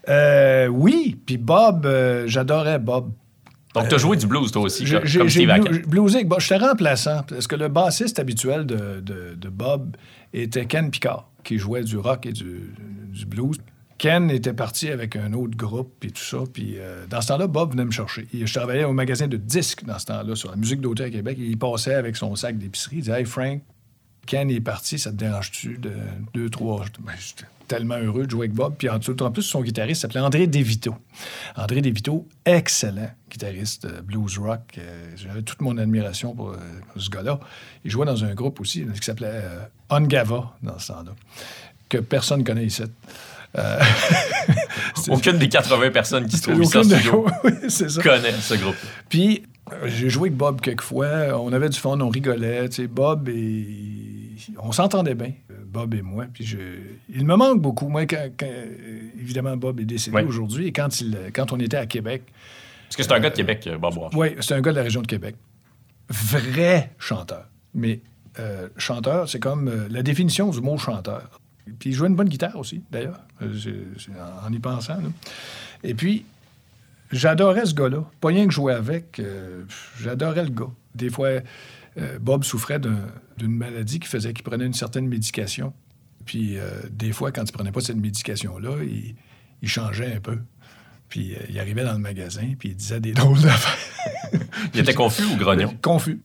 Euh, 0.10 0.68
oui, 0.68 1.20
puis 1.26 1.38
Bob, 1.38 1.86
euh, 1.86 2.24
j'adorais 2.28 2.80
Bob. 2.80 3.12
Donc, 3.74 3.88
tu 3.88 3.96
as 3.96 4.00
joué 4.00 4.18
du 4.18 4.28
blues, 4.28 4.52
toi 4.52 4.64
aussi, 4.64 4.84
comme, 4.84 5.08
Steve 5.30 5.50
Hackett. 5.50 5.88
bluesé 5.88 6.16
avec 6.18 6.28
Bob. 6.28 6.42
J'étais 6.42 6.58
remplaçant, 6.58 7.24
parce 7.24 7.48
que 7.48 7.56
le 7.56 7.70
bassiste 7.70 8.20
habituel 8.20 8.66
de, 8.66 9.00
de- 9.00 9.34
de 9.36 9.50
Bob 9.50 9.96
était 10.34 10.66
Ken 10.66 10.92
Picard, 10.92 11.30
qui 11.44 11.58
jouait 11.58 11.84
du 11.84 11.98
rock 11.98 12.26
et 12.26 12.34
du, 12.34 12.74
du 13.14 13.26
blues. 13.26 13.58
Ken 14.02 14.32
était 14.32 14.54
parti 14.54 14.90
avec 14.90 15.16
un 15.16 15.32
autre 15.34 15.56
groupe, 15.56 15.94
puis 16.00 16.12
tout 16.12 16.24
ça. 16.24 16.40
Puis 16.52 16.74
euh, 16.80 17.06
dans 17.08 17.22
ce 17.22 17.28
temps-là, 17.28 17.46
Bob 17.46 17.74
venait 17.74 17.86
me 17.86 17.92
chercher. 17.92 18.28
Je 18.34 18.52
travaillais 18.52 18.84
au 18.84 18.94
magasin 18.94 19.28
de 19.28 19.38
disques 19.38 19.86
dans 19.86 20.00
ce 20.00 20.08
temps-là, 20.08 20.36
sur 20.36 20.50
la 20.50 20.56
musique 20.56 20.82
d'auteur 20.82 21.06
à 21.06 21.10
Québec. 21.12 21.38
Il 21.40 21.56
passait 21.60 21.94
avec 21.94 22.16
son 22.16 22.36
sac 22.36 22.58
d'épicerie. 22.58 22.96
Il 22.96 23.02
disait 23.04 23.20
Hey 23.20 23.26
Frank, 23.26 23.62
Ken 24.26 24.50
est 24.50 24.60
parti, 24.60 24.98
ça 24.98 25.12
te 25.12 25.18
dérange-tu 25.18 25.78
de 25.78 25.92
deux, 26.34 26.50
trois? 26.50 26.84
Ben, 27.00 27.14
J'étais 27.20 27.46
tellement 27.68 28.00
heureux 28.00 28.26
de 28.26 28.32
jouer 28.32 28.48
avec 28.48 28.54
Bob. 28.54 28.74
Puis 28.76 28.90
en, 28.90 28.96
en 28.98 29.32
plus, 29.32 29.44
son 29.44 29.62
guitariste 29.62 30.02
s'appelait 30.02 30.22
André 30.22 30.48
Devito. 30.48 30.96
André 31.56 31.82
Devito, 31.82 32.28
excellent 32.44 33.12
guitariste 33.30 33.86
euh, 33.86 34.02
blues 34.02 34.40
rock. 34.40 34.80
Euh, 34.80 35.12
J'avais 35.16 35.44
toute 35.44 35.62
mon 35.62 35.78
admiration 35.78 36.34
pour, 36.34 36.56
ce 36.98 37.10
gars-là. 37.12 37.40
Il 37.86 37.92
jouait 37.92 38.08
dans 38.08 38.26
un 38.26 38.34
groupe 38.34 38.62
aussi 38.62 38.84
qui 39.00 39.06
s'appelait 39.06 39.44
Ongava 39.92 40.58
dans 40.64 40.80
ce 40.80 40.88
temps-là, 40.88 41.12
que 41.88 42.00
personne 42.00 42.40
ne 42.40 42.46
connaît 42.46 42.66
ici. 42.66 42.82
Euh, 43.58 43.80
Aucune 45.10 45.38
des 45.38 45.50
80 45.50 45.90
personnes 45.92 46.26
qui 46.28 46.38
se 46.38 46.44
trouvent 46.44 46.62
ici 46.64 46.78
en 46.78 46.84
studio 46.84 47.26
Oui, 47.44 47.52
ça. 47.70 47.86
connaît 48.02 48.32
ce 48.34 48.54
groupe. 48.56 48.76
Puis, 49.10 49.44
euh, 49.72 49.88
j'ai 49.88 50.10
joué 50.10 50.30
avec 50.30 50.38
Bob 50.38 50.62
quelques 50.62 50.82
fois. 50.82 51.08
On 51.42 51.52
avait 51.54 51.70
du 51.70 51.78
fun, 51.78 52.00
on 52.00 52.10
rigolait. 52.10 52.70
Tu 52.70 52.76
sais, 52.84 52.88
Bob 52.88 53.28
et... 53.30 53.68
On 54.60 54.72
s'entendait 54.72 55.16
bien, 55.16 55.34
Bob 55.68 55.94
et 55.94 56.02
moi. 56.02 56.26
Puis 56.34 56.46
je... 56.46 56.58
il 57.10 57.26
me 57.26 57.36
manque 57.36 57.62
beaucoup. 57.62 57.90
Moi, 57.90 58.06
quand, 58.06 58.30
quand- 58.38 58.46
euh, 58.48 59.10
évidemment, 59.20 59.56
Bob 59.58 59.80
est 59.80 59.86
décédé 59.86 60.22
aujourd'hui. 60.24 60.68
Et 60.68 60.72
quand, 60.72 61.02
il, 61.02 61.18
quand 61.34 61.52
on 61.52 61.60
était 61.60 61.78
à 61.78 61.86
Québec, 61.86 62.24
Parce 62.88 62.96
que 62.98 63.04
c'est 63.04 63.12
un 63.14 63.20
gars 63.20 63.30
de 63.30 63.36
Québec, 63.36 63.70
Bob 63.80 63.98
Walsh. 63.98 64.14
oui, 64.16 64.30
c'est 64.40 64.54
un 64.56 64.62
gars 64.62 64.72
de 64.72 64.78
la 64.78 64.84
région 64.84 65.02
de 65.02 65.08
Québec. 65.08 65.36
Vrai 66.10 66.92
chanteur. 67.00 67.46
Mais 67.74 68.02
euh, 68.40 68.68
chanteur, 68.78 69.30
c'est 69.30 69.40
comme 69.40 69.68
euh, 69.68 69.88
la 69.90 70.04
définition 70.04 70.50
du 70.50 70.62
mot 70.62 70.78
chanteur. 70.78 71.40
Puis 71.80 71.92
il 71.92 71.94
jouait 71.94 72.08
une 72.10 72.16
bonne 72.16 72.28
guitare 72.30 72.58
aussi, 72.58 72.82
d'ailleurs, 72.92 73.20
euh, 73.42 73.84
en, 74.44 74.48
en 74.48 74.54
y 74.54 74.60
pensant. 74.60 74.98
là. 74.98 75.10
Et 75.84 75.94
puis, 75.94 76.26
j'adorais 77.12 77.66
ce 77.66 77.74
gars-là. 77.74 78.04
Pas 78.20 78.30
rien 78.30 78.46
que 78.48 78.54
jouer 78.54 78.74
avec, 78.74 79.20
euh, 79.20 79.64
j'adorais 80.00 80.44
le 80.44 80.50
gars. 80.52 80.70
Des 80.96 81.10
fois, 81.10 81.30
euh, 81.98 82.20
Bob 82.20 82.44
souffrait 82.44 82.80
d'un- 82.80 83.08
d'une 83.38 83.56
maladie 83.56 84.00
qui 84.00 84.08
faisait 84.08 84.34
qu'il 84.34 84.44
prenait 84.44 84.66
une 84.66 84.74
certaine 84.74 85.08
médication. 85.08 85.74
Puis, 86.26 86.58
euh, 86.58 86.70
des 86.92 87.12
fois, 87.12 87.32
quand 87.32 87.44
il 87.44 87.52
prenait 87.52 87.72
pas 87.72 87.82
cette 87.82 87.98
médication-là, 87.98 88.84
il, 88.84 89.16
il 89.62 89.68
changeait 89.68 90.16
un 90.16 90.20
peu. 90.20 90.38
Puis, 91.10 91.36
il 91.50 91.60
arrivait 91.60 91.84
dans 91.84 91.94
le 91.94 92.00
magasin, 92.00 92.54
puis 92.58 92.70
il 92.70 92.76
disait 92.76 93.00
des 93.02 93.12
drôles 93.14 93.42
d'affaires. 93.42 94.40
Il 94.74 94.80
était 94.80 94.94
confus 94.94 95.24
ou 95.34 95.36
grognon? 95.38 95.76
Confus. 95.82 96.22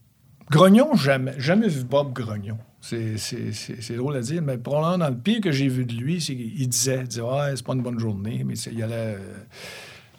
Grognon, 0.51 0.95
jamais. 0.95 1.35
Jamais 1.39 1.67
vu 1.69 1.83
Bob 1.83 2.12
Grognon. 2.12 2.59
C'est, 2.89 3.97
drôle 3.97 4.16
à 4.16 4.20
dire, 4.20 4.43
mais 4.43 4.59
probablement 4.59 4.99
dans 4.99 5.09
le 5.09 5.16
pire 5.16 5.41
que 5.41 5.51
j'ai 5.51 5.68
vu 5.68 5.84
de 5.84 5.93
lui, 5.95 6.20
c'est 6.20 6.37
qu'il 6.37 6.68
disait, 6.68 7.01
il 7.03 7.09
disait 7.09 7.20
Ouais, 7.22 7.53
c'est 7.57 7.64
pas 7.66 7.72
une 7.74 7.82
bonne 7.82 7.99
journée, 7.99 8.43
mais 8.45 8.55
il 8.55 8.82
allait. 8.82 8.95
euh, 8.95 9.18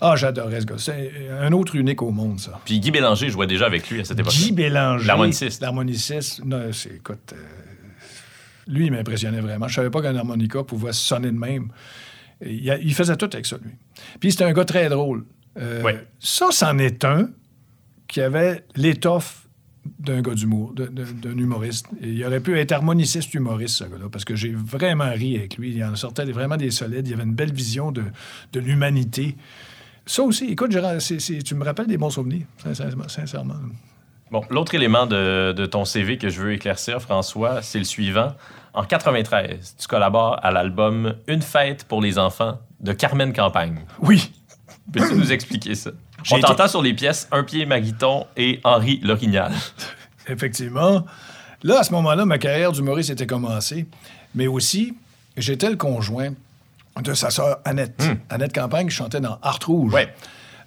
Ah, 0.01 0.15
j'adorais 0.15 0.61
ce 0.61 0.65
gars. 0.65 0.75
C'est 0.77 1.11
un 1.39 1.51
autre 1.53 1.75
unique 1.75 2.01
au 2.01 2.11
monde, 2.11 2.39
ça. 2.39 2.59
Puis 2.65 2.79
Guy 2.79 2.91
Bélanger 2.91 3.29
jouait 3.29 3.47
déjà 3.47 3.65
avec 3.67 3.89
lui 3.89 4.01
à 4.01 4.03
cette 4.03 4.19
époque. 4.19 4.33
Guy 4.33 4.51
Bélanger. 4.51 5.07
L'harmoniciste. 5.07 5.61
L'harmoniciste. 5.61 6.43
Non, 6.45 6.61
c'est, 6.73 6.95
écoute, 6.95 7.33
euh, 7.33 7.37
lui, 8.67 8.87
il 8.87 8.91
m'impressionnait 8.91 9.39
vraiment. 9.41 9.67
Je 9.67 9.75
savais 9.75 9.89
pas 9.89 10.01
qu'un 10.01 10.15
harmonica 10.15 10.63
pouvait 10.63 10.91
sonner 10.93 11.31
de 11.31 11.37
même. 11.37 11.69
Il, 12.45 12.69
a- 12.69 12.77
il 12.77 12.93
faisait 12.93 13.15
tout 13.15 13.29
avec 13.31 13.45
ça, 13.45 13.57
lui. 13.63 13.71
Puis 14.19 14.31
c'était 14.31 14.43
un 14.43 14.53
gars 14.53 14.65
très 14.65 14.89
drôle. 14.89 15.23
Euh, 15.57 15.81
Ouais. 15.83 16.05
Ça, 16.19 16.47
c'en 16.51 16.77
est 16.77 17.03
un 17.05 17.29
qui 18.07 18.21
avait 18.21 18.63
l'étoffe 18.75 19.46
d'un 19.99 20.21
gars 20.21 20.33
d'humour, 20.33 20.73
d'un 20.73 21.37
humoriste. 21.37 21.87
Et 22.01 22.09
il 22.09 22.25
aurait 22.25 22.39
pu 22.39 22.57
être 22.57 22.71
harmoniciste 22.71 23.33
humoriste, 23.33 23.75
ce 23.75 23.83
gars-là, 23.85 24.09
parce 24.11 24.25
que 24.25 24.35
j'ai 24.35 24.51
vraiment 24.51 25.11
ri 25.11 25.37
avec 25.37 25.57
lui. 25.57 25.73
Il 25.75 25.83
en 25.83 25.95
sortait 25.95 26.25
vraiment 26.25 26.57
des 26.57 26.71
solides. 26.71 27.07
Il 27.07 27.13
avait 27.13 27.23
une 27.23 27.33
belle 27.33 27.53
vision 27.53 27.91
de, 27.91 28.03
de 28.53 28.59
l'humanité. 28.59 29.35
Ça 30.05 30.23
aussi, 30.23 30.45
écoute, 30.45 30.71
Gérard, 30.71 30.97
tu 30.99 31.55
me 31.55 31.65
rappelles 31.65 31.87
des 31.87 31.97
bons 31.97 32.09
souvenirs, 32.09 32.45
sincèrement. 32.57 33.07
sincèrement. 33.07 33.55
Bon, 34.31 34.41
l'autre 34.49 34.75
élément 34.75 35.05
de, 35.05 35.53
de 35.53 35.65
ton 35.65 35.85
CV 35.85 36.17
que 36.17 36.29
je 36.29 36.41
veux 36.41 36.53
éclaircir, 36.53 37.01
François, 37.01 37.61
c'est 37.61 37.79
le 37.79 37.85
suivant. 37.85 38.33
En 38.73 38.83
93, 38.83 39.75
tu 39.79 39.87
collabores 39.87 40.39
à 40.43 40.51
l'album 40.51 41.15
Une 41.27 41.41
fête 41.41 41.85
pour 41.85 42.01
les 42.01 42.19
enfants 42.19 42.59
de 42.79 42.93
Carmen 42.93 43.33
Campagne. 43.33 43.85
Oui. 44.01 44.31
Peux-tu 44.91 45.15
nous 45.15 45.31
expliquer 45.31 45.75
ça? 45.75 45.91
On 46.31 46.37
été- 46.37 46.47
t'entend 46.47 46.67
sur 46.67 46.81
les 46.81 46.93
pièces 46.93 47.27
Un 47.31 47.43
pied 47.43 47.65
Maguiton 47.65 48.25
et 48.35 48.59
Henri 48.63 48.99
Lorignal. 49.03 49.51
Effectivement. 50.27 51.05
Là, 51.63 51.79
à 51.79 51.83
ce 51.83 51.91
moment-là, 51.93 52.25
ma 52.25 52.37
carrière 52.37 52.71
d'humoriste 52.71 53.09
était 53.09 53.25
commencée. 53.27 53.85
Mais 54.35 54.47
aussi, 54.47 54.93
j'étais 55.37 55.69
le 55.69 55.75
conjoint 55.77 56.31
de 57.01 57.13
sa 57.13 57.29
sœur 57.29 57.59
Annette. 57.65 58.03
Annette 58.29 58.53
Campagne 58.53 58.89
chantait 58.89 59.19
dans 59.21 59.39
Art 59.41 59.59
Rouge. 59.65 59.93
Ouais. 59.93 60.13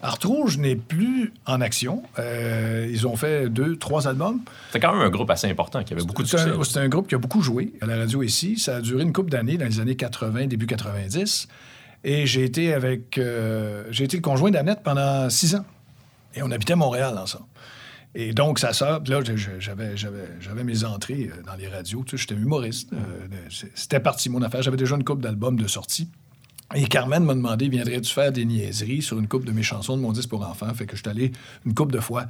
Art 0.02 0.18
Rouge 0.24 0.56
n'est 0.56 0.76
plus 0.76 1.32
en 1.44 1.60
action. 1.60 2.02
Euh, 2.18 2.88
ils 2.90 3.06
ont 3.06 3.16
fait 3.16 3.50
deux, 3.50 3.76
trois 3.76 4.08
albums. 4.08 4.40
C'est 4.72 4.80
quand 4.80 4.92
même 4.94 5.02
un 5.02 5.10
groupe 5.10 5.30
assez 5.30 5.46
important 5.50 5.82
qui 5.84 5.92
avait 5.92 6.02
beaucoup 6.04 6.22
de 6.22 6.28
C'est 6.28 6.38
succès. 6.38 6.56
un, 6.58 6.64
c'est 6.64 6.78
un 6.78 6.88
groupe 6.88 7.06
qui 7.06 7.14
a 7.14 7.18
beaucoup 7.18 7.42
joué 7.42 7.72
à 7.82 7.86
la 7.86 7.96
radio 7.98 8.22
ici. 8.22 8.58
Ça 8.58 8.76
a 8.76 8.80
duré 8.80 9.02
une 9.02 9.12
couple 9.12 9.30
d'années, 9.30 9.58
dans 9.58 9.66
les 9.66 9.78
années 9.78 9.96
80, 9.96 10.46
début 10.46 10.66
90. 10.66 11.48
Et 12.04 12.26
j'ai 12.26 12.44
été 12.44 12.72
avec... 12.72 13.18
euh, 13.18 13.84
j'ai 13.90 14.04
été 14.04 14.16
le 14.16 14.22
conjoint 14.22 14.50
d'Annette 14.50 14.82
pendant 14.82 15.28
six 15.30 15.54
ans. 15.54 15.64
Et 16.34 16.42
on 16.42 16.50
habitait 16.50 16.76
Montréal 16.76 17.16
ensemble. 17.18 17.44
Et 18.14 18.32
donc, 18.32 18.58
sa 18.58 18.72
sœur, 18.72 19.02
puis 19.02 19.12
là, 19.12 19.20
j'avais, 19.58 19.96
j'avais, 19.96 20.26
j'avais 20.40 20.64
mes 20.64 20.84
entrées 20.84 21.30
euh, 21.32 21.42
dans 21.42 21.54
les 21.54 21.68
radios. 21.68 22.02
Tu 22.04 22.16
sais, 22.16 22.22
j'étais 22.22 22.34
humoriste. 22.40 22.92
Euh, 22.92 22.96
c'est- 23.50 23.70
c'était 23.74 24.00
parti, 24.00 24.28
mon 24.30 24.42
affaire. 24.42 24.62
J'avais 24.62 24.76
déjà 24.76 24.96
une 24.96 25.04
couple 25.04 25.22
d'albums 25.22 25.56
de 25.56 25.66
sortie. 25.68 26.08
Et 26.74 26.84
Carmen 26.86 27.24
m'a 27.24 27.34
demandé, 27.34 27.68
viendrais-tu 27.68 28.12
faire 28.12 28.32
des 28.32 28.44
niaiseries 28.44 29.02
sur 29.02 29.18
une 29.18 29.26
coupe 29.28 29.44
de 29.44 29.52
mes 29.52 29.62
chansons 29.62 29.96
de 29.96 30.02
mon 30.02 30.12
disque 30.12 30.28
pour 30.28 30.46
enfants? 30.48 30.72
Fait 30.74 30.86
que 30.86 30.96
je 30.96 31.02
suis 31.02 31.10
allé 31.10 31.32
une 31.66 31.74
couple 31.74 31.92
de 31.92 32.00
fois 32.00 32.26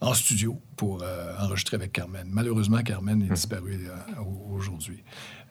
en 0.00 0.14
studio 0.14 0.58
pour 0.76 1.02
euh, 1.02 1.32
enregistrer 1.40 1.76
avec 1.76 1.92
Carmen. 1.92 2.26
Malheureusement, 2.30 2.78
Carmen 2.82 3.22
est 3.22 3.32
disparue 3.34 3.78
euh, 3.88 4.20
au- 4.22 4.54
aujourd'hui. 4.56 5.02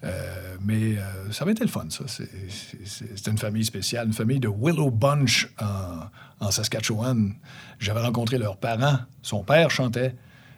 Euh, 0.04 0.58
mais 0.62 0.97
euh, 0.97 1.32
ça 1.32 1.43
avait 1.43 1.52
été 1.52 1.64
le 1.64 1.70
fun, 1.70 1.86
ça. 1.89 2.06
C'était 2.08 3.32
une 3.32 3.38
famille 3.38 3.66
spéciale, 3.66 4.08
une 4.08 4.14
famille 4.14 4.39
de 4.39 4.47
Willow 4.47 4.89
Bunch 4.89 5.47
en, 5.60 6.52
Saskatchewan. 6.52 7.36
J'avais 7.80 8.02
rencontré 8.02 8.38
leurs 8.38 8.58
parents. 8.58 8.99
Son 9.22 9.43
père 9.43 9.70
chantait. 9.70 10.16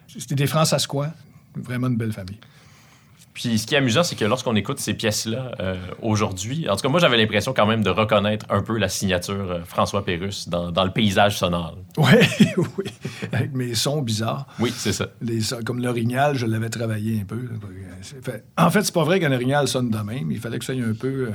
C'était 0.08 0.34
des 0.34 0.46
Fransaskois. 0.46 1.08
Vraiment 1.54 1.88
une 1.88 1.96
belle 1.96 2.12
famille. 2.12 2.38
Puis 3.34 3.58
ce 3.58 3.66
qui 3.66 3.74
est 3.74 3.78
amusant, 3.78 4.04
c'est 4.04 4.14
que 4.14 4.24
lorsqu'on 4.24 4.54
écoute 4.54 4.78
ces 4.78 4.94
pièces-là 4.94 5.50
euh, 5.58 5.74
aujourd'hui, 6.00 6.68
en 6.70 6.76
tout 6.76 6.82
cas, 6.82 6.88
moi, 6.88 7.00
j'avais 7.00 7.16
l'impression 7.16 7.52
quand 7.52 7.66
même 7.66 7.82
de 7.82 7.90
reconnaître 7.90 8.46
un 8.48 8.62
peu 8.62 8.78
la 8.78 8.88
signature 8.88 9.50
euh, 9.50 9.60
François 9.64 10.04
Pérusse 10.04 10.48
dans, 10.48 10.70
dans 10.70 10.84
le 10.84 10.92
paysage 10.92 11.36
sonore. 11.38 11.76
Oui, 11.98 12.04
oui. 12.78 12.84
Avec 13.32 13.52
mes 13.52 13.74
sons 13.74 14.02
bizarres. 14.02 14.46
Oui, 14.60 14.72
c'est 14.76 14.92
ça. 14.92 15.08
Les 15.20 15.40
comme 15.66 15.82
l'orignal, 15.82 16.36
je 16.36 16.46
l'avais 16.46 16.68
travaillé 16.70 17.22
un 17.22 17.24
peu. 17.24 17.40
Fait- 18.22 18.44
En 18.56 18.70
fait, 18.70 18.82
c'est 18.84 18.94
pas 18.94 19.02
vrai 19.04 19.18
qu'un 19.18 19.32
orignal 19.32 19.66
sonne 19.66 19.90
de 19.90 19.98
même. 19.98 20.30
Il 20.30 20.38
fallait 20.38 20.60
que 20.60 20.64
ça 20.64 20.72
soit 20.72 20.84
un 20.84 20.94
peu, 20.94 21.08
euh, 21.08 21.32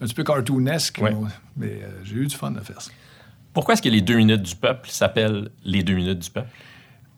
un 0.00 0.06
petit 0.06 0.14
peu 0.14 0.24
cartoonesque. 0.24 1.00
Ouais. 1.02 1.14
Mais 1.58 1.80
euh, 1.82 1.90
j'ai 2.02 2.14
eu 2.16 2.26
du 2.26 2.34
fun 2.34 2.54
à 2.56 2.62
faire 2.62 2.80
ça. 2.80 2.90
Pourquoi 3.52 3.74
est-ce 3.74 3.82
que 3.82 3.90
les 3.90 4.00
deux 4.00 4.16
minutes 4.16 4.42
du 4.42 4.56
peuple 4.56 4.88
s'appellent 4.88 5.50
les 5.64 5.82
deux 5.82 5.92
minutes 5.94 6.20
du 6.20 6.30
peuple? 6.30 6.48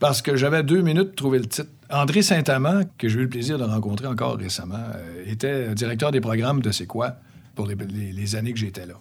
Parce 0.01 0.21
que 0.23 0.35
j'avais 0.35 0.65
deux 0.65 0.81
minutes 0.83 1.11
pour 1.11 1.15
trouver 1.17 1.39
le 1.39 1.47
titre. 1.47 1.71
André 1.91 2.23
Saint-Amand, 2.23 2.83
que 2.99 3.09
j'ai 3.09 3.19
eu 3.19 3.23
le 3.23 3.29
plaisir 3.29 3.59
de 3.59 3.65
rencontrer 3.65 4.07
encore 4.07 4.37
récemment, 4.37 4.77
euh, 4.95 5.25
était 5.27 5.75
directeur 5.75 6.11
des 6.11 6.21
programmes 6.21 6.61
de 6.61 6.71
C'est 6.71 6.87
quoi 6.87 7.17
pour 7.55 7.67
les, 7.67 8.37
années 8.37 8.53
que 8.53 8.59
j'étais 8.59 8.87
là. 8.87 8.95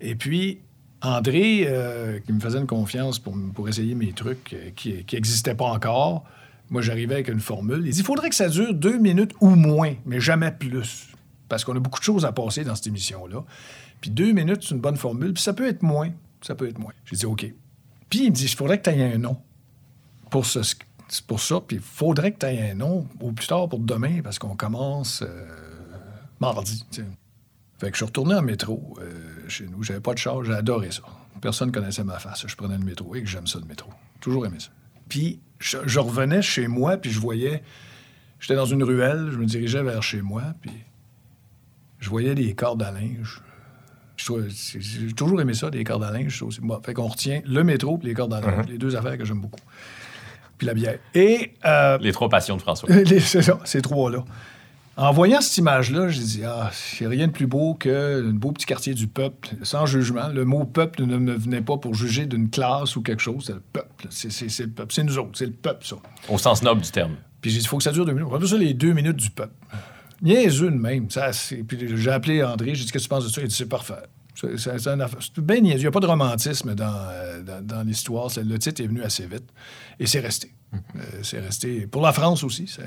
Et 0.00 0.16
puis, 0.16 0.60
André, 1.00 1.64
euh, 1.66 2.18
qui 2.20 2.32
me 2.32 2.40
faisait 2.40 2.58
une 2.58 2.66
confiance 2.66 3.18
pour 3.18 3.68
essayer 3.68 3.94
mes 3.94 4.12
trucs 4.12 4.52
euh, 4.52 4.70
qui 4.74 5.04
n'existaient 5.12 5.54
pas 5.54 5.66
encore, 5.66 6.24
moi, 6.70 6.82
j'arrivais 6.82 7.14
avec 7.14 7.28
une 7.28 7.40
formule. 7.40 7.82
Il 7.84 7.92
dit 7.92 8.00
il 8.00 8.04
faudrait 8.04 8.28
que 8.28 8.34
ça 8.34 8.48
dure 8.48 8.74
deux 8.74 8.98
minutes 8.98 9.32
ou 9.40 9.50
moins, 9.50 9.94
mais 10.04 10.20
jamais 10.20 10.50
plus. 10.50 11.08
Parce 11.48 11.64
qu'on 11.64 11.76
a 11.76 11.80
beaucoup 11.80 12.00
de 12.00 12.04
choses 12.04 12.24
à 12.24 12.32
passer 12.32 12.64
dans 12.64 12.74
cette 12.74 12.88
émission-là. 12.88 13.44
Puis 14.00 14.10
deux 14.10 14.32
minutes, 14.32 14.62
c'est 14.62 14.74
une 14.74 14.80
bonne 14.80 14.96
formule. 14.96 15.32
Puis 15.32 15.42
ça 15.42 15.52
peut 15.52 15.68
être 15.68 15.82
moins. 15.82 16.10
Ça 16.42 16.54
peut 16.56 16.68
être 16.68 16.78
moins. 16.78 16.92
J'ai 17.04 17.16
dit 17.16 17.26
OK. 17.26 17.46
Puis 18.10 18.24
il 18.24 18.30
me 18.30 18.34
dit 18.34 18.44
il 18.44 18.48
faudrait 18.48 18.78
que 18.80 18.90
tu 18.90 18.96
aies 18.96 19.12
un 19.14 19.18
nom 19.18 19.36
pour, 20.30 20.44
ce, 20.44 20.60
pour 21.26 21.40
ça. 21.40 21.60
Puis 21.66 21.76
il 21.76 21.82
faudrait 21.82 22.32
que 22.32 22.38
tu 22.40 22.46
aies 22.46 22.70
un 22.70 22.74
nom 22.74 23.06
au 23.20 23.32
plus 23.32 23.46
tard 23.46 23.68
pour 23.68 23.78
demain 23.80 24.20
parce 24.22 24.38
qu'on 24.38 24.56
commence 24.56 25.22
euh, 25.22 25.46
mardi. 26.40 26.84
Fait 27.78 27.86
que 27.88 27.92
je 27.92 27.96
suis 27.96 28.04
retourné 28.06 28.34
en 28.34 28.42
métro 28.42 28.96
euh, 29.00 29.12
chez 29.48 29.66
nous. 29.66 29.82
J'avais 29.82 30.00
pas 30.00 30.14
de 30.14 30.18
char, 30.18 30.42
j'ai 30.44 30.54
adoré 30.54 30.90
ça. 30.90 31.02
Personne 31.42 31.70
connaissait 31.72 32.04
ma 32.04 32.18
face. 32.18 32.44
Je 32.46 32.56
prenais 32.56 32.78
le 32.78 32.84
métro 32.84 33.14
et 33.14 33.22
que 33.22 33.28
j'aime 33.28 33.46
ça, 33.46 33.58
le 33.58 33.66
métro. 33.66 33.90
Toujours 34.20 34.46
aimé 34.46 34.56
ça. 34.58 34.70
Puis 35.08 35.40
je, 35.58 35.78
je 35.86 35.98
revenais 36.00 36.40
chez 36.42 36.66
moi, 36.68 36.96
puis 36.96 37.10
je 37.10 37.20
voyais. 37.20 37.62
J'étais 38.40 38.54
dans 38.56 38.64
une 38.66 38.82
ruelle, 38.82 39.28
je 39.30 39.36
me 39.38 39.44
dirigeais 39.44 39.82
vers 39.82 40.02
chez 40.02 40.22
moi, 40.22 40.42
puis 40.60 40.72
je 42.00 42.08
voyais 42.08 42.34
des 42.34 42.54
cordes 42.54 42.82
à 42.82 42.90
linge. 42.90 43.42
C'est- 44.16 44.80
J'ai 44.80 45.12
toujours 45.12 45.40
aimé 45.40 45.52
ça, 45.54 45.68
des 45.70 45.84
cordes 45.84 46.02
à 46.04 46.10
linge. 46.10 46.42
Bon, 46.60 46.80
fait 46.82 46.94
qu'on 46.94 47.06
retient 47.08 47.42
le 47.44 47.62
métro 47.64 47.98
et 48.02 48.06
les 48.06 48.14
cordes 48.14 48.32
à 48.32 48.40
linge, 48.40 48.66
les 48.68 48.78
deux 48.78 48.96
affaires 48.96 49.18
que 49.18 49.24
j'aime 49.26 49.40
beaucoup. 49.40 49.60
Puis 50.58 50.66
la 50.66 50.74
bière. 50.74 50.98
Et 51.14 51.52
euh, 51.64 51.98
Les 52.00 52.12
trois 52.12 52.28
passions 52.28 52.56
de 52.56 52.62
François. 52.62 52.88
c'est 53.20 53.42
ça, 53.42 53.58
ces 53.64 53.82
trois-là. 53.82 54.24
En 54.98 55.12
voyant 55.12 55.42
cette 55.42 55.58
image-là, 55.58 56.08
j'ai 56.08 56.22
dit, 56.22 56.42
ah, 56.46 56.70
il 56.98 57.02
n'y 57.02 57.06
a 57.06 57.10
rien 57.10 57.26
de 57.26 57.32
plus 57.32 57.46
beau 57.46 57.74
que 57.74 58.22
beau 58.32 58.52
petit 58.52 58.64
quartier 58.64 58.94
du 58.94 59.06
peuple, 59.08 59.50
sans 59.62 59.84
jugement. 59.84 60.28
Le 60.28 60.46
mot 60.46 60.64
peuple 60.64 61.04
ne 61.04 61.18
me 61.18 61.34
venait 61.34 61.60
pas 61.60 61.76
pour 61.76 61.94
juger 61.94 62.24
d'une 62.24 62.48
classe 62.48 62.96
ou 62.96 63.02
quelque 63.02 63.20
chose. 63.20 63.44
C'est 63.46 63.52
le 63.52 63.60
peuple. 63.60 64.06
C'est 64.08 64.32
c'est- 64.32 64.48
c'est 64.48 64.62
le 64.64 64.70
peuple. 64.70 64.94
C'est 64.94 65.04
nous 65.04 65.18
autres. 65.18 65.32
C'est 65.34 65.44
le 65.44 65.52
peuple, 65.52 65.84
ça. 65.86 65.96
Au 66.30 66.38
sens 66.38 66.62
noble 66.62 66.80
du 66.80 66.90
terme. 66.90 67.16
Puis 67.42 67.50
j'ai 67.50 67.58
dit, 67.58 67.64
il 67.64 67.68
faut 67.68 67.76
que 67.76 67.82
ça 67.82 67.92
dure 67.92 68.06
deux 68.06 68.12
minutes. 68.12 68.28
On 68.32 68.38
va 68.38 68.46
ça 68.46 68.56
les 68.56 68.72
deux 68.72 68.94
minutes 68.94 69.16
du 69.16 69.28
peuple. 69.28 69.52
Niaiseux 70.22 70.70
de 70.70 70.76
même. 70.76 71.10
Ça, 71.10 71.30
c'est- 71.34 71.56
puis 71.62 71.78
j'ai 71.94 72.10
appelé 72.10 72.42
André, 72.42 72.74
j'ai 72.74 72.86
dit, 72.86 72.90
qu'est-ce 72.90 73.04
que 73.04 73.08
tu 73.08 73.14
penses 73.14 73.24
de 73.24 73.28
ça? 73.28 73.42
Il 73.42 73.48
dit, 73.48 73.54
c'est 73.54 73.68
parfait. 73.68 73.92
C'est 74.36 75.38
bien 75.38 75.60
niaiseux. 75.60 75.78
Il 75.78 75.80
n'y 75.80 75.86
a 75.86 75.90
pas 75.90 76.00
de 76.00 76.06
romantisme 76.06 76.74
dans, 76.74 76.84
euh, 76.84 77.42
dans, 77.42 77.66
dans 77.66 77.82
l'histoire. 77.82 78.28
Le 78.36 78.58
titre 78.58 78.82
est 78.82 78.86
venu 78.86 79.02
assez 79.02 79.26
vite. 79.26 79.50
Et 79.98 80.06
c'est 80.06 80.20
resté. 80.20 80.52
Euh, 80.74 80.78
c'est 81.22 81.40
resté. 81.40 81.86
Pour 81.86 82.02
la 82.02 82.12
France 82.12 82.44
aussi, 82.44 82.66
ça, 82.66 82.82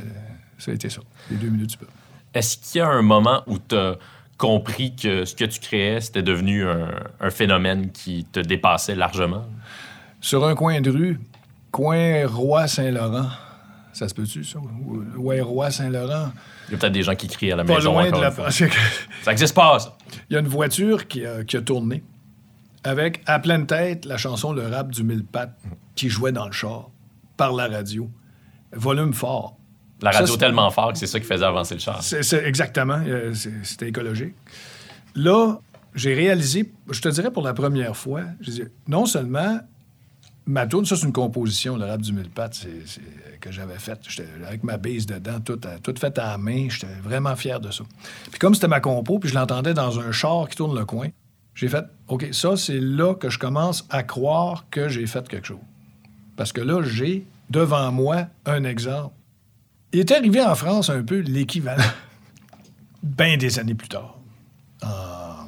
ça 0.58 0.72
a 0.72 0.74
été 0.76 0.90
ça. 0.90 1.02
Les 1.32 1.38
deux 1.38 1.50
minutes 1.50 1.72
du 1.72 1.78
peuple. 1.78 1.92
Est-ce 2.34 2.58
qu'il 2.58 2.80
y 2.80 2.82
a 2.82 2.88
un 2.88 3.02
moment 3.02 3.42
où 3.48 3.58
tu 3.58 3.76
as 3.76 3.98
compris 4.38 4.96
que 4.96 5.26
ce 5.26 5.34
que 5.34 5.46
tu 5.46 5.60
créais, 5.60 6.00
c'était 6.00 6.22
devenu 6.22 6.68
un, 6.68 6.92
un 7.20 7.30
phénomène 7.32 7.92
qui 7.92 8.26
te 8.32 8.40
dépassait 8.40 8.96
largement? 8.96 9.46
Sur 10.22 10.46
un 10.46 10.54
coin 10.54 10.80
de 10.82 10.92
rue, 10.92 11.20
coin 11.72 12.28
Roi-Saint-Laurent. 12.28 13.30
Ça 13.94 14.08
se 14.08 14.14
peut-tu, 14.14 14.44
ça? 14.44 14.60
Ou- 14.60 15.04
Ouais, 15.18 15.42
Roi-Saint-Laurent. 15.42 16.32
Il 16.68 16.72
y 16.74 16.76
a 16.76 16.78
peut-être 16.78 16.94
des 16.94 17.04
gens 17.04 17.16
qui 17.16 17.28
crient 17.28 17.52
à 17.52 17.56
la 17.58 17.66
Pas 17.66 17.76
maison 17.76 17.92
loin 17.94 18.10
de 18.12 18.22
la... 18.22 18.32
Ça 18.52 19.32
n'existe 19.32 19.56
pas, 19.56 19.80
ça. 19.80 19.98
Il 20.30 20.34
y 20.34 20.38
a 20.38 20.40
une 20.40 20.48
voiture 20.48 21.08
qui 21.08 21.26
a, 21.26 21.44
qui 21.44 21.58
a 21.58 21.62
tourné 21.62 22.04
avec 22.84 23.22
à 23.26 23.40
pleine 23.40 23.66
tête 23.66 24.06
la 24.06 24.18
chanson 24.18 24.54
Le 24.54 24.66
rap 24.68 24.92
du 24.92 25.04
mille 25.04 25.26
pattes 25.26 25.58
qui 25.96 26.10
jouait 26.10 26.32
dans 26.32 26.46
le 26.46 26.52
char 26.54 26.90
par 27.36 27.52
la 27.54 27.68
radio. 27.68 28.10
Volume 28.72 29.14
fort. 29.14 29.58
La 30.02 30.12
radio 30.12 30.38
tellement 30.38 30.70
fort 30.72 30.94
que 30.94 31.00
c'est 31.00 31.08
ça 31.08 31.20
qui 31.20 31.26
faisait 31.26 31.44
avancer 31.46 31.74
le 31.74 31.82
char. 31.82 32.02
C'est, 32.02 32.24
c'est- 32.24 32.46
exactement. 32.46 33.02
euh, 33.06 33.34
c'est- 33.34 33.52
C'était 33.64 33.90
écologique. 33.90 34.36
Là, 35.16 35.60
j'ai 35.96 36.14
réalisé, 36.14 36.72
je 36.90 37.02
te 37.02 37.10
dirais 37.10 37.32
pour 37.32 37.44
la 37.44 37.54
première 37.54 37.98
fois, 37.98 38.22
non 38.88 39.06
seulement 39.06 39.60
ma 40.50 40.66
tourne, 40.66 40.86
ça 40.86 40.96
c'est 40.96 41.06
une 41.06 41.14
composition, 41.14 41.78
le 41.78 41.86
rap 41.86 42.02
du 42.02 42.12
mille 42.12 42.30
pattes, 42.30 42.56
c'est, 42.56 43.40
que 43.40 43.52
j'avais 43.52 43.78
faite. 43.78 44.00
Avec 44.46 44.64
ma 44.64 44.78
base 44.78 45.06
dedans, 45.06 45.40
toute, 45.40 45.66
toute 45.84 46.00
faite 46.00 46.18
à 46.18 46.32
la 46.32 46.38
main. 46.38 46.68
J'étais 46.70 46.94
vraiment 47.04 47.36
fier 47.36 47.60
de 47.60 47.72
ça. 47.72 47.84
Puis 48.32 48.40
comme 48.40 48.56
c'était 48.56 48.68
ma 48.68 48.80
compo, 48.80 49.20
puis 49.20 49.30
je 49.30 49.36
l'entendais 49.36 49.74
dans 49.74 50.00
un 50.00 50.12
char 50.12 50.50
qui 50.50 50.58
tourne 50.58 50.78
le 50.78 50.86
coin, 50.86 51.10
j'ai 51.54 51.68
fait, 51.68 51.86
OK, 52.08 52.28
ça 52.32 52.58
c'est 52.58 52.80
là 52.80 53.14
que 53.14 53.30
je 53.30 53.38
commence 53.38 53.86
à 53.90 54.02
croire 54.02 54.66
que 54.72 54.90
j'ai 54.90 55.06
fait 55.06 55.28
quelque 55.28 55.48
chose. 55.48 55.60
Parce 56.36 56.52
que 56.52 56.62
là, 56.62 56.82
j'ai 56.82 57.26
devant 57.50 57.92
moi 57.92 58.28
un 58.46 58.64
exemple. 58.64 59.14
Il 59.94 60.00
est 60.00 60.12
arrivé 60.12 60.42
en 60.42 60.56
France 60.56 60.90
un 60.90 61.04
peu 61.04 61.20
l'équivalent, 61.20 61.84
bien 63.04 63.38
des 63.38 63.60
années 63.60 63.76
plus 63.76 63.90
tard, 63.90 64.18
en 64.82 65.48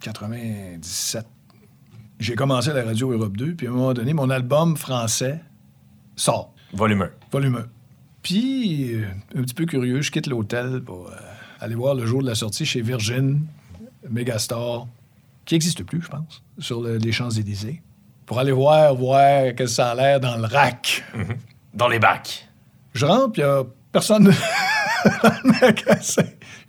97. 0.00 1.26
J'ai 2.20 2.34
commencé 2.34 2.68
à 2.70 2.74
la 2.74 2.84
radio 2.84 3.10
Europe 3.12 3.36
2, 3.36 3.54
puis 3.54 3.66
à 3.66 3.70
un 3.70 3.72
moment 3.72 3.94
donné, 3.94 4.12
mon 4.12 4.28
album 4.30 4.76
français 4.76 5.40
sort, 6.16 6.52
Volume 6.74 7.02
1. 7.02 7.10
volume 7.32 7.56
1. 7.56 7.66
Puis, 8.22 8.94
euh, 8.94 9.06
un 9.34 9.42
petit 9.42 9.54
peu 9.54 9.64
curieux, 9.64 10.02
je 10.02 10.10
quitte 10.10 10.26
l'hôtel 10.26 10.82
pour 10.84 11.08
euh, 11.08 11.14
aller 11.60 11.74
voir 11.74 11.94
le 11.94 12.04
jour 12.04 12.20
de 12.22 12.26
la 12.26 12.34
sortie 12.34 12.66
chez 12.66 12.82
Virgin, 12.82 13.40
Megastar, 14.08 14.86
qui 15.46 15.54
n'existe 15.54 15.82
plus, 15.84 16.02
je 16.02 16.08
pense, 16.08 16.42
sur 16.58 16.82
le- 16.82 16.98
les 16.98 17.10
Champs-Élysées, 17.12 17.80
pour 18.26 18.38
aller 18.38 18.52
voir, 18.52 18.94
voir 18.94 19.54
que 19.54 19.66
ça 19.66 19.90
a 19.92 19.94
l'air 19.94 20.20
dans 20.20 20.36
le 20.36 20.44
rack. 20.44 21.02
Dans 21.72 21.88
les 21.88 21.98
bacs. 21.98 22.46
Je 22.92 23.06
rentre, 23.06 23.32
puis 23.32 23.42
il 23.42 23.44
n'y 23.46 23.50
a 23.50 23.64
personne. 23.92 24.30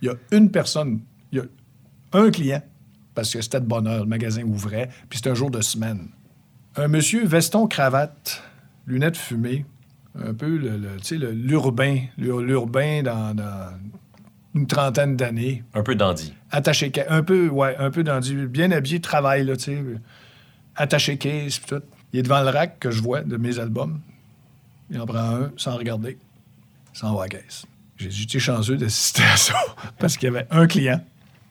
Il 0.00 0.06
y 0.06 0.08
a 0.08 0.14
une 0.32 0.50
personne, 0.50 1.00
il 1.30 1.38
y 1.38 1.40
a 1.40 1.44
un 2.18 2.30
client, 2.30 2.62
parce 3.14 3.32
que 3.32 3.40
c'était 3.40 3.60
de 3.60 3.66
bonne 3.66 3.86
heure, 3.86 4.00
le 4.00 4.06
magasin 4.08 4.42
ouvrait, 4.44 4.88
puis 5.08 5.18
c'était 5.18 5.30
un 5.30 5.34
jour 5.34 5.50
de 5.50 5.60
semaine. 5.60 6.08
Un 6.76 6.88
monsieur, 6.88 7.26
veston, 7.26 7.66
cravate, 7.66 8.42
lunettes 8.86 9.16
fumées, 9.16 9.66
un 10.18 10.34
peu 10.34 10.56
le, 10.56 10.76
le- 10.76 10.96
le- 11.18 11.30
l'urbain, 11.32 12.00
l'ur- 12.18 12.40
l'urbain 12.40 13.02
dans, 13.02 13.34
dans 13.34 13.72
une 14.54 14.66
trentaine 14.66 15.16
d'années, 15.16 15.62
Un 15.74 15.82
peu 15.82 15.94
dandy. 15.94 16.34
attaché, 16.50 16.90
un 17.08 17.22
peu, 17.22 17.48
ouais, 17.48 17.76
un 17.78 17.90
peu 17.90 18.02
dans 18.04 18.20
du 18.20 18.46
bien 18.48 18.70
habillé, 18.70 19.00
travail, 19.00 19.44
là, 19.44 19.56
tu 19.56 19.64
sais, 19.64 19.82
attaché 20.76 21.16
case, 21.18 21.58
puis 21.58 21.76
tout. 21.76 21.82
Il 22.12 22.18
est 22.18 22.22
devant 22.22 22.42
le 22.42 22.50
rack 22.50 22.78
que 22.78 22.90
je 22.90 23.00
vois 23.02 23.22
de 23.22 23.36
mes 23.38 23.58
albums. 23.58 24.00
Il 24.90 25.00
en 25.00 25.06
prend 25.06 25.18
un 25.36 25.52
sans 25.56 25.76
regarder, 25.76 26.18
sans 26.92 27.14
va 27.14 27.22
à 27.22 27.24
la 27.24 27.28
caisse. 27.30 27.64
J'ai 27.96 28.10
j'étais 28.10 28.38
chanceux 28.38 28.76
d'assister 28.76 29.22
à 29.22 29.36
ça, 29.38 29.54
parce 29.98 30.16
qu'il 30.18 30.30
y 30.30 30.36
avait 30.36 30.46
un 30.50 30.66
client, 30.66 31.02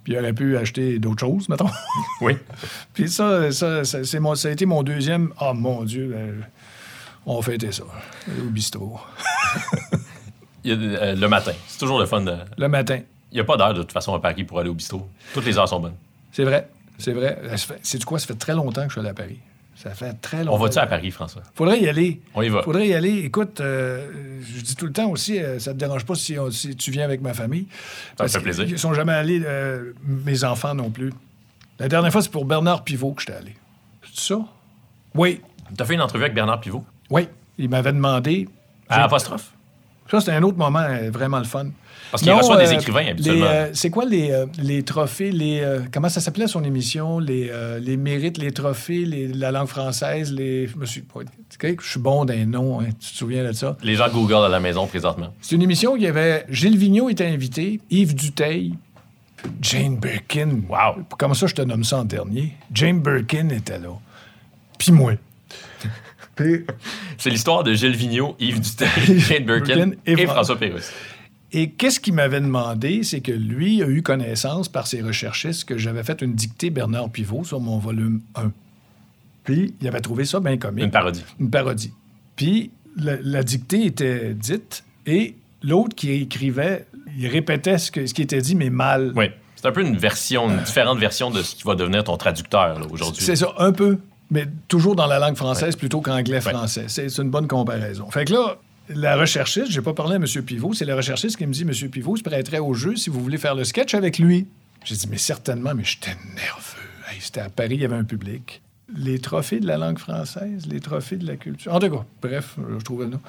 puis 0.04 0.14
il 0.14 0.20
aurait 0.20 0.34
pu 0.34 0.58
acheter 0.58 0.99
d'autres 0.99 1.20
choses, 1.22 1.47
mettons. 1.49 1.70
Oui. 2.22 2.38
puis 2.93 3.10
ça, 3.10 3.52
ça, 3.52 3.84
ça, 3.84 4.04
c'est 4.04 4.20
mon, 4.20 4.36
ça 4.36 4.47
a 4.47 4.52
été 4.52 4.66
mon 4.66 4.84
deuxième. 4.84 5.34
Oh 5.41 5.54
mon 5.54 5.84
Dieu, 5.84 6.08
ben, 6.16 6.43
on 7.26 7.41
fêtait 7.41 7.72
ça, 7.72 7.84
au 8.39 8.49
bistrot. 8.49 8.99
Il 10.64 10.72
y 10.72 10.74
a, 10.74 10.78
euh, 11.02 11.16
le 11.16 11.28
matin. 11.28 11.54
C'est 11.68 11.80
toujours 11.80 11.99
le 11.99 12.06
fun. 12.06 12.22
de- 12.22 12.38
Le 12.58 12.68
matin. 12.68 12.99
Il 13.32 13.36
n'y 13.36 13.39
a 13.41 13.43
pas 13.43 13.58
d'heure, 13.58 13.74
de 13.74 13.82
toute 13.82 13.91
façon, 13.93 14.14
à 14.14 14.20
Paris 14.20 14.43
pour 14.43 14.60
aller 14.60 14.70
au 14.70 14.74
bistrot. 14.74 15.08
Toutes 15.34 15.45
les 15.45 15.58
heures 15.58 15.68
sont 15.68 15.80
bonnes. 15.80 15.95
C'est 16.32 16.43
vrai, 16.43 16.68
c'est 16.97 17.14
vrai. 17.14 17.39
C'est 17.82 17.97
du 17.97 18.06
quoi? 18.06 18.20
Ça 18.20 18.28
fait 18.28 18.36
très 18.36 18.54
longtemps 18.54 18.82
que 18.84 18.88
je 18.89 18.93
suis 18.93 18.99
allé 18.99 19.10
à 19.10 19.14
Paris. 19.14 19.39
Ça 19.82 19.92
fait 19.96 20.14
très 20.14 20.44
longtemps. 20.44 20.54
On 20.56 20.60
va-tu 20.64 20.78
à 20.78 20.86
Paris, 20.86 21.10
François? 21.12 21.42
Faudrait 21.56 21.80
y 21.82 21.90
aller. 21.90 22.22
On 22.36 22.42
y 22.44 22.50
va. 22.50 22.62
Faudrait 22.62 22.88
y 22.88 22.94
aller. 22.94 23.20
Écoute, 23.26 23.62
euh, 23.62 24.40
je 24.44 24.62
dis 24.62 24.76
tout 24.76 24.86
le 24.86 24.92
temps 24.94 25.10
aussi, 25.10 25.40
euh, 25.40 25.58
ça 25.60 25.74
te 25.74 25.78
dérange 25.80 26.06
pas 26.06 26.14
si, 26.16 26.38
on- 26.38 26.52
si 26.52 26.76
tu 26.76 26.92
viens 26.92 27.04
avec 27.06 27.22
ma 27.22 27.34
famille. 27.34 27.66
Ça 28.18 28.26
me 28.26 28.30
fait 28.30 28.40
plaisir. 28.42 28.66
Ils 28.68 28.78
sont 28.78 28.94
jamais 28.94 29.14
allés, 29.14 29.42
euh, 29.44 29.94
mes 30.06 30.44
enfants 30.44 30.76
non 30.76 30.92
plus. 30.92 31.12
La 31.80 31.88
dernière 31.88 32.12
fois, 32.12 32.22
c'est 32.22 32.30
pour 32.32 32.46
Bernard 32.46 32.84
Pivot 32.84 33.14
que 33.14 33.22
j'étais 33.22 33.34
allé. 33.34 33.56
C'est 34.14 34.34
ça? 34.34 34.40
Oui, 35.16 35.42
Tu 35.76 35.82
as 35.82 35.86
fait 35.86 35.94
une 35.96 36.02
entrevue 36.02 36.24
avec 36.26 36.36
Bernard 36.36 36.60
Pivot? 36.62 36.84
oui. 37.10 37.28
Il 37.58 37.70
m'avait 37.70 37.94
demandé. 37.94 38.48
À 38.90 39.04
apostrophe? 39.04 39.52
Ça, 40.12 40.20
c'était 40.20 40.34
un 40.34 40.43
autre 40.43 40.57
moment 40.57 40.80
euh, 40.80 41.09
vraiment 41.09 41.39
le 41.39 41.45
fun. 41.45 41.68
Parce 42.12 42.24
qu'il 42.24 42.32
reçoit 42.34 42.57
des 42.57 42.70
euh, 42.74 42.78
écrivains, 42.78 43.07
habituellement. 43.07 43.45
euh, 43.45 43.70
c'est 43.72 43.89
quoi 43.89 44.03
les, 44.03 44.32
euh, 44.32 44.45
les 44.62 44.84
trophées, 44.84 45.32
les, 45.32 45.62
euh, 45.62 45.80
comment 45.93 46.09
ça 46.09 46.20
s'appelait 46.20 46.47
son 46.47 46.66
émission? 46.66 47.20
Les, 47.20 47.49
les 47.80 47.95
mérites, 47.95 48.38
les 48.38 48.51
trophées, 48.51 49.05
les- 49.05 49.30
la 49.30 49.51
langue 49.51 49.68
française, 49.68 50.34
les... 50.34 50.68
Je 50.68 50.76
me 50.78 50.86
suis... 50.86 51.03
Je 51.62 51.89
suis 51.89 51.99
bon 51.99 52.26
d'un 52.26 52.45
nom, 52.45 52.82
hein, 52.82 52.88
tu 52.99 53.12
te 53.12 53.18
souviens 53.18 53.45
de 53.47 53.53
ça? 53.53 53.78
Les 53.82 53.95
gens 53.95 54.09
Google 54.09 54.43
à 54.45 54.49
la 54.49 54.59
maison 54.59 54.88
présentement. 54.88 55.34
C'est 55.41 55.55
une 55.55 55.62
émission 55.62 55.93
où 55.93 55.95
il 55.97 56.03
y 56.03 56.07
avait 56.07 56.45
Gilles 56.49 56.78
Vigneault 56.78 57.09
était 57.09 57.28
invité, 57.28 57.80
Yves 57.89 58.14
Duteil, 58.16 58.74
Jane 59.62 59.95
Birkin. 59.97 60.62
Wow. 60.68 61.03
Comment 61.18 61.34
ça, 61.34 61.47
je 61.47 61.55
te 61.55 61.62
nomme 61.62 61.84
ça 61.86 61.99
en 61.99 62.03
dernier? 62.03 62.53
Jane 62.74 62.99
Birkin 62.99 63.47
était 63.49 63.80
là. 63.80 63.89
Puis 64.78 64.91
moi. 64.91 65.14
C'est 67.18 67.30
l'histoire 67.30 67.64
de 67.64 67.74
Gilles 67.74 67.96
Vigneault, 67.96 68.36
Yves 68.40 68.60
Duteil, 68.62 69.20
Jane 69.20 69.46
Birkin 69.46 69.92
et 70.06 70.12
et, 70.14 70.26
Fran- 70.26 70.34
François 70.34 70.58
Pérusse. 70.58 70.92
Et 71.54 71.72
qu'est-ce 71.72 72.00
qu'il 72.00 72.14
m'avait 72.14 72.40
demandé, 72.40 73.04
c'est 73.04 73.20
que 73.20 73.32
lui 73.34 73.84
a 73.84 73.88
eu 73.88 74.02
connaissance 74.02 74.70
par 74.70 74.88
ses 74.88 75.02
recherchistes 75.02 75.66
que 75.66 75.78
j'avais 75.78 76.04
fait 76.04 76.22
une 76.22 76.34
dictée 76.34 76.70
Bernard 76.70 77.10
Pivot 77.10 77.44
sur 77.44 77.60
mon 77.60 77.78
volume 77.78 78.22
1. 78.36 78.52
Puis 79.44 79.74
il 79.82 79.88
avait 79.88 80.00
trouvé 80.02 80.24
ça 80.26 80.40
bien 80.40 80.58
comique. 80.58 80.86
Une 80.86 80.92
parodie. 80.92 81.24
Une 81.40 81.50
parodie. 81.50 81.92
Puis 82.36 82.72
la, 82.98 83.18
la 83.22 83.44
dictée 83.44 83.86
était 83.86 84.34
dite 84.34 84.84
et 85.06 85.36
l'autre 85.62 85.96
qui 85.96 86.12
écrivait, 86.12 86.86
il 87.18 87.28
répétait 87.28 87.78
ce, 87.78 87.92
que- 87.92 88.06
ce 88.06 88.14
qui 88.14 88.22
était 88.22 88.42
dit, 88.42 88.56
mais 88.56 88.70
mal. 88.70 89.12
Oui. 89.16 89.26
C'est 89.58 89.68
un 89.68 89.72
peu 89.74 89.82
une 89.82 89.98
version, 89.98 90.50
une 90.50 90.64
différente 90.64 90.98
version 90.98 91.30
de 91.30 91.42
ce 91.44 91.54
qui 91.56 91.64
va 91.64 91.76
devenir 91.76 92.04
ton 92.04 92.18
traducteur 92.18 92.80
aujourd'hui. 92.90 93.24
C'est 93.24 93.36
ça, 93.36 93.54
un 93.60 93.72
peu, 93.72 94.00
mais 94.32 94.48
toujours 94.68 94.96
dans 94.96 95.06
la 95.08 95.20
langue 95.20 95.36
française 95.36 95.76
plutôt 95.76 96.02
qu'anglais-français. 96.02 96.86
C'est 96.88 97.10
c'est 97.10 97.22
une 97.22 97.30
bonne 97.30 97.48
comparaison. 97.48 98.10
Fait 98.10 98.26
que 98.26 98.34
là, 98.34 98.58
la 98.90 99.16
recherchiste, 99.16 99.70
j'ai 99.70 99.82
pas 99.82 99.94
parlé 99.94 100.14
à 100.14 100.16
M. 100.16 100.26
Pivot, 100.44 100.74
c'est 100.74 100.86
la 100.86 100.96
recherchiste 100.96 101.38
qui 101.38 101.46
me 101.46 101.54
dit 101.54 101.62
M. 101.64 101.90
Pivot 101.90 102.16
se 102.16 102.24
prêterait 102.24 102.60
au 102.60 102.74
jeu 102.74 102.96
si 102.96 103.10
vous 103.10 103.22
voulez 103.22 103.38
faire 103.38 103.56
le 103.56 103.64
sketch 103.64 103.94
avec 103.94 104.18
lui. 104.18 104.48
J'ai 104.84 104.96
dit, 104.96 105.08
mais 105.10 105.18
certainement, 105.18 105.74
mais 105.76 105.84
j'étais 105.84 106.16
nerveux. 106.36 106.82
Hey, 107.12 107.20
C'était 107.22 107.42
à 107.42 107.50
Paris, 107.50 107.76
il 107.76 107.82
y 107.82 107.86
avait 107.86 107.96
un 107.96 108.04
public. 108.04 108.62
Les 108.98 109.20
trophées 109.20 109.60
de 109.60 109.68
la 109.68 109.78
langue 109.78 110.00
française, 110.00 110.66
les 110.68 110.80
trophées 110.80 111.18
de 111.18 111.28
la 111.28 111.36
culture. 111.36 111.74
En 111.74 111.80
tout 111.80 111.90
cas, 111.90 112.04
bref, 112.22 112.56
je 112.80 112.84
trouvais 112.84 113.06
le 113.06 113.12
nom. 113.12 113.20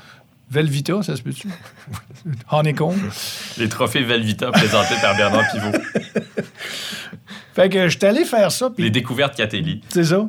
Velvita, 0.51 1.03
ça 1.03 1.17
se 1.17 1.23
peut-tu? 1.23 1.49
Honeycomb. 2.51 2.97
Les 3.59 3.69
trophées 3.69 4.03
Velvita 4.03 4.51
présentés 4.51 4.97
par 5.01 5.17
Bernard 5.17 5.51
Pivot. 5.53 5.73
Fait 7.55 7.69
que 7.69 7.89
j'étais 7.89 8.07
allé 8.07 8.25
faire 8.25 8.51
ça. 8.51 8.71
puis 8.71 8.85
Les 8.85 8.91
découvertes 8.91 9.37
Catelli. 9.37 9.83
C'est 9.91 10.05
ça. 10.05 10.29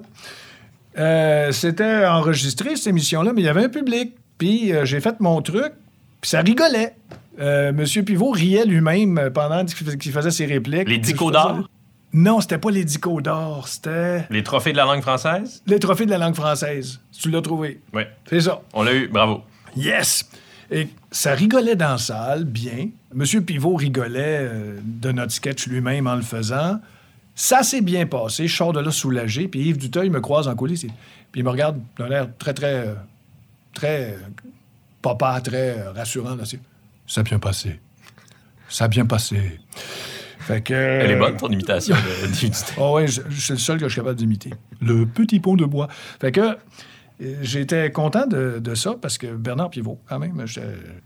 Euh, 0.97 1.51
C'était 1.51 2.05
enregistré, 2.05 2.75
cette 2.75 2.87
émission-là, 2.87 3.31
mais 3.33 3.41
il 3.41 3.45
y 3.45 3.49
avait 3.49 3.63
un 3.65 3.69
public. 3.69 4.15
Puis 4.37 4.73
euh, 4.73 4.85
j'ai 4.85 4.99
fait 4.99 5.19
mon 5.19 5.41
truc, 5.41 5.73
puis 6.21 6.29
ça 6.29 6.41
rigolait. 6.41 6.95
Euh, 7.39 7.71
Monsieur 7.73 8.03
Pivot 8.03 8.31
riait 8.31 8.65
lui-même 8.65 9.29
pendant 9.33 9.65
qu'il 9.65 10.11
faisait 10.11 10.31
ses 10.31 10.45
répliques. 10.45 10.87
Les 10.89 10.97
Dico 10.99 11.31
d'or? 11.31 11.67
Non, 12.13 12.41
c'était 12.41 12.59
pas 12.59 12.69
les 12.69 12.85
Dico 12.85 13.21
d'or, 13.21 13.67
c'était 13.67 14.25
Les 14.29 14.43
trophées 14.43 14.71
de 14.71 14.77
la 14.77 14.85
langue 14.85 15.01
française? 15.01 15.63
les 15.65 15.79
trophées 15.79 16.05
de 16.05 16.11
la 16.11 16.19
langue 16.19 16.35
française. 16.35 16.99
Tu 17.11 17.29
l'as 17.31 17.41
trouvé. 17.41 17.79
Oui. 17.93 18.03
C'est 18.29 18.41
ça. 18.41 18.61
On 18.73 18.83
l'a 18.83 18.93
eu, 18.93 19.07
bravo. 19.07 19.41
Yes! 19.75 20.29
Et 20.69 20.87
ça 21.11 21.33
rigolait 21.33 21.75
dans 21.75 21.91
la 21.93 21.97
salle, 21.97 22.45
bien. 22.45 22.89
Monsieur 23.13 23.41
Pivot 23.41 23.75
rigolait 23.75 24.49
de 24.83 25.11
notre 25.11 25.31
sketch 25.31 25.67
lui-même 25.67 26.05
en 26.07 26.15
le 26.15 26.21
faisant. 26.21 26.79
Ça 27.35 27.63
s'est 27.63 27.81
bien 27.81 28.05
passé. 28.05 28.47
Je 28.47 28.55
sors 28.55 28.73
de 28.73 28.79
là 28.79 28.91
soulagé. 28.91 29.47
Puis 29.47 29.61
Yves 29.61 29.77
Duteuil 29.77 30.09
me 30.09 30.21
croise 30.21 30.47
en 30.47 30.55
coulisses. 30.55 30.81
Puis 31.31 31.41
il 31.41 31.43
me 31.43 31.49
regarde 31.49 31.79
d'un 31.97 32.09
air 32.11 32.27
très, 32.37 32.53
très, 32.53 32.73
euh, 32.87 32.93
très 33.73 34.11
euh, 34.13 34.17
papa, 35.01 35.41
très 35.41 35.79
euh, 35.79 35.91
rassurant. 35.93 36.35
Là, 36.35 36.45
c'est, 36.45 36.59
ça 37.07 37.21
a 37.21 37.23
bien 37.23 37.39
passé. 37.39 37.79
Ça 38.69 38.85
a 38.85 38.87
bien 38.87 39.05
passé. 39.05 39.59
Fait 40.39 40.61
que... 40.61 40.73
Elle 40.73 41.11
est 41.11 41.15
bonne, 41.15 41.37
ton 41.37 41.49
imitation 41.49 41.95
de, 41.95 42.51
Ah 42.77 42.91
ouais, 42.91 43.07
je, 43.07 43.21
je 43.29 43.39
suis 43.39 43.53
le 43.53 43.59
seul 43.59 43.77
que 43.79 43.85
je 43.87 43.93
suis 43.93 44.01
capable 44.01 44.17
d'imiter. 44.17 44.51
Le 44.81 45.05
petit 45.05 45.39
pont 45.39 45.55
de 45.55 45.65
bois. 45.65 45.87
Fait 46.19 46.31
que 46.31 46.57
j'étais 47.41 47.91
content 47.91 48.27
de, 48.27 48.59
de 48.59 48.75
ça 48.75 48.95
parce 49.01 49.17
que 49.17 49.27
Bernard 49.27 49.69
Pivot, 49.69 49.99
quand 50.09 50.19
même, 50.19 50.45
je, 50.45 50.59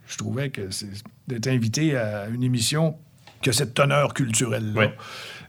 je 0.08 0.18
trouvais 0.18 0.50
que 0.50 0.72
c'est- 0.72 0.88
d'être 1.28 1.48
invité 1.48 1.96
à 1.96 2.28
une 2.28 2.44
émission 2.44 2.96
que 3.44 3.52
cette 3.52 3.74
teneur 3.76 4.14
culturelle-là, 4.16 4.80
Ouais. 4.80 4.94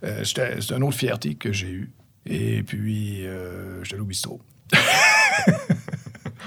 Euh, 0.05 0.24
c'est 0.24 0.70
une 0.70 0.82
autre 0.82 0.96
fierté 0.96 1.34
que 1.34 1.53
j'ai 1.53 1.70
eue. 1.70 1.92
Et 2.26 2.62
puis, 2.62 3.26
euh, 3.26 3.82
j'étais 3.82 3.94
allé 3.94 4.03
au 4.03 4.07
bistrot. 4.07 4.40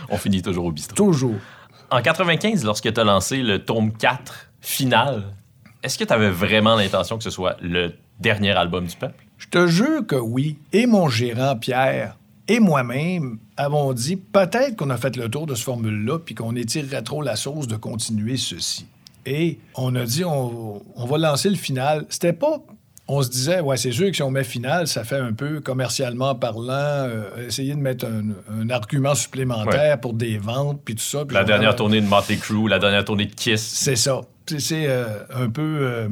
On 0.09 0.17
finit 0.17 0.41
toujours 0.41 0.65
au 0.65 0.71
bistrot. 0.71 0.95
Toujours. 0.95 1.39
En 1.89 2.01
95, 2.01 2.63
lorsque 2.63 2.93
tu 2.93 2.99
as 2.99 3.03
lancé 3.03 3.37
le 3.41 3.63
tome 3.63 3.91
4 3.93 4.51
final, 4.61 5.23
est-ce 5.83 5.97
que 5.97 6.03
tu 6.03 6.13
avais 6.13 6.29
vraiment 6.29 6.75
l'intention 6.75 7.17
que 7.17 7.23
ce 7.23 7.29
soit 7.29 7.57
le 7.61 7.93
dernier 8.19 8.51
album 8.51 8.85
du 8.85 8.95
peuple? 8.95 9.25
Je 9.37 9.47
te 9.47 9.67
jure 9.67 10.05
que 10.05 10.15
oui. 10.15 10.57
Et 10.71 10.85
mon 10.85 11.09
gérant, 11.09 11.55
Pierre, 11.55 12.17
et 12.47 12.59
moi-même 12.59 13.39
avons 13.57 13.93
dit 13.93 14.15
peut-être 14.15 14.75
qu'on 14.75 14.89
a 14.89 14.97
fait 14.97 15.15
le 15.15 15.29
tour 15.29 15.47
de 15.47 15.55
ce 15.55 15.63
formule-là, 15.63 16.19
puis 16.19 16.35
qu'on 16.35 16.55
étirerait 16.55 17.01
trop 17.01 17.21
la 17.21 17.35
sauce 17.35 17.67
de 17.67 17.75
continuer 17.75 18.37
ceci. 18.37 18.85
Et 19.25 19.59
on 19.75 19.95
a 19.95 20.05
dit 20.05 20.23
on, 20.23 20.81
on 20.95 21.05
va 21.05 21.17
lancer 21.17 21.49
le 21.49 21.55
final. 21.55 22.05
C'était 22.09 22.33
pas. 22.33 22.59
On 23.13 23.21
se 23.21 23.29
disait, 23.29 23.59
ouais, 23.59 23.75
c'est 23.75 23.91
sûr 23.91 24.07
que 24.09 24.15
si 24.15 24.23
on 24.23 24.31
met 24.31 24.43
final, 24.45 24.87
ça 24.87 25.03
fait 25.03 25.17
un 25.17 25.33
peu 25.33 25.59
commercialement 25.59 26.33
parlant, 26.33 26.69
euh, 26.71 27.47
essayer 27.47 27.73
de 27.75 27.79
mettre 27.79 28.05
un, 28.05 28.23
un 28.61 28.69
argument 28.69 29.15
supplémentaire 29.15 29.99
pour 29.99 30.13
des 30.13 30.37
ventes, 30.37 30.81
puis 30.85 30.95
tout 30.95 31.03
ça. 31.03 31.25
puis 31.25 31.33
La 31.35 31.43
dernière 31.43 31.71
a- 31.71 31.73
tournée 31.73 31.99
de 31.99 32.05
Motley 32.07 32.37
Crue, 32.37 32.69
la 32.69 32.79
dernière 32.79 33.03
tournée 33.03 33.25
de 33.25 33.33
Kiss, 33.33 33.61
C'est 33.61 33.97
ça. 33.97 34.21
C'est- 34.57 34.87
euh, 34.87 35.07
un 35.35 35.49
peu. 35.49 35.61
euh, 35.81 36.07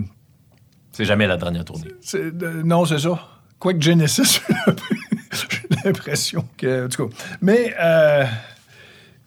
c'est 0.92 1.06
jamais 1.06 1.26
la 1.28 1.38
dernière 1.38 1.64
tournée. 1.64 1.88
Non, 2.66 2.84
c'est 2.86 3.00
ça. 3.00 3.18
Quoique 3.60 3.82
Genesis, 3.82 4.42
j'ai 5.32 5.78
l'impression 5.86 6.46
que. 6.58 6.86
En 6.86 6.90
tout 6.90 7.08
cas. 7.08 7.16
Mais 7.42 7.74
euh, 7.80 8.26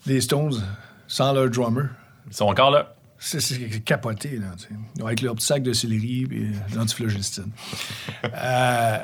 les 0.06 0.20
Stones, 0.20 0.62
sans 1.06 1.32
leur 1.32 1.48
drummer, 1.48 1.88
Ils 2.28 2.34
sont 2.36 2.46
encore 2.46 2.70
là. 2.70 2.94
C'est 3.22 3.84
capoté, 3.84 4.38
là. 4.38 4.54
Avec 5.04 5.22
leur 5.22 5.34
petit 5.34 5.46
sac 5.46 5.62
de 5.62 5.72
céleri 5.72 6.26
et 6.30 6.34
euh, 6.34 6.76
l'antiflogistine. 6.76 7.50
euh, 8.24 8.98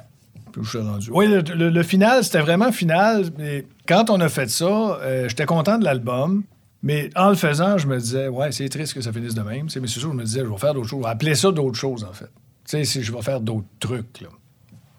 rendu? 0.75 1.11
Oui, 1.12 1.27
le, 1.29 1.83
final, 1.83 2.25
c'était 2.25 2.41
vraiment 2.41 2.73
final. 2.73 3.31
Mais 3.39 3.64
quand 3.87 4.11
on 4.11 4.21
a 4.21 4.29
fait 4.29 4.51
ça, 4.51 4.66
euh, 4.66 5.29
j'étais 5.29 5.47
content 5.47 5.79
de 5.79 5.85
l'album. 5.85 6.43
Mais 6.83 7.11
en 7.16 7.31
le 7.31 7.35
faisant, 7.35 7.79
je 7.79 7.87
me 7.87 7.99
disais, 7.99 8.29
ouais, 8.29 8.53
c'est 8.53 8.69
triste 8.69 8.95
que 8.95 9.01
ça 9.01 9.12
finisse 9.12 9.35
de 9.35 9.43
même. 9.43 9.66
Tu 9.66 9.75
sais, 9.75 9.81
Mais 9.81 9.89
c'est 9.89 10.01
sûr, 10.01 10.11
je 10.11 10.16
me 10.16 10.25
disais, 10.25 10.41
je 10.41 10.51
vais 10.51 10.59
faire 10.59 10.75
d'autres 10.75 10.89
choses. 10.89 11.05
Appeler 11.07 11.35
ça 11.35 11.51
d'autres 11.51 11.79
choses, 11.79 12.05
en 12.05 12.12
fait. 12.12 12.31
Tu 12.69 12.85
sais, 12.85 13.03
je 13.03 13.12
vais 13.12 13.23
faire 13.23 13.41
d'autres 13.41 13.66
trucs, 13.81 14.21
là. 14.21 14.29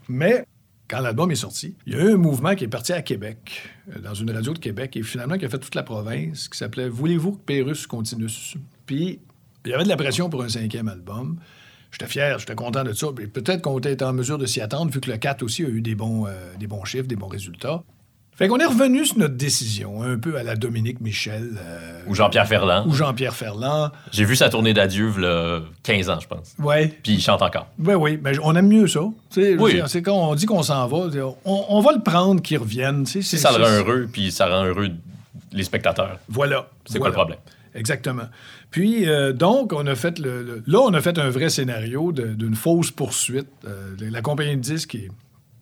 Mais 0.07 0.45
quand 0.89 1.01
l'album 1.01 1.31
est 1.31 1.35
sorti, 1.35 1.75
il 1.85 1.93
y 1.93 1.95
a 1.95 2.03
eu 2.03 2.13
un 2.13 2.17
mouvement 2.17 2.55
qui 2.55 2.63
est 2.63 2.69
parti 2.69 2.93
à 2.93 3.01
Québec, 3.01 3.69
dans 4.03 4.15
une 4.15 4.31
radio 4.31 4.53
de 4.53 4.59
Québec, 4.59 4.97
et 4.97 5.03
finalement 5.03 5.37
qui 5.37 5.45
a 5.45 5.49
fait 5.49 5.59
toute 5.59 5.75
la 5.75 5.83
province, 5.83 6.49
qui 6.49 6.57
s'appelait 6.57 6.89
Voulez-vous 6.89 7.33
que 7.33 7.41
Pérus 7.41 7.85
continue? 7.85 8.27
Puis 8.89 9.19
il 9.65 9.69
y 9.69 9.73
avait 9.75 9.83
de 9.83 9.89
la 9.89 9.97
pression 9.97 10.31
pour 10.31 10.41
un 10.41 10.49
cinquième 10.49 10.87
album. 10.87 11.37
J'étais 11.91 12.07
fier, 12.07 12.39
j'étais 12.39 12.55
content 12.55 12.83
de 12.83 12.91
ça. 12.93 13.05
Puis 13.15 13.27
peut-être 13.27 13.61
qu'on 13.61 13.77
était 13.77 14.03
en 14.03 14.13
mesure 14.13 14.39
de 14.39 14.47
s'y 14.47 14.61
attendre, 14.61 14.89
vu 14.91 14.99
que 14.99 15.11
le 15.11 15.17
4 15.17 15.43
aussi 15.43 15.63
a 15.63 15.67
eu 15.67 15.81
des 15.81 15.93
bons, 15.93 16.25
euh, 16.25 16.31
des 16.59 16.65
bons 16.65 16.83
chiffres, 16.85 17.05
des 17.07 17.15
bons 17.15 17.27
résultats. 17.27 17.83
Fait 18.35 18.47
qu'on 18.47 18.57
est 18.57 18.65
revenu 18.65 19.05
sur 19.05 19.19
notre 19.19 19.35
décision, 19.35 20.01
un 20.01 20.17
peu 20.17 20.37
à 20.37 20.43
la 20.43 20.55
Dominique 20.55 21.01
Michel 21.01 21.51
euh, 21.63 22.01
Ou 22.07 22.15
Jean-Pierre 22.15 22.47
Ferland. 22.47 22.87
ou 22.87 22.93
Jean-Pierre 22.95 23.35
Ferland. 23.35 23.91
J'ai 24.11 24.25
vu 24.25 24.35
sa 24.35 24.49
tournée 24.49 24.73
d'adieu, 24.73 25.11
il 25.15 25.61
15 25.83 26.09
ans, 26.09 26.19
je 26.19 26.27
pense. 26.27 26.55
Ouais, 26.57 26.87
Puis 27.03 27.13
il 27.13 27.21
chante 27.21 27.43
encore. 27.43 27.67
Oui, 27.77 27.93
oui, 27.93 28.19
mais 28.23 28.31
on 28.41 28.55
aime 28.55 28.69
mieux 28.69 28.87
ça. 28.87 29.01
Oui. 29.37 29.81
C'est 29.87 30.01
quand 30.01 30.15
on 30.15 30.33
dit 30.33 30.47
qu'on 30.47 30.63
s'en 30.63 30.87
va, 30.87 30.97
on, 31.45 31.65
on 31.69 31.81
va 31.81 31.91
le 31.91 32.01
prendre 32.01 32.41
qu'il 32.41 32.57
revienne. 32.57 33.05
ça 33.05 33.51
le 33.55 33.63
rend 33.63 33.69
heureux, 33.71 34.09
puis 34.11 34.31
ça 34.31 34.47
rend 34.47 34.63
heureux 34.65 34.87
les 35.51 35.63
spectateurs, 35.63 36.17
Voilà. 36.27 36.67
c'est 36.85 36.97
voilà. 36.97 36.99
quoi 36.99 37.09
le 37.09 37.13
problème? 37.35 37.39
Exactement. 37.75 38.27
Puis, 38.71 39.07
euh, 39.07 39.31
donc, 39.33 39.73
on 39.73 39.85
a 39.87 39.95
fait 39.95 40.17
le, 40.19 40.63
Là, 40.65 40.79
on 40.79 40.93
a 40.93 41.01
fait 41.01 41.17
un 41.19 41.29
vrai 41.29 41.49
scénario 41.49 42.11
d'une 42.11 42.55
fausse 42.55 42.91
poursuite. 42.91 43.47
Euh, 43.65 43.95
la 43.99 44.21
compagnie 44.21 44.55
de 44.57 44.61
disques, 44.61 44.95
est- 44.95 45.09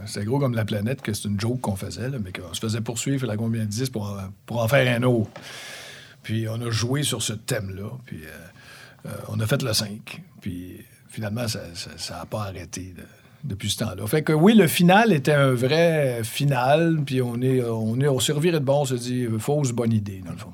c'est 0.05 0.23
gros 0.25 0.39
comme 0.39 0.53
la 0.55 0.65
planète, 0.65 1.01
que 1.01 1.11
c'est 1.13 1.27
une 1.27 1.39
joke 1.39 1.59
qu'on 1.61 1.75
faisait, 1.75 2.09
mais 2.23 2.31
qu'on 2.31 2.53
se 2.53 2.59
faisait 2.61 2.81
poursuivre 2.81 3.25
la 3.27 3.35
compagnie 3.35 3.65
de 3.65 3.69
disques 3.71 3.91
pour, 3.93 4.03
en- 4.09 4.29
pour 4.45 4.61
en 4.61 4.67
faire 4.67 4.95
un 4.99 5.03
autre. 5.03 5.29
Puis, 6.23 6.47
on 6.49 6.61
a 6.61 6.69
joué 6.69 7.03
sur 7.03 7.21
ce 7.21 7.33
thème-là. 7.33 7.89
Puis, 8.05 8.21
euh, 8.25 9.09
on 9.29 9.39
a 9.39 9.45
fait 9.47 9.61
le 9.61 9.73
5. 9.73 10.21
Puis, 10.41 10.77
finalement, 11.09 11.47
ça 11.47 11.59
n'a 12.11 12.25
pas 12.25 12.41
arrêté 12.43 12.93
de- 12.97 13.03
depuis 13.43 13.69
ce 13.69 13.77
temps-là. 13.79 14.05
Fait 14.07 14.23
que 14.23 14.33
oui, 14.33 14.53
le 14.55 14.67
final 14.67 15.13
était 15.13 15.33
un 15.33 15.53
vrai 15.53 16.21
final. 16.23 16.99
Puis, 17.05 17.21
on 17.21 17.41
est, 17.41 17.61
on 17.63 17.99
est, 17.99 18.07
on 18.07 18.17
de 18.17 18.59
bon, 18.59 18.81
on 18.81 18.85
s'est 18.85 18.95
dit, 18.95 19.25
fausse 19.39 19.71
bonne 19.71 19.93
idée, 19.93 20.21
dans 20.25 20.31
le 20.31 20.37
fond. 20.37 20.51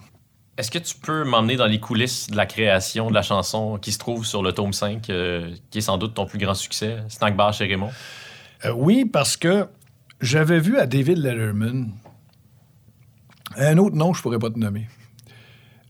Est-ce 0.57 0.69
que 0.69 0.79
tu 0.79 0.95
peux 0.95 1.23
m'emmener 1.23 1.55
dans 1.55 1.65
les 1.65 1.79
coulisses 1.79 2.29
de 2.29 2.35
la 2.35 2.45
création 2.45 3.09
de 3.09 3.13
la 3.13 3.23
chanson 3.23 3.77
qui 3.79 3.91
se 3.91 3.97
trouve 3.97 4.25
sur 4.25 4.43
le 4.43 4.51
tome 4.51 4.73
5, 4.73 5.09
euh, 5.09 5.51
qui 5.71 5.79
est 5.79 5.81
sans 5.81 5.97
doute 5.97 6.13
ton 6.13 6.25
plus 6.25 6.37
grand 6.37 6.53
succès, 6.53 6.97
Snack 7.09 7.35
Bar 7.35 7.53
chez 7.53 7.65
Raymond? 7.65 7.91
Euh, 8.65 8.71
oui, 8.71 9.05
parce 9.05 9.35
que 9.35 9.67
j'avais 10.21 10.59
vu 10.59 10.77
à 10.77 10.85
David 10.85 11.17
Letterman 11.17 11.91
un 13.57 13.77
autre 13.77 13.95
nom, 13.95 14.13
je 14.13 14.21
pourrais 14.21 14.39
pas 14.39 14.49
te 14.49 14.59
nommer. 14.59 14.87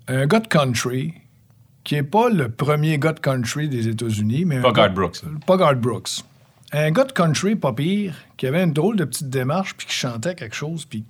Un 0.08 0.26
gars 0.28 0.40
de 0.40 0.48
country 0.48 1.14
qui 1.84 1.96
est 1.96 2.04
pas 2.04 2.30
le 2.30 2.50
premier 2.50 2.98
gars 2.98 3.14
de 3.14 3.20
country 3.20 3.68
des 3.68 3.88
États-Unis, 3.88 4.46
mais 4.46 4.62
Garth 4.62 4.94
Brooks. 4.94 5.22
Pas 5.46 5.58
Garth 5.58 5.80
Brooks. 5.80 6.24
Un 6.72 6.92
gars 6.92 7.04
de 7.04 7.12
country 7.12 7.56
pas 7.56 7.74
pire, 7.74 8.16
qui 8.38 8.48
avait 8.48 8.64
une 8.64 8.74
drôle 8.74 8.96
de 8.96 9.06
petite 9.06 9.30
démarche, 9.30 9.76
puis 9.76 9.86
qui 9.86 9.94
chantait 9.94 10.34
quelque 10.34 10.56
chose, 10.56 10.86
puis 10.86 11.06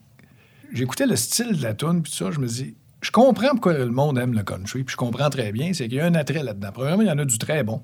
j'écoutais 0.74 1.06
le 1.06 1.16
style 1.16 1.58
de 1.58 1.64
la 1.64 1.74
tune, 1.74 2.02
puis 2.02 2.12
ça, 2.12 2.32
je 2.32 2.40
me 2.40 2.48
dis, 2.48 2.76
je 3.04 3.12
comprends 3.12 3.50
pourquoi 3.52 3.74
le 3.74 3.90
monde 3.90 4.18
aime 4.18 4.34
le 4.34 4.42
country, 4.44 4.84
puis 4.84 4.94
je 4.94 4.98
comprends 4.98 5.30
très 5.30 5.52
bien, 5.52 5.74
c'est 5.74 5.88
qu'il 5.88 5.98
y 5.98 6.00
a 6.00 6.06
un 6.06 6.16
attrait 6.16 6.42
là-dedans. 6.44 6.72
Premièrement, 6.74 7.04
il 7.04 7.08
y 7.08 7.12
en 7.12 7.18
a 7.20 7.26
du 7.26 7.38
très 7.38 7.64
bon. 7.64 7.82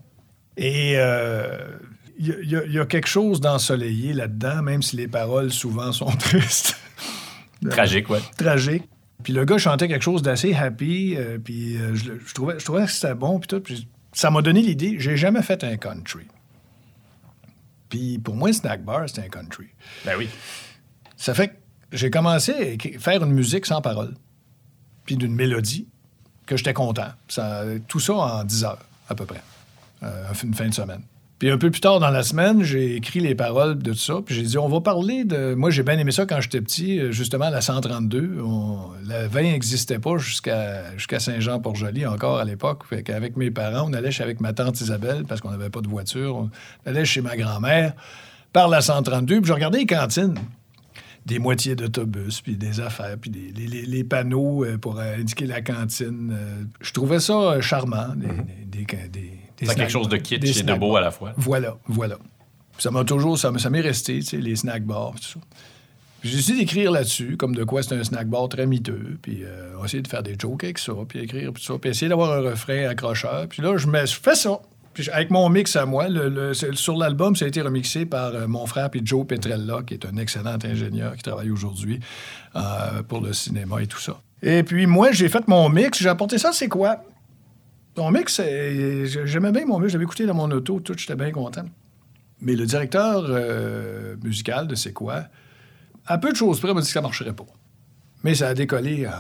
Et 0.58 0.94
euh, 0.96 1.78
il 2.18 2.28
y, 2.28 2.56
a- 2.56 2.64
il 2.66 2.74
y 2.74 2.88
quelque 2.88 3.08
chose 3.08 3.40
d'ensoleillé 3.40 4.14
là-dedans, 4.14 4.62
même 4.64 4.82
si 4.82 4.96
les 4.98 5.08
paroles 5.08 5.52
souvent 5.52 5.92
sont 5.92 6.06
tristes, 6.20 6.76
Tragique, 7.70 8.10
ouais. 8.10 8.20
tragiques. 8.38 8.84
Puis 9.24 9.34
le 9.34 9.44
gars 9.46 9.58
chantait 9.58 9.88
quelque 9.90 10.02
chose 10.04 10.22
d'assez 10.22 10.54
happy, 10.54 11.16
euh, 11.18 11.38
puis 11.38 11.76
euh, 11.78 11.94
je, 11.94 12.34
trouvais, 12.34 12.58
je 12.58 12.64
trouvais 12.66 12.86
que 12.86 12.92
c'était 12.92 13.14
bon, 13.16 13.38
puis 13.40 13.48
tout. 13.48 13.60
Puis 13.60 13.88
ça 14.14 14.32
m'a 14.32 14.42
donné 14.42 14.62
l'idée, 14.62 14.96
j'ai 15.00 15.18
jamais 15.18 15.42
fait 15.42 15.62
un 15.66 15.76
country. 15.76 16.24
Puis 17.90 18.20
pour 18.20 18.36
moi, 18.36 18.54
Snack 18.54 18.84
Bar, 18.84 19.08
c'était 19.10 19.24
un 19.24 19.30
country. 19.30 19.68
Ben 20.06 20.14
oui. 20.18 20.30
Ça 21.18 21.34
fait 21.34 21.50
que 21.50 21.54
j'ai 21.92 22.10
commencé 22.10 22.78
à 22.96 23.00
faire 23.00 23.24
une 23.24 23.34
musique 23.34 23.66
sans 23.66 23.82
parole, 23.82 24.14
puis 25.10 25.18
d'une 25.18 25.34
mélodie, 25.34 25.88
que 26.46 26.56
j'étais 26.56 26.76
content. 26.76 27.08
Ça, 27.28 27.64
tout 27.88 28.00
ça 28.00 28.14
en 28.14 28.44
10 28.44 28.64
heures, 28.64 28.86
à 29.10 29.16
peu 29.16 29.26
près, 29.26 29.42
euh, 30.04 30.24
une 30.44 30.54
fin 30.54 30.68
de 30.68 30.74
semaine. 30.76 31.02
Puis 31.40 31.50
un 31.50 31.58
peu 31.58 31.72
plus 31.72 31.82
tard 31.82 32.00
dans 32.00 32.12
la 32.12 32.22
semaine, 32.22 32.62
j'ai 32.62 32.96
écrit 32.96 33.20
les 33.20 33.34
paroles 33.34 33.80
de 33.80 33.94
tout 33.94 33.98
ça, 33.98 34.18
puis 34.24 34.36
j'ai 34.36 34.44
dit, 34.44 34.60
on 34.60 34.70
va 34.70 34.82
parler 34.82 35.24
de... 35.24 35.56
Moi, 35.56 35.72
j'ai 35.72 35.82
bien 35.82 35.98
aimé 35.98 36.12
ça 36.12 36.28
quand 36.28 36.40
j'étais 36.42 36.62
petit, 36.62 37.00
euh, 37.00 37.12
justement, 37.12 37.50
la 37.50 37.60
132. 37.60 38.38
On... 38.40 38.92
Le 39.04 39.28
vin 39.28 39.42
n'existait 39.42 39.98
pas 39.98 40.20
jusqu'à 40.20 40.96
jusqu'à 40.96 41.20
Saint-Jean-Port-Joli 41.20 42.06
encore 42.06 42.38
à 42.38 42.46
l'époque. 42.46 42.84
Fait 42.88 43.02
qu'avec 43.02 43.36
mes 43.36 43.50
parents, 43.50 43.90
on 43.90 43.94
allait 43.94 44.12
chez 44.12 44.22
avec 44.22 44.42
ma 44.42 44.54
tante 44.54 44.80
Isabelle, 44.80 45.24
parce 45.28 45.42
qu'on 45.42 45.50
n'avait 45.50 45.72
pas 45.72 45.82
de 45.82 45.88
voiture. 45.88 46.36
On 46.36 46.52
allait 46.86 47.06
chez 47.06 47.22
ma 47.22 47.36
grand-mère 47.36 47.94
par 48.54 48.68
la 48.68 48.82
132, 48.82 49.42
puis 49.42 49.48
je 49.48 49.54
regardais 49.54 49.80
les 49.80 49.88
cantines 49.88 50.36
des 51.30 51.40
moitiés 51.40 51.76
d'autobus, 51.76 52.42
puis 52.42 52.56
des 52.58 52.80
affaires, 52.82 53.16
puis 53.20 53.30
des, 53.30 53.52
les, 53.56 53.68
les- 53.68 53.86
les 53.86 54.04
panneaux 54.04 54.66
euh, 54.66 54.78
pour 54.78 55.00
euh, 55.00 55.16
indiquer 55.18 55.46
la 55.46 55.62
cantine. 55.62 56.32
euh, 56.34 56.64
je 56.82 56.92
trouvais 56.92 57.20
ça 57.20 57.62
charmant. 57.62 58.08
Des, 58.16 58.28
des, 58.28 58.86
des, 58.86 58.86
des- 58.86 59.08
des 59.10 59.32
C'est 59.60 59.66
snack- 59.66 59.78
quelque 59.78 59.92
chose 59.92 60.10
de 60.10 60.18
kitsch 60.18 60.60
et 60.60 60.64
de 60.64 60.74
beau 60.74 60.96
à 60.98 61.02
la 61.02 61.12
fois. 61.12 61.34
Voilà, 61.38 61.78
voilà. 61.88 62.16
Puis 62.74 62.84
Ça 62.84 62.92
m'a 62.92 63.04
toujours, 63.04 63.38
ça, 63.38 63.52
m'est 63.52 63.82
resté, 63.82 64.20
les 64.34 64.56
snack 64.56 64.84
bars, 64.86 65.14
tout 65.16 65.40
ça. 65.40 65.40
J'ai 66.22 66.36
décidé 66.36 66.60
d'écrire 66.60 66.92
là-dessus, 66.92 67.38
comme 67.38 67.56
de 67.56 67.64
quoi 67.64 67.82
c'est 67.82 67.96
un 67.96 68.04
snack 68.04 68.28
bar 68.28 68.50
très 68.50 68.66
miteux, 68.68 69.18
puis 69.22 69.40
euh, 69.44 69.72
on 69.78 69.80
va 69.80 69.86
essayer 69.86 70.04
de 70.04 70.08
faire 70.08 70.22
des 70.24 70.36
jokes 70.38 70.66
avec 70.66 70.78
ça, 70.78 70.92
puis 71.08 71.20
écrire, 71.20 71.54
puis 71.54 71.64
ça, 71.64 71.76
puis 71.80 71.92
essayer 71.92 72.10
d'avoir 72.10 72.34
un 72.34 72.42
refrain 72.42 72.88
accrocheur. 72.90 73.48
Puis 73.48 73.62
là, 73.62 73.78
je, 73.78 73.88
me, 73.88 74.06
je 74.06 74.16
fais 74.20 74.36
ça. 74.36 74.60
Avec 75.12 75.30
mon 75.32 75.48
mix 75.50 75.76
à 75.76 75.86
moi, 75.86 76.08
sur 76.74 76.98
l'album, 76.98 77.36
ça 77.36 77.46
a 77.46 77.48
été 77.48 77.62
remixé 77.62 78.06
par 78.06 78.36
euh, 78.36 78.48
mon 78.48 78.66
frère, 78.66 78.90
puis 78.90 79.02
Joe 79.04 79.26
Petrella, 79.26 79.82
qui 79.86 79.94
est 79.94 80.06
un 80.06 80.18
excellent 80.18 80.58
ingénieur 80.64 81.16
qui 81.16 81.24
travaille 81.24 81.52
aujourd'hui 81.52 82.00
euh, 82.56 83.04
pour 83.08 83.22
le 83.22 83.34
cinéma 83.34 83.82
et 83.82 83.88
tout 83.88 84.00
ça. 84.00 84.20
Et 84.42 84.64
puis 84.64 84.86
moi, 84.86 85.12
j'ai 85.12 85.30
fait 85.30 85.48
mon 85.48 85.70
mix, 85.70 86.02
j'ai 86.02 86.10
apporté 86.10 86.38
ça, 86.38 86.52
c'est 86.52 86.68
quoi? 86.68 87.04
Mon 87.98 88.12
mix, 88.12 88.42
j'aimais 89.26 89.52
bien 89.52 89.66
mon 89.66 89.80
mix, 89.80 89.92
j'avais 89.92 90.06
écouté 90.06 90.26
dans 90.26 90.34
mon 90.34 90.50
auto, 90.52 90.80
tout, 90.80 90.96
j'étais 90.98 91.16
bien 91.16 91.32
content. 91.32 91.66
Mais 92.42 92.56
le 92.56 92.66
directeur 92.66 93.26
euh, 93.28 94.16
musical 94.24 94.68
de 94.68 94.76
C'est 94.76 94.94
quoi, 94.94 95.26
à 96.06 96.18
peu 96.18 96.32
de 96.32 96.38
choses 96.38 96.60
près, 96.60 96.74
m'a 96.74 96.82
dit 96.82 96.88
que 96.88 96.94
ça 96.94 97.02
marcherait 97.02 97.34
pas. 97.34 97.46
Mais 98.24 98.36
ça 98.36 98.50
a 98.50 98.54
décollé 98.54 99.08
en... 99.08 99.12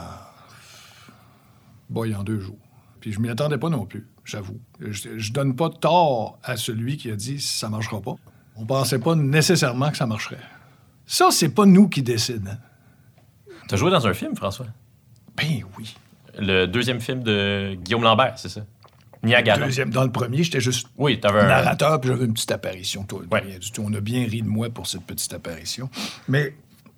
Boy, 1.90 2.16
en 2.16 2.24
deux 2.24 2.40
jours. 2.40 2.69
Puis 3.00 3.14
je 3.14 3.20
m'y 3.20 3.30
attendais 3.30 3.58
pas 3.58 3.70
non 3.70 3.86
plus, 3.86 4.08
j'avoue. 4.26 4.60
Je, 4.82 5.18
je 5.18 5.32
donne 5.34 5.56
pas 5.56 5.70
tort 5.70 6.38
à 6.44 6.58
celui 6.58 6.98
qui 6.98 7.10
a 7.12 7.16
dit 7.16 7.40
ça 7.40 7.70
marchera 7.70 8.02
pas. 8.02 8.16
On 8.58 8.66
pensait 8.66 9.00
pas 9.00 9.16
nécessairement 9.16 9.90
que 9.90 9.98
ça 9.98 10.06
marcherait. 10.06 10.38
Ça, 11.06 11.30
c'est 11.32 11.50
pas 11.50 11.66
nous 11.66 11.88
qui 11.88 12.04
décident. 12.04 12.52
hein. 12.52 12.58
Tu 13.68 13.76
as 13.76 13.78
joué 13.78 13.90
dans 13.92 14.06
un 14.06 14.14
film, 14.14 14.36
François? 14.36 14.66
Ben 15.38 15.62
oui. 15.78 15.96
Le 16.38 16.66
deuxième 16.66 17.00
film 17.00 17.24
de 17.24 17.76
Guillaume 17.82 18.04
Lambert, 18.04 18.34
c'est 18.38 18.50
ça? 18.50 18.62
Niagara. 19.24 19.66
Deuxième, 19.66 19.90
dans 19.92 20.04
le 20.04 20.12
premier, 20.12 20.44
j'étais 20.44 20.62
juste 20.62 20.88
Oui, 20.98 21.20
t'avais 21.20 21.40
un... 21.42 21.48
narrateur, 21.48 22.00
puis 22.00 22.10
j'avais 22.10 22.26
une 22.26 22.34
petite 22.34 22.52
apparition. 22.52 23.04
Toi, 23.04 23.22
Ouais. 23.32 23.40
rien 23.42 23.58
du 23.60 23.72
tout. 23.72 23.84
On 23.86 23.94
a 23.94 24.00
bien 24.02 24.26
ri 24.26 24.42
de 24.42 24.48
moi 24.48 24.70
pour 24.70 24.88
cette 24.88 25.04
petite 25.04 25.34
apparition. 25.34 25.90
Mais 26.28 26.54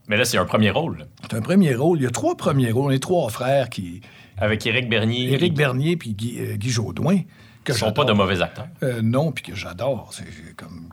Mais 0.08 0.18
là, 0.18 0.26
c'est 0.26 0.38
un 0.38 0.46
premier 0.46 0.70
rôle. 0.72 1.06
c'est 1.24 1.34
un 1.36 1.42
premier 1.42 1.74
rôle. 1.74 2.00
Il 2.00 2.04
y 2.04 2.08
a 2.08 2.12
trois 2.12 2.36
premiers 2.36 2.72
rôles. 2.72 2.88
On 2.92 2.92
est 2.96 3.00
trois 3.00 3.30
frères 3.30 3.70
qui... 3.70 4.02
Avec 4.42 4.66
Éric 4.66 4.90
Bernier. 4.90 5.32
Éric 5.32 5.54
Bernier 5.54 5.96
puis 5.96 6.14
Guy, 6.14 6.40
euh, 6.40 6.56
Guy 6.56 6.70
Jodoin. 6.70 7.20
Que 7.64 7.74
ne 7.74 7.78
sont 7.78 7.94
pas 7.94 8.06
de 8.06 8.14
mauvais 8.14 8.42
acteurs. 8.42 8.68
Euh, 8.82 9.02
non, 9.04 9.32
puis 9.32 9.44
que 9.44 9.56
j'adore. 9.56 10.12
C'est 10.14 10.56
comme 10.56 10.90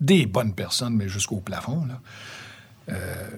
des 0.00 0.26
bonnes 0.26 0.54
personnes, 0.54 0.96
mais 0.96 1.08
jusqu'au 1.08 1.40
plafond. 1.40 1.86
Là. 1.86 2.00
Euh, 2.88 3.30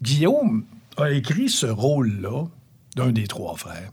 Guillaume 0.00 0.64
a 0.96 1.10
écrit 1.10 1.50
ce 1.50 1.66
rôle-là 1.66 2.46
d'un 2.96 3.12
des 3.12 3.26
trois 3.26 3.54
frères. 3.56 3.90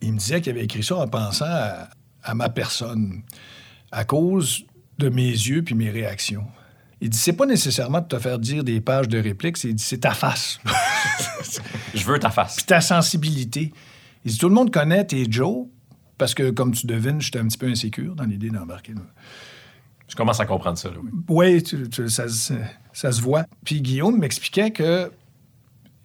Il 0.00 0.12
me 0.12 0.18
disait 0.18 0.40
qu'il 0.40 0.52
avait 0.52 0.64
écrit 0.64 0.84
ça 0.84 0.96
en 0.96 1.08
pensant 1.08 1.46
à, 1.48 1.88
à 2.22 2.34
ma 2.34 2.48
personne, 2.48 3.22
à 3.90 4.04
cause 4.04 4.64
de 4.98 5.08
mes 5.08 5.28
yeux 5.28 5.62
puis 5.62 5.74
mes 5.74 5.90
réactions. 5.90 6.46
Il 7.02 7.10
dit 7.10 7.18
c'est 7.18 7.32
pas 7.34 7.46
nécessairement 7.46 8.00
de 8.00 8.06
te 8.06 8.18
faire 8.18 8.38
dire 8.38 8.62
des 8.64 8.80
pages 8.80 9.08
de 9.08 9.18
répliques, 9.18 9.56
c'est 9.58 9.98
ta 10.00 10.12
face. 10.12 10.58
Je 11.94 12.04
veux 12.04 12.18
ta 12.18 12.30
face. 12.30 12.56
Puis 12.56 12.64
ta 12.64 12.80
sensibilité. 12.80 13.72
Il 14.24 14.30
dit, 14.32 14.38
tout 14.38 14.48
le 14.48 14.54
monde 14.54 14.70
connaît 14.72 15.04
tes 15.04 15.26
Joe, 15.30 15.66
parce 16.16 16.32
que, 16.32 16.50
comme 16.50 16.72
tu 16.72 16.86
devines, 16.86 17.20
j'étais 17.20 17.40
un 17.40 17.46
petit 17.48 17.58
peu 17.58 17.66
insécure 17.66 18.14
dans 18.14 18.22
l'idée 18.24 18.50
d'embarquer. 18.50 18.94
Je 20.08 20.14
commence 20.14 20.38
à 20.40 20.46
comprendre 20.46 20.78
ça. 20.78 20.90
Là, 20.90 20.96
oui. 21.02 21.10
Oui, 21.28 21.62
tu- 21.64 21.88
tu- 21.88 22.08
ça, 22.08 22.28
se- 22.28 22.52
ça 22.92 23.10
se 23.10 23.20
voit. 23.20 23.44
Puis 23.64 23.82
Guillaume 23.82 24.18
m'expliquait 24.18 24.70
que 24.70 25.10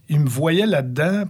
il 0.10 0.20
me 0.22 0.28
voyait 0.30 0.66
là-dedans, 0.66 1.26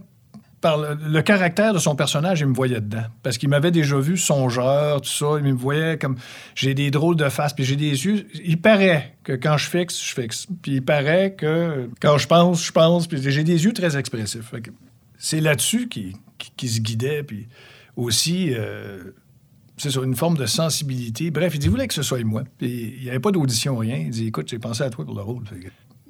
par 0.60 0.78
le, 0.78 1.22
caractère 1.22 1.72
de 1.72 1.78
son 1.78 1.94
personnage, 1.94 2.40
il 2.40 2.46
me 2.46 2.54
voyait 2.54 2.80
dedans. 2.80 3.04
Parce 3.22 3.38
qu'il 3.38 3.48
m'avait 3.48 3.70
déjà 3.70 3.98
vu 3.98 4.16
songeur, 4.16 5.00
tout 5.00 5.08
ça. 5.08 5.36
Il 5.38 5.44
me 5.44 5.58
voyait 5.58 5.98
comme... 5.98 6.16
J'ai 6.54 6.74
des 6.74 6.90
drôles 6.90 7.16
de 7.16 7.28
face, 7.28 7.52
puis 7.52 7.64
j'ai 7.64 7.76
des 7.76 8.06
yeux... 8.06 8.26
Il 8.44 8.60
paraît 8.60 9.14
que 9.22 9.32
quand 9.32 9.56
je 9.56 9.68
fixe, 9.68 10.02
je 10.02 10.14
fixe. 10.14 10.46
Puis 10.62 10.76
il 10.76 10.82
paraît 10.84 11.34
que 11.34 11.88
quand 12.00 12.18
je 12.18 12.26
pense, 12.26 12.64
je 12.64 12.72
pense. 12.72 13.06
Puis 13.06 13.20
j'ai 13.22 13.44
des 13.44 13.64
yeux 13.64 13.72
très 13.72 13.96
expressifs. 13.96 14.52
C'est 15.18 15.40
là-dessus 15.40 15.88
qu'il 15.88 16.14
qu'il 16.56 16.68
se 16.68 16.80
guidait. 16.80 17.22
Puis 17.22 17.48
aussi... 17.96 18.52
euh, 18.54 19.12
c'est 19.78 19.92
ça, 19.92 20.00
une 20.02 20.16
forme 20.16 20.36
de 20.36 20.46
sensibilité. 20.46 21.30
Bref, 21.30 21.54
il 21.54 21.60
dit, 21.60 21.68
voulait 21.68 21.86
que 21.86 21.94
ce 21.94 22.02
soit 22.02 22.22
moi. 22.24 22.42
Puis 22.58 22.94
il 22.98 23.04
n'y 23.04 23.10
avait 23.10 23.20
pas 23.20 23.30
d'audition, 23.30 23.76
rien. 23.76 23.96
Il 23.96 24.10
dit, 24.10 24.26
écoute, 24.26 24.48
j'ai 24.48 24.58
pensé 24.58 24.82
à 24.82 24.90
toi 24.90 25.04
pour 25.04 25.14
le 25.14 25.22
rôle. 25.22 25.44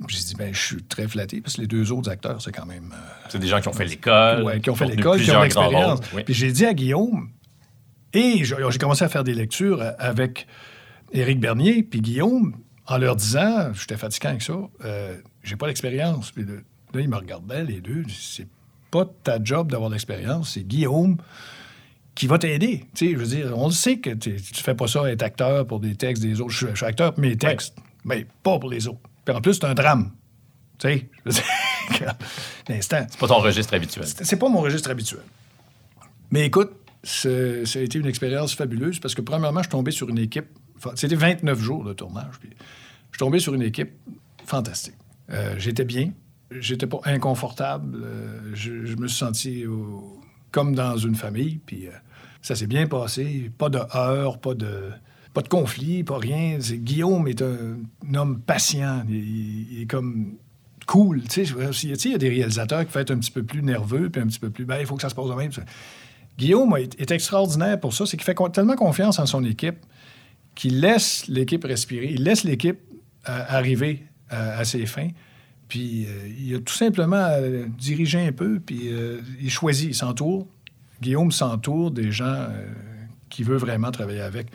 J'ai 0.07 0.19
dit, 0.21 0.35
ben, 0.37 0.55
je 0.55 0.61
suis 0.61 0.83
très 0.85 1.09
flatté 1.09 1.41
parce 1.41 1.57
que 1.57 1.63
les 1.63 1.67
deux 1.67 1.91
autres 1.93 2.09
acteurs, 2.11 2.41
c'est 2.41 2.53
quand 2.53 2.67
même. 2.67 2.93
euh, 2.95 3.27
C'est 3.29 3.39
des 3.39 3.49
gens 3.49 3.61
qui 3.61 3.69
ont 3.69 3.73
fait 3.73 3.85
l'école. 3.85 4.43
ouais, 4.45 4.61
qui 4.61 4.71
ont 4.71 4.75
fait 4.77 4.87
l'école, 4.87 5.21
qui 5.21 5.31
ont 5.31 5.43
l'expérience. 5.43 6.01
Oui. 6.15 6.23
Puis 6.25 6.35
j'ai 6.35 6.53
dit 6.53 6.65
à 6.67 6.75
Guillaume, 6.75 7.31
et 8.13 8.45
j'ai 8.45 8.57
commencé 8.79 9.05
à 9.05 9.09
faire 9.09 9.25
des 9.25 9.35
lectures 9.35 9.83
avec 9.99 10.47
Éric 11.13 11.41
Bernier, 11.41 11.83
puis 11.83 12.01
Guillaume, 12.01 12.55
en 12.87 12.97
leur 12.99 13.17
disant, 13.17 13.73
j'étais 13.75 13.97
fatiguant 13.97 14.31
avec 14.31 14.43
ça, 14.43 14.55
euh, 14.85 15.17
j'ai 15.43 15.57
pas 15.57 15.67
l'expérience. 15.67 16.31
Puis 16.31 16.45
là, 16.45 16.53
là, 16.95 17.01
ils 17.01 17.09
me 17.09 17.17
regardaient, 17.17 17.65
les 17.65 17.81
deux. 17.81 18.05
C'est 18.09 18.47
pas 18.91 19.05
ta 19.25 19.43
job 19.43 19.71
d'avoir 19.71 19.91
l'expérience, 19.91 20.53
c'est 20.55 20.63
Guillaume 20.67 21.17
qui 22.15 22.27
va 22.27 22.39
t'aider. 22.39 22.85
Tu 22.95 23.07
sais, 23.09 23.13
je 23.13 23.19
veux 23.19 23.27
dire, 23.27 23.53
on 23.57 23.67
le 23.67 23.73
sait 23.73 23.99
que 23.99 24.11
tu 24.11 24.39
fais 24.55 24.75
pas 24.75 24.89
ça 24.89 25.11
être 25.11 25.23
acteur 25.23 25.67
pour 25.67 25.81
des 25.81 25.95
textes 25.95 26.23
des 26.23 26.41
autres. 26.41 26.51
Je, 26.51 26.57
suis- 26.59 26.67
je 26.73 26.77
suis 26.77 26.87
acteur 26.87 27.13
pour 27.13 27.21
mes 27.21 27.37
textes, 27.37 27.77
mais 28.05 28.27
pas 28.43 28.59
pour 28.59 28.71
les 28.71 28.89
autres. 28.89 28.99
Puis 29.29 29.37
en 29.37 29.43
plus, 29.43 29.53
c'est 29.55 29.67
un 29.67 29.75
drame. 29.75 30.11
Tu 30.79 30.89
sais, 30.89 31.11
je 31.27 31.31
veux 31.31 31.33
dire, 31.33 32.15
l'instant. 32.71 33.07
C'est 33.11 33.19
pas 33.21 33.29
ton 33.29 33.41
registre 33.41 33.75
habituel. 33.75 34.07
C'est 34.07 34.39
pas 34.39 34.49
mon 34.49 34.63
registre 34.63 34.91
habituel. 34.91 35.21
Mais 36.31 36.47
écoute, 36.47 36.71
c'est- 37.03 37.67
ça 37.67 37.79
a 37.79 37.83
été 37.83 37.99
une 37.99 38.07
expérience 38.07 38.55
fabuleuse 38.55 38.99
parce 39.01 39.15
que, 39.15 39.21
premièrement, 39.21 39.61
je 39.61 39.65
suis 39.65 39.71
tombé 39.73 39.91
sur 39.91 40.09
une 40.09 40.17
équipe. 40.17 40.47
C'était 40.95 41.15
29 41.15 41.61
jours 41.61 41.85
de 41.85 41.93
tournage. 41.93 42.39
Puis 42.41 42.49
je 42.57 43.17
suis 43.17 43.19
tombé 43.19 43.39
sur 43.39 43.53
une 43.53 43.61
équipe 43.61 43.93
fantastique. 44.47 44.95
Euh, 45.29 45.57
J'étais 45.59 45.85
bien. 45.85 46.13
J'étais 46.51 46.87
pas 46.87 47.01
inconfortable. 47.05 48.01
Euh, 48.03 48.51
je, 48.55 48.87
je 48.87 48.97
me 48.97 49.09
suis 49.09 49.19
senti 49.19 49.67
au- 49.67 50.23
comme 50.53 50.75
dans 50.75 50.97
une 50.97 51.17
famille. 51.17 51.61
Puis 51.67 51.87
euh, 51.87 51.91
ça 52.41 52.55
s'est 52.57 52.67
bien 52.67 52.87
passé. 52.87 53.51
Pas 53.59 53.69
de 53.69 53.81
heurts, 53.95 54.41
pas 54.41 54.55
de, 54.55 54.91
pas 55.35 55.43
de 55.43 55.49
conflit, 55.49 56.05
pas 56.05 56.19
rien. 56.19 56.59
Guillaume 56.59 57.29
est 57.29 57.43
un, 57.43 57.77
homme 58.15 58.41
patient. 58.41 59.05
Il, 59.09 59.83
est 59.83 59.87
comme 59.87 60.35
cool. 60.87 61.23
Il 61.37 62.11
y 62.11 62.15
a 62.15 62.19
des 62.19 62.29
réalisateurs 62.29 62.81
qui 62.87 62.93
peuvent 62.93 63.03
être 63.03 63.11
un 63.11 63.19
petit 63.19 63.31
peu 63.31 63.43
plus 63.43 63.63
nerveux, 63.63 64.11
puis 64.11 64.23
un 64.23 64.27
petit 64.27 64.41
peu 64.41 64.51
plus. 64.51 64.65
Ben, 64.65 64.79
il 64.81 64.87
faut 64.87 64.97
que 64.97 65.03
ça 65.03 65.09
se 65.09 65.15
passe 65.15 65.29
de 65.29 65.35
même. 65.35 65.51
Guillaume 66.39 66.77
est, 66.77 67.11
extraordinaire 67.11 67.79
pour 67.81 67.93
ça. 67.93 68.07
C'est 68.07 68.17
qu'il 68.17 68.25
fait 68.25 68.37
tellement 68.53 68.77
confiance 68.77 69.19
en 69.19 69.27
son 69.27 69.45
équipe 69.45 69.79
qu'il 70.55 70.81
laisse 70.81 71.27
l'équipe 71.29 71.65
respirer. 71.65 72.11
Il 72.13 72.25
laisse 72.25 72.45
l'équipe 72.45 72.79
euh, 73.29 73.45
arriver 73.49 74.05
à, 74.29 74.59
à 74.59 74.65
ses 74.65 74.87
fins. 74.87 75.11
Puis 75.69 76.07
euh, 76.07 76.29
il 76.39 76.55
a 76.55 76.61
tout 76.61 76.75
simplement 76.75 77.29
euh, 77.31 77.67
dirigé 77.79 78.19
un 78.27 78.33
peu, 78.33 78.59
puis 78.59 78.89
euh, 78.89 79.21
il 79.41 79.51
choisit, 79.51 79.91
il 79.91 79.95
s'entoure. 79.95 80.47
Guillaume 81.01 81.31
s'entoure 81.31 81.91
des 81.91 82.11
gens 82.11 82.25
euh, 82.25 82.67
qu'il 83.29 83.45
veut 83.45 83.57
vraiment 83.57 83.91
travailler 83.91 84.23
avec. 84.23 84.49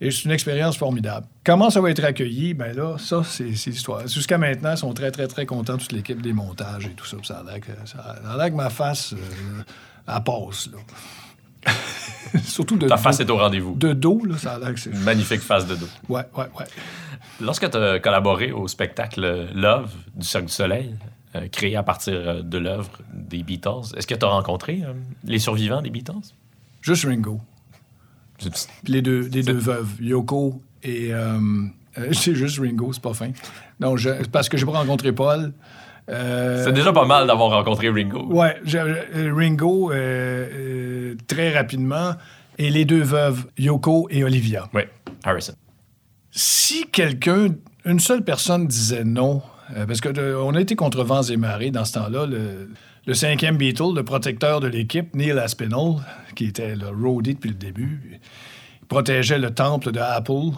Et 0.00 0.10
c'est 0.10 0.24
une 0.24 0.30
expérience 0.30 0.78
formidable. 0.78 1.26
Comment 1.44 1.68
ça 1.68 1.80
va 1.80 1.90
être 1.90 2.02
accueilli? 2.04 2.54
Ben 2.54 2.74
là, 2.74 2.96
ça, 2.98 3.22
c'est 3.22 3.44
l'histoire. 3.44 4.06
Jusqu'à 4.06 4.38
maintenant, 4.38 4.72
ils 4.72 4.78
sont 4.78 4.94
très, 4.94 5.10
très, 5.10 5.26
très 5.28 5.44
contents, 5.44 5.76
toute 5.76 5.92
l'équipe 5.92 6.22
des 6.22 6.32
montages 6.32 6.86
et 6.86 6.90
tout 6.90 7.04
ça. 7.04 7.18
Ça 7.22 7.38
a 7.40 7.44
l'air 7.44 7.60
que, 7.60 7.72
ça 7.84 7.98
a 7.98 8.36
l'air 8.36 8.50
que 8.50 8.56
ma 8.56 8.70
face, 8.70 9.12
euh, 9.12 9.62
elle 10.08 10.22
passe, 10.24 10.70
là. 10.72 10.78
Surtout 12.44 12.76
de 12.76 12.88
Ta 12.88 12.96
dos. 12.96 13.02
face 13.02 13.20
est 13.20 13.28
au 13.30 13.36
rendez-vous. 13.36 13.74
De 13.74 13.92
dos, 13.92 14.22
là, 14.24 14.38
ça 14.38 14.54
a 14.54 14.58
l'air 14.58 14.72
que 14.72 14.80
c'est... 14.80 14.90
Une 14.90 15.00
magnifique 15.00 15.40
face 15.40 15.66
de 15.66 15.74
dos. 15.74 15.88
Ouais, 16.08 16.22
ouais, 16.36 16.46
ouais. 16.58 16.64
Lorsque 17.40 17.68
tu 17.70 17.76
as 17.76 17.98
collaboré 17.98 18.52
au 18.52 18.68
spectacle 18.68 19.48
Love 19.54 19.92
du 20.14 20.26
Cirque 20.26 20.46
du 20.46 20.52
Soleil, 20.52 20.94
euh, 21.36 21.48
créé 21.48 21.76
à 21.76 21.82
partir 21.82 22.14
euh, 22.14 22.42
de 22.42 22.58
l'œuvre 22.58 22.90
des 23.12 23.42
Beatles, 23.42 23.94
est-ce 23.96 24.06
que 24.06 24.14
tu 24.14 24.24
as 24.24 24.28
rencontré 24.28 24.82
euh, 24.82 24.92
les 25.24 25.38
survivants 25.38 25.80
des 25.80 25.90
Beatles? 25.90 26.34
Juste 26.80 27.04
Ringo. 27.04 27.40
Les 28.86 29.02
deux, 29.02 29.28
les 29.32 29.42
deux 29.42 29.52
veuves, 29.58 29.90
Yoko 30.00 30.60
et... 30.82 31.12
euh, 31.12 31.38
euh, 31.98 32.08
c'est 32.12 32.34
juste 32.34 32.58
Ringo, 32.60 32.92
c'est 32.92 33.02
pas 33.02 33.14
fin. 33.14 33.30
Non, 33.80 33.96
je- 33.96 34.24
parce 34.30 34.48
que 34.48 34.56
j'ai 34.56 34.64
pas 34.66 34.72
rencontré 34.72 35.12
Paul. 35.12 35.52
Euh, 36.08 36.64
C'est 36.64 36.72
déjà 36.72 36.92
pas 36.92 37.04
mal 37.04 37.26
d'avoir 37.26 37.50
rencontré 37.50 37.88
Ringo. 37.90 38.26
Ouais, 38.32 38.56
Ringo, 39.14 39.90
euh, 39.92 39.94
euh, 40.52 41.14
très 41.26 41.52
rapidement, 41.56 42.12
et 42.58 42.70
les 42.70 42.84
deux 42.84 43.02
veuves, 43.02 43.46
Yoko 43.58 44.08
et 44.10 44.24
Olivia. 44.24 44.68
Oui, 44.74 44.82
Harrison. 45.24 45.54
Si 46.30 46.86
quelqu'un, 46.90 47.48
une 47.84 48.00
seule 48.00 48.22
personne 48.24 48.66
disait 48.66 49.04
non, 49.04 49.42
parce 49.86 50.00
qu'on 50.00 50.54
a 50.54 50.60
été 50.60 50.74
contre 50.76 51.02
vents 51.04 51.22
et 51.22 51.36
marées 51.36 51.70
dans 51.70 51.84
ce 51.84 51.92
temps-là, 51.94 52.26
le, 52.26 52.70
le 53.10 53.14
cinquième 53.14 53.56
Beatle, 53.56 53.92
le 53.92 54.04
protecteur 54.04 54.60
de 54.60 54.68
l'équipe, 54.68 55.16
Neil 55.16 55.36
Aspinall, 55.36 55.96
qui 56.36 56.44
était 56.44 56.76
le 56.76 56.90
roadie 56.90 57.34
depuis 57.34 57.48
le 57.48 57.56
début, 57.56 58.20
il 58.82 58.86
protégeait 58.86 59.40
le 59.40 59.52
temple 59.52 59.90
de 59.90 59.98
Apple, 59.98 60.52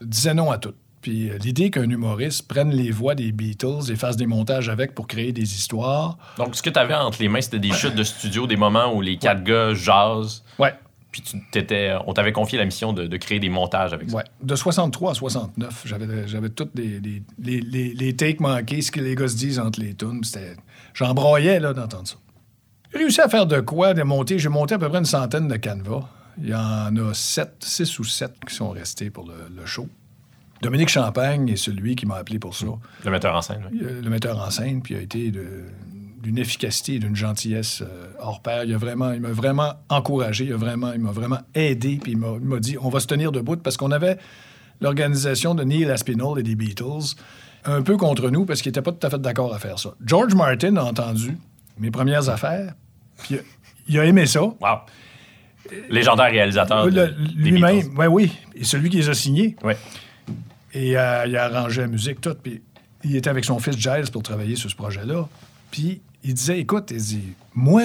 disait 0.00 0.34
non 0.34 0.50
à 0.50 0.58
tout. 0.58 0.74
Puis 1.02 1.30
euh, 1.30 1.38
l'idée 1.38 1.70
qu'un 1.70 1.88
humoriste 1.88 2.48
prenne 2.48 2.72
les 2.72 2.90
voix 2.90 3.14
des 3.14 3.30
Beatles 3.30 3.92
et 3.92 3.94
fasse 3.94 4.16
des 4.16 4.26
montages 4.26 4.68
avec 4.68 4.92
pour 4.92 5.06
créer 5.06 5.30
des 5.30 5.54
histoires. 5.54 6.18
Donc, 6.36 6.56
ce 6.56 6.64
que 6.64 6.70
tu 6.70 6.80
avais 6.80 6.96
entre 6.96 7.22
les 7.22 7.28
mains, 7.28 7.40
c'était 7.40 7.60
des 7.60 7.70
chutes 7.70 7.94
de 7.94 8.02
studio, 8.02 8.48
des 8.48 8.56
moments 8.56 8.92
où 8.92 9.00
les 9.00 9.16
quatre 9.16 9.44
gars 9.44 9.72
jasent. 9.72 10.42
Ouais. 10.58 10.74
Puis 11.12 11.22
tu 11.22 11.40
t'étais, 11.52 11.92
on 12.08 12.12
t'avait 12.12 12.32
confié 12.32 12.58
la 12.58 12.64
mission 12.64 12.92
de, 12.92 13.06
de 13.06 13.16
créer 13.18 13.38
des 13.38 13.50
montages 13.50 13.92
avec 13.92 14.10
ça. 14.10 14.16
Ouais. 14.16 14.24
De 14.42 14.56
63 14.56 15.12
à 15.12 15.14
69, 15.14 15.82
j'avais, 15.84 16.26
j'avais 16.26 16.48
toutes 16.48 16.76
les, 16.76 16.98
les, 16.98 17.22
les, 17.38 17.60
les, 17.60 17.94
les 17.94 18.16
takes 18.16 18.40
manqués, 18.40 18.82
ce 18.82 18.90
que 18.90 19.00
les 19.00 19.14
gars 19.14 19.28
se 19.28 19.36
disent 19.36 19.60
entre 19.60 19.78
les 19.78 19.94
tunes. 19.94 20.24
C'était... 20.24 20.56
J'en 20.94 21.14
broyais 21.14 21.60
là, 21.60 21.72
d'entendre 21.72 22.08
ça. 22.08 22.16
J'ai 22.92 22.98
réussi 22.98 23.20
à 23.20 23.28
faire 23.28 23.46
de 23.46 23.60
quoi, 23.60 23.94
de 23.94 24.02
monter? 24.02 24.38
J'ai 24.38 24.48
monté 24.48 24.74
à 24.74 24.78
peu 24.78 24.88
près 24.88 24.98
une 24.98 25.04
centaine 25.04 25.48
de 25.48 25.56
canevas. 25.56 26.08
Il 26.40 26.48
y 26.48 26.54
en 26.54 26.96
a 26.96 27.14
sept, 27.14 27.56
six 27.60 27.98
ou 27.98 28.04
sept 28.04 28.32
qui 28.46 28.54
sont 28.54 28.70
restés 28.70 29.10
pour 29.10 29.26
le, 29.26 29.34
le 29.54 29.66
show. 29.66 29.88
Dominique 30.62 30.88
Champagne 30.88 31.48
est 31.48 31.56
celui 31.56 31.94
qui 31.94 32.06
m'a 32.06 32.16
appelé 32.16 32.38
pour 32.38 32.54
ça. 32.54 32.66
Le 33.04 33.10
metteur 33.10 33.34
en 33.34 33.42
scène. 33.42 33.68
oui. 33.70 33.80
Le 33.80 34.10
metteur 34.10 34.40
en 34.40 34.50
scène, 34.50 34.82
puis 34.82 34.94
il 34.94 34.96
a 34.98 35.00
été 35.00 35.30
d'une 35.30 36.38
efficacité 36.38 36.94
et 36.94 36.98
d'une 36.98 37.14
gentillesse 37.14 37.82
euh, 37.82 38.06
hors 38.20 38.40
pair. 38.42 38.64
Il, 38.64 38.74
a 38.74 38.78
vraiment, 38.78 39.12
il 39.12 39.20
m'a 39.20 39.30
vraiment 39.30 39.74
encouragé, 39.88 40.46
il, 40.46 40.52
a 40.52 40.56
vraiment, 40.56 40.92
il 40.92 41.00
m'a 41.00 41.12
vraiment 41.12 41.38
aidé, 41.54 41.98
puis 42.02 42.12
il 42.12 42.18
m'a, 42.18 42.34
il 42.40 42.46
m'a 42.46 42.58
dit 42.58 42.76
on 42.80 42.88
va 42.88 43.00
se 43.00 43.06
tenir 43.06 43.30
debout 43.30 43.56
parce 43.56 43.76
qu'on 43.76 43.92
avait 43.92 44.18
l'organisation 44.80 45.54
de 45.54 45.62
Neil 45.62 45.90
Aspinall 45.90 46.38
et 46.38 46.42
des 46.42 46.56
Beatles 46.56 47.14
un 47.70 47.82
peu 47.82 47.96
contre 47.96 48.30
nous 48.30 48.44
parce 48.44 48.62
qu'ils 48.62 48.70
n'étaient 48.70 48.82
pas 48.82 48.92
tout 48.92 49.06
à 49.06 49.10
fait 49.10 49.20
d'accord 49.20 49.54
à 49.54 49.58
faire 49.58 49.78
ça. 49.78 49.90
George 50.04 50.34
Martin 50.34 50.76
a 50.76 50.82
entendu 50.84 51.36
mes 51.78 51.90
premières 51.90 52.28
affaires, 52.28 52.74
puis 53.18 53.38
il 53.88 53.98
a- 53.98 54.04
aimé 54.04 54.26
ça. 54.26 54.42
Wow. 54.42 54.56
Légendaire 55.90 56.30
réalisateur. 56.30 56.86
de- 56.90 57.14
lui-même, 57.36 57.76
Beatles. 57.80 57.90
oui, 57.98 58.06
oui, 58.06 58.32
et 58.54 58.64
celui 58.64 58.88
qui 58.90 58.96
les 58.98 59.08
a 59.08 59.14
signés. 59.14 59.56
Ouais. 59.62 59.76
Et 60.72 60.96
euh, 60.98 61.24
il 61.26 61.36
a 61.36 61.44
arrangé 61.44 61.82
la 61.82 61.88
musique, 61.88 62.20
tout. 62.20 62.34
Puis 62.42 62.62
il 63.04 63.16
était 63.16 63.30
avec 63.30 63.44
son 63.44 63.58
fils 63.58 63.76
Giles 63.78 64.10
pour 64.12 64.22
travailler 64.22 64.56
sur 64.56 64.70
ce 64.70 64.76
projet-là. 64.76 65.28
Puis 65.70 66.00
il 66.24 66.34
disait 66.34 66.58
Écoute, 66.60 66.90
il 66.90 66.96
dit, 66.98 67.22
moi, 67.54 67.82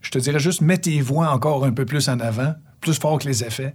je 0.00 0.10
te 0.10 0.18
dirais 0.18 0.38
juste, 0.40 0.60
mets 0.62 0.78
tes 0.78 1.00
voix 1.00 1.28
encore 1.30 1.64
un 1.64 1.72
peu 1.72 1.84
plus 1.86 2.08
en 2.08 2.18
avant, 2.20 2.54
plus 2.80 2.98
fort 2.98 3.18
que 3.18 3.28
les 3.28 3.44
effets. 3.44 3.74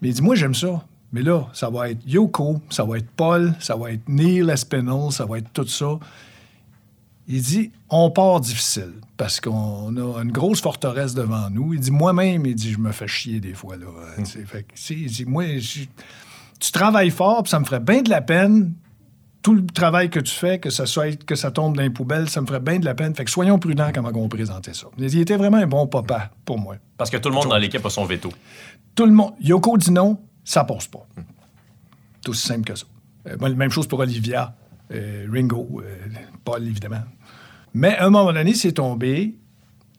Mais 0.00 0.08
il 0.08 0.14
dit 0.14 0.22
Moi, 0.22 0.34
j'aime 0.34 0.54
ça. 0.54 0.82
Mais 1.12 1.22
là, 1.22 1.46
ça 1.52 1.68
va 1.68 1.90
être 1.90 2.00
Yoko, 2.06 2.60
ça 2.70 2.84
va 2.84 2.98
être 2.98 3.10
Paul, 3.16 3.54
ça 3.60 3.76
va 3.76 3.92
être 3.92 4.08
Neil 4.08 4.48
Espinal, 4.50 5.10
ça 5.12 5.26
va 5.26 5.38
être 5.38 5.52
tout 5.52 5.66
ça. 5.66 5.98
Il 7.28 7.40
dit 7.42 7.70
On 7.88 8.10
part 8.10 8.40
difficile 8.40 8.92
parce 9.16 9.40
qu'on 9.40 9.96
a 9.96 10.22
une 10.22 10.32
grosse 10.32 10.60
forteresse 10.60 11.14
devant 11.14 11.48
nous. 11.50 11.74
Il 11.74 11.80
dit 11.80 11.90
Moi-même, 11.90 12.46
il 12.46 12.54
dit 12.54 12.72
Je 12.72 12.78
me 12.78 12.92
fais 12.92 13.06
chier 13.06 13.40
des 13.40 13.54
fois. 13.54 13.76
Là. 13.76 13.86
Fait 14.24 14.62
que, 14.64 14.72
sais, 14.74 14.94
il 14.94 15.10
dit 15.10 15.24
Moi, 15.24 15.58
je- 15.58 15.84
tu 16.58 16.72
travailles 16.72 17.10
fort, 17.10 17.42
puis 17.44 17.50
ça 17.50 17.60
me 17.60 17.64
ferait 17.64 17.80
bien 17.80 18.02
de 18.02 18.10
la 18.10 18.20
peine. 18.22 18.72
Tout 19.42 19.54
le 19.54 19.66
travail 19.66 20.08
que 20.08 20.20
tu 20.20 20.32
fais, 20.32 20.60
que 20.60 20.70
ça, 20.70 20.86
soit, 20.86 21.16
que 21.24 21.34
ça 21.34 21.50
tombe 21.50 21.76
dans 21.76 21.82
les 21.82 21.90
poubelles, 21.90 22.30
ça 22.30 22.40
me 22.40 22.46
ferait 22.46 22.60
bien 22.60 22.78
de 22.78 22.84
la 22.84 22.94
peine. 22.94 23.12
Fait 23.14 23.24
que 23.24 23.30
soyons 23.30 23.58
prudents 23.58 23.90
quand 23.92 24.04
on 24.14 24.28
présentait 24.28 24.72
ça. 24.72 24.86
Il 24.96 25.18
était 25.18 25.36
vraiment 25.36 25.56
un 25.56 25.66
bon 25.66 25.88
papa 25.88 26.30
pour 26.44 26.58
moi. 26.60 26.76
Parce 26.96 27.10
que 27.10 27.16
tout 27.16 27.28
le 27.28 27.34
monde 27.34 27.48
dans 27.48 27.56
l'équipe 27.58 27.84
a 27.84 27.90
son 27.90 28.04
veto. 28.04 28.30
Tout 28.94 29.04
le 29.06 29.10
monde. 29.12 29.32
Yoko 29.40 29.76
dit 29.78 29.90
non, 29.90 30.18
ça 30.44 30.64
passe 30.64 30.86
pas. 30.86 31.06
C'est 32.22 32.28
aussi 32.28 32.46
simple 32.46 32.64
que 32.64 32.74
ça. 32.74 32.86
Euh, 33.28 33.54
même 33.54 33.70
chose 33.70 33.86
pour 33.86 34.00
Olivia, 34.00 34.54
euh, 34.92 35.26
Ringo, 35.30 35.82
euh, 35.84 35.96
Paul, 36.44 36.66
évidemment. 36.66 37.02
Mais 37.74 37.96
à 37.96 38.06
un 38.06 38.10
moment 38.10 38.32
donné, 38.32 38.54
c'est 38.54 38.72
tombé 38.72 39.36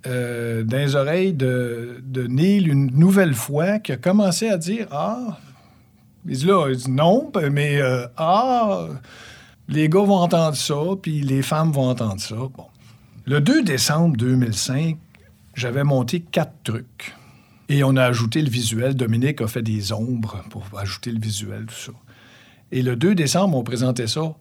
dans 0.06 0.68
les 0.70 0.96
oreilles 0.96 1.34
de, 1.34 2.04
Neil 2.28 2.68
une 2.68 2.88
nouvelle 2.88 3.34
fois 3.34 3.80
qui 3.80 3.94
a 3.94 3.98
commencé 3.98 4.50
à 4.50 4.58
dire 4.58 4.88
Ah, 4.92 5.40
il 6.28 6.38
dit 6.38 6.46
là, 6.46 6.68
il 6.70 6.76
dit 6.76 6.92
non, 6.92 7.32
mais 7.52 7.80
ah, 8.18 8.88
les 9.70 9.88
gars 9.88 10.04
vont 10.04 10.18
entendre 10.18 10.58
ça, 10.58 10.76
puis 11.02 11.22
les 11.22 11.42
femmes 11.42 11.72
vont 11.72 11.90
entendre 11.90 12.20
ça. 12.20 12.36
Bon. 12.36 12.66
Le 13.26 13.40
2 13.40 13.64
décembre 13.64 14.18
2005, 14.18 14.98
j'avais 15.56 15.86
monté 15.86 16.20
quatre 16.20 16.62
trucs. 16.66 17.16
Et 17.70 17.84
on 17.84 17.96
a 17.96 18.04
ajouté 18.04 18.42
le 18.42 18.50
visuel. 18.50 18.96
Dominique 18.96 19.42
a 19.42 19.48
fait 19.48 19.62
des 19.62 19.92
ombres 19.94 20.44
pour 20.50 20.66
ajouter 20.78 21.12
le 21.12 21.20
visuel, 21.20 21.66
tout 21.68 21.76
ça. 21.76 21.92
Et 22.72 22.82
le 22.82 22.96
2 22.96 23.16
décembre, 23.16 23.58
on 23.58 23.64
présentait 23.64 24.08
ça 24.08 24.36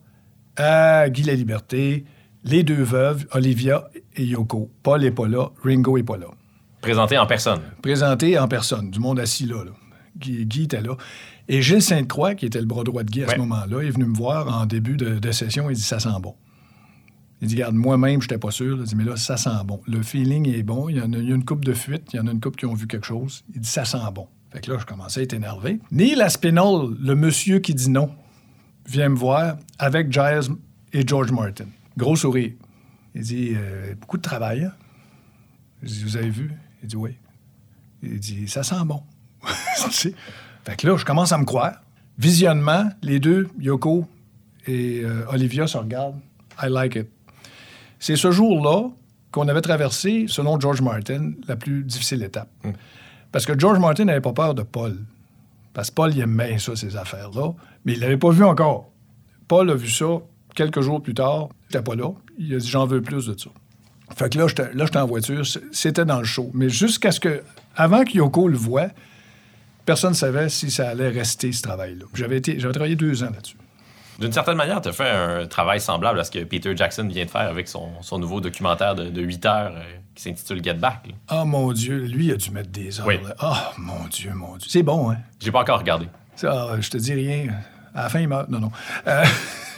à 0.56 1.08
Guy 1.08 1.22
La 1.22 1.34
Liberté, 1.34 2.04
les 2.44 2.62
deux 2.62 2.82
veuves, 2.82 3.26
Olivia 3.32 3.88
et 4.16 4.24
Yoko. 4.24 4.70
Paul 4.82 5.00
n'est 5.02 5.10
pas 5.10 5.28
là, 5.28 5.48
Ringo 5.62 5.96
n'est 5.96 6.02
pas 6.02 6.16
là. 6.16 6.26
Présenté 6.80 7.16
en 7.16 7.26
personne. 7.26 7.60
Présenté 7.80 8.38
en 8.38 8.48
personne, 8.48 8.90
du 8.90 8.98
monde 8.98 9.20
assis 9.20 9.46
là. 9.46 9.64
là. 9.64 9.70
Guy, 10.18 10.44
Guy 10.46 10.62
était 10.64 10.80
là. 10.82 10.96
Et 11.48 11.62
Gilles 11.62 11.82
Sainte-Croix, 11.82 12.34
qui 12.34 12.46
était 12.46 12.60
le 12.60 12.66
bras 12.66 12.82
droit 12.84 13.02
de 13.04 13.10
Guy 13.10 13.22
à 13.22 13.26
Ouais. 13.26 13.34
ce 13.34 13.38
moment-là, 13.38 13.80
est 13.82 13.90
venu 13.90 14.04
me 14.06 14.14
voir 14.16 14.60
en 14.60 14.66
début 14.66 14.96
de, 14.96 15.18
de 15.18 15.32
session. 15.32 15.70
Il 15.70 15.76
dit 15.76 15.82
Ça 15.82 16.00
sent 16.00 16.08
bon. 16.20 16.34
Il 17.42 17.48
dit 17.48 17.56
Regarde, 17.56 17.74
moi-même, 17.74 18.22
je 18.22 18.26
n'étais 18.26 18.38
pas 18.38 18.50
sûr. 18.52 18.78
Il 18.78 18.84
dit 18.84 18.94
Mais 18.96 19.04
là, 19.04 19.16
ça 19.16 19.36
sent 19.36 19.50
bon. 19.66 19.80
Le 19.86 20.00
feeling 20.02 20.48
est 20.48 20.62
bon. 20.62 20.88
Il 20.88 20.96
y, 20.96 21.00
en 21.02 21.12
a, 21.12 21.18
une 21.18 21.44
coupe 21.44 21.64
de 21.64 21.74
fuite. 21.74 22.10
Il 22.12 22.16
y 22.16 22.20
en 22.20 22.26
a 22.28 22.30
une 22.30 22.40
coupe 22.40 22.56
qui 22.56 22.64
ont 22.66 22.74
vu 22.74 22.86
quelque 22.86 23.06
chose. 23.06 23.44
Il 23.54 23.60
dit 23.60 23.68
Ça 23.68 23.84
sent 23.84 23.98
bon. 24.14 24.28
Fait 24.52 24.60
que 24.60 24.70
là, 24.70 24.78
je 24.78 24.86
commençais 24.86 25.20
à 25.20 25.22
être 25.24 25.32
énervé. 25.34 25.80
Neil 25.90 26.20
Aspinall, 26.22 26.94
le 27.00 27.14
monsieur 27.14 27.58
qui 27.58 27.74
dit 27.74 27.90
non, 27.90 28.10
vient 28.86 29.08
me 29.08 29.16
voir 29.16 29.56
avec 29.78 30.12
Giles 30.12 30.54
et 30.92 31.06
George 31.06 31.32
Martin. 31.32 31.66
Gros 31.96 32.16
sourire. 32.16 32.52
Il 33.14 33.22
dit 33.22 33.52
Euh, 33.56 33.94
Beaucoup 34.00 34.16
de 34.18 34.22
travail. 34.22 34.64
hein? 34.64 34.72
Je 35.82 35.88
dis 35.88 36.04
Vous 36.04 36.16
avez 36.16 36.30
vu? 36.30 36.52
Il 36.82 36.88
dit 36.88 36.96
Oui. 36.96 37.16
Il 38.04 38.20
dit 38.20 38.46
Ça 38.46 38.62
sent 38.62 38.84
bon. 38.86 39.02
Fait 40.64 40.76
que 40.76 40.86
là, 40.86 40.96
je 40.96 41.04
commence 41.04 41.32
à 41.32 41.38
me 41.38 41.44
croire. 41.44 41.82
Visionnement, 42.18 42.88
les 43.02 43.18
deux, 43.18 43.48
Yoko 43.58 44.06
et 44.68 45.00
euh, 45.04 45.24
Olivia, 45.28 45.66
se 45.66 45.76
regardent. 45.76 46.20
I 46.62 46.68
like 46.68 46.94
it. 46.94 47.08
C'est 48.02 48.16
ce 48.16 48.32
jour-là 48.32 48.88
qu'on 49.30 49.46
avait 49.46 49.60
traversé, 49.60 50.24
selon 50.26 50.58
George 50.58 50.82
Martin, 50.82 51.34
la 51.46 51.54
plus 51.54 51.84
difficile 51.84 52.24
étape. 52.24 52.48
Parce 53.30 53.46
que 53.46 53.56
George 53.56 53.78
Martin 53.78 54.06
n'avait 54.06 54.20
pas 54.20 54.32
peur 54.32 54.56
de 54.56 54.64
Paul. 54.64 54.96
Parce 55.72 55.90
que 55.90 55.94
Paul, 55.94 56.12
il 56.12 56.20
aime 56.20 56.36
bien 56.36 56.58
ça, 56.58 56.74
ces 56.74 56.96
affaires-là. 56.96 57.52
Mais 57.84 57.92
il 57.92 58.00
l'avait 58.00 58.16
pas 58.16 58.30
vu 58.30 58.42
encore. 58.42 58.90
Paul 59.46 59.70
a 59.70 59.76
vu 59.76 59.88
ça 59.88 60.18
quelques 60.56 60.80
jours 60.80 61.00
plus 61.00 61.14
tard. 61.14 61.50
Il 61.70 61.76
n'était 61.76 61.84
pas 61.84 61.94
là. 61.94 62.10
Il 62.38 62.52
a 62.52 62.58
dit 62.58 62.68
J'en 62.68 62.86
veux 62.86 63.02
plus 63.02 63.26
de 63.26 63.38
ça. 63.38 63.50
Fait 64.16 64.32
que 64.32 64.36
là, 64.36 64.48
j'étais 64.48 64.74
là, 64.74 64.84
j'étais 64.84 64.98
en 64.98 65.06
voiture. 65.06 65.44
C'était 65.70 66.04
dans 66.04 66.18
le 66.18 66.24
show. 66.24 66.50
Mais 66.54 66.68
jusqu'à 66.68 67.12
ce 67.12 67.20
que. 67.20 67.44
Avant 67.76 68.02
que 68.02 68.14
Yoko 68.14 68.48
le 68.48 68.56
voie, 68.56 68.88
personne 69.86 70.10
ne 70.10 70.16
savait 70.16 70.48
si 70.48 70.72
ça 70.72 70.88
allait 70.88 71.08
rester, 71.08 71.52
ce 71.52 71.62
travail-là. 71.62 72.06
J'avais, 72.14 72.38
été, 72.38 72.58
j'avais 72.58 72.74
travaillé 72.74 72.96
deux 72.96 73.22
ans 73.22 73.30
là-dessus. 73.32 73.56
D'une 74.18 74.32
certaine 74.32 74.56
manière, 74.56 74.80
tu 74.80 74.88
as 74.88 74.92
fait 74.92 75.08
un 75.08 75.46
travail 75.46 75.80
semblable 75.80 76.20
à 76.20 76.24
ce 76.24 76.30
que 76.30 76.44
Peter 76.44 76.76
Jackson 76.76 77.06
vient 77.08 77.24
de 77.24 77.30
faire 77.30 77.48
avec 77.48 77.66
son, 77.68 77.88
son 78.02 78.18
nouveau 78.18 78.40
documentaire 78.40 78.94
de, 78.94 79.08
de 79.08 79.22
8 79.22 79.46
heures 79.46 79.72
euh, 79.74 79.82
qui 80.14 80.22
s'intitule 80.22 80.62
Get 80.62 80.74
Back. 80.74 81.00
là. 81.06 81.14
Ah, 81.28 81.44
mon 81.44 81.72
Dieu, 81.72 82.04
lui, 82.04 82.26
il 82.26 82.32
a 82.32 82.36
dû 82.36 82.50
mettre 82.50 82.70
des 82.70 83.00
heures. 83.00 83.06
Oui. 83.06 83.18
là. 83.22 83.34
Ah, 83.38 83.72
mon 83.78 84.06
Dieu, 84.10 84.32
mon 84.34 84.56
Dieu. 84.56 84.68
C'est 84.70 84.82
bon, 84.82 85.10
hein? 85.10 85.16
J'ai 85.40 85.50
pas 85.50 85.60
encore 85.62 85.78
regardé. 85.78 86.06
Ça, 86.36 86.76
je 86.80 86.90
te 86.90 86.98
dis 86.98 87.14
rien. 87.14 87.48
À 87.94 88.04
la 88.04 88.08
fin, 88.08 88.20
il 88.20 88.28
meurt. 88.28 88.48
Non, 88.48 88.60
non. 88.60 88.70
Euh, 89.06 89.24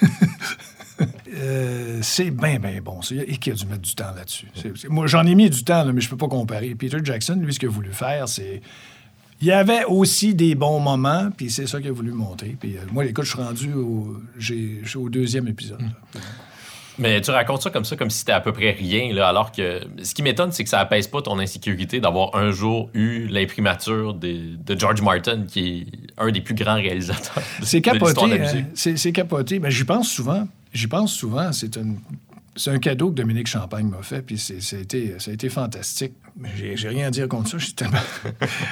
euh, 1.35 1.99
c'est 2.03 2.31
bien, 2.31 2.59
bien 2.59 2.81
bon. 2.83 3.01
Et 3.11 3.37
qui 3.39 3.51
a 3.51 3.55
dû 3.55 3.67
mettre 3.67 3.83
du 3.83 3.95
temps 3.95 4.13
là-dessus? 4.15 4.49
Moi, 4.89 5.07
j'en 5.07 5.27
ai 5.27 5.35
mis 5.35 5.51
du 5.51 5.65
temps, 5.65 5.85
là, 5.85 5.93
mais 5.93 6.01
je 6.01 6.09
peux 6.09 6.17
pas 6.17 6.29
comparer. 6.29 6.75
Peter 6.75 6.99
Jackson, 7.03 7.39
lui, 7.41 7.53
ce 7.55 7.59
qu'il 7.59 7.69
a 7.69 7.73
voulu 7.73 7.93
faire, 7.93 8.29
c'est. 8.29 8.63
Il 9.45 9.49
y 9.49 9.53
avait 9.53 9.85
aussi 9.85 10.35
des 10.35 10.55
bons 10.55 10.81
moments, 10.81 11.29
puis 11.37 11.51
c'est 11.51 11.67
ça 11.67 11.79
qu'il 11.79 11.91
a 11.91 11.93
voulu 11.93 12.13
montrer. 12.13 12.57
Puis 12.59 12.79
euh, 12.79 12.81
moi, 12.91 13.05
écoute, 13.05 13.27
je 13.27 13.31
suis 13.33 13.43
rendu 13.43 13.75
au, 13.75 14.17
j'ai- 14.39 14.81
au 14.97 15.11
deuxième 15.11 15.47
épisode. 15.49 15.83
là. 15.83 16.21
Mais 16.99 17.21
tu 17.21 17.31
racontes 17.31 17.61
ça 17.61 17.69
comme 17.69 17.85
ça, 17.85 17.95
comme 17.95 18.09
si 18.09 18.21
c'était 18.21 18.33
à 18.33 18.41
peu 18.41 18.53
près 18.53 18.71
rien, 18.71 19.13
là, 19.13 19.29
alors 19.29 19.53
que 19.53 19.83
ce 20.03 20.15
qui 20.15 20.23
m'étonne, 20.23 20.51
c'est 20.51 20.65
que 20.65 20.71
ça 20.71 20.79
apaise 20.81 21.09
pas 21.09 21.21
ton 21.21 21.39
insécurité 21.41 22.01
d'avoir 22.01 22.35
un 22.37 22.53
jour 22.53 22.89
eu 22.95 23.27
l'imprimature 23.27 24.15
des- 24.15 24.39
de 24.65 24.79
George 24.81 25.03
Martin, 25.03 25.43
qui 25.47 25.61
est 25.61 25.87
un 26.17 26.31
des 26.31 26.41
plus 26.41 26.55
grands 26.55 26.77
réalisateurs 26.77 27.43
de, 27.61 27.67
C'est 27.67 27.81
de 27.81 27.85
capoté. 27.85 28.31
de 28.31 28.35
la 28.37 28.51
hein. 28.51 28.65
c'est 28.97 29.13
capoté. 29.13 29.59
Mais 29.59 29.71
j'y 29.71 29.85
pense 29.85 30.09
souvent. 30.11 30.49
J'y 30.73 30.87
pense 30.87 31.13
souvent. 31.13 31.53
C'est 31.53 31.77
une- 31.77 31.99
c'est 32.57 32.71
un 32.71 32.79
cadeau 32.79 33.11
que 33.11 33.15
Dominique 33.15 33.47
Champagne 33.47 33.89
m'a 33.89 34.03
fait, 34.03 34.23
puis 34.23 34.39
ça 34.39 34.55
a, 34.77 34.79
été, 34.79 35.15
ça 35.19 35.31
a 35.31 35.35
été 35.35 35.49
fantastique. 35.49 36.13
J'ai 36.57 36.89
rien 36.89 37.09
à 37.09 37.11
dire 37.11 37.29
contre 37.29 37.51
ça. 37.51 37.59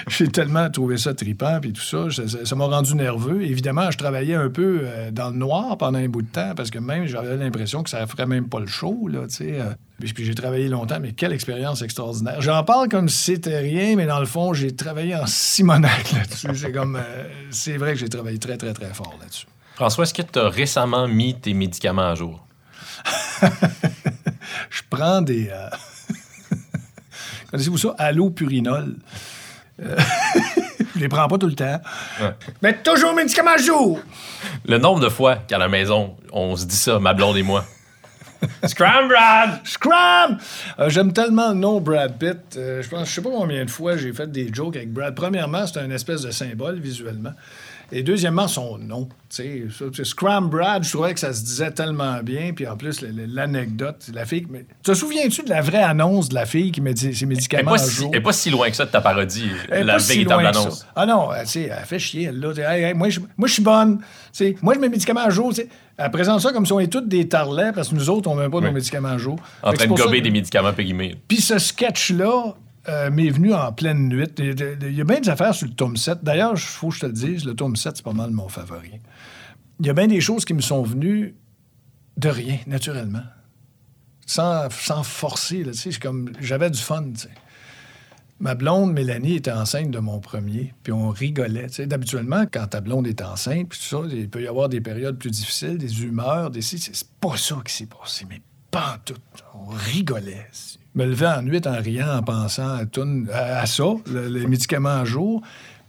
J'ai 0.09 0.29
tellement, 0.29 0.69
trouvé 0.73 0.97
ça 0.99 1.15
tripant, 1.15 1.59
puis 1.61 1.73
tout 1.73 1.83
ça. 1.83 2.07
Ça- 2.45 2.57
m'a 2.57 2.65
rendu 2.67 2.95
nerveux. 2.95 3.43
Évidemment, 3.43 3.91
je 3.91 3.99
travaillais 3.99 4.35
un 4.35 4.51
peu 4.51 4.81
euh, 4.83 5.11
dans 5.11 5.31
le 5.31 5.37
noir 5.37 5.77
pendant 5.79 5.99
un 5.99 6.09
bout 6.09 6.23
de 6.23 6.29
temps, 6.29 6.55
parce 6.57 6.71
que 6.71 6.79
même, 6.79 7.07
j'avais 7.07 7.37
l'impression 7.37 7.83
que 7.83 7.91
ça 7.91 8.07
ferait 8.07 8.27
même 8.27 8.49
pas 8.49 8.61
le 8.61 8.67
show, 8.67 9.09
là, 9.09 9.27
tu 9.29 9.37
sais. 9.37 9.61
euh. 9.61 9.73
Puis, 10.01 10.13
j'ai 10.25 10.35
travaillé 10.35 10.69
longtemps, 10.69 10.99
mais 11.01 11.13
quelle 11.13 11.33
expérience 11.33 11.81
extraordinaire. 11.83 12.41
J'en 12.41 12.65
parle 12.65 12.89
comme 12.89 13.09
si 13.09 13.35
c'était 13.37 13.59
rien, 13.61 13.95
mais 13.95 14.07
dans 14.07 14.19
le 14.19 14.27
fond, 14.27 14.53
j'ai 14.53 14.75
travaillé 14.75 15.15
en 15.15 15.27
simonac 15.27 16.11
là-dessus. 16.13 16.49
C'est 16.57 16.77
euh, 16.77 17.03
c'est 17.51 17.77
vrai 17.77 17.93
que 17.93 17.99
j'ai 18.01 18.09
travaillé 18.09 18.39
très, 18.39 18.57
très, 18.57 18.73
très 18.73 18.93
fort 18.93 19.17
là-dessus. 19.21 19.47
François, 19.77 20.03
est-ce 20.05 20.15
que 20.15 20.23
tu 20.23 20.39
as 20.41 20.49
récemment 20.49 21.07
mis 21.07 21.39
tes 21.39 21.55
médicaments 21.55 22.11
à 22.11 22.15
jour? 22.17 22.45
je 24.71 24.81
prends 24.91 25.23
des. 25.23 25.49
euh, 25.51 25.69
Connaissez-vous 27.51 27.79
ça? 27.79 27.95
Allopurinol. 27.99 28.97
Euh, 29.83 29.97
je 30.95 31.01
les 31.01 31.09
prends 31.09 31.29
pas 31.29 31.39
tout 31.39 31.47
le 31.47 31.55
temps. 31.55 31.81
Ouais. 32.21 32.35
Mais 32.63 32.79
toujours 32.83 33.15
médicaments 33.15 33.55
à 33.55 33.59
jour! 33.61 34.01
Le 34.67 34.79
nombre 34.79 35.01
de 35.01 35.09
fois 35.09 35.37
qu'à 35.37 35.59
la 35.59 35.69
maison, 35.69 36.17
on 36.33 36.57
se 36.57 36.65
dit 36.67 36.77
ça, 36.77 36.99
ma 36.99 37.15
blonde 37.15 37.37
et 37.37 37.43
moi. 37.43 37.65
Scram, 38.67 39.09
Brad! 39.09 39.61
Scram! 39.65 40.39
Euh, 40.79 40.91
J'aime 40.91 41.13
tellement 41.13 41.51
le 41.51 41.55
nom 41.55 41.81
Brad 41.81 42.19
Pitt. 42.19 42.57
Euh, 42.57 42.83
je 42.83 42.89
pense, 42.89 43.09
je 43.09 43.15
sais 43.15 43.23
pas 43.23 43.31
combien 43.31 43.65
de 43.65 43.71
fois 43.71 43.97
j'ai 43.97 44.13
fait 44.13 44.31
des 44.31 44.53
jokes 44.53 44.77
avec 44.77 44.93
Brad. 44.93 45.15
Premièrement, 45.15 45.65
c'est 45.67 45.79
un 45.79 45.91
espèce 45.91 46.23
de 46.23 46.31
symbole 46.33 46.81
visuellement. 46.81 47.33
Et 47.95 48.03
deuxièmement, 48.03 48.49
son 48.49 48.79
nom. 48.79 49.07
Tu 49.29 49.37
sais, 49.37 49.63
ça, 49.71 49.85
tu 49.91 49.97
sais, 49.97 50.05
Scram 50.05 50.49
Brad, 50.49 50.83
je 50.83 50.91
trouvais 50.91 51.13
que 51.13 51.21
ça 51.21 51.35
se 51.35 51.45
disait 51.45 51.71
tellement 51.71 52.23
bien. 52.23 52.53
Puis 52.55 52.67
en 52.67 52.77
plus, 52.77 53.03
l'anecdote, 53.03 54.07
la 54.15 54.25
fille. 54.25 54.47
Mais, 54.49 54.65
te 54.83 54.95
souviens-tu 54.95 55.43
de 55.43 55.51
la 55.51 55.61
vraie 55.61 55.83
annonce 55.83 56.31
de 56.31 56.35
la 56.35 56.47
fille 56.47 56.73
qui 56.73 56.81
met 56.81 56.97
ses 56.97 57.11
Elle 57.23 57.29
médicaments 57.29 57.73
pas, 57.73 57.77
à 57.77 57.79
si, 57.79 58.05
elle 58.11 58.23
pas 58.23 58.33
si 58.33 58.49
loin 58.49 58.71
que 58.71 58.77
ça 58.77 58.87
de 58.87 58.91
ta 58.91 59.03
parodie, 59.03 59.51
Elle 59.71 59.87
la 59.87 59.95
pas 59.95 59.99
si 59.99 60.13
véritable 60.15 60.43
que 60.43 60.49
annonce. 60.49 60.87
Ah 60.97 61.05
non, 61.05 61.29
elle, 61.35 61.47
elle 61.55 61.85
fait 61.85 61.99
chier, 61.99 62.25
elle, 62.25 62.41
là. 62.41 62.53
Hey, 62.57 62.85
hey, 62.85 62.95
moi, 62.95 63.11
je, 63.11 63.21
suis 63.47 63.63
bonne. 63.63 63.99
Tu 63.99 64.05
sais, 64.33 64.57
moi, 64.63 64.73
je 64.73 64.79
mets 64.79 64.87
mes 64.87 64.93
médicaments 64.93 65.25
à 65.25 65.31
jour. 65.31 65.51
tu 65.51 65.57
sais. 65.57 65.69
Elle 65.99 66.11
présente 66.11 66.41
ça 66.41 66.51
comme 66.53 66.65
si 66.65 66.73
on 66.73 66.81
est 66.81 66.91
tous 66.91 67.03
des 67.03 67.29
tarlets, 67.29 67.73
parce 67.75 67.91
que 67.91 67.95
nous 67.95 68.09
autres, 68.09 68.31
on 68.31 68.35
met 68.35 68.49
pas 68.49 68.61
nos 68.61 68.69
Oui. 68.69 68.73
médicaments 68.73 69.11
à 69.11 69.19
jour. 69.19 69.37
En 69.63 69.71
Fait 69.73 69.77
train 69.77 69.87
de 69.93 69.99
ça 69.99 70.05
gober 70.07 70.23
des 70.23 70.31
médicaments 70.31 70.73
périmés. 70.73 71.17
Puis 71.29 71.43
ce 71.43 71.59
sketch-là 71.59 72.55
euh, 72.89 73.11
m'est 73.11 73.31
venu 73.31 73.55
en 73.55 73.73
pleine 73.73 74.09
nuit. 74.09 74.27
Il 74.39 74.95
y 74.97 75.01
a- 75.01 75.05
bien 75.05 75.21
des 75.21 75.29
affaires 75.29 75.55
sur 75.55 75.67
le 75.69 75.75
tome 75.75 75.97
7. 75.97 76.19
D'ailleurs, 76.23 76.53
il 76.55 76.61
faut 76.61 76.89
que 76.89 76.95
je 76.97 77.01
te 77.01 77.07
le 77.07 77.13
dise, 77.13 77.45
le 77.45 77.55
tome 77.55 77.77
7, 77.77 77.97
c'est 77.97 78.03
pas 78.05 78.13
mal 78.13 78.31
mon 78.31 78.49
favori. 78.49 79.01
Il 79.81 79.87
y 79.87 79.91
a 79.91 79.93
bien 79.93 80.07
des 80.09 80.21
choses 80.21 80.45
qui 80.45 80.55
me 80.55 80.61
sont 80.61 80.83
venues 80.83 81.35
de 82.17 82.29
rien, 82.29 82.59
naturellement. 82.67 83.23
Sans, 84.27 84.69
sans 84.71 85.03
forcer, 85.03 85.65
là, 85.65 85.73
comme... 86.01 86.33
J'avais 86.41 86.71
du 86.71 86.79
fun. 86.81 87.05
Ma 88.41 88.55
blonde, 88.55 88.93
Mélanie, 88.93 89.37
était 89.37 89.53
enceinte 89.53 89.91
de 89.91 89.99
mon 89.99 90.19
premier, 90.19 90.75
puis 90.83 90.93
on 90.93 91.11
rigolait. 91.11 91.69
Tu 91.69 91.75
sais, 91.75 91.87
D'habituellement, 91.87 92.45
quand 92.53 92.67
ta 92.69 92.81
blonde 92.81 93.07
est 93.07 93.23
enceinte, 93.23 93.69
puis 93.69 93.79
tout 93.79 93.85
ça, 93.85 94.03
il 94.11 94.29
peut 94.29 94.43
y 94.43 94.49
avoir 94.49 94.69
des 94.69 94.81
périodes 94.81 95.19
plus 95.19 95.31
difficiles, 95.31 95.79
des 95.79 96.03
humeurs, 96.03 96.51
des... 96.51 96.63
C'est 96.63 97.09
pas 97.21 97.37
ça 97.37 97.57
qui 97.65 97.73
s'est 97.73 97.87
passé, 97.87 98.27
mais 98.29 98.41
pas 98.71 98.95
en 98.97 98.99
tout. 99.05 99.21
On 99.55 99.67
rigolait. 99.67 100.49
Me 100.95 101.05
levais 101.07 101.27
en 101.27 101.43
nuit 101.43 101.61
en 101.67 101.81
riant, 101.81 102.17
en 102.19 102.23
pensant 102.23 102.69
à, 102.75 102.85
toune- 102.87 103.29
à, 103.33 103.61
à 103.61 103.67
ça, 103.67 103.85
le- 104.13 104.29
les 104.29 104.47
médicaments 104.47 105.01
à 105.01 105.05
jour, 105.05 105.43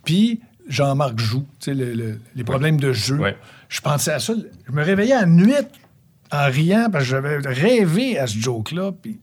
puis 0.04 0.40
Jean-Marc 0.68 1.20
Joux, 1.20 1.46
tu 1.60 1.66
sais, 1.72 1.74
le- 1.74 1.94
le- 1.94 2.20
les 2.36 2.44
problèmes 2.44 2.80
de 2.80 2.94
jeu. 2.94 3.18
Ouais. 3.18 3.36
Je 3.70 3.82
pensais 3.82 4.12
à 4.14 4.20
ça. 4.20 4.34
Je 4.68 4.72
me 4.72 4.84
réveillais 4.84 5.16
en 5.18 5.26
nuit 5.28 5.54
en 6.32 6.46
riant 6.50 6.88
parce 6.92 7.04
que 7.04 7.10
j'avais 7.10 7.38
rêvé 7.40 8.18
à 8.18 8.28
ce 8.28 8.38
joke-là, 8.38 8.92
puis 9.02 9.20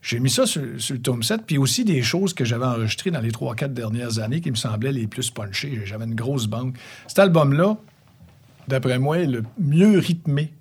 j'ai 0.00 0.18
mis 0.18 0.30
ça 0.30 0.46
sur, 0.46 0.62
sur 0.78 0.94
le 0.94 1.00
tome 1.02 1.22
7, 1.22 1.42
puis 1.46 1.58
aussi 1.58 1.84
des 1.84 2.02
choses 2.02 2.32
que 2.34 2.44
j'avais 2.44 2.64
enregistrées 2.64 3.10
dans 3.10 3.20
les 3.20 3.30
3-4 3.30 3.72
dernières 3.74 4.18
années 4.18 4.40
qui 4.40 4.50
me 4.50 4.56
semblaient 4.56 4.92
les 4.92 5.06
plus 5.06 5.30
punchées. 5.30 5.80
J'avais 5.84 6.06
une 6.06 6.14
grosse 6.14 6.46
banque. 6.46 6.76
Cet 7.06 7.18
album-là, 7.20 7.76
d'après 8.66 8.98
moi, 8.98 9.18
est 9.18 9.26
le 9.26 9.42
mieux 9.58 9.98
rythmé 9.98 10.52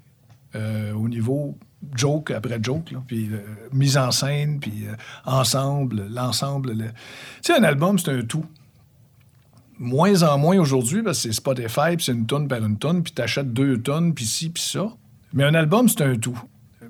euh, 0.55 0.93
au 0.93 1.07
niveau 1.07 1.57
joke 1.95 2.31
après 2.31 2.59
joke, 2.61 2.93
puis 3.07 3.29
euh, 3.31 3.39
mise 3.71 3.97
en 3.97 4.11
scène, 4.11 4.59
puis 4.59 4.85
euh, 4.87 4.95
ensemble, 5.25 6.07
l'ensemble. 6.09 6.73
le- 6.73 6.85
Tu 7.41 7.53
sais, 7.53 7.53
un 7.59 7.63
album, 7.63 7.97
c'est 7.99 8.11
un 8.11 8.21
tout. 8.23 8.45
Moins 9.79 10.21
en 10.21 10.37
moins 10.37 10.59
aujourd'hui, 10.59 11.01
parce 11.01 11.17
que 11.17 11.23
c'est 11.23 11.33
Spotify, 11.33 11.95
puis 11.95 12.05
c'est 12.05 12.11
une 12.11 12.27
tonne 12.27 12.47
par 12.47 12.63
une 12.63 12.77
tonne, 12.77 13.01
puis 13.01 13.13
t'achètes 13.13 13.51
deux 13.51 13.81
tonnes, 13.81 14.13
puis 14.13 14.25
ci, 14.25 14.49
puis 14.51 14.61
ça. 14.61 14.93
Mais 15.33 15.43
un 15.43 15.55
album, 15.55 15.89
c'est 15.89 16.01
un 16.03 16.15
tout. 16.17 16.39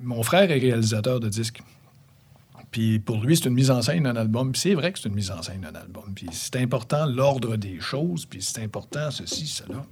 Mon 0.02 0.22
frère 0.22 0.50
est 0.50 0.58
réalisateur 0.58 1.18
de 1.20 1.28
disques. 1.28 1.62
Puis 2.70 2.98
pour 2.98 3.22
lui, 3.22 3.36
c'est 3.36 3.46
une 3.46 3.54
mise 3.54 3.70
en 3.70 3.80
scène 3.82 4.04
d'un 4.04 4.16
album. 4.16 4.54
C'est 4.54 4.74
vrai 4.74 4.92
que 4.92 4.98
c'est 4.98 5.08
une 5.08 5.14
mise 5.14 5.30
en 5.30 5.42
scène 5.42 5.60
d'un 5.60 5.78
album. 5.78 6.12
Puis 6.14 6.26
c'est 6.32 6.56
important 6.56 7.06
l'ordre 7.06 7.56
des 7.56 7.80
choses, 7.80 8.24
puis 8.26 8.42
c'est 8.42 8.62
important 8.62 9.10
ceci, 9.10 9.46
cela. 9.46 9.84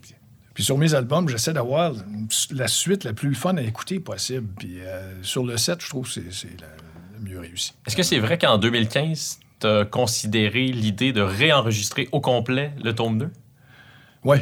Puis 0.61 0.67
sur 0.67 0.77
mes 0.77 0.93
albums, 0.93 1.27
j'essaie 1.27 1.55
d'avoir 1.55 1.95
la 2.51 2.69
suite 2.69 3.05
la 3.05 3.15
plus 3.15 3.35
fun 3.35 3.57
à 3.57 3.63
écouter 3.63 3.99
possible. 3.99 4.47
Puis 4.59 4.81
euh, 4.83 5.15
sur 5.23 5.43
le 5.43 5.57
set, 5.57 5.81
je 5.83 5.89
trouve 5.89 6.05
que 6.07 6.21
c'est- 6.31 6.49
le, 6.51 7.27
mieux 7.27 7.39
réussi. 7.41 7.73
Est-ce 7.87 7.97
que 7.97 8.03
c'est 8.03 8.19
vrai 8.19 8.37
qu'en 8.37 8.59
2015, 8.59 9.39
tu 9.59 9.67
as 9.67 9.87
considéré 9.87 10.67
l'idée 10.67 11.15
de 11.15 11.23
réenregistrer 11.23 12.11
au 12.13 12.21
complet 12.21 12.73
le 12.85 12.95
tome 12.95 13.17
2? 13.21 13.31
Oui, 14.25 14.37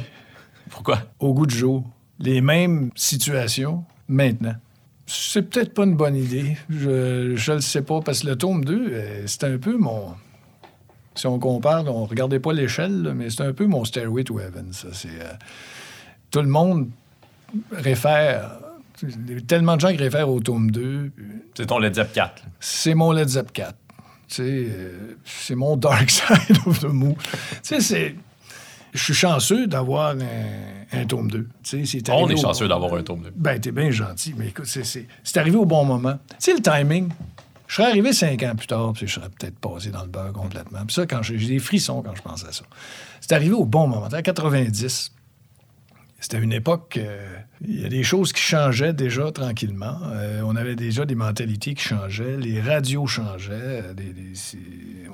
Pourquoi? 0.70 1.02
au 1.20 1.32
goût 1.34 1.46
du 1.46 1.54
jour. 1.56 1.88
Les 2.18 2.40
mêmes 2.40 2.90
situations 2.96 3.84
maintenant. 4.08 4.56
C'est 5.06 5.42
peut-être 5.48 5.72
pas 5.72 5.84
une 5.84 5.94
bonne 5.94 6.16
idée. 6.16 6.56
Je, 6.68 7.36
je 7.36 7.52
le 7.52 7.60
sais 7.60 7.82
pas, 7.82 8.00
parce 8.00 8.22
que 8.22 8.26
le 8.26 8.34
tome 8.36 8.64
2, 8.64 8.88
euh, 8.90 9.22
c'est 9.26 9.44
un 9.44 9.56
peu 9.58 9.76
mon. 9.76 10.14
Si 11.14 11.28
on 11.28 11.38
compare, 11.38 11.84
on 11.86 12.06
regardait 12.06 12.40
pas 12.40 12.52
l'échelle, 12.52 13.12
mais 13.14 13.30
c'est 13.30 13.42
un 13.44 13.52
peu 13.52 13.66
mon 13.66 13.84
Stairway 13.84 14.24
to 14.24 14.40
Heaven, 14.40 14.72
ça. 14.72 14.88
C'est, 14.92 15.08
euh, 15.10 15.32
tout 16.30 16.40
le 16.40 16.48
monde 16.48 16.88
réfère. 17.72 18.58
Il 19.02 19.32
y 19.32 19.36
a 19.36 19.40
tellement 19.42 19.76
de 19.76 19.80
gens 19.80 19.90
qui 19.90 19.96
réfèrent 19.96 20.28
au 20.28 20.40
tome 20.40 20.70
2. 20.70 21.12
C'est 21.54 21.66
ton 21.66 21.78
Led 21.78 21.94
Zepp 21.94 22.12
4. 22.12 22.42
là. 22.44 22.50
C'est 22.58 22.94
mon 22.94 23.12
Led 23.12 23.28
Zepp 23.28 23.52
4. 23.52 23.74
Tu 24.28 24.34
sais, 24.34 24.42
euh, 24.44 25.16
c'est 25.24 25.54
mon 25.54 25.76
Dark 25.76 26.10
Side 26.10 26.56
of 26.66 26.80
the 26.80 26.84
Moon. 26.84 27.16
c'est. 27.62 28.14
Je 28.94 29.04
suis 29.04 29.14
chanceux 29.14 29.66
d'avoir 29.66 30.16
un, 30.16 30.98
un 30.98 31.04
tome 31.04 31.30
2. 31.30 31.46
Tu 31.62 31.86
sais, 31.86 32.00
c'est 32.00 32.10
On 32.10 32.28
est 32.28 32.36
chanceux 32.36 32.66
d'avoir 32.68 32.94
un 32.94 33.02
tome 33.02 33.22
2. 33.22 33.32
Ben, 33.36 33.60
t'es 33.60 33.70
bien 33.70 33.90
gentil, 33.90 34.34
mais 34.36 34.48
écoute, 34.48 34.64
c'est- 34.66 35.36
arrivé 35.36 35.56
au 35.56 35.66
bon 35.66 35.84
moment. 35.84 36.18
Tu 36.30 36.36
sais, 36.38 36.54
le 36.54 36.60
timing, 36.62 37.10
je 37.66 37.74
serais 37.76 37.90
arrivé 37.90 38.12
cinq 38.14 38.42
ans 38.42 38.54
plus 38.56 38.66
tard, 38.66 38.92
puis 38.94 39.06
je 39.06 39.12
serais 39.14 39.28
peut-être 39.28 39.58
passé 39.58 39.90
dans 39.90 40.02
le 40.02 40.08
beurre 40.08 40.32
complètement. 40.32 40.80
Puis 40.86 40.94
ça, 40.94 41.06
quand 41.06 41.22
j'ai 41.22 41.36
des 41.36 41.58
frissons 41.58 42.02
quand 42.02 42.14
je 42.16 42.22
pense 42.22 42.44
à 42.44 42.52
ça. 42.52 42.64
C'est 43.20 43.32
arrivé 43.32 43.52
au 43.52 43.66
bon 43.66 43.86
moment. 43.86 44.06
En 44.06 44.22
90, 44.22 45.12
c'était 46.20 46.38
une 46.38 46.52
époque, 46.52 46.96
euh, 46.96 47.36
il 47.60 47.80
y 47.80 47.84
a 47.84 47.88
des 47.88 48.02
choses 48.02 48.32
qui 48.32 48.42
changeaient 48.42 48.92
déjà 48.92 49.30
tranquillement. 49.30 50.00
Euh, 50.06 50.42
on 50.44 50.56
avait 50.56 50.74
déjà 50.74 51.04
des 51.04 51.14
mentalités 51.14 51.74
qui 51.74 51.82
changeaient, 51.84 52.36
les 52.36 52.60
radios 52.60 53.06
changeaient, 53.06 53.52
euh, 53.54 53.94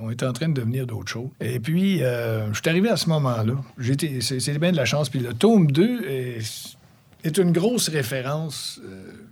on 0.01 0.11
était 0.11 0.25
en 0.27 0.33
train 0.33 0.49
de 0.49 0.55
devenir 0.55 0.87
d'autres 0.87 1.11
choses. 1.11 1.29
Et 1.41 1.61
puis, 1.61 1.99
je 1.99 2.51
suis 2.55 2.69
arrivé 2.69 2.89
à 2.89 2.97
ce 2.97 3.09
moment-là. 3.11 3.55
J'étais- 3.79 4.21
C'est 4.21 4.59
bien 4.59 4.73
de 4.73 4.77
la 4.77 4.85
chance. 4.87 5.09
Puis 5.11 5.21
le 5.21 5.35
tome 5.35 5.71
2 5.71 6.05
est, 6.09 7.39
une 7.39 7.53
grosse 7.53 7.89
référence 7.89 8.81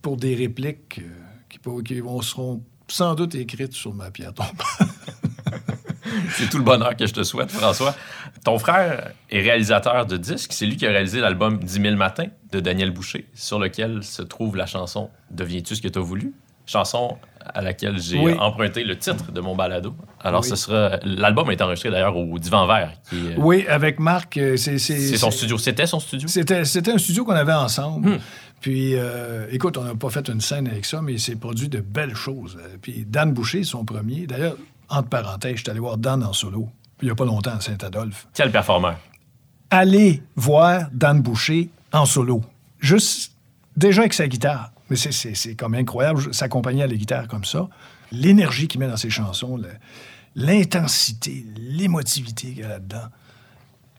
pour 0.03 0.17
des 0.17 0.35
répliques 0.35 1.01
qui 1.49 2.01
vont, 2.01 2.21
seront 2.23 2.63
sans 2.89 3.15
doute 3.15 3.35
écrites 3.35 3.73
sur 3.73 3.95
ma 3.95 4.11
pierre 4.11 4.35
tombale. 4.35 4.53
C'est 6.31 6.49
tout 6.49 6.59
le 6.59 6.65
bonheur 6.65 6.97
que 6.97 7.07
je 7.07 7.13
te 7.15 7.23
souhaite, 7.23 7.51
François. 7.51 7.95
Ton 8.45 8.59
frère 8.59 9.13
est 9.31 9.41
réalisateur 9.41 10.05
de 10.07 10.17
disques. 10.17 10.53
C'est 10.53 10.67
lui 10.67 10.77
qui 10.77 10.87
a 10.87 10.91
réalisé 10.91 11.21
l'album 11.21 11.59
10 11.59 11.81
000 11.81 11.97
matins 11.97 12.27
de 12.51 12.59
Daniel 12.61 12.91
Boucher, 12.91 13.29
sur 13.35 13.59
lequel 13.61 14.03
se 14.03 14.23
trouve 14.23 14.57
la 14.57 14.67
chanson 14.67 15.11
Deviens-tu 15.31 15.77
ce 15.77 15.83
que 15.83 15.89
tu 15.89 15.99
as 15.99 16.03
voulu? 16.03 16.33
Chanson 16.67 17.17
à 17.55 17.61
laquelle 17.61 17.99
j'ai 18.01 18.19
Oui. 18.19 18.35
emprunté 18.39 18.85
le 18.85 18.97
titre 18.97 19.33
de 19.33 19.41
mon 19.41 19.55
balado. 19.57 19.95
Alors, 20.21 20.43
Oui. 20.43 20.49
ce 20.49 20.57
sera. 20.57 20.99
L'album 21.05 21.51
est 21.51 21.61
enregistré 21.61 21.91
d'ailleurs 21.91 22.17
au 22.17 22.39
Divan 22.39 22.67
Vert. 22.67 22.93
qui 23.11 23.17
Oui, 23.37 23.65
avec 23.69 23.99
Marc, 23.99 24.37
euh, 24.37 24.57
c'est... 24.57 24.79
C'est 24.79 25.17
son 25.17 25.31
studio. 25.33 25.59
C'était 25.59 25.87
son 25.87 25.99
studio? 26.01 26.29
C'était, 26.29 26.57
un 26.93 26.99
studio 26.99 27.25
qu'on 27.25 27.33
avait 27.33 27.53
ensemble. 27.53 28.11
Hmm. 28.11 28.19
Puis, 28.61 28.95
euh, 28.95 29.47
écoute, 29.51 29.77
on 29.77 29.83
n'a 29.83 29.95
pas 29.97 30.11
fait 30.11 30.29
une 30.29 30.41
scène 30.41 30.69
avec 30.69 30.85
ça, 30.85 31.03
mais 31.03 31.15
il 31.15 31.21
s'est 31.21 31.35
produit 31.35 31.69
de 31.69 31.81
belles 31.81 32.15
choses. 32.15 32.57
Euh, 32.61 32.77
Puis, 32.81 33.05
Dan 33.09 33.33
Boucher, 33.33 33.65
son 33.65 33.85
premier. 33.85 34.27
D'ailleurs, 34.29 34.57
entre 34.89 35.09
parenthèses, 35.09 35.57
je 35.57 35.61
suis 35.63 35.71
allé 35.71 35.81
voir 35.81 35.97
Dan 35.99 36.23
en 36.23 36.33
solo, 36.33 36.69
il 37.03 37.07
n'y 37.07 37.11
a 37.11 37.15
pas 37.15 37.25
longtemps 37.25 37.57
à 37.57 37.61
Saint-Adolphe. 37.61 38.27
Quel 38.33 38.51
performeur? 38.51 38.97
Allez 39.71 40.23
voir 40.37 40.89
Dan 40.93 41.21
Boucher 41.21 41.71
en 41.93 42.07
solo. 42.07 42.43
Juste, 42.79 43.33
déjà 43.77 44.03
avec 44.03 44.15
sa 44.15 44.29
guitare. 44.29 44.73
Mais 44.89 44.97
c'est, 44.97 45.13
c'est, 45.13 45.35
c'est 45.35 45.55
comme 45.55 45.75
incroyable, 45.75 46.33
s'accompagner 46.33 46.83
à 46.83 46.87
la 46.87 46.95
guitare 46.95 47.27
comme 47.27 47.45
ça. 47.45 47.69
L'énergie 48.13 48.69
qu'il 48.69 48.81
met 48.81 48.89
dans 48.89 48.97
ses 48.97 49.11
chansons, 49.11 49.59
l'intensité, 50.35 51.47
l'émotivité 51.57 52.49
qu'il 52.49 52.59
y 52.59 52.65
a 52.65 52.69
là-dedans. 52.69 53.09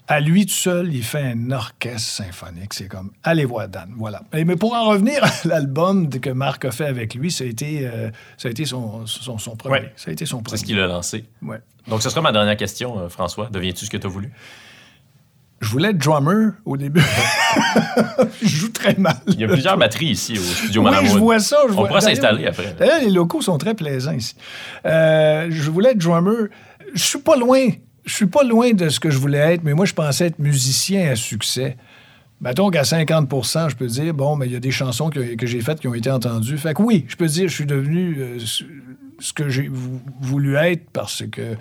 À 0.07 0.19
lui 0.19 0.45
tout 0.45 0.53
seul, 0.53 0.93
il 0.93 1.03
fait 1.03 1.21
un 1.31 1.51
orchestre 1.51 2.01
symphonique. 2.23 2.73
C'est 2.73 2.87
comme, 2.87 3.11
allez 3.23 3.45
voir 3.45 3.69
Dan, 3.69 3.93
voilà. 3.97 4.21
Et- 4.33 4.43
mais 4.43 4.57
pour 4.57 4.73
en 4.73 4.83
revenir 4.89 5.23
à 5.23 5.29
l'album 5.45 6.09
que 6.09 6.29
Marc 6.29 6.65
a 6.65 6.71
fait 6.71 6.85
avec 6.87 7.15
lui, 7.15 7.31
ça 7.31 7.45
a 7.45 7.47
été, 7.47 7.87
euh, 7.87 8.09
ça 8.37 8.49
a 8.49 8.51
été 8.51 8.65
son, 8.65 9.05
son, 9.05 9.37
son 9.37 9.55
premier. 9.55 9.73
Ouais. 9.79 9.93
Ça 9.95 10.09
a 10.09 10.13
été 10.13 10.25
son 10.25 10.39
C'est 10.39 10.43
premier. 10.43 10.57
ce 10.59 10.65
qu'il 10.65 10.79
a 10.79 10.87
lancé. 10.87 11.23
Ouais. 11.41 11.59
Donc, 11.87 12.01
ce 12.01 12.09
sera 12.09 12.21
ma 12.21 12.31
dernière 12.33 12.57
question, 12.57 12.99
euh, 12.99 13.07
François. 13.09 13.47
Deviens-tu 13.51 13.85
ce 13.85 13.89
que 13.89 13.97
tu 13.97 14.05
as 14.05 14.09
voulu? 14.09 14.31
Je 15.61 15.69
voulais 15.69 15.91
être 15.91 15.97
drummer 15.97 16.51
au 16.65 16.75
début. 16.75 17.01
je 18.41 18.47
joue 18.47 18.69
très 18.73 18.95
mal. 18.95 19.15
Il 19.27 19.39
y 19.39 19.45
a 19.45 19.47
plusieurs 19.47 19.77
batteries 19.77 20.07
ici 20.09 20.33
au 20.37 20.41
studio 20.41 20.81
Oui, 20.81 20.89
Madame 20.91 21.05
je 21.05 21.17
vois 21.17 21.39
ça. 21.39 21.59
Je 21.67 21.71
On 21.71 21.75
vois- 21.75 21.87
pourra 21.87 22.01
s'installer 22.01 22.45
après. 22.47 22.73
D'ailleurs, 22.77 22.99
les 22.99 23.09
locaux 23.09 23.41
sont 23.41 23.57
très 23.57 23.73
plaisants 23.73 24.11
ici. 24.11 24.35
Euh, 24.85 25.47
je 25.49 25.71
voulais 25.71 25.91
être 25.91 25.97
drummer. 25.99 26.49
Je 26.93 27.01
suis 27.01 27.19
pas 27.19 27.37
loin. 27.37 27.69
Je 28.05 28.13
suis 28.13 28.25
pas 28.27 28.43
loin 28.43 28.71
de 28.73 28.89
ce 28.89 28.99
que 28.99 29.09
je 29.09 29.17
voulais 29.17 29.37
être, 29.53 29.63
mais 29.63 29.73
moi, 29.73 29.85
je 29.85 29.93
pensais 29.93 30.27
être 30.27 30.39
musicien 30.39 31.09
à 31.11 31.15
succès. 31.15 31.77
Mettons 32.41 32.69
qu'à 32.69 32.81
50% 32.81 33.69
je 33.69 33.75
peux 33.75 33.87
dire, 33.87 34.13
bon, 34.13 34.35
mais 34.35 34.47
il 34.47 34.51
y 34.51 34.55
a 34.55 34.59
des 34.59 34.71
chansons 34.71 35.09
que, 35.09 35.35
que 35.35 35.45
j'ai 35.47 35.61
faites 35.61 35.79
qui 35.79 35.87
ont 35.87 35.93
été 35.93 36.11
entendues. 36.11 36.57
Fait 36.57 36.73
que 36.73 36.81
oui, 36.81 37.05
je 37.07 37.15
peux 37.15 37.27
dire, 37.27 37.47
je 37.47 37.53
suis 37.53 37.65
devenu 37.65 38.17
euh, 38.19 38.37
ce 39.19 39.31
que 39.31 39.47
j'ai 39.47 39.69
vou- 39.69 40.01
voulu 40.19 40.55
être 40.55 40.89
parce 40.91 41.23
que 41.31 41.55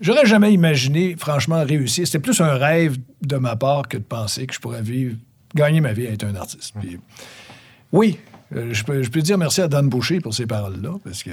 j'aurais 0.00 0.26
jamais 0.26 0.52
imaginé, 0.52 1.16
franchement, 1.18 1.64
réussir. 1.64 2.06
C'était 2.06 2.20
plus 2.20 2.40
un 2.40 2.52
rêve 2.54 2.96
de 3.22 3.36
ma 3.36 3.56
part 3.56 3.88
que 3.88 3.96
de 3.96 4.04
penser 4.04 4.46
que 4.46 4.54
je 4.54 4.60
pourrais 4.60 4.82
vivre 4.82 5.16
gagner 5.56 5.80
ma 5.80 5.92
vie 5.92 6.06
à 6.06 6.10
être 6.12 6.24
un 6.24 6.36
artiste. 6.36 6.74
Puis, 6.78 7.00
oui, 7.90 8.18
euh, 8.54 8.68
je, 8.72 8.84
peux, 8.84 9.02
je 9.02 9.10
peux 9.10 9.22
dire 9.22 9.38
merci 9.38 9.60
à 9.60 9.66
Dan 9.66 9.88
Boucher 9.88 10.20
pour 10.20 10.34
ces 10.34 10.46
paroles-là, 10.46 10.92
parce 11.02 11.24
que 11.24 11.30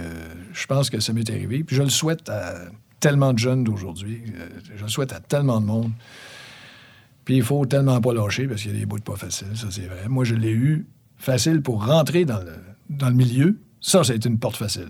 je 0.52 0.66
pense 0.66 0.90
que 0.90 1.00
ça 1.00 1.14
m'est 1.14 1.30
arrivé. 1.30 1.64
Puis 1.64 1.76
je 1.76 1.84
le 1.84 1.90
souhaite 1.90 2.28
à 2.30 2.56
tellement 3.04 3.34
de 3.34 3.40
jeunes 3.40 3.66
d'aujourd'hui. 3.66 4.24
Euh, 4.34 4.48
je 4.78 4.82
le 4.82 4.90
souhaite 4.90 5.12
à 5.12 5.20
tellement 5.20 5.60
de 5.60 5.66
monde. 5.66 5.92
Puis 7.26 7.36
il 7.36 7.44
faut 7.44 7.66
tellement 7.66 8.00
pas 8.00 8.14
lâcher, 8.14 8.48
parce 8.48 8.62
qu'il 8.62 8.72
y 8.72 8.78
a 8.78 8.80
des 8.80 8.86
bouts 8.86 9.00
pas 9.00 9.18
faciles, 9.18 9.56
ça 9.56 9.68
c'est 9.70 9.88
vrai. 9.88 10.08
Moi, 10.08 10.24
je 10.24 10.36
l'ai 10.36 10.52
eu 10.52 10.88
facile 11.18 11.62
pour 11.62 11.86
rentrer 11.86 12.24
dans 12.24 12.40
le, 12.40 13.12
milieu. 13.14 13.60
Ça, 13.82 14.06
c'est 14.06 14.24
une 14.24 14.40
porte 14.40 14.56
facile. 14.56 14.90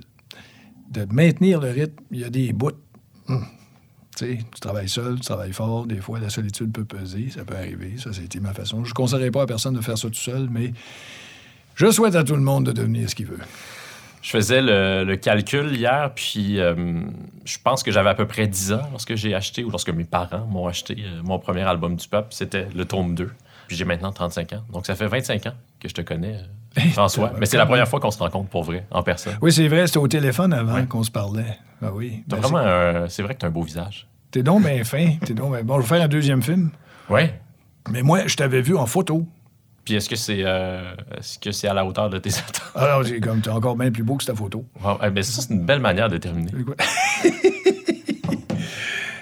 De 0.92 1.06
maintenir 1.12 1.60
le 1.60 1.72
rythme, 1.72 2.04
il 2.12 2.20
y 2.20 2.24
a 2.24 2.30
des 2.30 2.54
bouts. 2.54 2.72
hum, 3.30 3.44
tu 4.16 4.38
travailles 4.62 4.90
seul, 4.90 5.16
tu 5.16 5.26
travailles 5.26 5.54
fort. 5.54 5.88
Des 5.88 6.00
fois, 6.00 6.20
la 6.20 6.30
solitude 6.30 6.72
peut 6.72 6.86
peser, 6.86 7.32
ça 7.32 7.44
peut 7.44 7.56
arriver. 7.56 7.96
Ça, 7.98 8.14
c'était 8.14 8.40
ma 8.40 8.54
façon. 8.54 8.84
Je 8.84 8.92
ne 8.92 8.94
conseillerais 8.94 9.32
pas 9.32 9.42
à 9.42 9.46
personne 9.48 9.74
de 9.74 9.82
faire 9.82 9.98
ça 9.98 10.08
tout 10.08 10.14
seul, 10.14 10.50
mais 10.52 10.72
je 11.74 11.90
souhaite 11.90 12.14
à 12.14 12.24
tout 12.24 12.36
le 12.36 12.44
monde 12.44 12.68
de 12.68 12.72
devenir 12.74 13.10
ce 13.10 13.16
qu'il 13.16 13.26
veut. 13.26 13.40
Je 14.24 14.30
faisais 14.30 14.62
le, 14.62 15.04
le 15.04 15.16
calcul 15.18 15.76
hier, 15.76 16.10
puis 16.16 16.60
euh, 16.60 17.02
je 17.44 17.58
pense 17.62 17.84
que 17.84 17.92
j'avais 17.92 18.10
à 18.10 18.16
peu 18.16 18.26
près 18.26 18.48
10 18.48 18.72
ans 18.74 18.82
lorsque 18.92 19.16
j'ai 19.16 19.36
acheté, 19.36 19.64
ou 19.66 19.70
lorsque 19.70 19.90
mes 19.90 20.06
parents 20.06 20.46
m'ont 20.48 20.66
acheté 20.66 20.96
euh, 21.00 21.22
mon 21.24 21.38
premier 21.40 21.62
album 21.64 21.98
du 21.98 22.08
peuple. 22.08 22.30
C'était 22.32 22.68
le 22.74 22.86
tome 22.86 23.16
2. 23.16 23.30
Puis 23.68 23.76
j'ai 23.78 23.84
maintenant 23.86 24.14
35 24.14 24.54
ans. 24.54 24.64
Donc 24.72 24.86
ça 24.86 24.96
fait 24.96 25.08
25 25.08 25.46
ans 25.48 25.54
que 25.80 25.90
je 25.90 25.94
te 25.94 26.02
connais, 26.02 26.38
euh, 26.78 26.82
François. 26.94 27.34
Mais 27.38 27.46
c'est 27.46 27.58
la 27.58 27.66
première 27.66 27.88
fois 27.88 28.00
qu'on 28.00 28.12
se 28.12 28.18
rencontre 28.20 28.48
pour 28.50 28.64
vrai, 28.64 28.86
en 28.92 29.04
personne. 29.04 29.38
Oui, 29.42 29.52
c'est 29.52 29.68
vrai, 29.68 29.88
c'était 29.88 30.00
au 30.00 30.08
téléphone 30.08 30.54
avant 30.54 30.76
Ouais. 30.76 30.86
qu'on 30.86 31.04
se 31.04 31.12
parlait. 31.12 31.58
Ah 31.82 31.92
oui. 31.94 32.24
Ben, 32.28 32.38
vraiment 32.38 32.60
un- 32.60 33.10
C'est 33.10 33.24
vrai 33.24 33.36
que 33.36 33.40
t'as 33.40 33.48
un 33.48 33.52
beau 33.52 33.64
visage. 33.64 34.08
T'es 34.32 34.42
donc 34.42 34.64
bien 34.64 34.84
fin. 34.86 35.16
T'es 35.26 35.34
donc 35.34 35.52
ben- 35.52 35.66
Bon, 35.66 35.76
je 35.76 35.82
vais 35.82 35.88
faire 35.98 36.02
un 36.02 36.08
deuxième 36.08 36.42
film. 36.42 36.72
Ouais. 37.10 37.40
Mais 37.92 38.02
moi, 38.02 38.26
je 38.26 38.38
t'avais 38.38 38.62
vu 38.62 38.78
en 38.78 38.86
photo. 38.86 39.28
Puis 39.86 39.96
est-ce 39.96 40.08
que 40.10 40.16
c'est 40.16 40.44
euh, 40.44 40.94
est-ce 41.18 41.38
que 41.40 41.52
c'est 41.52 41.68
à 41.68 41.74
la 41.74 41.86
hauteur 41.86 42.10
de 42.10 42.18
tes 42.18 42.30
attentes? 42.38 42.62
Alors, 42.76 43.06
c'est 43.06 43.20
comme, 43.20 43.42
t'es 43.42 43.50
encore 43.50 43.76
bien 43.76 43.92
plus 43.92 44.04
beau 44.04 44.16
que 44.16 44.26
ta 44.26 44.34
photo. 44.36 44.66
Wow. 44.84 45.00
Eh 45.04 45.24
ça, 45.24 45.42
c'est 45.42 45.54
une 45.54 45.66
belle 45.66 45.82
manière 45.82 46.10
de 46.10 46.18
terminer. 46.18 46.52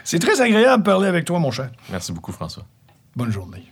C'est 0.03 0.19
très 0.19 0.41
agréable 0.41 0.83
de 0.83 0.85
parler 0.89 1.07
avec 1.07 1.23
toi, 1.23 1.39
mon 1.39 1.51
cher. 1.51 1.69
Merci 1.89 2.11
beaucoup, 2.11 2.33
François. 2.33 2.65
Bonne 3.15 3.31
journée. 3.31 3.63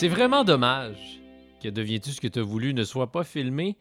C'est 0.00 0.08
vraiment 0.08 0.44
dommage 0.44 1.20
que 1.62 1.68
Deviens-tu 1.68 2.12
ce 2.12 2.22
que 2.22 2.26
tu 2.26 2.38
as 2.38 2.42
voulu 2.42 2.72
ne 2.72 2.84
soit 2.84 3.12
pas 3.12 3.22
filmé 3.22 3.76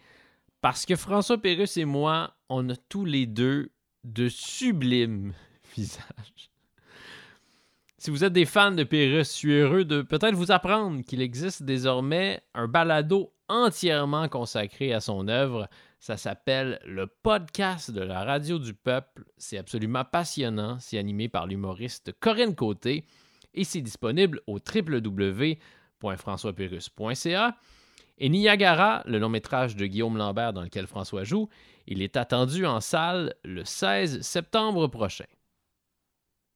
parce 0.59 0.85
que 0.85 0.97
François 0.97 1.37
Pérusse 1.37 1.77
et 1.77 1.85
moi, 1.85 2.35
on 2.49 2.69
a 2.69 2.75
tous 2.75 3.05
les 3.05 3.25
deux 3.25 3.71
de 4.03 4.27
sublimes 4.27 5.31
visages. 5.77 6.51
Si 7.97 8.11
vous 8.11 8.25
êtes 8.25 8.33
des 8.33 8.43
fans 8.43 8.73
de 8.73 8.83
Pérusse, 8.83 9.31
je 9.31 9.37
suis 9.37 9.53
heureux 9.53 9.85
de 9.85 10.01
peut-être 10.01 10.35
vous 10.35 10.51
apprendre 10.51 11.05
qu'il 11.05 11.21
existe 11.21 11.63
désormais 11.63 12.41
un 12.53 12.67
balado 12.67 13.31
entièrement 13.47 14.27
consacré 14.27 14.91
à 14.91 14.99
son 14.99 15.29
œuvre. 15.29 15.69
Ça 16.01 16.17
s'appelle 16.17 16.81
le 16.85 17.07
podcast 17.07 17.91
de 17.91 18.01
la 18.01 18.25
radio 18.25 18.59
du 18.59 18.73
peuple. 18.73 19.23
C'est 19.37 19.57
absolument 19.57 20.03
passionnant. 20.03 20.79
C'est 20.81 20.97
animé 20.97 21.29
par 21.29 21.47
l'humoriste 21.47 22.11
Corinne 22.19 22.55
Côté 22.55 23.05
et 23.53 23.63
c'est 23.63 23.79
disponible 23.79 24.41
au 24.47 24.59
www.françoispérus.ca. 26.01 27.57
Et 28.17 28.29
Niagara, 28.29 29.01
le 29.05 29.17
long 29.17 29.29
métrage 29.29 29.75
de 29.75 29.85
Guillaume 29.85 30.17
Lambert 30.17 30.53
dans 30.53 30.61
lequel 30.61 30.87
François 30.87 31.23
joue, 31.23 31.47
il 31.87 32.01
est 32.01 32.17
attendu 32.17 32.65
en 32.65 32.81
salle 32.81 33.33
le 33.43 33.63
16 33.63 34.21
septembre 34.21 34.87
prochain. 34.87 35.25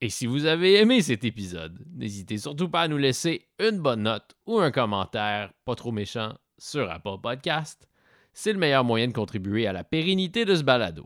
Et 0.01 0.09
si 0.09 0.25
vous 0.25 0.45
avez 0.45 0.75
aimé 0.75 1.01
cet 1.01 1.23
épisode, 1.23 1.79
n'hésitez 1.95 2.37
surtout 2.37 2.67
pas 2.67 2.81
à 2.81 2.87
nous 2.89 2.97
laisser 2.97 3.47
une 3.59 3.79
bonne 3.79 4.03
note 4.03 4.35
ou 4.45 4.59
un 4.59 4.71
commentaire 4.71 5.53
pas 5.63 5.75
trop 5.75 5.93
méchant 5.93 6.33
sur 6.57 6.91
Apple 6.91 7.21
Podcast. 7.21 7.87
C'est 8.33 8.51
le 8.51 8.59
meilleur 8.59 8.83
moyen 8.83 9.07
de 9.07 9.13
contribuer 9.13 9.65
à 9.65 9.71
la 9.71 9.85
pérennité 9.85 10.43
de 10.43 10.55
ce 10.55 10.63
balado. 10.63 11.05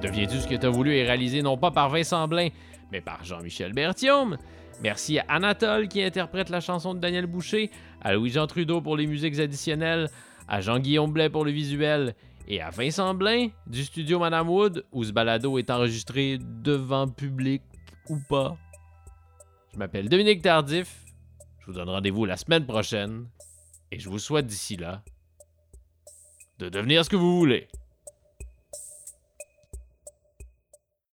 Deviens-tu 0.00 0.38
ce 0.38 0.48
que 0.48 0.54
tu 0.54 0.64
as 0.64 0.70
voulu 0.70 0.96
est 0.96 1.04
réalisé 1.04 1.42
non 1.42 1.58
pas 1.58 1.70
par 1.70 1.90
Vincent 1.90 2.26
Blain, 2.28 2.48
mais 2.90 3.02
par 3.02 3.24
Jean-Michel 3.24 3.74
Berthiaume? 3.74 4.38
Merci 4.82 5.18
à 5.18 5.24
Anatole 5.28 5.88
qui 5.88 6.02
interprète 6.02 6.50
la 6.50 6.60
chanson 6.60 6.94
de 6.94 7.00
Daniel 7.00 7.26
Boucher, 7.26 7.70
à 8.00 8.14
Louis-Jean 8.14 8.46
Trudeau 8.46 8.80
pour 8.80 8.96
les 8.96 9.06
musiques 9.06 9.38
additionnelles, 9.38 10.10
à 10.48 10.60
Jean-Guillaume 10.60 11.12
Blais 11.12 11.30
pour 11.30 11.44
le 11.44 11.50
visuel 11.50 12.14
et 12.46 12.60
à 12.60 12.70
Vincent 12.70 13.14
Blain 13.14 13.48
du 13.66 13.84
studio 13.84 14.18
Madame 14.18 14.50
Wood 14.50 14.84
où 14.92 15.04
ce 15.04 15.12
balado 15.12 15.58
est 15.58 15.70
enregistré 15.70 16.38
devant 16.40 17.08
public 17.08 17.62
ou 18.08 18.18
pas. 18.28 18.56
Je 19.72 19.78
m'appelle 19.78 20.08
Dominique 20.08 20.42
Tardif. 20.42 21.04
Je 21.60 21.66
vous 21.66 21.72
donne 21.72 21.88
rendez-vous 21.88 22.26
la 22.26 22.36
semaine 22.36 22.66
prochaine 22.66 23.26
et 23.90 23.98
je 23.98 24.08
vous 24.08 24.18
souhaite 24.18 24.46
d'ici 24.46 24.76
là 24.76 25.02
de 26.58 26.68
devenir 26.68 27.04
ce 27.04 27.10
que 27.10 27.16
vous 27.16 27.38
voulez. 27.38 27.68